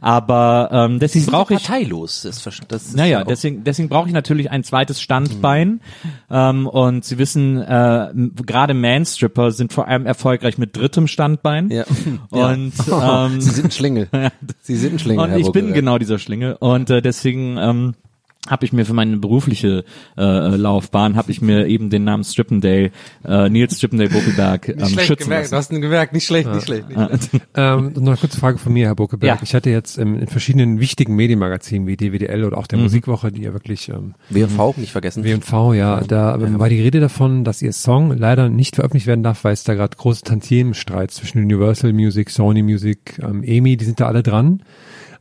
Aber 0.01 0.69
ähm, 0.71 0.99
deswegen 0.99 1.25
brauche 1.25 1.53
ich 1.55 1.63
parteilos. 1.63 2.21
Das, 2.23 2.43
das 2.67 2.85
ist 2.87 2.95
naja, 2.95 3.19
ja 3.19 3.23
deswegen, 3.23 3.63
deswegen 3.63 3.89
brauche 3.89 4.07
ich 4.07 4.13
natürlich 4.13 4.36
ein 4.51 4.63
zweites 4.63 5.01
Standbein. 5.01 5.81
Ähm, 6.29 6.67
und 6.67 7.03
Sie 7.05 7.17
wissen, 7.17 7.61
äh, 7.61 8.09
gerade 8.45 8.73
Manstripper 8.73 9.51
sind 9.51 9.73
vor 9.73 9.87
allem 9.87 10.05
erfolgreich 10.05 10.57
mit 10.57 10.75
drittem 10.75 11.07
Standbein. 11.07 11.69
Ja. 11.69 11.85
Und 12.29 12.73
ähm, 12.91 13.41
Sie 13.41 13.49
sind 13.49 13.65
ein 13.65 13.71
Schlingel. 13.71 14.09
Sie 14.61 14.75
sind 14.75 14.93
ein 14.93 14.99
Schlingel, 14.99 15.23
und 15.23 15.29
Herr 15.31 15.37
ich 15.37 15.45
bin 15.45 15.53
Buckelberg. 15.53 15.75
genau 15.75 15.97
dieser 15.97 16.19
Schlingel. 16.19 16.53
Und 16.59 16.89
äh, 16.89 17.01
deswegen 17.01 17.57
ähm, 17.57 17.95
habe 18.49 18.65
ich 18.65 18.73
mir 18.73 18.85
für 18.85 18.93
meine 18.93 19.17
berufliche 19.17 19.83
äh, 20.17 20.55
Laufbahn 20.55 21.15
habe 21.15 21.31
ich 21.31 21.41
mir 21.41 21.67
eben 21.67 21.89
den 21.89 22.03
Namen 22.03 22.23
Strippendale, 22.23 22.91
äh, 23.25 23.49
Nils 23.49 23.77
Strippendale 23.77 24.09
Buckelberg 24.09 24.69
ähm, 24.69 24.85
schlecht 24.85 25.07
schützen 25.07 25.23
gemerkt, 25.23 25.51
du 25.51 25.55
lassen. 25.55 25.55
hast 25.55 25.71
ihn 25.71 25.81
gemerkt, 25.81 26.13
nicht 26.13 26.25
schlecht, 26.25 26.49
nicht 26.49 26.65
schlecht. 26.65 26.89
Nicht 26.89 26.97
schlecht. 26.97 27.47
Ähm, 27.55 27.93
noch 27.95 28.07
eine 28.07 28.17
kurze 28.17 28.39
Frage 28.39 28.59
von 28.59 28.71
mir, 28.71 28.85
Herr 28.85 28.95
Buckeberg. 28.95 29.39
Ja. 29.39 29.43
Ich 29.43 29.55
hatte 29.55 29.69
jetzt 29.71 29.97
ähm, 29.97 30.19
in 30.19 30.27
verschiedenen 30.27 30.79
wichtigen 30.79 31.15
Medienmagazinen 31.15 31.87
wie 31.87 31.97
DWDL 31.97 32.43
oder 32.43 32.57
auch 32.57 32.67
der 32.67 32.77
Musikwoche, 32.77 33.31
die 33.31 33.41
ja 33.41 33.53
wirklich 33.53 33.89
ähm, 33.89 34.13
WV, 34.29 34.77
nicht 34.77 34.91
vergessen. 34.91 35.23
WMV, 35.23 35.73
ja, 35.73 36.01
da 36.01 36.37
war 36.59 36.69
die 36.69 36.81
Rede 36.81 36.99
davon, 36.99 37.43
dass 37.43 37.61
ihr 37.61 37.73
Song 37.73 38.15
leider 38.15 38.49
nicht 38.49 38.75
veröffentlicht 38.75 39.07
werden 39.07 39.23
darf, 39.23 39.43
weil 39.43 39.53
es 39.53 39.63
da 39.63 39.73
gerade 39.73 39.97
große 39.97 40.23
Tantiemenstreit 40.23 41.11
zwischen 41.11 41.39
Universal 41.39 41.93
Music, 41.93 42.29
Sony 42.29 42.61
Music, 42.61 43.19
ähm, 43.21 43.43
EMI, 43.43 43.77
die 43.77 43.85
sind 43.85 43.99
da 43.99 44.07
alle 44.07 44.21
dran, 44.21 44.61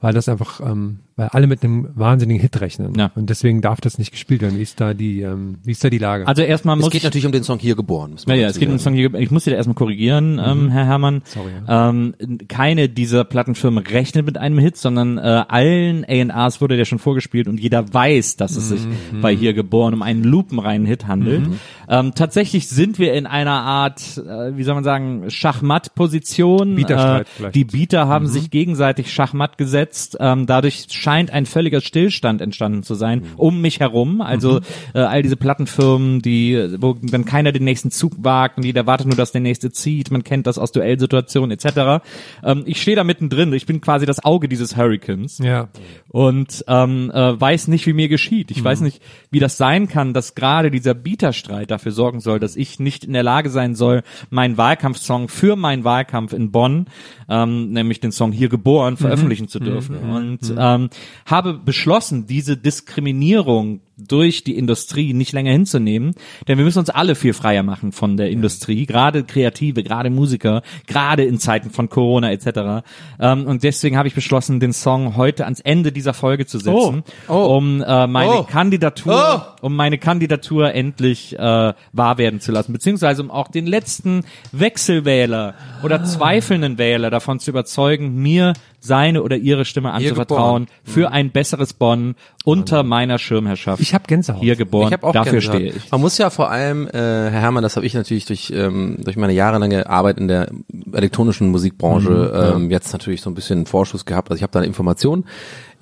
weil 0.01 0.13
das 0.13 0.29
einfach, 0.29 0.61
ähm, 0.61 1.01
weil 1.19 1.29
alle 1.29 1.47
mit 1.47 1.63
einem 1.65 1.89
wahnsinnigen 1.95 2.41
Hit 2.43 2.61
rechnen. 2.61 2.93
Ja. 2.99 3.11
Und 3.15 3.31
deswegen 3.31 3.63
darf 3.63 3.81
das 3.81 3.99
nicht 3.99 4.11
gespielt 4.13 4.43
werden. 4.43 4.59
Wie 4.59 4.63
ist 4.63 4.79
da 4.81 4.93
die, 4.93 5.23
ähm, 5.23 5.57
wie 5.65 5.73
ist 5.73 5.83
da 5.83 5.89
die 5.89 5.97
Lage? 5.99 6.27
Also 6.27 6.43
erstmal 6.43 6.77
es 6.77 6.83
muss 6.85 6.91
geht 6.93 6.99
ich, 7.01 7.05
natürlich 7.05 7.25
um 7.27 7.33
den 7.33 7.43
Song 7.43 7.59
Hier 7.59 7.75
geboren. 7.75 8.13
muss 8.13 8.27
man 8.27 8.37
Naja, 8.37 8.49
dazu 8.49 8.57
es 8.57 8.61
geht 8.61 8.69
um 8.69 8.75
den. 8.75 8.79
Song 8.81 8.93
hier. 8.95 9.15
Ich 9.15 9.31
muss 9.31 9.45
Sie 9.45 9.51
da 9.51 9.57
erstmal 9.57 9.75
korrigieren, 9.77 10.39
ähm, 10.45 10.69
Herr 10.71 10.85
Herrmann. 10.85 11.23
Sorry, 11.25 11.51
Ähm, 11.69 12.15
keine 12.49 12.89
dieser 12.91 13.25
Plattenfirmen 13.25 13.83
rechnet 13.87 14.27
mit 14.27 14.37
einem 14.37 14.59
Hit, 14.59 14.77
sondern 14.77 15.17
äh, 15.17 15.21
allen 15.49 16.05
A&Rs 16.07 16.61
wurde 16.61 16.77
der 16.77 16.85
schon 16.85 16.99
vorgespielt 16.99 17.49
und 17.49 17.59
jeder 17.61 17.93
weiß, 17.95 18.37
dass 18.37 18.55
es 18.57 18.69
sich 18.69 18.81
bei 19.23 19.35
Hier 19.35 19.55
geboren 19.55 19.95
um 19.95 20.03
einen 20.03 20.23
lupenreinen 20.23 20.87
Hit 20.87 21.07
handelt. 21.07 21.47
Ähm, 21.89 22.13
tatsächlich 22.15 22.69
sind 22.69 22.99
wir 22.99 23.15
in 23.15 23.27
einer 23.27 23.53
Art, 23.63 24.19
äh, 24.19 24.57
wie 24.57 24.65
soll 24.65 24.75
man 24.75 24.85
sagen, 24.85 25.31
Schachmatt-Position. 25.31 26.75
Bieterstreit 26.75 27.27
Äh, 27.27 27.31
vielleicht. 27.37 27.55
die 27.55 27.65
Bieter 27.65 28.09
haben 28.09 28.27
sich 28.27 28.51
gegenseitig 28.51 29.13
Schachmatt 29.13 29.57
gesetzt. 29.59 30.17
Ähm, 30.21 30.47
dadurch 30.47 30.87
scheint 31.07 31.31
ein 31.31 31.47
völliger 31.47 31.81
Stillstand 31.81 32.41
entstanden 32.41 32.83
zu 32.83 32.97
sein 32.97 33.23
um 33.37 33.61
mich 33.61 33.79
herum. 33.79 34.21
Also 34.21 34.61
äh, 34.93 34.99
all 34.99 35.23
diese 35.23 35.37
Plattenfirmen, 35.37 36.21
die, 36.21 36.75
wo 36.81 36.97
dann 37.01 37.25
keiner 37.25 37.53
den 37.53 37.63
nächsten 37.63 37.93
Zug 37.93 38.15
wagt 38.19 38.57
und 38.57 38.65
jeder 38.65 38.89
wartet 38.89 39.07
nur, 39.07 39.15
dass 39.15 39.31
der 39.31 39.41
nächste 39.41 39.71
zieht. 39.71 40.11
Man 40.11 40.25
kennt 40.25 40.49
das 40.49 40.59
aus 40.59 40.73
Duellsituationen 40.73 41.53
etc. 41.53 42.05
Ähm, 42.43 42.65
ich 42.67 42.83
stehe 42.83 42.97
da 42.97 43.05
mittendrin. 43.05 43.53
Ich 43.53 43.67
bin 43.67 43.81
quasi 43.81 44.05
das 44.05 44.25
Auge 44.25 44.49
dieses 44.49 44.77
Hurricanes 44.77 45.39
ja. 45.39 45.69
und 46.09 46.65
ähm, 46.67 47.13
äh, 47.15 47.41
weiß 47.41 47.69
nicht, 47.69 47.87
wie 47.87 47.93
mir 47.93 48.09
geschieht. 48.09 48.51
Ich 48.51 48.65
weiß 48.65 48.81
nicht, 48.81 49.01
wie 49.31 49.39
das 49.39 49.57
sein 49.57 49.87
kann, 49.87 50.13
dass 50.13 50.35
gerade 50.35 50.73
dieser 50.73 50.95
Bieterstreit 50.95 51.71
dafür 51.71 51.93
sorgen 51.93 52.19
soll, 52.19 52.41
dass 52.41 52.57
ich 52.57 52.81
nicht 52.81 53.05
in 53.05 53.13
der 53.13 53.23
Lage 53.23 53.51
sein 53.51 53.77
soll, 53.77 54.03
meinen 54.31 54.57
Wahlkampfsong 54.57 55.29
für 55.29 55.55
meinen 55.55 55.85
Wahlkampf 55.85 56.33
in 56.33 56.51
Bonn, 56.51 56.87
ähm, 57.29 57.71
nämlich 57.71 58.01
den 58.01 58.11
Song 58.11 58.33
Hier 58.33 58.49
geboren, 58.49 58.97
veröffentlichen 58.97 59.47
zu 59.47 59.61
dürfen. 59.61 59.97
Und 59.99 60.53
ähm, 60.59 60.91
habe 61.25 61.55
beschlossen, 61.55 62.27
diese 62.27 62.57
Diskriminierung 62.57 63.81
durch 63.99 64.45
die 64.45 64.57
Industrie 64.59 65.15
nicht 65.15 65.33
länger 65.33 65.53
hinzunehmen, 65.53 66.15
denn 66.47 66.59
wir 66.59 66.65
müssen 66.65 66.81
uns 66.81 66.91
alle 66.91 67.15
viel 67.15 67.33
freier 67.33 67.63
machen 67.63 67.93
von 67.93 68.17
der 68.17 68.31
Industrie, 68.31 68.85
gerade 68.85 69.25
Kreative, 69.25 69.83
gerade 69.83 70.11
Musiker, 70.11 70.63
gerade 70.87 71.25
in 71.25 71.39
Zeiten 71.39 71.71
von 71.71 71.89
Corona 71.89 72.31
etc. 72.31 72.85
Ähm, 73.19 73.47
und 73.47 73.63
deswegen 73.63 73.97
habe 73.97 74.09
ich 74.09 74.15
beschlossen, 74.15 74.61
den 74.61 74.73
Song 74.75 75.17
heute 75.17 75.45
ans 75.45 75.61
Ende 75.61 75.93
dieser 75.93 76.13
Folge 76.13 76.45
zu 76.47 76.59
setzen, 76.59 77.05
Oh. 77.29 77.57
um 77.57 77.83
äh, 77.83 78.07
meine 78.07 78.41
Oh. 78.41 78.43
Kandidatur, 78.43 79.57
um 79.63 79.75
meine 79.75 79.97
Kandidatur 79.99 80.75
endlich 80.75 81.39
äh, 81.39 81.73
wahr 81.93 82.19
werden 82.19 82.41
zu 82.41 82.53
lassen, 82.53 82.73
beziehungsweise 82.75 83.23
um 83.23 83.31
auch 83.31 83.49
den 83.49 83.67
letzten 83.67 84.25
Wechselwähler 84.53 85.55
oder 85.83 86.05
zweifelnden 86.05 86.77
Wähler 86.79 87.11
davon 87.11 87.39
zu 87.41 87.51
überzeugen, 87.51 88.15
mir 88.17 88.53
seine 88.81 89.23
oder 89.23 89.37
ihre 89.37 89.65
Stimme 89.65 89.93
anzuvertrauen 89.93 90.67
für 90.85 91.11
ein 91.11 91.31
besseres 91.31 91.73
Bonn 91.73 92.15
unter 92.47 92.83
meiner 92.85 93.19
Schirmherrschaft. 93.19 93.83
Ich 93.83 93.93
habe 93.93 94.05
Gänsehaut. 94.07 94.41
hier 94.41 94.55
geboren. 94.55 94.87
Ich 94.87 94.93
habe 94.93 95.07
auch 95.07 95.13
Dafür 95.13 95.33
Gänsehaut. 95.33 95.57
stehe 95.57 95.73
ich. 95.73 95.91
Man 95.91 96.01
muss 96.01 96.17
ja 96.17 96.31
vor 96.31 96.51
allem, 96.51 96.87
äh, 96.87 96.91
Herr 96.93 97.31
Herrmann, 97.33 97.63
das 97.65 97.75
habe 97.77 97.85
ich 97.85 97.93
natürlich 97.95 98.25
durch 98.25 98.53
ähm, 98.55 98.99
durch 99.03 99.17
meine 99.17 99.33
jahrelange 99.33 99.89
Arbeit 99.91 100.19
in 100.19 100.29
der 100.29 100.51
elektronischen 100.93 101.51
Musikbranche 101.51 102.53
ähm, 102.57 102.71
jetzt 102.71 102.93
natürlich 102.93 103.21
so 103.21 103.29
ein 103.31 103.35
bisschen 103.35 103.67
Vorschuss 103.67 104.05
gehabt. 104.05 104.31
Also 104.31 104.39
ich 104.39 104.43
habe 104.45 104.53
da 104.53 104.61
eine 104.61 104.67
Information. 104.69 105.25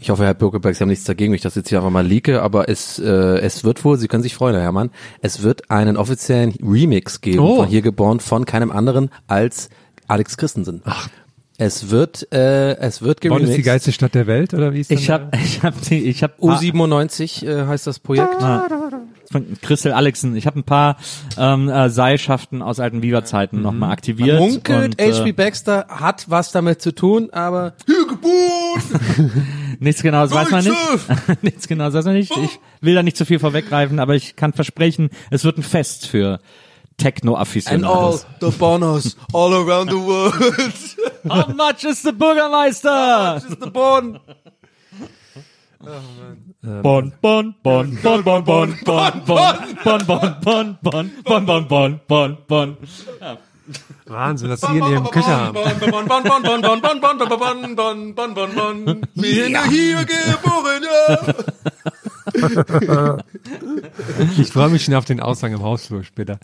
Ich 0.01 0.11
hoffe, 0.11 0.25
Herr 0.25 0.35
Birkeberg, 0.35 0.75
Sie 0.75 0.81
haben 0.83 0.89
nichts 0.89 1.05
dagegen, 1.05 1.33
wenn 1.33 1.37
ich 1.37 1.43
das 1.43 1.55
jetzt 1.55 1.69
hier 1.69 1.79
einfach 1.79 1.91
mal 1.91 2.05
leake, 2.07 2.43
aber 2.43 2.69
es 2.69 2.99
äh, 2.99 3.11
es 3.39 3.63
wird 3.65 3.85
wohl, 3.85 3.97
Sie 3.99 4.09
können 4.09 4.23
sich 4.23 4.35
freuen, 4.35 4.55
Herr 4.55 4.63
Herrmann, 4.65 4.91
es 5.21 5.43
wird 5.43 5.71
einen 5.71 5.97
offiziellen 5.99 6.53
Remix 6.63 7.21
geben 7.21 7.41
Oh. 7.41 7.57
von 7.57 7.69
Hier 7.69 7.83
geboren 7.83 8.21
von 8.21 8.45
keinem 8.47 8.73
anderen 8.73 9.11
als 9.29 9.69
Alex 10.09 10.37
Christensen. 10.37 10.81
Ach. 10.87 11.09
Es 11.57 11.91
wird 11.91 12.33
äh, 12.33 12.75
es 12.79 13.01
wird 13.01 13.21
Bonn 13.21 13.33
ist 13.35 13.39
die 13.39 13.45
geremixed. 13.47 13.65
geilste 13.65 13.93
Stadt 13.93 14.15
der 14.15 14.27
Welt, 14.27 14.55
oder 14.55 14.73
wie 14.75 14.81
ist 14.81 14.91
Ich 14.91 15.07
das? 15.07 15.09
habe, 15.11 15.31
ich 15.45 15.63
habe, 15.63 15.77
ich 15.95 16.23
habe 16.25 16.33
U97 16.41 17.47
äh, 17.47 17.67
heißt 17.67 17.87
das 17.87 18.01
Projekt. 18.01 18.35
von 19.31 19.47
Christel 19.63 19.93
Alexen. 19.93 20.35
Ich 20.37 20.47
habe 20.47 20.59
ein 20.59 20.65
paar 20.65 20.97
ähm, 21.39 21.69
äh, 21.69 21.91
Seilschaften 21.91 22.61
aus 22.61 22.81
alten 22.81 23.03
Viva-Zeiten 23.03 23.63
noch 23.63 23.71
nochmal 23.73 23.93
aktiviert. 23.93 24.39
Munkelt, 24.41 25.01
und, 25.01 25.01
äh, 25.01 25.13
H.P. 25.13 25.33
Baxter 25.33 25.87
hat 25.89 26.27
was 26.29 26.51
damit 26.51 26.83
zu 26.83 26.93
tun, 26.93 27.31
aber 27.31 27.75
Nichts 29.79 30.03
genaues 30.03 30.31
weiß 30.33 30.51
man 30.51 30.65
nicht. 30.65 30.77
nichts 31.43 31.69
genaues 31.69 31.95
weiß 31.95 32.05
man 32.05 32.15
nicht. 32.15 32.37
Ich 32.37 32.59
will 32.81 32.95
da 32.95 33.03
nicht 33.03 33.17
zu 33.17 33.25
viel 33.25 33.39
vorweggreifen, 33.39 33.99
aber 34.01 34.15
ich 34.15 34.37
kann 34.37 34.53
versprechen, 34.53 35.11
es 35.31 35.45
wird 35.45 35.59
ein 35.59 35.63
Fest 35.63 36.07
für 36.07 36.41
And 36.99 37.85
all 37.85 38.19
the 38.41 38.51
bonus 38.51 39.17
all 39.33 39.53
around 39.53 39.89
the 39.91 39.99
world. 39.99 40.35
How 41.29 41.53
much 41.53 41.85
is 41.85 42.03
the 42.03 42.13
Bürgermeister? 42.13 43.41
Just 43.43 43.61
the 43.61 43.67
bon. 43.71 44.21
Bon, 46.63 47.13
bon, 47.21 47.55
bon, 47.63 47.97
bon, 48.03 48.23
bon, 48.23 48.23
bon, 48.23 48.43
bon, 48.43 48.73
bon, 48.85 49.11
bon, 49.27 49.99
bon, 49.99 49.99
bon, 50.05 50.79
bon, 50.83 51.09
bon, 51.23 51.45
bon, 51.45 51.63
bon, 51.69 52.01
bon, 52.09 52.39
bon. 52.49 52.77
Wahnsinn, 54.07 54.51
was 54.51 54.61
Sie 54.61 54.77
in 54.79 54.85
Ihrem 54.85 55.11
Küche 55.11 55.27
haben. 55.27 55.53
Bon, 55.55 55.65
bon, 55.81 56.05
bon, 56.07 56.23
bon, 56.25 56.43
bon, 56.43 56.61
bon, 56.63 56.81
bon, 56.81 57.01
bon, 57.01 57.19
bon, 57.27 57.59
bon, 57.61 57.75
bon, 57.75 58.13
bon, 58.15 58.35
bon, 58.35 58.55
bon. 58.55 59.03
Wir 59.15 59.45
sind 59.45 59.71
hier 59.71 60.05
geboren, 60.05 60.83
ja. 60.83 61.19
Ich 64.39 64.49
freue 64.49 64.71
mich 64.71 64.85
schon 64.85 64.95
auf 64.95 65.05
den 65.05 65.21
Aushang 65.21 65.53
im 65.53 65.63
Hausflur 65.63 66.05
später. 66.05 66.39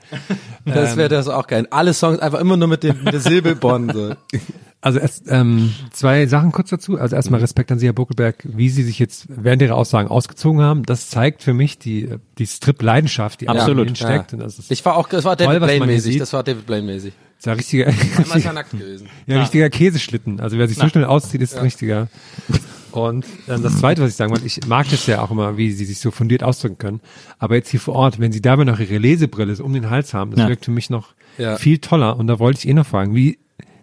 Das 0.64 0.96
wäre 0.96 1.08
das 1.08 1.28
auch 1.28 1.46
geil. 1.46 1.66
Alle 1.70 1.94
Songs 1.94 2.18
einfach 2.18 2.40
immer 2.40 2.56
nur 2.56 2.68
mit, 2.68 2.82
dem, 2.82 3.02
mit 3.02 3.12
der 3.12 3.20
Silbe 3.20 3.56
Bonn. 3.56 4.16
Also 4.82 4.98
erst 4.98 5.24
ähm, 5.28 5.74
zwei 5.92 6.26
Sachen 6.26 6.52
kurz 6.52 6.70
dazu. 6.70 6.98
Also 6.98 7.14
erstmal 7.14 7.40
Respekt 7.40 7.70
an 7.70 7.78
Sie, 7.78 7.86
Herr 7.86 7.92
Buckelberg, 7.92 8.36
wie 8.44 8.70
Sie 8.70 8.82
sich 8.82 8.98
jetzt 8.98 9.26
während 9.28 9.60
Ihrer 9.60 9.74
Aussagen 9.76 10.08
ausgezogen 10.08 10.62
haben. 10.62 10.84
Das 10.84 11.10
zeigt 11.10 11.42
für 11.42 11.52
mich 11.52 11.78
die, 11.78 12.08
die 12.38 12.46
Strip-Leidenschaft, 12.46 13.42
die 13.42 13.48
Absolut, 13.48 13.96
steckt. 13.96 14.32
Und 14.32 14.38
das 14.38 14.58
ist, 14.58 14.70
Ich 14.70 14.84
war 14.84 14.96
auch, 14.96 15.08
das 15.08 15.24
war 15.24 15.36
David 15.36 15.62
Blaine-mäßig. 15.62 16.18
Das 16.18 16.32
war 16.32 16.42
David 16.42 16.66
Blaine-mäßig. 16.66 17.12
ist 17.38 17.46
ja 17.46 17.52
richtiger, 17.52 17.86
Einmal 17.88 18.38
ist 18.38 18.44
er 18.46 18.52
nackt 18.54 18.70
gewesen. 18.78 19.08
ja, 19.26 19.40
richtiger 19.40 19.68
Käseschlitten. 19.68 20.40
Also 20.40 20.56
wer 20.56 20.66
sich 20.66 20.78
so 20.78 20.88
schnell 20.88 21.04
auszieht, 21.04 21.42
ist 21.42 21.56
ein 21.56 21.62
richtiger. 21.62 22.08
Und 22.92 23.26
ähm, 23.48 23.62
das 23.62 23.78
Zweite, 23.78 24.02
was 24.02 24.10
ich 24.10 24.16
sagen 24.16 24.32
wollte, 24.32 24.46
ich 24.46 24.60
mag 24.66 24.88
das 24.90 25.06
ja 25.06 25.20
auch 25.22 25.30
immer, 25.30 25.56
wie 25.56 25.70
Sie 25.72 25.84
sich 25.84 25.98
so 26.00 26.10
fundiert 26.10 26.42
ausdrücken 26.42 26.78
können. 26.78 27.00
Aber 27.38 27.54
jetzt 27.54 27.68
hier 27.70 27.80
vor 27.80 27.94
Ort, 27.94 28.18
wenn 28.18 28.32
Sie 28.32 28.40
dabei 28.42 28.64
noch 28.64 28.78
Ihre 28.80 28.98
Lesebrille 28.98 29.54
so 29.56 29.64
um 29.64 29.72
den 29.72 29.90
Hals 29.90 30.14
haben, 30.14 30.30
das 30.32 30.40
Ja. 30.40 30.48
wirkt 30.48 30.64
für 30.64 30.70
mich 30.70 30.90
noch 30.90 31.14
Ja. 31.38 31.56
viel 31.56 31.78
toller. 31.78 32.16
Und 32.18 32.26
da 32.26 32.38
wollte 32.38 32.58
ich 32.60 32.68
eh 32.68 32.74
noch 32.74 32.86
fragen, 32.86 33.14
wie, 33.14 33.38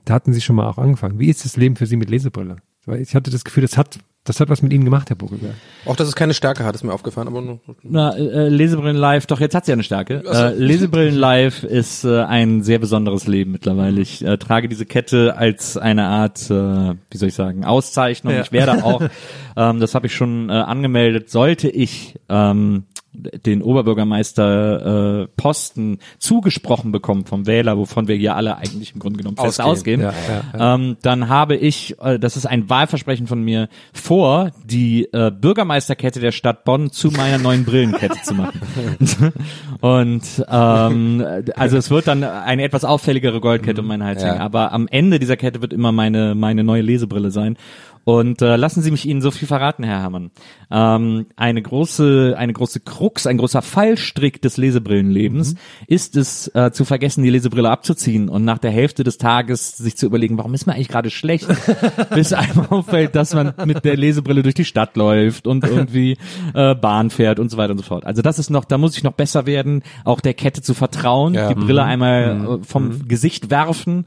da 0.05 0.13
hatten 0.15 0.33
Sie 0.33 0.41
schon 0.41 0.55
mal 0.55 0.67
auch 0.67 0.77
angefangen. 0.77 1.19
Wie 1.19 1.29
ist 1.29 1.45
das 1.45 1.57
Leben 1.57 1.75
für 1.75 1.85
Sie 1.85 1.97
mit 1.97 2.09
Lesebrille? 2.09 2.57
Weil 2.85 3.01
ich 3.01 3.15
hatte 3.15 3.31
das 3.31 3.43
Gefühl, 3.43 3.61
das 3.61 3.77
hat, 3.77 3.99
das 4.27 4.39
hat 4.39 4.49
was 4.49 4.61
mit 4.61 4.73
Ihnen 4.73 4.83
gemacht, 4.85 5.09
Herr 5.09 5.15
Buckelberg. 5.15 5.55
Auch, 5.85 5.95
dass 5.95 6.07
es 6.07 6.15
keine 6.15 6.33
Stärke 6.33 6.65
hat, 6.65 6.75
ist 6.75 6.83
mir 6.83 6.93
aufgefallen. 6.93 7.27
Aber 7.27 7.41
nur, 7.41 7.59
Na, 7.83 8.15
äh, 8.15 8.49
Lesebrillen 8.49 8.97
live, 8.97 9.25
doch 9.25 9.39
jetzt 9.39 9.55
hat 9.55 9.65
sie 9.65 9.71
ja 9.71 9.73
eine 9.73 9.83
Stärke. 9.83 10.23
Äh, 10.25 10.53
Lesebrillen 10.53 11.15
live 11.15 11.63
ist 11.63 12.03
äh, 12.03 12.23
ein 12.23 12.61
sehr 12.61 12.79
besonderes 12.79 13.27
Leben 13.27 13.51
mittlerweile. 13.51 14.01
Ich 14.01 14.23
äh, 14.23 14.37
trage 14.37 14.67
diese 14.67 14.85
Kette 14.85 15.37
als 15.37 15.77
eine 15.77 16.07
Art, 16.07 16.49
äh, 16.49 16.95
wie 17.09 17.17
soll 17.17 17.29
ich 17.29 17.35
sagen, 17.35 17.63
Auszeichnung. 17.63 18.33
Ja. 18.33 18.41
Ich 18.41 18.51
werde 18.51 18.83
auch, 18.83 19.01
ähm, 19.55 19.79
das 19.79 19.95
habe 19.95 20.07
ich 20.07 20.15
schon 20.15 20.49
äh, 20.49 20.53
angemeldet, 20.53 21.29
sollte 21.29 21.69
ich 21.69 22.19
ähm, 22.27 22.83
den 23.13 23.61
Oberbürgermeister 23.63 25.23
äh, 25.23 25.27
Posten 25.37 25.97
zugesprochen 26.19 26.91
bekommen 26.91 27.25
vom 27.25 27.47
Wähler, 27.47 27.77
wovon 27.77 28.07
wir 28.07 28.15
hier 28.15 28.35
alle 28.35 28.57
eigentlich 28.57 28.93
im 28.93 28.99
Grunde 28.99 29.17
genommen 29.17 29.37
fest 29.37 29.59
Ausgehen. 29.59 30.05
ausgehen, 30.05 30.13
Ja, 30.53 30.75
Ähm, 30.75 30.97
dann 31.01 31.27
habe 31.29 31.55
ich, 31.55 31.95
äh, 31.99 32.19
das 32.19 32.37
ist 32.37 32.45
ein 32.45 32.69
Wahlversprechen 32.69 33.25
von 33.25 33.41
mir, 33.41 33.69
vor, 33.93 34.51
die 34.65 35.05
äh, 35.13 35.31
Bürgermeisterkette 35.31 36.19
der 36.19 36.31
Stadt 36.31 36.63
Bonn 36.63 36.91
zu 36.91 37.09
meiner 37.09 37.37
neuen 37.39 37.65
Brillenkette 37.65 38.21
zu 38.23 38.35
machen. 38.35 38.59
Und 39.81 40.23
ähm, 40.49 41.25
also 41.55 41.77
es 41.77 41.89
wird 41.89 42.07
dann 42.07 42.23
eine 42.23 42.63
etwas 42.63 42.83
auffälligere 42.85 43.39
Goldkette 43.41 43.81
um 43.81 43.87
meinen 43.87 44.03
Hals 44.03 44.21
Ja. 44.21 44.29
hängen, 44.29 44.41
aber 44.41 44.71
am 44.73 44.87
Ende 44.87 45.19
dieser 45.19 45.37
Kette 45.37 45.61
wird 45.61 45.73
immer 45.73 45.91
meine 45.91 46.35
meine 46.35 46.63
neue 46.63 46.81
Lesebrille 46.81 47.31
sein. 47.31 47.57
Und 48.07 48.41
äh, 48.41 48.55
lassen 48.55 48.81
Sie 48.81 48.89
mich 48.89 49.05
Ihnen 49.05 49.19
so 49.19 49.31
viel 49.31 49.49
verraten, 49.49 49.83
Herr 49.83 49.99
Herrmann. 49.99 50.31
Ähm, 50.71 51.25
eine 51.35 51.61
große, 51.61 52.35
eine 52.37 52.53
große 52.53 52.79
Krux, 52.79 53.27
ein 53.27 53.37
großer 53.37 53.61
Fallstrick 53.61 54.41
des 54.41 54.55
Lesebrillenlebens 54.55 55.55
ist 55.87 56.15
es, 56.15 56.47
äh, 56.55 56.71
zu 56.71 56.85
vergessen, 56.85 57.21
die 57.23 57.29
Lesebrille 57.29 57.69
abzuziehen 57.69 58.29
und 58.29 58.45
nach 58.45 58.59
der 58.59 58.71
Hälfte 58.71 59.03
des 59.03 59.17
Tages 59.17 59.75
sich 59.75 59.97
zu 59.97 60.05
überlegen, 60.05 60.37
warum 60.37 60.53
ist 60.53 60.65
mir 60.67 60.75
eigentlich 60.75 60.87
gerade 60.87 61.09
schlecht, 61.09 61.47
bis 62.15 62.31
einem 62.31 62.61
auffällt, 62.69 63.13
dass 63.13 63.33
man 63.33 63.53
mit 63.65 63.83
der 63.83 63.97
Lesebrille 63.97 64.41
durch 64.41 64.55
die 64.55 64.63
Stadt 64.63 64.95
läuft 64.95 65.45
und 65.45 65.65
irgendwie 65.65 66.17
äh, 66.53 66.75
Bahn 66.75 67.09
fährt 67.09 67.39
und 67.39 67.49
so 67.51 67.57
weiter 67.57 67.71
und 67.73 67.79
so 67.79 67.83
fort. 67.83 68.05
Also 68.05 68.21
das 68.21 68.39
ist 68.39 68.49
noch, 68.49 68.63
da 68.63 68.77
muss 68.77 68.95
ich 68.95 69.03
noch 69.03 69.13
besser 69.15 69.45
werden, 69.45 69.83
auch 70.05 70.21
der 70.21 70.33
Kette 70.33 70.61
zu 70.61 70.73
vertrauen, 70.73 71.33
Ja. 71.33 71.49
die 71.49 71.55
Brille 71.55 71.83
einmal 71.83 72.59
äh, 72.61 72.63
vom 72.65 73.05
Gesicht 73.09 73.49
werfen, 73.49 74.05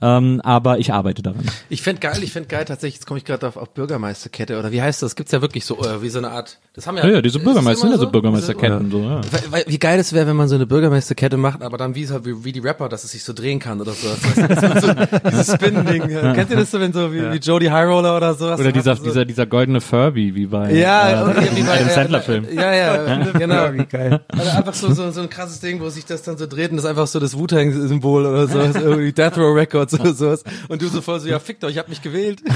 ähm, 0.00 0.40
aber 0.42 0.78
ich 0.78 0.94
arbeite 0.94 1.20
daran. 1.20 1.44
Ich 1.68 1.82
fänd 1.82 2.00
geil, 2.00 2.18
ich 2.22 2.32
fänd 2.32 2.48
geil 2.48 2.64
tatsächlich, 2.64 2.94
jetzt 2.94 3.06
komme 3.06 3.18
ich 3.18 3.26
gerade 3.26 3.41
auf, 3.44 3.56
auf 3.56 3.70
Bürgermeisterkette 3.74 4.58
oder 4.58 4.72
wie 4.72 4.80
heißt 4.82 5.02
das? 5.02 5.16
Gibt's 5.16 5.32
ja 5.32 5.40
wirklich 5.42 5.64
so, 5.64 5.78
äh, 5.84 6.02
wie 6.02 6.08
so 6.08 6.18
eine 6.18 6.30
Art, 6.30 6.58
das 6.74 6.86
haben 6.86 6.96
ja, 6.96 7.06
Ja, 7.06 7.14
ja, 7.14 7.22
diese 7.22 7.38
Bürgermeister 7.38 7.82
sind 7.82 7.92
ja 7.92 7.98
so 7.98 8.10
Bürgermeisterketten, 8.10 8.90
so, 8.90 9.00
ja. 9.02 9.20
Weil- 9.30 9.42
weil- 9.50 9.64
Wie 9.66 9.78
geil 9.78 9.98
es 10.00 10.12
wäre, 10.12 10.26
wenn 10.26 10.36
man 10.36 10.48
so 10.48 10.54
eine 10.54 10.66
Bürgermeisterkette 10.66 11.36
macht, 11.36 11.62
aber 11.62 11.76
dann 11.78 11.94
wie, 11.94 12.04
so, 12.04 12.24
wie, 12.24 12.44
wie 12.44 12.52
die 12.52 12.60
Rapper, 12.60 12.88
dass 12.88 13.04
es 13.04 13.12
sich 13.12 13.24
so 13.24 13.32
drehen 13.32 13.58
kann 13.58 13.80
oder 13.80 13.92
so. 13.92 14.08
Das 14.48 14.62
heißt, 14.62 14.86
so 14.86 14.92
dieses 15.30 15.52
Spin-Ding. 15.54 16.02
Kennt 16.34 16.50
ihr 16.50 16.56
das 16.56 16.70
so, 16.70 16.80
wenn 16.80 16.92
so 16.92 17.12
wie, 17.12 17.20
wie 17.32 17.36
Jody 17.36 17.66
High 17.66 17.86
Roller 17.88 18.16
oder 18.16 18.34
sowas? 18.34 18.60
Oder 18.60 18.72
dieser, 18.72 18.96
so, 18.96 19.04
dieser, 19.04 19.24
dieser 19.24 19.46
goldene 19.46 19.80
Furby, 19.80 20.34
wie 20.34 20.46
bei 20.46 20.72
ja, 20.72 21.26
äh, 21.26 21.30
oder 21.30 21.42
wie 21.56 21.62
bei 21.62 21.78
äh, 21.78 21.88
Sandler-Film. 21.94 22.46
Ja, 22.54 22.72
ja, 22.74 23.24
genau. 23.32 23.72
wie 23.72 23.84
geil. 23.86 24.20
Also 24.28 24.50
einfach 24.50 24.74
so, 24.74 24.92
so, 24.92 25.10
so 25.10 25.20
ein 25.20 25.30
krasses 25.30 25.60
Ding, 25.60 25.80
wo 25.80 25.88
sich 25.88 26.04
das 26.04 26.22
dann 26.22 26.36
so 26.38 26.46
dreht 26.46 26.70
und 26.70 26.76
das 26.76 26.84
ist 26.84 26.90
einfach 26.90 27.06
so 27.06 27.20
das 27.20 27.36
Wu-Tang-Symbol 27.36 28.26
oder 28.26 28.46
so, 28.48 28.58
irgendwie 28.80 29.12
Death 29.12 29.36
Row 29.38 29.54
Records 29.56 29.94
oder 29.98 30.14
sowas. 30.14 30.44
Und 30.68 30.82
du 30.82 30.88
so 30.88 31.00
voll 31.00 31.20
so, 31.20 31.28
ja, 31.28 31.38
fickt 31.38 31.64
euch, 31.64 31.72
ich 31.72 31.78
hab 31.78 31.88
mich 31.88 32.02
gewählt. 32.02 32.40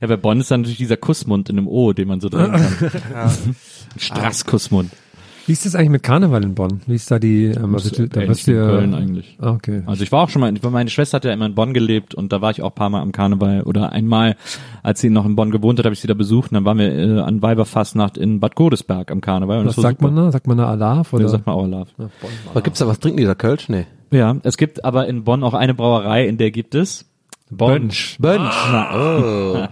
Ja, 0.00 0.06
bei 0.06 0.16
Bonn 0.16 0.40
ist 0.40 0.50
dann 0.50 0.60
natürlich 0.62 0.78
dieser 0.78 0.96
Kussmund 0.96 1.48
in 1.50 1.58
einem 1.58 1.68
O, 1.68 1.92
den 1.92 2.08
man 2.08 2.20
so 2.20 2.28
drehen 2.30 2.52
kann. 2.52 3.32
Strasskussmund. 3.96 4.90
Wie 5.46 5.52
ist 5.52 5.66
das 5.66 5.74
eigentlich 5.74 5.90
mit 5.90 6.02
Karneval 6.04 6.44
in 6.44 6.54
Bonn? 6.54 6.80
Wie 6.86 6.94
ist 6.94 7.10
da 7.10 7.18
die, 7.18 7.46
ähm, 7.46 7.74
also, 7.74 7.90
du- 7.90 8.08
da 8.08 8.20
wie 8.20 8.26
du 8.26 8.50
in 8.50 8.56
ja- 8.56 8.66
Köln 8.66 8.94
eigentlich. 8.94 9.36
Ah, 9.40 9.50
okay. 9.52 9.82
Also 9.86 10.04
ich 10.04 10.12
war 10.12 10.22
auch 10.22 10.28
schon 10.28 10.40
mal, 10.40 10.52
meine 10.70 10.90
Schwester 10.90 11.16
hat 11.16 11.24
ja 11.24 11.32
immer 11.32 11.46
in 11.46 11.54
Bonn 11.56 11.74
gelebt 11.74 12.14
und 12.14 12.30
da 12.32 12.40
war 12.40 12.52
ich 12.52 12.62
auch 12.62 12.68
ein 12.70 12.74
paar 12.74 12.90
Mal 12.90 13.00
am 13.00 13.10
Karneval 13.10 13.62
oder 13.62 13.90
einmal, 13.90 14.36
als 14.84 15.00
sie 15.00 15.10
noch 15.10 15.24
in 15.26 15.34
Bonn 15.34 15.50
gewohnt 15.50 15.78
hat, 15.80 15.86
habe 15.86 15.94
ich 15.94 16.00
sie 16.00 16.06
da 16.06 16.14
besucht 16.14 16.52
und 16.52 16.54
dann 16.56 16.64
waren 16.66 16.78
wir 16.78 16.92
äh, 16.94 17.20
an 17.20 17.42
Weiberfastnacht 17.42 18.16
in 18.16 18.38
Bad 18.38 18.54
Godesberg 18.54 19.10
am 19.10 19.20
Karneval. 19.20 19.60
Und 19.60 19.66
Was 19.66 19.76
sagt 19.76 20.00
super. 20.00 20.12
man 20.12 20.24
da? 20.26 20.30
Sagt 20.30 20.46
man 20.46 20.58
da 20.58 20.66
Alarv 20.68 21.12
oder? 21.14 21.24
Ja, 21.24 21.28
sagt 21.28 21.46
man 21.46 21.56
auch 21.56 21.66
Love. 21.66 21.88
Aber 22.50 22.62
gibt's 22.62 22.78
da 22.78 22.86
was, 22.86 23.00
trinken 23.00 23.16
die 23.18 23.24
da 23.24 23.34
Kölsch? 23.34 23.68
Nee. 23.68 23.86
Ja, 24.12 24.36
es 24.44 24.56
gibt 24.56 24.84
aber 24.84 25.08
in 25.08 25.24
Bonn 25.24 25.42
auch 25.42 25.54
eine 25.54 25.74
Brauerei, 25.74 26.28
in 26.28 26.36
der 26.38 26.52
gibt 26.52 26.76
es 26.76 27.09
Bönsch. 27.50 28.16
Bönsch. 28.18 28.54
Oh. 28.94 29.66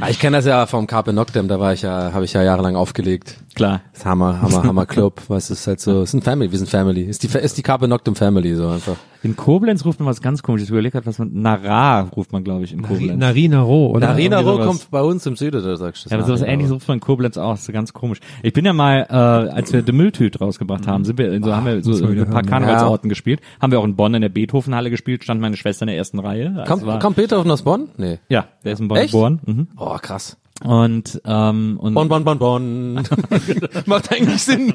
Ah, 0.00 0.08
ich 0.08 0.18
kenne 0.18 0.38
das 0.38 0.46
ja 0.46 0.66
vom 0.66 0.86
Carpe 0.86 1.12
Noctem, 1.12 1.48
da 1.48 1.60
war 1.60 1.72
ich 1.72 1.82
ja, 1.82 2.12
habe 2.12 2.24
ich 2.24 2.32
ja 2.32 2.42
jahrelang 2.42 2.76
aufgelegt. 2.76 3.36
Klar. 3.54 3.82
Das 3.92 4.00
ist 4.00 4.06
Hammer, 4.06 4.40
Hammer, 4.40 4.62
Hammer 4.64 4.86
Club. 4.86 5.20
Was 5.28 5.50
ist 5.50 5.66
halt 5.66 5.80
so, 5.80 6.02
ist 6.02 6.14
ein 6.14 6.22
Family, 6.22 6.50
wir 6.50 6.58
sind 6.58 6.70
Family. 6.70 7.02
Ist 7.02 7.22
die, 7.22 7.38
ist 7.38 7.58
die 7.58 7.62
Carpe 7.62 7.88
Noctem 7.88 8.14
Family 8.14 8.54
so 8.54 8.68
einfach. 8.68 8.96
In 9.24 9.36
Koblenz 9.36 9.84
ruft 9.84 10.00
man 10.00 10.08
was 10.08 10.20
ganz 10.20 10.42
komisches. 10.42 10.68
Ich 10.68 10.72
überlege 10.72 10.92
gerade, 10.92 11.06
was 11.06 11.18
man, 11.18 11.30
Nara 11.32 12.00
ruft 12.00 12.32
man, 12.32 12.42
glaube 12.42 12.64
ich, 12.64 12.72
in 12.72 12.82
Koblenz. 12.82 13.18
Narina 13.18 13.60
Roh, 13.60 13.90
oder? 13.90 14.08
Narina 14.08 14.38
irgendwie 14.38 14.50
Roh 14.50 14.56
sowas. 14.56 14.66
kommt 14.66 14.90
bei 14.90 15.00
uns 15.02 15.24
im 15.26 15.36
Süden, 15.36 15.62
da 15.62 15.76
sagst 15.76 16.06
du. 16.06 16.10
Ja, 16.10 16.16
aber 16.16 16.26
sowas 16.26 16.42
ähnliches 16.42 16.72
ruft 16.72 16.88
man 16.88 16.96
in 16.96 17.00
Koblenz 17.00 17.38
auch. 17.38 17.52
Das 17.52 17.62
ist 17.62 17.72
ganz 17.72 17.92
komisch. 17.92 18.18
Ich 18.42 18.52
bin 18.52 18.64
ja 18.64 18.72
mal, 18.72 19.06
äh, 19.08 19.14
als 19.14 19.72
wir 19.72 19.84
The 19.84 19.92
Mülltüt 19.92 20.40
rausgebracht 20.40 20.86
haben, 20.86 21.04
sind 21.04 21.18
wir, 21.18 21.40
so 21.42 21.54
haben 21.54 21.66
wir 21.66 21.82
so 21.82 22.04
ein 22.04 22.30
paar 22.30 22.42
Karnevalsorten 22.42 23.08
gespielt. 23.08 23.40
Haben 23.60 23.70
wir 23.70 23.78
auch 23.80 23.84
in 23.84 23.94
Bonn 23.94 24.14
in 24.14 24.22
der 24.22 24.28
Beethovenhalle 24.28 24.90
gespielt, 24.90 25.22
stand 25.22 25.40
meine 25.40 25.56
Schwester 25.56 25.84
in 25.84 25.88
der 25.88 25.96
ersten 25.96 26.18
Reihe. 26.18 26.52
Das 26.56 26.68
Kommt, 26.68 26.84
war, 26.86 26.98
kommt 26.98 27.16
Beethoven 27.16 27.50
aus 27.50 27.62
Bonn? 27.62 27.88
Nee. 27.96 28.18
ja, 28.28 28.46
der 28.64 28.72
ist 28.72 28.80
in 28.80 28.88
Bonn 28.88 28.98
Echt? 28.98 29.12
geboren. 29.12 29.40
Mhm. 29.46 29.68
Oh, 29.76 29.96
krass. 30.02 30.36
Und, 30.64 31.20
ähm, 31.24 31.76
und, 31.80 31.94
Bonn, 31.94 32.08
Bonn, 32.08 32.24
Bonn, 32.24 32.38
Bonn. 32.38 32.94
Macht 33.86 34.12
eigentlich 34.12 34.42
Sinn. 34.42 34.74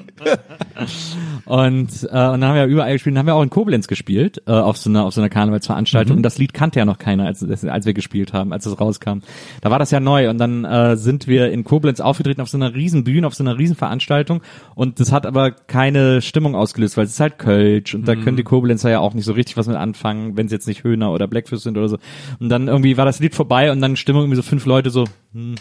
und, 1.45 1.89
äh, 2.03 2.05
und 2.05 2.09
dann 2.11 2.43
haben 2.45 2.55
wir 2.55 2.65
überall 2.65 2.93
gespielt, 2.93 3.15
dann 3.15 3.19
haben 3.19 3.27
wir 3.27 3.35
auch 3.35 3.41
in 3.43 3.49
Koblenz 3.49 3.87
gespielt, 3.87 4.41
äh, 4.47 4.51
auf 4.51 4.77
so 4.77 4.89
einer, 4.89 5.05
auf 5.05 5.13
so 5.13 5.21
einer 5.21 5.29
Karnevalsveranstaltung. 5.29 6.15
Mhm. 6.15 6.19
Und 6.19 6.23
das 6.23 6.37
Lied 6.37 6.53
kannte 6.53 6.79
ja 6.79 6.85
noch 6.85 6.97
keiner, 6.97 7.25
als, 7.25 7.43
als 7.65 7.85
wir 7.85 7.93
gespielt 7.93 8.33
haben, 8.33 8.51
als 8.53 8.65
es 8.65 8.79
rauskam. 8.79 9.19
Da 9.61 9.71
war 9.71 9.79
das 9.79 9.91
ja 9.91 9.99
neu. 9.99 10.29
Und 10.29 10.37
dann 10.39 10.65
äh, 10.65 10.97
sind 10.97 11.27
wir 11.27 11.51
in 11.51 11.63
Koblenz 11.63 11.99
aufgetreten 11.99 12.41
auf 12.41 12.49
so 12.49 12.57
einer 12.57 12.73
riesen 12.75 13.03
Bühne, 13.03 13.25
auf 13.27 13.35
so 13.35 13.43
einer 13.43 13.57
riesen 13.57 13.75
Veranstaltung. 13.75 14.41
Und 14.75 14.99
das 14.99 15.11
hat 15.11 15.25
aber 15.25 15.51
keine 15.51 16.21
Stimmung 16.21 16.55
ausgelöst, 16.55 16.97
weil 16.97 17.05
es 17.05 17.11
ist 17.11 17.19
halt 17.19 17.39
Kölsch 17.39 17.95
und 17.95 18.07
da 18.07 18.15
Mhm. 18.15 18.23
können 18.23 18.37
die 18.37 18.43
Koblenzer 18.43 18.89
ja 18.89 18.99
auch 18.99 19.13
nicht 19.13 19.25
so 19.25 19.33
richtig 19.33 19.57
was 19.57 19.67
mit 19.67 19.77
anfangen, 19.77 20.35
wenn 20.37 20.47
es 20.47 20.51
jetzt 20.51 20.67
nicht 20.67 20.83
Höhner 20.83 21.11
oder 21.11 21.27
Blackfish 21.27 21.59
sind 21.61 21.77
oder 21.77 21.87
so. 21.87 21.97
Und 22.39 22.49
dann 22.49 22.67
irgendwie 22.67 22.97
war 22.97 23.05
das 23.05 23.19
Lied 23.19 23.35
vorbei 23.35 23.71
und 23.71 23.79
dann 23.81 23.95
Stimmung 23.95 24.23
irgendwie 24.23 24.35
so 24.37 24.41
fünf 24.41 24.65
Leute 24.65 24.89
so, 24.89 25.05
hm, 25.33 25.55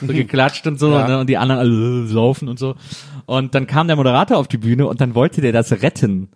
so 0.00 0.06
geklatscht 0.06 0.66
und 0.66 0.78
so 0.78 0.92
Ja. 0.92 1.08
ne, 1.08 1.18
und 1.20 1.28
die 1.28 1.36
anderen 1.38 1.60
alle 1.60 2.04
äh, 2.04 2.06
saufen 2.06 2.48
und 2.48 2.58
so. 2.58 2.74
Und 3.26 3.56
dann 3.56 3.66
kam 3.66 3.88
der 3.88 3.96
Moderator 3.96 4.38
auf 4.38 4.46
die 4.46 4.56
Bühne 4.56 4.86
und 4.86 5.00
dann 5.00 5.16
wollte 5.16 5.40
der 5.40 5.50
das 5.52 5.72
retten. 5.82 6.28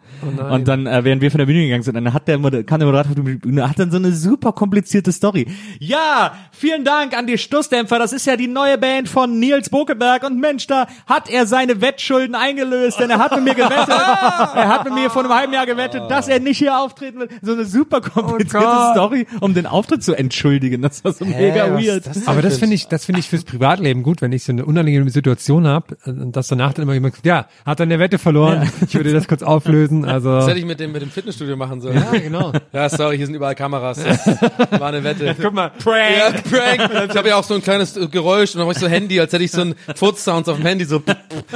und 0.51 0.67
dann, 0.67 0.87
äh, 0.87 1.05
während 1.05 1.23
wir 1.23 1.31
von 1.31 1.39
der 1.39 1.47
Bühne 1.47 1.63
gegangen 1.63 1.85
sind, 1.85 1.95
dann 1.95 2.13
hat 2.13 2.27
der, 2.27 2.39
Moder- 2.39 2.65
kam 2.65 2.81
der 2.81 2.87
Moderator 2.87 3.13
auf 3.13 3.17
die 3.25 3.37
Bühne, 3.37 3.69
hat 3.69 3.79
dann 3.79 3.93
so 3.93 3.97
eine 3.97 4.13
super 4.13 4.53
komplizierte 4.53 5.13
Story. 5.13 5.47
Ja, 5.79 6.33
vielen 6.51 6.85
Dank 6.85 7.17
an 7.17 7.29
die 7.29 7.39
Stoßdämpfer, 7.39 7.99
das 8.01 8.13
ist 8.13 8.27
ja 8.27 8.37
die 8.37 8.49
neue 8.49 8.77
Band 8.77 9.09
von 9.09 9.39
Nils 9.39 9.71
Bokeberg 9.71 10.25
und 10.25 10.41
Mensch, 10.41 10.67
da 10.67 10.89
hat 11.07 11.31
er 11.31 11.47
seine 11.47 11.81
Wettschulden 11.81 12.35
eingelöst, 12.35 12.99
denn 12.99 13.09
er 13.11 13.19
hat 13.19 13.37
mit 13.37 13.45
mir 13.45 13.55
gewettet, 13.55 13.89
er 13.89 14.69
hat 14.69 14.85
mit 14.85 14.95
mir 14.95 15.11
vor 15.11 15.23
einem 15.23 15.33
halben 15.33 15.53
Jahr 15.53 15.67
gewettet, 15.67 16.03
dass 16.11 16.27
er 16.27 16.41
nicht 16.41 16.59
hier 16.59 16.77
auftreten 16.77 17.21
will. 17.21 17.29
So 17.41 17.53
eine 17.53 17.67
super 17.67 18.01
komplizierte 18.01 18.67
Gott. 18.67 18.93
Story, 18.97 19.27
um 19.41 19.55
den 19.55 19.67
Auftritt 19.67 20.03
zu 20.03 20.15
entschuldigen. 20.15 20.83
Das 20.83 21.05
war 21.05 21.13
so 21.13 21.25
mega 21.25 21.73
was 21.73 21.85
weird. 21.85 22.07
das 22.07 22.27
Aber 22.27 22.43
das 22.43 22.59
finde 22.59 22.75
ich, 22.75 22.89
das 22.89 23.05
finde 23.05 23.21
ich 23.21 23.29
fürs 23.29 23.45
Privatleben 23.45 24.03
gut, 24.03 24.23
wenn 24.23 24.33
ich 24.33 24.43
so 24.43 24.51
eine 24.51 24.65
unangenehme 24.65 25.11
Situation 25.11 25.69
habe, 25.69 25.97
und 26.05 26.35
dass 26.35 26.49
danach 26.49 26.73
dann 26.81 26.89
immer 26.89 26.95
jemand, 26.95 27.15
ja, 27.25 27.47
hat 27.65 27.81
dann 27.81 27.89
der 27.89 27.99
Wette 27.99 28.19
verloren. 28.19 28.71
Ich 28.87 28.95
würde 28.95 29.13
das 29.13 29.29
kurz 29.29 29.43
auflösen. 29.43 30.05
Also 30.11 30.35
Das 30.37 30.49
hätte 30.49 30.59
ich 30.59 30.65
mit 30.65 30.81
dem, 30.81 30.93
mit 30.93 31.03
dem 31.03 31.11
Fitnessstudio 31.11 31.57
machen 31.57 31.81
sollen. 31.81 31.97
ja, 31.97 32.19
genau. 32.19 32.53
Ja, 32.73 32.89
sorry, 32.89 33.17
hier 33.17 33.27
sind 33.27 33.35
überall 33.35 33.55
Kameras. 33.55 34.03
Das 34.03 34.27
war 34.81 34.89
eine 34.89 35.05
Wette. 35.05 35.37
Guck 35.41 35.53
mal, 35.55 35.71
Ja, 35.85 36.31
Prank. 36.33 37.09
Ich 37.11 37.17
habe 37.17 37.29
ja 37.29 37.37
auch 37.37 37.45
so 37.45 37.55
ein 37.55 37.63
kleines 37.63 37.97
äh, 37.97 38.07
Geräusch 38.09 38.51
und 38.55 38.59
dann 38.59 38.63
habe 38.63 38.73
ich 38.73 38.79
so 38.79 38.89
Handy, 38.89 39.21
als 39.21 39.33
hätte 39.33 39.45
ich 39.45 39.53
so 39.53 39.61
ein 39.63 39.75
Furz-Sounds 39.95 40.49
auf 40.49 40.57
dem 40.57 40.67
Handy, 40.67 40.85
so, 40.85 41.03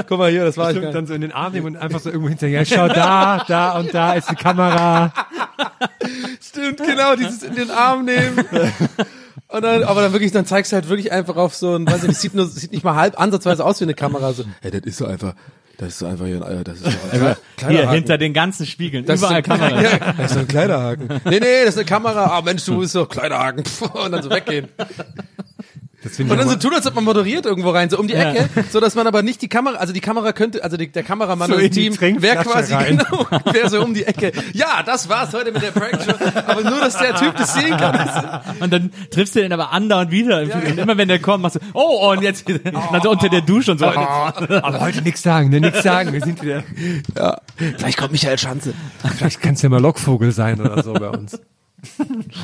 guck 0.06 0.18
mal 0.18 0.30
hier, 0.30 0.44
das 0.44 0.56
war 0.56 0.70
ich. 0.70 0.76
Stimmt, 0.78 0.94
dann 0.94 1.06
so 1.06 1.14
in 1.14 1.20
den 1.22 1.32
Arm 1.32 1.52
nehmen 1.52 1.66
und 1.66 1.76
einfach 1.76 2.00
so 2.00 2.10
irgendwo 2.10 2.28
hinterher. 2.28 2.64
Schau 2.64 2.88
da, 2.88 3.44
da 3.46 3.78
und 3.78 3.92
da 3.94 4.12
ist 4.14 4.30
die 4.30 4.36
Kamera. 4.36 5.12
Stimmt, 6.40 6.78
genau, 6.78 7.16
dieses 7.16 7.42
in 7.42 7.54
den 7.54 7.70
Arm 7.70 8.04
nehmen. 8.04 8.44
Und 9.54 9.62
dann, 9.62 9.84
aber 9.84 10.00
dann 10.02 10.12
wirklich, 10.12 10.32
dann 10.32 10.46
zeigst 10.46 10.72
du 10.72 10.74
halt 10.74 10.88
wirklich 10.88 11.12
einfach 11.12 11.36
auf 11.36 11.54
so 11.54 11.76
ein, 11.76 11.86
weiß 11.86 12.02
ich 12.02 12.08
nicht, 12.08 12.20
sieht 12.20 12.34
nur, 12.34 12.48
sieht 12.48 12.72
nicht 12.72 12.82
mal 12.82 12.96
halb 12.96 13.20
ansatzweise 13.20 13.64
aus 13.64 13.78
wie 13.78 13.84
eine 13.84 13.94
Kamera, 13.94 14.32
so, 14.32 14.44
hey, 14.62 14.72
das 14.72 14.80
ist 14.82 14.96
so 14.96 15.06
einfach, 15.06 15.34
das 15.78 15.90
ist 15.90 15.98
so 16.00 16.06
einfach 16.06 16.26
hier, 16.26 16.44
ein, 16.44 16.64
das 16.64 16.80
ist 16.80 16.84
so 16.84 16.88
ein 16.90 17.10
kleiner, 17.10 17.36
kleiner 17.56 17.72
Hier, 17.72 17.82
Haken. 17.86 17.94
hinter 17.94 18.18
den 18.18 18.32
ganzen 18.32 18.66
Spiegeln, 18.66 19.06
Das 19.06 19.20
ist 19.20 19.26
überall 19.26 19.44
so 19.44 19.52
ein, 19.52 19.60
Kamera. 19.60 19.80
Ja, 19.82 20.12
das 20.12 20.26
ist 20.26 20.34
so 20.34 20.40
ein 20.40 20.48
Kleiderhaken. 20.48 21.08
Nee, 21.24 21.38
nee, 21.38 21.60
das 21.64 21.74
ist 21.74 21.76
eine 21.78 21.84
Kamera. 21.84 22.36
Ah, 22.36 22.42
Mensch, 22.42 22.64
du 22.64 22.80
bist 22.80 22.94
so 22.94 23.06
Kleiderhaken. 23.06 23.64
Pff, 23.64 23.82
Und 23.94 24.10
dann 24.10 24.22
so 24.24 24.30
weggehen. 24.30 24.68
Und 26.18 26.28
dann 26.38 26.48
so 26.48 26.56
tun, 26.56 26.72
als 26.74 26.86
ob 26.86 26.94
man 26.94 27.04
moderiert 27.04 27.46
irgendwo 27.46 27.70
rein, 27.70 27.90
so 27.90 27.98
um 27.98 28.06
die 28.08 28.14
Ja. 28.14 28.32
Ecke, 28.32 28.48
so 28.70 28.80
dass 28.80 28.94
man 28.94 29.06
aber 29.06 29.22
nicht 29.22 29.42
die 29.42 29.48
Kamera, 29.48 29.76
also 29.76 29.92
die 29.92 30.00
Kamera 30.00 30.32
könnte, 30.32 30.62
also 30.62 30.76
die, 30.76 30.88
der 30.90 31.02
Kameramann 31.02 31.50
So 31.50 31.56
und 31.56 31.70
Team 31.70 31.98
wäre 32.00 32.42
quasi 32.44 32.74
rein. 32.74 32.98
genau, 32.98 33.26
wäre 33.52 33.70
so 33.70 33.82
um 33.82 33.94
die 33.94 34.04
Ecke. 34.04 34.32
Ja, 34.52 34.82
das 34.84 35.08
war's 35.08 35.32
heute 35.32 35.52
mit 35.52 35.62
der 35.62 35.70
Prank 35.70 35.98
Show, 36.04 36.12
aber 36.46 36.62
nur, 36.62 36.80
dass 36.80 36.98
der 36.98 37.14
Typ 37.16 37.36
das 37.36 37.54
sehen 37.54 37.76
kann. 37.76 38.42
Und 38.60 38.72
dann 38.72 38.90
triffst 39.10 39.34
du 39.36 39.40
den 39.40 39.52
aber 39.52 39.72
andauernd 39.72 40.10
wieder. 40.10 40.42
Und 40.42 40.78
immer 40.78 40.96
wenn 40.96 41.08
der 41.08 41.18
kommt, 41.18 41.42
machst 41.42 41.56
du, 41.56 41.60
oh, 41.72 42.10
und 42.12 42.22
jetzt, 42.22 42.44
dann 42.48 43.02
so 43.02 43.10
unter 43.10 43.28
der 43.28 43.40
Dusche 43.40 43.72
und 43.72 43.78
so. 43.78 43.86
aber 43.86 44.80
heute 44.80 45.02
nichts 45.02 45.22
sagen, 45.22 45.50
ne, 45.50 45.60
nichts 45.60 45.82
sagen. 45.82 46.12
Wir 46.12 46.20
sind 46.20 46.42
wieder. 46.42 46.62
Ja, 47.16 47.40
vielleicht 47.78 47.98
kommt 47.98 48.12
Michael 48.12 48.38
Schanze. 48.38 48.74
Vielleicht 49.16 49.40
kannst 49.40 49.62
du 49.62 49.66
ja 49.66 49.70
mal 49.70 49.80
Lockvogel 49.80 50.32
sein 50.32 50.60
oder 50.60 50.82
so 50.82 50.92
bei 50.94 51.08
uns. 51.08 51.38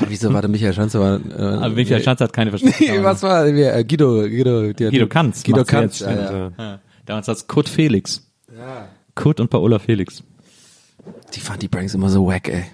Wieso 0.07 0.33
war 0.33 0.41
der 0.41 0.49
Michael 0.49 0.73
Schanze? 0.73 0.99
War, 0.99 1.19
äh, 1.19 1.41
Aber 1.41 1.69
Michael 1.69 2.01
Schanz 2.03 2.21
hat 2.21 2.33
keine 2.33 2.49
verstanden. 2.51 2.75
Nee, 2.79 3.03
was 3.03 3.23
war, 3.23 3.45
äh, 3.47 3.83
Guido, 3.83 4.21
Guido, 4.27 4.73
der 4.73 4.91
Guido. 4.91 5.07
Kanz. 5.07 5.43
Guido 5.43 5.63
Kanz, 5.63 5.99
ja, 5.99 6.11
ja. 6.11 6.51
Ja. 6.57 6.79
Damals 7.05 7.27
war 7.27 7.35
es 7.35 7.47
Kurt 7.47 7.69
Felix. 7.69 8.27
Ja. 8.55 8.87
Kurt 9.15 9.39
und 9.39 9.49
Paola 9.49 9.79
Felix. 9.79 10.23
Die 11.33 11.39
fand 11.39 11.61
die 11.61 11.67
Pranks 11.67 11.93
immer 11.93 12.09
so 12.09 12.25
wack, 12.27 12.47
ey. 12.49 12.65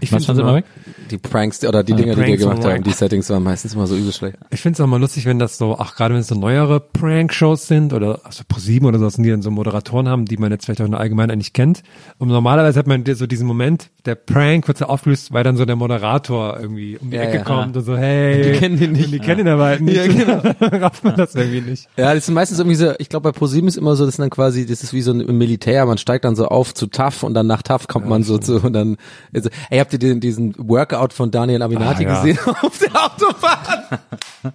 Ich 0.00 0.10
sie 0.10 0.32
immer 0.32 0.54
weg? 0.54 0.64
Die 1.10 1.18
Pranks 1.18 1.64
oder 1.64 1.82
die 1.82 1.94
Dinger, 1.94 2.14
die 2.14 2.22
wir 2.24 2.36
gemacht 2.36 2.64
haben, 2.64 2.82
die 2.82 2.92
Settings 2.92 3.28
waren 3.30 3.42
meistens 3.42 3.74
immer 3.74 3.86
so 3.86 3.96
übel 3.96 4.12
schlecht. 4.12 4.38
Ich 4.50 4.60
finde 4.60 4.74
es 4.76 4.80
auch 4.80 4.86
mal 4.86 5.00
lustig, 5.00 5.26
wenn 5.26 5.38
das 5.38 5.58
so, 5.58 5.76
ach 5.78 5.96
gerade 5.96 6.14
wenn 6.14 6.20
es 6.20 6.28
so 6.28 6.34
neuere 6.34 6.80
Prank-Shows 6.80 7.66
sind 7.66 7.92
oder 7.92 8.20
also 8.24 8.42
ProSieben 8.48 8.88
oder 8.88 8.98
sowas, 8.98 9.16
die 9.16 9.28
dann 9.28 9.42
so 9.42 9.50
Moderatoren 9.50 10.08
haben, 10.08 10.24
die 10.24 10.36
man 10.36 10.50
jetzt 10.52 10.64
vielleicht 10.64 10.80
auch 10.80 10.86
in 10.86 10.92
der 10.92 11.00
Allgemeinen 11.00 11.32
eigentlich 11.32 11.52
kennt. 11.52 11.82
Und 12.18 12.28
normalerweise 12.28 12.78
hat 12.78 12.86
man 12.86 13.04
so 13.14 13.26
diesen 13.26 13.46
Moment, 13.46 13.90
der 14.06 14.14
Prank 14.14 14.68
wird 14.68 14.78
so 14.78 14.86
aufgelöst, 14.86 15.32
weil 15.32 15.44
dann 15.44 15.56
so 15.56 15.64
der 15.64 15.76
Moderator 15.76 16.58
irgendwie 16.58 16.96
um 16.98 17.10
die 17.10 17.16
Ja, 17.16 17.22
Ecke 17.22 17.38
ja. 17.38 17.44
kommt 17.44 17.76
und 17.76 17.84
so, 17.84 17.96
hey. 17.96 18.52
Die 18.52 18.58
kennen 18.58 18.78
den 18.78 18.92
nicht. 18.92 19.12
Die 19.12 19.18
kennen 19.18 19.40
ihn 19.40 19.48
aber 19.48 19.64
halt 19.64 19.80
nicht. 19.80 19.96
Ja, 19.96 20.06
genau. 20.06 20.40
Rafft 20.60 21.04
man 21.04 21.16
das 21.16 21.34
irgendwie 21.34 21.60
nicht. 21.60 21.88
Ja, 21.96 22.14
das 22.14 22.26
sind 22.26 22.34
meistens 22.34 22.58
irgendwie 22.58 22.76
so, 22.76 22.92
ich 22.98 23.08
glaube 23.08 23.30
bei 23.32 23.38
ProSieben 23.38 23.68
ist 23.68 23.76
immer 23.76 23.96
so, 23.96 24.06
das 24.06 24.16
sind 24.16 24.22
dann 24.22 24.30
quasi, 24.30 24.66
das 24.66 24.82
ist 24.82 24.92
wie 24.92 25.02
so 25.02 25.12
ein 25.12 25.36
Militär, 25.36 25.84
man 25.86 25.98
steigt 25.98 26.24
dann 26.24 26.36
so 26.36 26.46
auf 26.46 26.72
zu 26.74 26.86
TAF 26.86 27.22
und 27.22 27.34
dann 27.34 27.46
nach 27.46 27.62
TAF 27.62 27.88
kommt 27.88 28.08
man 28.08 28.22
so 28.22 28.38
zu 28.38 28.60
und 28.64 28.72
dann, 28.72 28.96
also, 29.34 29.50
ey, 29.70 29.78
habt 29.90 30.02
ihr 30.02 30.08
den, 30.08 30.20
diesen 30.20 30.54
Workout 30.56 31.12
von 31.12 31.30
Daniel 31.32 31.62
Aminati 31.62 32.06
Ah, 32.06 32.10
ja. 32.10 32.22
gesehen 32.22 32.38
auf 32.62 32.78
der 32.78 32.90
Autobahn? 33.04 33.98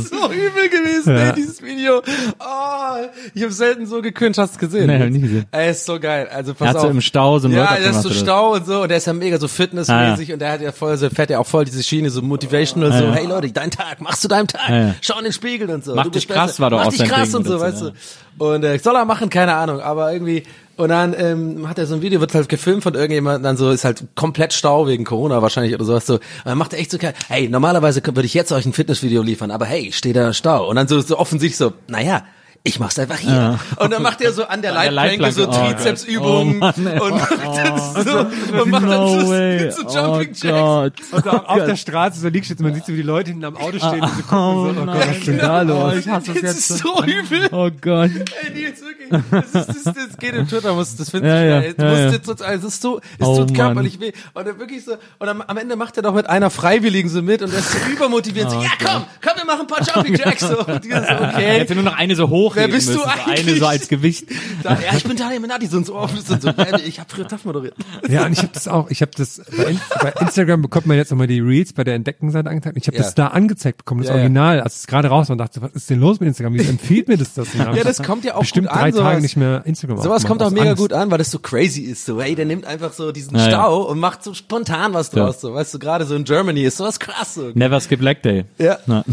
Ist 0.00 0.10
so 0.10 0.30
übel 0.32 0.68
gewesen, 0.68 1.16
Ja. 1.16 1.28
ey, 1.28 1.32
dieses 1.34 1.62
Video. 1.62 2.02
Oh, 2.38 3.06
ich 3.34 3.42
habe 3.42 3.52
selten 3.52 3.86
so 3.86 4.02
gekündigt, 4.02 4.38
hast 4.38 4.56
du 4.56 4.58
gesehen? 4.60 4.86
Nee, 4.86 4.98
hab 4.98 5.06
ich 5.06 5.12
nicht 5.12 5.22
gesehen. 5.22 5.46
Ey, 5.50 5.70
ist 5.70 5.84
so 5.86 5.98
geil. 6.00 6.28
Also 6.32 6.54
pass 6.54 6.66
Er 6.66 6.68
hat 6.70 6.76
auf. 6.76 6.82
so 6.82 6.88
im 6.88 7.00
Stau 7.00 7.38
so 7.38 7.48
einen 7.48 7.56
Ja, 7.56 7.62
Workout 7.62 7.78
der 7.84 7.90
ist 7.90 8.02
so? 8.02 8.10
Stau 8.10 8.52
und 8.54 8.66
so 8.66 8.82
und 8.82 8.88
der 8.88 8.98
ist 8.98 9.06
ja 9.06 9.12
mega 9.12 9.38
so 9.38 9.48
fitnessmäßig 9.48 10.32
und 10.32 10.38
der 10.40 10.52
hat 10.52 10.60
ja 10.60 10.72
voll 10.72 10.96
so, 10.96 11.08
fährt 11.10 11.30
ja 11.30 11.38
auch 11.38 11.46
voll 11.46 11.64
diese 11.64 11.82
Schiene, 11.82 12.10
so 12.10 12.22
motivational, 12.22 12.92
so, 12.92 13.04
ja. 13.04 13.12
hey 13.12 13.26
Leute, 13.26 13.50
dein 13.52 13.70
Tag, 13.70 14.00
machst 14.00 14.24
du 14.24 14.28
deinem 14.28 14.46
Tag, 14.46 14.68
Ja, 14.68 14.76
ja. 14.88 14.94
schau 15.00 15.18
in 15.18 15.24
den 15.24 15.32
Spiegel 15.32 15.70
und 15.70 15.84
so. 15.84 15.94
Mach 15.94 16.04
du 16.04 16.10
dich 16.10 16.26
krass 16.28 16.52
besser. 16.52 16.62
war 16.62 16.70
doch 16.70 16.78
Mach 16.78 16.86
auch 16.86 16.90
dich 16.90 17.04
krass 17.04 17.28
Ding 17.28 17.36
und 17.38 17.46
so, 17.46 17.54
oder 17.56 17.60
weißt 17.66 17.82
du. 17.82 17.92
Und 18.38 18.64
äh, 18.64 18.78
soll 18.78 18.94
er 18.96 19.04
machen, 19.04 19.28
keine 19.30 19.54
Ahnung, 19.54 19.80
aber 19.80 20.12
irgendwie 20.12 20.44
und 20.76 20.88
dann 20.88 21.14
ähm, 21.18 21.68
hat 21.68 21.78
er 21.78 21.84
so 21.84 21.94
ein 21.94 22.00
Video, 22.00 22.20
wird 22.22 22.34
halt 22.34 22.48
gefilmt 22.48 22.82
von 22.82 22.94
irgendjemandem, 22.94 23.42
dann 23.42 23.58
so 23.58 23.70
ist 23.70 23.84
halt 23.84 24.02
komplett 24.14 24.54
Stau 24.54 24.86
wegen 24.86 25.04
Corona 25.04 25.42
wahrscheinlich 25.42 25.74
oder 25.74 25.84
sowas 25.84 26.06
so. 26.06 26.14
Und 26.14 26.20
dann 26.46 26.56
macht 26.56 26.72
er 26.72 26.78
echt 26.78 26.90
so, 26.90 26.96
kein- 26.96 27.12
hey, 27.28 27.50
normalerweise 27.50 28.00
würde 28.02 28.24
ich 28.24 28.32
jetzt 28.32 28.50
euch 28.50 28.64
ein 28.64 28.72
Fitnessvideo 28.72 29.20
liefern, 29.20 29.50
aber 29.50 29.66
hey, 29.66 29.89
steht 29.96 30.16
da 30.16 30.32
Stau. 30.32 30.68
Und 30.68 30.76
dann 30.76 30.88
so, 30.88 31.00
so 31.00 31.18
offensichtlich 31.18 31.56
so, 31.56 31.72
naja, 31.88 32.24
ich 32.62 32.78
mach's 32.78 32.98
einfach 32.98 33.16
hier. 33.18 33.58
Und 33.76 33.90
dann 33.90 34.02
macht 34.02 34.20
er 34.20 34.32
so 34.32 34.44
an 34.44 34.60
der 34.60 34.76
An 34.76 34.82
der 34.82 34.90
Leitplanke 34.92 35.32
so 35.32 35.48
oh 35.48 35.52
Trizepsübungen. 35.52 36.62
Oh 36.62 36.66
ey. 36.66 37.00
und 37.00 37.10
macht 37.12 37.30
dann 37.56 37.78
so, 38.04 38.18
und 38.62 38.70
macht 38.70 38.82
dann 38.82 38.90
No 38.90 39.20
so, 39.20 39.28
way. 39.30 39.70
so 39.70 39.82
Oh 39.86 39.94
Jumping 39.94 40.34
Jacks. 40.34 41.12
Und 41.12 41.24
so 41.24 41.30
auf 41.30 41.64
der 41.64 41.76
Straße 41.76 42.20
so 42.20 42.28
liegst 42.28 42.50
du, 42.50 42.62
man 42.62 42.74
sieht 42.74 42.84
so, 42.84 42.92
wie 42.92 42.96
die 42.96 43.02
Leute 43.02 43.30
hinten 43.30 43.46
am 43.46 43.56
Auto 43.56 43.78
stehen 43.78 44.02
und 44.02 44.10
so 44.14 44.22
gucken 44.22 44.38
Oh 44.38 44.72
so, 44.74 44.80
oh 44.80 44.84
Gott, 44.84 45.08
was 45.08 45.16
ist 45.16 45.26
denn 45.26 45.38
da 45.38 45.62
los? 45.62 45.94
Ich 45.96 46.08
hasse 46.08 46.32
es 46.32 46.40
Das 46.40 46.42
jetzt. 46.42 46.70
ist 46.70 46.78
so 46.78 47.02
übel. 47.04 47.48
Oh 47.52 47.70
Gott. 47.80 48.10
Ey, 48.10 48.52
Nils, 48.52 48.80
wirklich. 48.82 49.08
Das, 49.30 49.46
ist, 49.68 49.86
das, 49.86 49.94
das 49.94 50.16
geht 50.18 50.34
im 50.34 50.46
Twitter, 50.46 50.74
muss, 50.74 50.94
das 50.96 51.10
findest 51.10 51.32
Ja, 51.34 51.42
ja. 51.42 51.60
Du 51.60 51.82
ja, 51.82 51.92
ja. 51.98 52.10
jetzt 52.10 52.28
es 52.28 52.64
ist 52.64 52.82
so, 52.82 53.00
es 53.18 53.26
Oh, 53.26 53.38
tut 53.38 53.54
körperlich 53.54 54.00
weh. 54.00 54.12
Und 54.34 54.46
dann 54.46 54.58
wirklich 54.58 54.84
so, 54.84 54.96
und 55.18 55.28
am, 55.28 55.40
am 55.40 55.56
Ende 55.56 55.76
macht 55.76 55.96
er 55.96 56.02
doch 56.02 56.14
mit 56.14 56.28
einer 56.28 56.50
Freiwilligen 56.50 57.08
so 57.08 57.22
mit 57.22 57.40
und 57.42 57.50
der 57.52 57.60
ist 57.60 57.72
so 57.72 57.78
übermotiviert. 57.90 58.50
so, 58.50 58.60
ja, 58.60 58.68
komm, 58.84 59.04
komm, 59.22 59.32
wir 59.36 59.44
machen 59.46 59.62
ein 59.62 59.66
paar 59.66 59.82
Jumping 59.82 60.14
Jacks. 60.14 60.40
So, 60.40 60.58
und 60.58 60.84
die 60.84 60.90
so, 60.90 60.96
okay. 60.98 61.60
Hätte 61.60 61.74
nur 61.74 61.84
noch 61.84 61.96
eine 61.96 62.14
so 62.14 62.28
hoch. 62.28 62.49
Wer 62.54 62.68
bist 62.68 62.88
du 62.88 62.92
müssen, 62.94 63.02
so 63.04 63.08
eigentlich? 63.30 63.46
Eine 63.48 63.56
so 63.58 63.66
als 63.66 63.88
Gewicht. 63.88 64.26
Da, 64.62 64.72
ja, 64.74 64.94
ich 64.94 65.04
bin 65.04 65.16
Daniel 65.16 65.40
Menati, 65.40 65.66
so 65.68 65.78
und 65.78 65.86
so 65.86 65.94
offen. 65.94 66.18
So, 66.20 66.36
ich 66.84 67.00
habe 67.00 67.08
früher 67.08 67.26
TAF 67.26 67.46
moderiert. 67.46 67.74
Ja, 68.10 68.26
und 68.26 68.32
ich 68.32 68.40
habe 68.40 68.50
das 68.52 68.68
auch, 68.68 68.90
ich 68.90 69.00
habe 69.00 69.10
das 69.16 69.40
bei, 69.56 69.64
In 69.70 69.80
bei 70.02 70.12
Instagram 70.20 70.60
bekommt 70.60 70.84
man 70.86 70.98
jetzt 70.98 71.10
nochmal 71.10 71.28
die 71.28 71.40
Reels 71.40 71.72
bei 71.72 71.82
der 71.82 71.94
Entdeckenseite 71.94 72.50
angezeigt. 72.50 72.76
Ich 72.76 72.86
habe 72.86 72.96
Ja. 72.98 73.02
das 73.04 73.14
da 73.14 73.28
angezeigt 73.28 73.78
bekommen, 73.78 74.02
das 74.02 74.10
Ja. 74.10 74.16
Original, 74.16 74.60
als 74.60 74.80
es 74.80 74.86
gerade 74.86 75.08
raus 75.08 75.28
war 75.30 75.32
und 75.34 75.38
dachte, 75.38 75.62
was 75.62 75.72
ist 75.72 75.88
denn 75.88 75.98
los 75.98 76.20
mit 76.20 76.26
Instagram? 76.28 76.52
Wie 76.54 76.60
empfiehlt 76.66 77.08
mir 77.08 77.16
das 77.16 77.32
das? 77.32 77.54
Ja, 77.54 77.72
ich 77.72 77.82
das 77.82 78.02
kommt 78.02 78.24
ja 78.24 78.34
auch 78.34 78.40
bestimmt 78.40 78.66
gut 78.68 78.76
an, 78.76 78.82
drei 78.82 78.92
sowas. 78.92 79.04
Tage 79.04 79.20
nicht 79.22 79.36
mehr 79.38 79.62
Instagram 79.64 80.02
Sowas 80.02 80.26
kommt 80.26 80.42
auch 80.42 80.50
mega 80.50 80.70
Angst. 80.70 80.82
gut 80.82 80.92
an, 80.92 81.10
weil 81.10 81.16
das 81.18 81.30
so 81.30 81.38
crazy 81.38 81.80
ist. 81.82 82.04
So, 82.04 82.20
ey, 82.20 82.34
der 82.34 82.44
nimmt 82.44 82.66
einfach 82.66 82.92
so 82.92 83.12
diesen 83.12 83.34
Ja, 83.36 83.44
ja. 83.44 83.48
Stau 83.50 83.82
und 83.84 83.98
macht 83.98 84.22
so 84.22 84.34
spontan 84.34 84.92
was 84.92 85.08
draus. 85.08 85.40
So, 85.40 85.54
weißt 85.54 85.72
du, 85.72 85.78
gerade 85.78 86.04
so 86.04 86.14
in 86.14 86.24
Germany 86.24 86.64
ist 86.64 86.76
sowas 86.76 87.00
krass. 87.00 87.34
So. 87.34 87.50
Never 87.54 87.80
skip 87.80 88.02
leg 88.02 88.22
day. 88.22 88.44
Ja. 88.58 88.78
Na. 88.86 89.04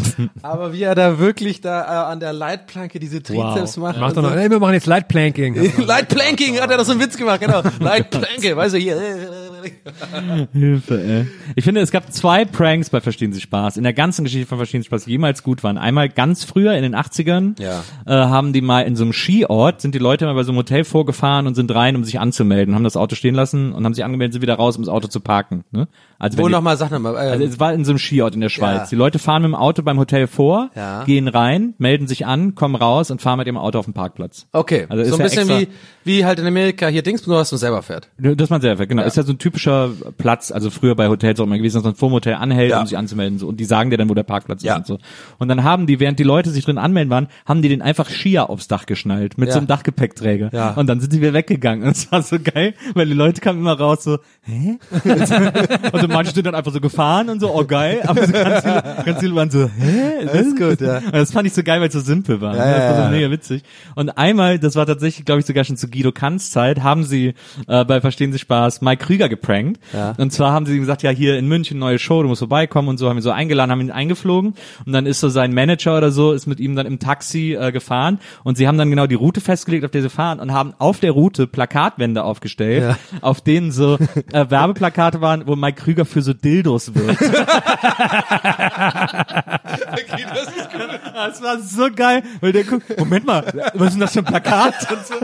Aber 0.41 0.73
wie 0.73 0.83
er 0.83 0.95
da 0.95 1.19
wirklich 1.19 1.61
da 1.61 1.83
äh, 1.83 2.11
an 2.11 2.19
der 2.19 2.33
Leitplanke 2.33 2.99
diese 2.99 3.23
Trizeps 3.27 3.77
macht. 3.77 3.97
Mach 3.99 4.11
doch 4.13 4.21
noch, 4.21 4.35
ey, 4.35 4.49
wir 4.49 4.59
machen 4.59 4.73
jetzt 4.73 4.87
Lightplanking. 4.87 5.85
Lightplanking 5.85 6.59
hat 6.61 6.71
er 6.71 6.77
doch 6.77 6.85
so 6.85 6.91
einen 6.91 7.01
Witz 7.01 7.17
gemacht, 7.17 7.41
genau. 7.41 7.61
Lightplanke, 7.79 8.55
weißt 8.55 8.75
du, 8.75 8.79
hier. 8.79 8.97
Hilfe, 10.53 11.01
ey. 11.01 11.27
Ich 11.55 11.63
finde, 11.63 11.81
es 11.81 11.91
gab 11.91 12.11
zwei 12.11 12.45
Pranks 12.45 12.89
bei 12.89 13.01
Verstehen 13.01 13.33
Sie 13.33 13.41
Spaß, 13.41 13.77
in 13.77 13.83
der 13.83 13.93
ganzen 13.93 14.23
Geschichte 14.23 14.47
von 14.47 14.57
Verstehen 14.57 14.81
Sie 14.81 14.87
Spaß, 14.87 15.05
die 15.05 15.11
jemals 15.11 15.43
gut 15.43 15.63
waren. 15.63 15.77
Einmal 15.77 16.09
ganz 16.09 16.43
früher 16.43 16.73
in 16.73 16.83
den 16.83 16.95
80ern, 16.95 17.55
Ja. 17.61 17.83
äh, 18.05 18.11
haben 18.27 18.53
die 18.53 18.61
mal 18.61 18.81
in 18.81 18.95
so 18.95 19.03
einem 19.03 19.13
Skiort, 19.13 19.81
sind 19.81 19.95
die 19.95 19.99
Leute 19.99 20.25
mal 20.25 20.33
bei 20.35 20.43
so 20.43 20.51
einem 20.51 20.59
Hotel 20.59 20.83
vorgefahren 20.83 21.47
und 21.47 21.55
sind 21.55 21.73
rein, 21.73 21.95
um 21.95 22.03
sich 22.03 22.19
anzumelden, 22.19 22.75
haben 22.75 22.83
das 22.83 22.97
Auto 22.97 23.15
stehen 23.15 23.35
lassen 23.35 23.73
und 23.73 23.85
haben 23.85 23.93
sich 23.93 24.03
angemeldet, 24.03 24.33
sind 24.33 24.41
wieder 24.41 24.55
raus, 24.55 24.77
um 24.77 24.83
das 24.83 24.89
Auto 24.93 25.07
zu 25.07 25.19
parken. 25.19 25.63
Ne? 25.71 25.87
Also 26.19 26.37
Wo 26.39 26.49
nochmal, 26.49 26.77
sag 26.77 26.91
nochmal. 26.91 27.15
Also 27.15 27.43
Äh, 27.43 27.47
es 27.47 27.59
war 27.59 27.73
in 27.73 27.85
so 27.85 27.91
einem 27.91 27.99
Skiort 27.99 28.33
in 28.35 28.41
der 28.41 28.49
Schweiz. 28.49 28.77
Ja. 28.81 28.87
Die 28.89 28.95
Leute 28.95 29.19
fahren 29.19 29.41
mit 29.43 29.49
dem 29.49 29.55
Auto 29.55 29.83
beim 29.83 29.99
Hotel 29.99 30.27
vor, 30.27 30.69
Ja. 30.75 31.03
gehen 31.03 31.27
rein, 31.27 31.73
melden 31.77 32.07
sich 32.07 32.25
an, 32.25 32.55
kommen 32.55 32.75
raus 32.75 33.11
und 33.11 33.21
fahren 33.21 33.37
mit 33.37 33.47
dem 33.47 33.57
Auto 33.57 33.79
auf 33.79 33.85
den 33.85 33.93
Parkplatz. 33.93 34.47
okay, 34.51 34.85
Also 34.89 35.03
ist 35.03 35.09
so 35.09 35.17
ein 35.17 35.23
bisschen 35.23 35.47
wie, 35.49 35.67
wie 36.03 36.25
halt 36.25 36.39
in 36.39 36.47
Amerika 36.47 36.87
hier 36.87 37.01
Dings, 37.03 37.25
nur 37.27 37.37
dass 37.37 37.51
man 37.51 37.59
selber 37.59 37.81
fährt. 37.83 38.09
Das 38.17 38.49
man 38.49 38.61
selber, 38.61 38.85
genau. 38.87 39.03
Ist 39.03 39.17
ja 39.17 39.23
so 39.23 39.33
ein 39.33 39.37
typischer 39.47 39.91
Platz, 40.17 40.51
also 40.51 40.69
früher 40.69 40.95
bei 40.95 41.07
Hotels 41.07 41.39
auch 41.39 41.45
immer 41.45 41.57
gewesen, 41.57 41.75
dass 41.77 41.83
man 41.83 41.95
vor 41.95 42.09
dem 42.09 42.13
Hotel 42.13 42.33
anhält, 42.35 42.71
Ja. 42.71 42.81
um 42.81 42.85
sich 42.85 42.97
anzumelden. 42.97 43.39
So. 43.39 43.47
Und 43.47 43.59
die 43.59 43.65
sagen 43.65 43.89
dir 43.89 43.97
dann, 43.97 44.09
wo 44.09 44.13
der 44.13 44.23
Parkplatz 44.23 44.61
Ja. 44.63 44.73
ist 44.73 44.79
und 44.79 44.87
so. 44.87 44.99
Und 45.37 45.47
dann 45.47 45.63
haben 45.63 45.87
die, 45.87 45.99
während 45.99 46.19
die 46.19 46.23
Leute 46.23 46.49
sich 46.49 46.65
drin 46.65 46.77
anmelden 46.77 47.09
waren, 47.09 47.27
haben 47.45 47.61
die 47.61 47.69
den 47.69 47.81
einfach 47.81 48.09
Skier 48.09 48.49
aufs 48.49 48.67
Dach 48.67 48.85
geschnallt, 48.85 49.37
mit 49.37 49.47
Ja. 49.47 49.53
so 49.53 49.59
einem 49.59 49.67
Dachgepäckträger. 49.67 50.49
Ja. 50.51 50.71
Und 50.73 50.87
dann 50.87 50.99
sind 50.99 51.11
sie 51.13 51.21
wieder 51.21 51.33
weggegangen. 51.33 51.85
Und 51.87 51.91
es 51.95 52.11
war 52.11 52.21
so 52.21 52.37
geil, 52.43 52.73
weil 52.93 53.05
die 53.07 53.13
Leute 53.13 53.39
kamen 53.41 53.59
immer 53.59 53.77
raus 53.77 54.03
so, 54.03 54.17
hä? 54.43 54.77
also 55.91 56.07
manche 56.07 56.33
sind 56.33 56.45
dann 56.45 56.55
einfach 56.55 56.71
so 56.71 56.79
gefahren 56.81 57.29
und 57.29 57.39
so, 57.39 57.53
oh 57.53 57.63
geil. 57.65 58.01
Aber 58.05 58.25
so 58.25 58.33
ganz, 58.33 58.61
viele, 58.63 58.83
ganz 59.05 59.19
viele 59.19 59.35
waren 59.35 59.49
so, 59.51 59.69
hä? 59.69 60.25
Das 60.25 60.41
ist 60.41 60.57
gut, 60.57 60.81
ja. 60.81 60.97
Und 60.97 61.13
Das 61.13 61.31
fand 61.31 61.47
ich 61.47 61.53
so 61.53 61.63
geil, 61.63 61.79
weil 61.79 61.87
es 61.87 61.93
so 61.93 61.99
simpel 61.99 62.41
war. 62.41 62.55
Ja, 62.55 62.65
das 62.65 62.81
war 62.83 62.89
so 62.95 63.01
ja, 63.01 63.05
ja. 63.05 63.09
mega 63.11 63.31
witzig. 63.31 63.63
Und 63.95 64.09
einmal, 64.17 64.59
das 64.59 64.75
war 64.75 64.85
tatsächlich, 64.85 65.25
glaube 65.25 65.39
ich, 65.39 65.45
sogar 65.45 65.63
schon 65.63 65.77
zu 65.77 65.87
Guido 65.89 66.11
Kanz 66.11 66.51
Zeit, 66.51 66.83
haben 66.83 67.03
sie 67.03 67.33
äh, 67.67 67.85
bei 67.85 68.01
Verstehen 68.01 68.31
Sie 68.31 68.39
Spaß 68.39 68.81
Mike 68.81 69.05
Krüger 69.05 69.29
geprankt. 69.37 69.79
Ja. 69.93 70.13
Und 70.17 70.31
zwar 70.33 70.51
haben 70.51 70.65
sie 70.65 70.73
ihm 70.73 70.81
gesagt, 70.81 71.03
ja, 71.03 71.09
hier 71.11 71.37
in 71.37 71.47
München 71.47 71.79
neue 71.79 71.99
Show, 71.99 72.21
du 72.21 72.27
musst 72.27 72.39
vorbeikommen 72.39 72.89
und 72.89 72.97
so, 72.97 73.07
haben 73.09 73.17
ihn 73.17 73.21
so 73.21 73.31
eingeladen, 73.31 73.71
haben 73.71 73.81
ihn 73.81 73.91
eingeflogen 73.91 74.55
und 74.85 74.91
dann 74.91 75.05
ist 75.05 75.19
so 75.19 75.29
sein 75.29 75.53
Manager 75.53 75.97
oder 75.97 76.11
so, 76.11 76.31
ist 76.33 76.47
mit 76.47 76.59
ihm 76.59 76.75
dann 76.75 76.85
im 76.85 76.99
Taxi 76.99 77.53
äh, 77.59 77.71
gefahren 77.71 78.19
und 78.43 78.57
sie 78.57 78.67
haben 78.67 78.77
dann 78.77 78.89
genau 78.89 79.07
die 79.07 79.15
Route 79.15 79.39
festgelegt, 79.41 79.85
auf 79.85 79.91
der 79.91 80.01
sie 80.01 80.09
fahren 80.09 80.39
und 80.39 80.51
haben 80.53 80.73
auf 80.79 80.99
der 80.99 81.11
Route 81.11 81.47
Plakatwände 81.47 82.23
aufgestellt, 82.23 82.83
Ja. 82.83 82.97
auf 83.21 83.41
denen 83.41 83.71
so 83.71 83.97
äh, 84.33 84.45
Werbeplakate 84.49 85.21
waren, 85.21 85.43
wo 85.47 85.55
Mike 85.55 85.81
Krüger 85.81 86.05
für 86.05 86.21
so 86.21 86.33
Dildos 86.33 86.93
wirkt. 86.95 87.21
Das 91.13 91.41
war 91.41 91.59
so 91.59 91.87
geil, 91.93 92.23
weil 92.41 92.51
der 92.51 92.63
guckt, 92.63 92.97
Moment 92.97 93.25
mal, 93.25 93.43
was 93.73 93.87
ist 93.87 93.93
denn 93.93 94.01
das 94.01 94.13
für 94.13 94.19
ein 94.19 94.25
Plakat? 94.25 94.91
Und 94.91 95.07
so. 95.07 95.15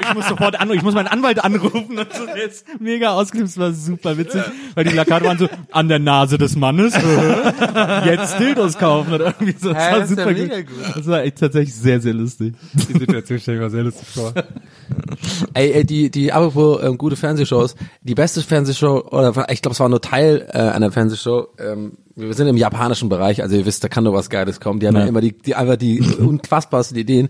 Ich 0.00 0.14
muss 0.14 0.28
sofort 0.28 0.60
an, 0.60 0.70
ich 0.72 0.82
muss 0.82 0.94
meinen 0.94 1.08
Anwalt 1.08 1.42
anrufen 1.42 1.98
und 1.98 2.12
so. 2.12 2.26
Der 2.26 2.44
ist 2.44 2.66
mega 2.80 3.10
ausgeknipst, 3.10 3.56
das 3.56 3.62
war 3.62 3.72
super 3.72 4.18
witzig, 4.18 4.42
weil 4.74 4.84
die 4.84 4.90
Plakate 4.90 5.24
waren 5.24 5.38
so 5.38 5.48
an 5.72 5.88
der 5.88 5.98
Nase 5.98 6.38
des 6.38 6.56
Mannes, 6.56 6.94
äh, 6.94 8.06
jetzt 8.06 8.38
Dildos 8.38 8.78
kaufen 8.78 9.12
oder 9.12 9.26
irgendwie 9.26 9.56
so. 9.58 9.72
Das 9.72 9.90
war 9.90 10.00
das 10.00 10.10
ist 10.10 10.18
ja 10.18 10.24
super 10.24 10.38
mega 10.38 10.60
gut. 10.60 10.68
gut. 10.68 10.96
Das 10.96 11.06
war 11.06 11.22
echt 11.22 11.38
tatsächlich 11.38 11.74
sehr, 11.74 12.00
sehr 12.00 12.14
lustig. 12.14 12.54
Die 12.72 12.98
Situation 12.98 13.38
stelle 13.38 13.56
ich 13.58 13.62
mir 13.62 13.70
sehr 13.70 13.84
lustig 13.84 14.08
vor. 14.08 14.32
Ey, 15.54 15.72
ey 15.72 15.84
die, 15.84 16.10
die, 16.10 16.32
apropos 16.32 16.82
ähm, 16.82 16.98
gute 16.98 17.16
Fernsehshows, 17.16 17.74
die 18.02 18.14
beste 18.14 18.42
Fernsehshow, 18.42 19.08
oder 19.10 19.46
ich 19.50 19.62
glaube, 19.62 19.72
es 19.72 19.80
war 19.80 19.88
nur 19.88 20.00
Teil 20.00 20.46
äh, 20.52 20.58
einer 20.58 20.90
Fernsehshow, 20.92 21.48
ähm, 21.58 21.98
wir 22.18 22.34
sind 22.34 22.48
im 22.48 22.56
japanischen 22.56 23.08
Bereich, 23.08 23.42
also 23.42 23.54
ihr 23.56 23.64
wisst, 23.64 23.84
da 23.84 23.88
kann 23.88 24.02
nur 24.04 24.12
was 24.12 24.28
Geiles 24.28 24.60
kommen. 24.60 24.80
Die 24.80 24.86
haben 24.88 24.96
ja, 24.96 25.02
Ja. 25.02 25.06
immer 25.06 25.20
die, 25.20 25.32
die 25.32 25.54
einfach 25.54 25.76
die 25.76 26.00
unfassbarsten 26.00 26.96
Ideen. 26.98 27.28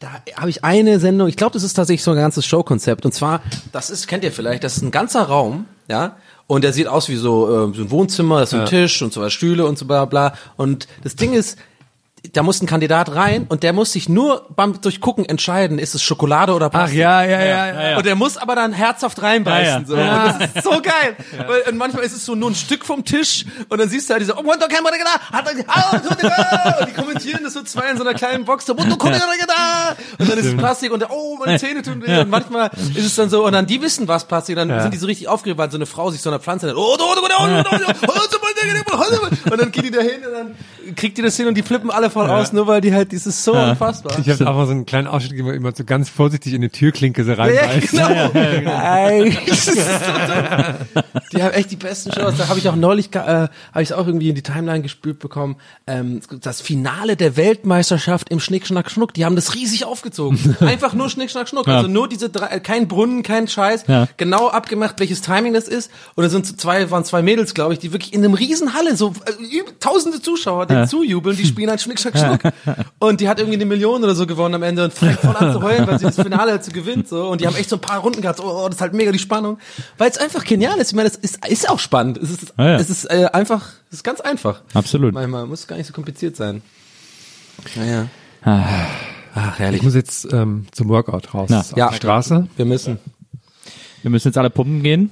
Da 0.00 0.08
habe 0.36 0.48
ich 0.50 0.64
eine 0.64 0.98
Sendung, 1.00 1.28
ich 1.28 1.36
glaube, 1.36 1.52
das 1.52 1.62
ist 1.62 1.74
tatsächlich 1.74 2.02
so 2.02 2.12
ein 2.12 2.16
ganzes 2.16 2.46
Showkonzept. 2.46 3.04
Und 3.04 3.12
zwar, 3.12 3.42
das 3.72 3.90
ist, 3.90 4.08
kennt 4.08 4.24
ihr 4.24 4.32
vielleicht, 4.32 4.64
das 4.64 4.76
ist 4.76 4.82
ein 4.82 4.90
ganzer 4.90 5.22
Raum, 5.24 5.66
ja, 5.88 6.16
und 6.46 6.64
der 6.64 6.72
sieht 6.72 6.86
aus 6.86 7.08
wie 7.08 7.16
so, 7.16 7.46
äh, 7.70 7.74
so 7.74 7.82
ein 7.82 7.90
Wohnzimmer, 7.90 8.40
das 8.40 8.52
ist 8.52 8.58
ein 8.58 8.66
Tisch 8.66 9.00
und 9.02 9.12
so 9.12 9.20
was 9.20 9.32
Stühle 9.32 9.64
und 9.66 9.78
so 9.78 9.86
bla 9.86 10.04
bla. 10.06 10.34
Und 10.56 10.88
das 11.02 11.14
Ding 11.16 11.32
ist, 11.34 11.58
da 12.30 12.44
muss 12.44 12.62
ein 12.62 12.66
Kandidat 12.66 13.14
rein 13.14 13.46
und 13.48 13.64
der 13.64 13.72
muss 13.72 13.92
sich 13.92 14.08
nur 14.08 14.46
beim 14.54 14.80
Durchgucken 14.80 15.24
entscheiden, 15.24 15.80
ist 15.80 15.94
es 15.94 16.02
Schokolade 16.02 16.54
oder 16.54 16.70
Plastik. 16.70 17.00
Ach 17.00 17.00
ja, 17.00 17.24
ja, 17.24 17.40
ja. 17.40 17.66
ja, 17.66 17.90
ja. 17.90 17.96
Und 17.96 18.06
der 18.06 18.14
muss 18.14 18.36
aber 18.36 18.54
dann 18.54 18.72
herzhaft 18.72 19.20
reinbeißen. 19.20 19.82
Ja, 19.82 19.86
so. 19.86 19.94
Und 19.94 20.06
das 20.06 20.36
ist 20.54 20.62
so 20.62 20.70
geil. 20.70 21.16
Weil, 21.46 21.72
und 21.72 21.78
manchmal 21.78 22.04
ist 22.04 22.12
es 22.12 22.24
so 22.24 22.36
nur 22.36 22.50
ein 22.50 22.54
Stück 22.54 22.84
vom 22.84 23.04
Tisch 23.04 23.44
und 23.68 23.80
dann 23.80 23.88
siehst 23.88 24.08
du 24.08 24.12
halt 24.12 24.22
diese, 24.22 24.38
oh, 24.38 24.42
Mundo 24.42 24.68
und 26.80 26.88
die 26.88 26.92
kommentieren 26.92 27.40
das 27.42 27.54
so 27.54 27.62
zwei 27.62 27.90
in 27.90 27.96
so 27.96 28.04
einer 28.04 28.14
kleinen 28.14 28.44
Box, 28.44 28.66
so, 28.66 28.74
Mundo 28.74 28.96
Und 30.18 30.28
dann 30.28 30.38
ist 30.38 30.46
es 30.46 30.56
Plastik 30.56 30.92
und 30.92 31.00
der, 31.00 31.10
oh, 31.10 31.38
meine 31.44 31.58
Zähne 31.58 31.82
tun 31.82 32.06
weh. 32.06 32.20
Und 32.20 32.30
manchmal 32.30 32.70
ist 32.94 33.04
es 33.04 33.16
dann 33.16 33.30
so, 33.30 33.44
und 33.44 33.52
dann 33.52 33.66
die 33.66 33.82
wissen, 33.82 34.06
was 34.06 34.26
Plastik, 34.26 34.58
und 34.58 34.68
dann 34.68 34.82
sind 34.82 34.94
die 34.94 34.98
so 34.98 35.06
richtig 35.06 35.26
aufgeregt, 35.26 35.58
weil 35.58 35.72
so 35.72 35.76
eine 35.76 35.86
Frau 35.86 36.08
sich 36.10 36.22
so 36.22 36.30
einer 36.30 36.38
Pflanze, 36.38 36.72
und 36.74 37.00
dann, 37.00 37.08
und 39.52 39.60
dann 39.60 39.72
geht 39.72 39.84
die 39.84 39.90
da 39.90 40.00
hin 40.00 40.24
und 40.24 40.32
dann 40.32 40.54
kriegt 40.96 41.18
die 41.18 41.22
das 41.22 41.36
hin 41.36 41.46
und 41.46 41.54
die 41.56 41.62
flippen 41.62 41.90
alle 41.90 42.10
voll 42.10 42.28
aus, 42.30 42.52
nur 42.52 42.66
weil 42.66 42.80
die 42.80 42.92
halt, 42.94 43.12
das 43.12 43.26
ist 43.26 43.44
so 43.44 43.52
unfassbar. 43.52 44.18
Ich 44.18 44.28
habe 44.28 44.46
einfach 44.46 44.66
so 44.66 44.72
einen 44.72 44.86
kleinen 44.86 45.06
Ausschnitt 45.08 45.42
wo 45.44 45.50
jemand 45.52 45.76
so 45.76 45.84
ganz 45.84 46.08
vorsichtig 46.08 46.54
in 46.54 46.60
die 46.62 46.68
Türklinke 46.68 47.24
so 47.24 47.32
Ja, 47.32 47.36
reinbeißt. 47.38 47.90
genau. 47.90 48.26
So 48.26 49.72
dumm. 49.72 51.02
Die 51.32 51.42
haben 51.42 51.52
echt 51.52 51.70
die 51.70 51.76
besten 51.76 52.12
Shows. 52.12 52.34
Da 52.36 52.48
habe 52.48 52.58
ich 52.58 52.68
auch 52.68 52.76
neulich, 52.76 53.14
äh, 53.14 53.18
habe 53.18 53.48
ich 53.82 53.94
auch 53.94 54.06
irgendwie 54.06 54.28
in 54.28 54.34
die 54.34 54.42
Timeline 54.42 54.82
gespült 54.82 55.18
bekommen. 55.18 55.56
Ähm, 55.86 56.20
das 56.40 56.60
Finale 56.60 57.16
der 57.16 57.36
Weltmeisterschaft 57.36 58.28
im 58.30 58.40
Schnick, 58.40 58.66
Schnack, 58.66 58.90
Schnuck. 58.90 59.14
Die 59.14 59.24
haben 59.24 59.36
das 59.36 59.54
riesig 59.54 59.84
aufgezogen. 59.84 60.56
Einfach 60.60 60.94
nur 60.94 61.08
Schnick, 61.10 61.30
Schnack, 61.30 61.48
Schnuck. 61.48 61.66
Ja. 61.66 61.76
Also 61.78 61.88
nur 61.88 62.08
diese 62.08 62.28
drei, 62.28 62.46
äh, 62.46 62.60
kein 62.60 62.88
Brunnen, 62.88 63.22
kein 63.22 63.48
Scheiß. 63.48 63.84
Ja. 63.88 64.08
Genau 64.16 64.48
abgemacht, 64.48 64.98
welches 65.00 65.22
Timing 65.22 65.52
das 65.54 65.68
ist. 65.68 65.90
Und 66.14 66.24
da 66.24 66.30
sind 66.30 66.60
zwei, 66.60 66.90
waren 66.90 67.04
zwei 67.04 67.22
Mädels, 67.22 67.54
glaube 67.54 67.72
ich, 67.74 67.78
die 67.78 67.92
wirklich 67.92 68.12
in 68.12 68.24
einem 68.24 68.34
riesen 68.34 68.74
Halle, 68.74 68.96
so 68.96 69.12
äh, 69.26 69.62
tausende 69.80 70.20
Zuschauer, 70.20 70.66
die 70.82 70.88
zujubeln, 70.88 71.36
die 71.36 71.44
spielen 71.46 71.70
halt 71.70 71.80
Schnick, 71.80 71.98
Schnack, 72.00 72.18
Schnuck. 72.18 72.52
Und 72.98 73.20
die 73.20 73.28
hat 73.28 73.38
irgendwie 73.38 73.56
eine 73.56 73.66
Million 73.66 74.02
oder 74.02 74.14
so 74.14 74.26
gewonnen 74.26 74.54
am 74.54 74.62
Ende 74.62 74.84
und 74.84 74.92
fängt 74.92 75.18
voll 75.20 75.36
an 75.36 75.52
zu 75.52 75.62
heulen, 75.62 75.86
weil 75.86 75.98
sie 75.98 76.04
das 76.06 76.16
Finale 76.16 76.52
halt 76.52 76.64
so 76.64 76.72
gewinnt. 76.72 77.08
So. 77.08 77.28
Und 77.28 77.40
die 77.40 77.46
haben 77.46 77.56
echt 77.56 77.68
so 77.70 77.76
ein 77.76 77.80
paar 77.80 77.98
Runden 78.00 78.20
gehabt. 78.22 78.38
So, 78.38 78.44
oh, 78.44 78.66
das 78.66 78.76
ist 78.76 78.80
halt 78.80 78.94
mega 78.94 79.12
die 79.12 79.18
Spannung. 79.18 79.58
Weil 79.98 80.10
es 80.10 80.18
einfach 80.18 80.44
genial 80.44 80.78
ist. 80.78 80.88
Ich 80.90 80.94
meine, 80.96 81.08
es 81.08 81.16
ist, 81.16 81.46
ist 81.46 81.68
auch 81.68 81.78
spannend. 81.78 82.18
Es 82.18 82.30
ist, 82.30 82.54
Ja, 82.58 82.68
ja. 82.70 82.76
es 82.76 82.90
ist 82.90 83.04
äh, 83.06 83.28
einfach, 83.32 83.70
es 83.90 83.98
ist 83.98 84.04
ganz 84.04 84.20
einfach. 84.20 84.62
Absolut. 84.74 85.14
Manchmal 85.14 85.46
muss 85.46 85.66
gar 85.66 85.76
nicht 85.76 85.86
so 85.86 85.92
kompliziert 85.92 86.36
sein. 86.36 86.62
Naja. 87.76 88.06
Ah. 88.42 88.64
Ach, 89.34 89.54
Ich 89.54 89.58
herrlich. 89.60 89.82
muss 89.82 89.94
jetzt 89.94 90.30
ähm, 90.32 90.66
zum 90.72 90.88
Workout 90.88 91.32
raus. 91.34 91.48
Na. 91.50 91.60
auf 91.60 91.76
Ja. 91.76 91.88
die 91.90 91.96
Straße. 91.96 92.48
Wir 92.56 92.64
müssen. 92.64 92.98
Wir 94.02 94.10
müssen 94.10 94.28
jetzt 94.28 94.36
alle 94.38 94.50
pumpen 94.50 94.82
gehen. 94.82 95.10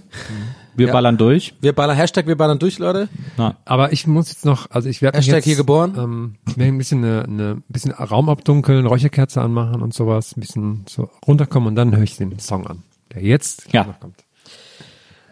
Wir 0.81 0.89
Ja. 0.89 0.93
ballern 0.93 1.17
durch. 1.17 1.55
Wir 1.61 1.73
ballern, 1.75 1.97
Hashtag 1.97 2.27
wir 2.27 2.37
ballern 2.37 2.59
durch, 2.59 2.79
Leute. 2.79 3.09
Na, 3.37 3.57
Aber 3.65 3.93
ich 3.93 4.07
muss 4.07 4.29
jetzt 4.31 4.45
noch, 4.45 4.71
also 4.71 4.89
ich 4.89 5.01
werde 5.03 5.19
Hashtag 5.19 5.37
jetzt, 5.37 5.45
hier 5.45 5.57
geboren. 5.57 5.95
Ähm, 5.97 6.35
mir 6.57 6.65
ein 6.67 6.79
bisschen 6.79 7.05
eine, 7.05 7.23
eine 7.25 7.51
ein 7.57 7.65
bisschen 7.69 7.93
Raum 7.93 8.29
abdunkeln, 8.29 8.87
Räucherkerze 8.87 9.41
anmachen 9.41 9.83
und 9.83 9.95
sowas, 9.95 10.37
ein 10.37 10.41
bisschen 10.41 10.85
so 10.89 11.09
runterkommen 11.27 11.69
und 11.69 11.75
dann 11.77 11.95
höre 11.95 12.03
ich 12.03 12.17
den 12.17 12.39
Song 12.39 12.67
an, 12.67 12.83
der 13.15 13.23
jetzt 13.23 13.73
Ja. 13.73 13.85
noch 13.85 14.01
kommt. 14.01 14.17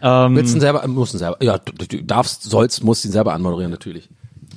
ähm, 0.02 0.36
Willst 0.36 0.52
du 0.52 0.58
ihn 0.58 0.60
selber, 0.60 0.86
musst 0.86 1.14
ihn 1.14 1.18
selber, 1.18 1.42
ja, 1.42 1.58
du, 1.58 1.86
du 1.86 2.02
darfst, 2.04 2.42
sollst, 2.44 2.84
musst 2.84 3.04
ihn 3.04 3.10
selber 3.10 3.32
anmoderieren, 3.32 3.70
natürlich. 3.70 4.08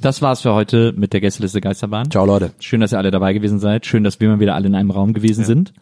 das 0.01 0.21
war's 0.21 0.41
für 0.41 0.53
heute 0.53 0.93
mit 0.95 1.13
der 1.13 1.21
Gästeliste 1.21 1.61
Geisterbahn. 1.61 2.11
Ciao, 2.11 2.25
Leute. 2.25 2.51
Schön, 2.59 2.81
dass 2.81 2.91
ihr 2.91 2.97
alle 2.97 3.11
dabei 3.11 3.33
gewesen 3.33 3.59
seid. 3.59 3.85
Schön, 3.85 4.03
dass 4.03 4.19
wir 4.19 4.29
mal 4.29 4.39
wieder 4.39 4.55
alle 4.55 4.67
in 4.67 4.75
einem 4.75 4.91
Raum 4.91 5.13
gewesen 5.13 5.45
sind. 5.45 5.73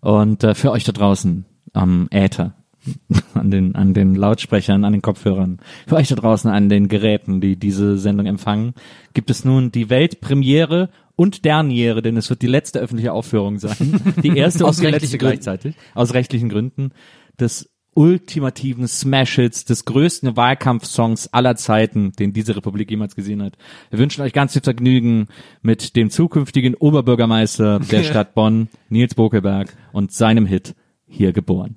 Und 0.00 0.44
äh, 0.44 0.54
für 0.54 0.70
euch 0.70 0.84
da 0.84 0.92
draußen 0.92 1.44
am 1.72 2.08
Äther, 2.10 2.52
an 3.34 3.50
den, 3.50 3.74
an 3.74 3.94
den 3.94 4.14
Lautsprechern, 4.14 4.84
an 4.84 4.92
den 4.92 5.02
Kopfhörern, 5.02 5.58
für 5.86 5.96
euch 5.96 6.08
da 6.08 6.14
draußen 6.14 6.50
an 6.50 6.68
den 6.68 6.88
Geräten, 6.88 7.40
die 7.40 7.56
diese 7.56 7.98
Sendung 7.98 8.26
empfangen, 8.26 8.74
gibt 9.12 9.30
es 9.30 9.44
nun 9.44 9.72
die 9.72 9.90
Weltpremiere 9.90 10.90
und 11.16 11.44
Derniere, 11.44 12.02
denn 12.02 12.16
es 12.16 12.30
wird 12.30 12.42
die 12.42 12.46
letzte 12.46 12.80
öffentliche 12.80 13.12
Aufführung 13.12 13.58
sein. 13.58 14.00
Die 14.22 14.36
erste 14.36 14.64
Aus 14.64 14.78
und 14.78 14.84
die 14.84 14.90
letzte 14.90 15.02
rechtlichen 15.02 15.18
Gründen. 15.18 15.34
gleichzeitig. 15.34 15.74
Aus 15.94 16.14
rechtlichen 16.14 16.48
Gründen. 16.48 16.90
Des 17.38 17.70
ultimativen 17.94 18.88
Smash-Hits, 18.88 19.64
des 19.64 19.84
größten 19.84 20.36
Wahlkampfsongs 20.36 21.32
aller 21.32 21.56
Zeiten, 21.56 22.12
den 22.12 22.32
diese 22.32 22.56
Republik 22.56 22.90
jemals 22.90 23.14
gesehen 23.14 23.42
hat. 23.42 23.56
Wir 23.90 24.00
wünschen 24.00 24.22
euch 24.22 24.32
ganz 24.32 24.52
viel 24.52 24.62
Vergnügen 24.62 25.28
mit 25.62 25.94
dem 25.96 26.10
zukünftigen 26.10 26.74
Oberbürgermeister 26.74 27.78
der 27.78 28.02
Stadt 28.04 28.34
Bonn, 28.34 28.68
Nils 28.88 29.14
Bokelberg, 29.14 29.74
und 29.92 30.12
seinem 30.12 30.46
Hit 30.46 30.74
Hier 31.06 31.32
geboren. 31.32 31.76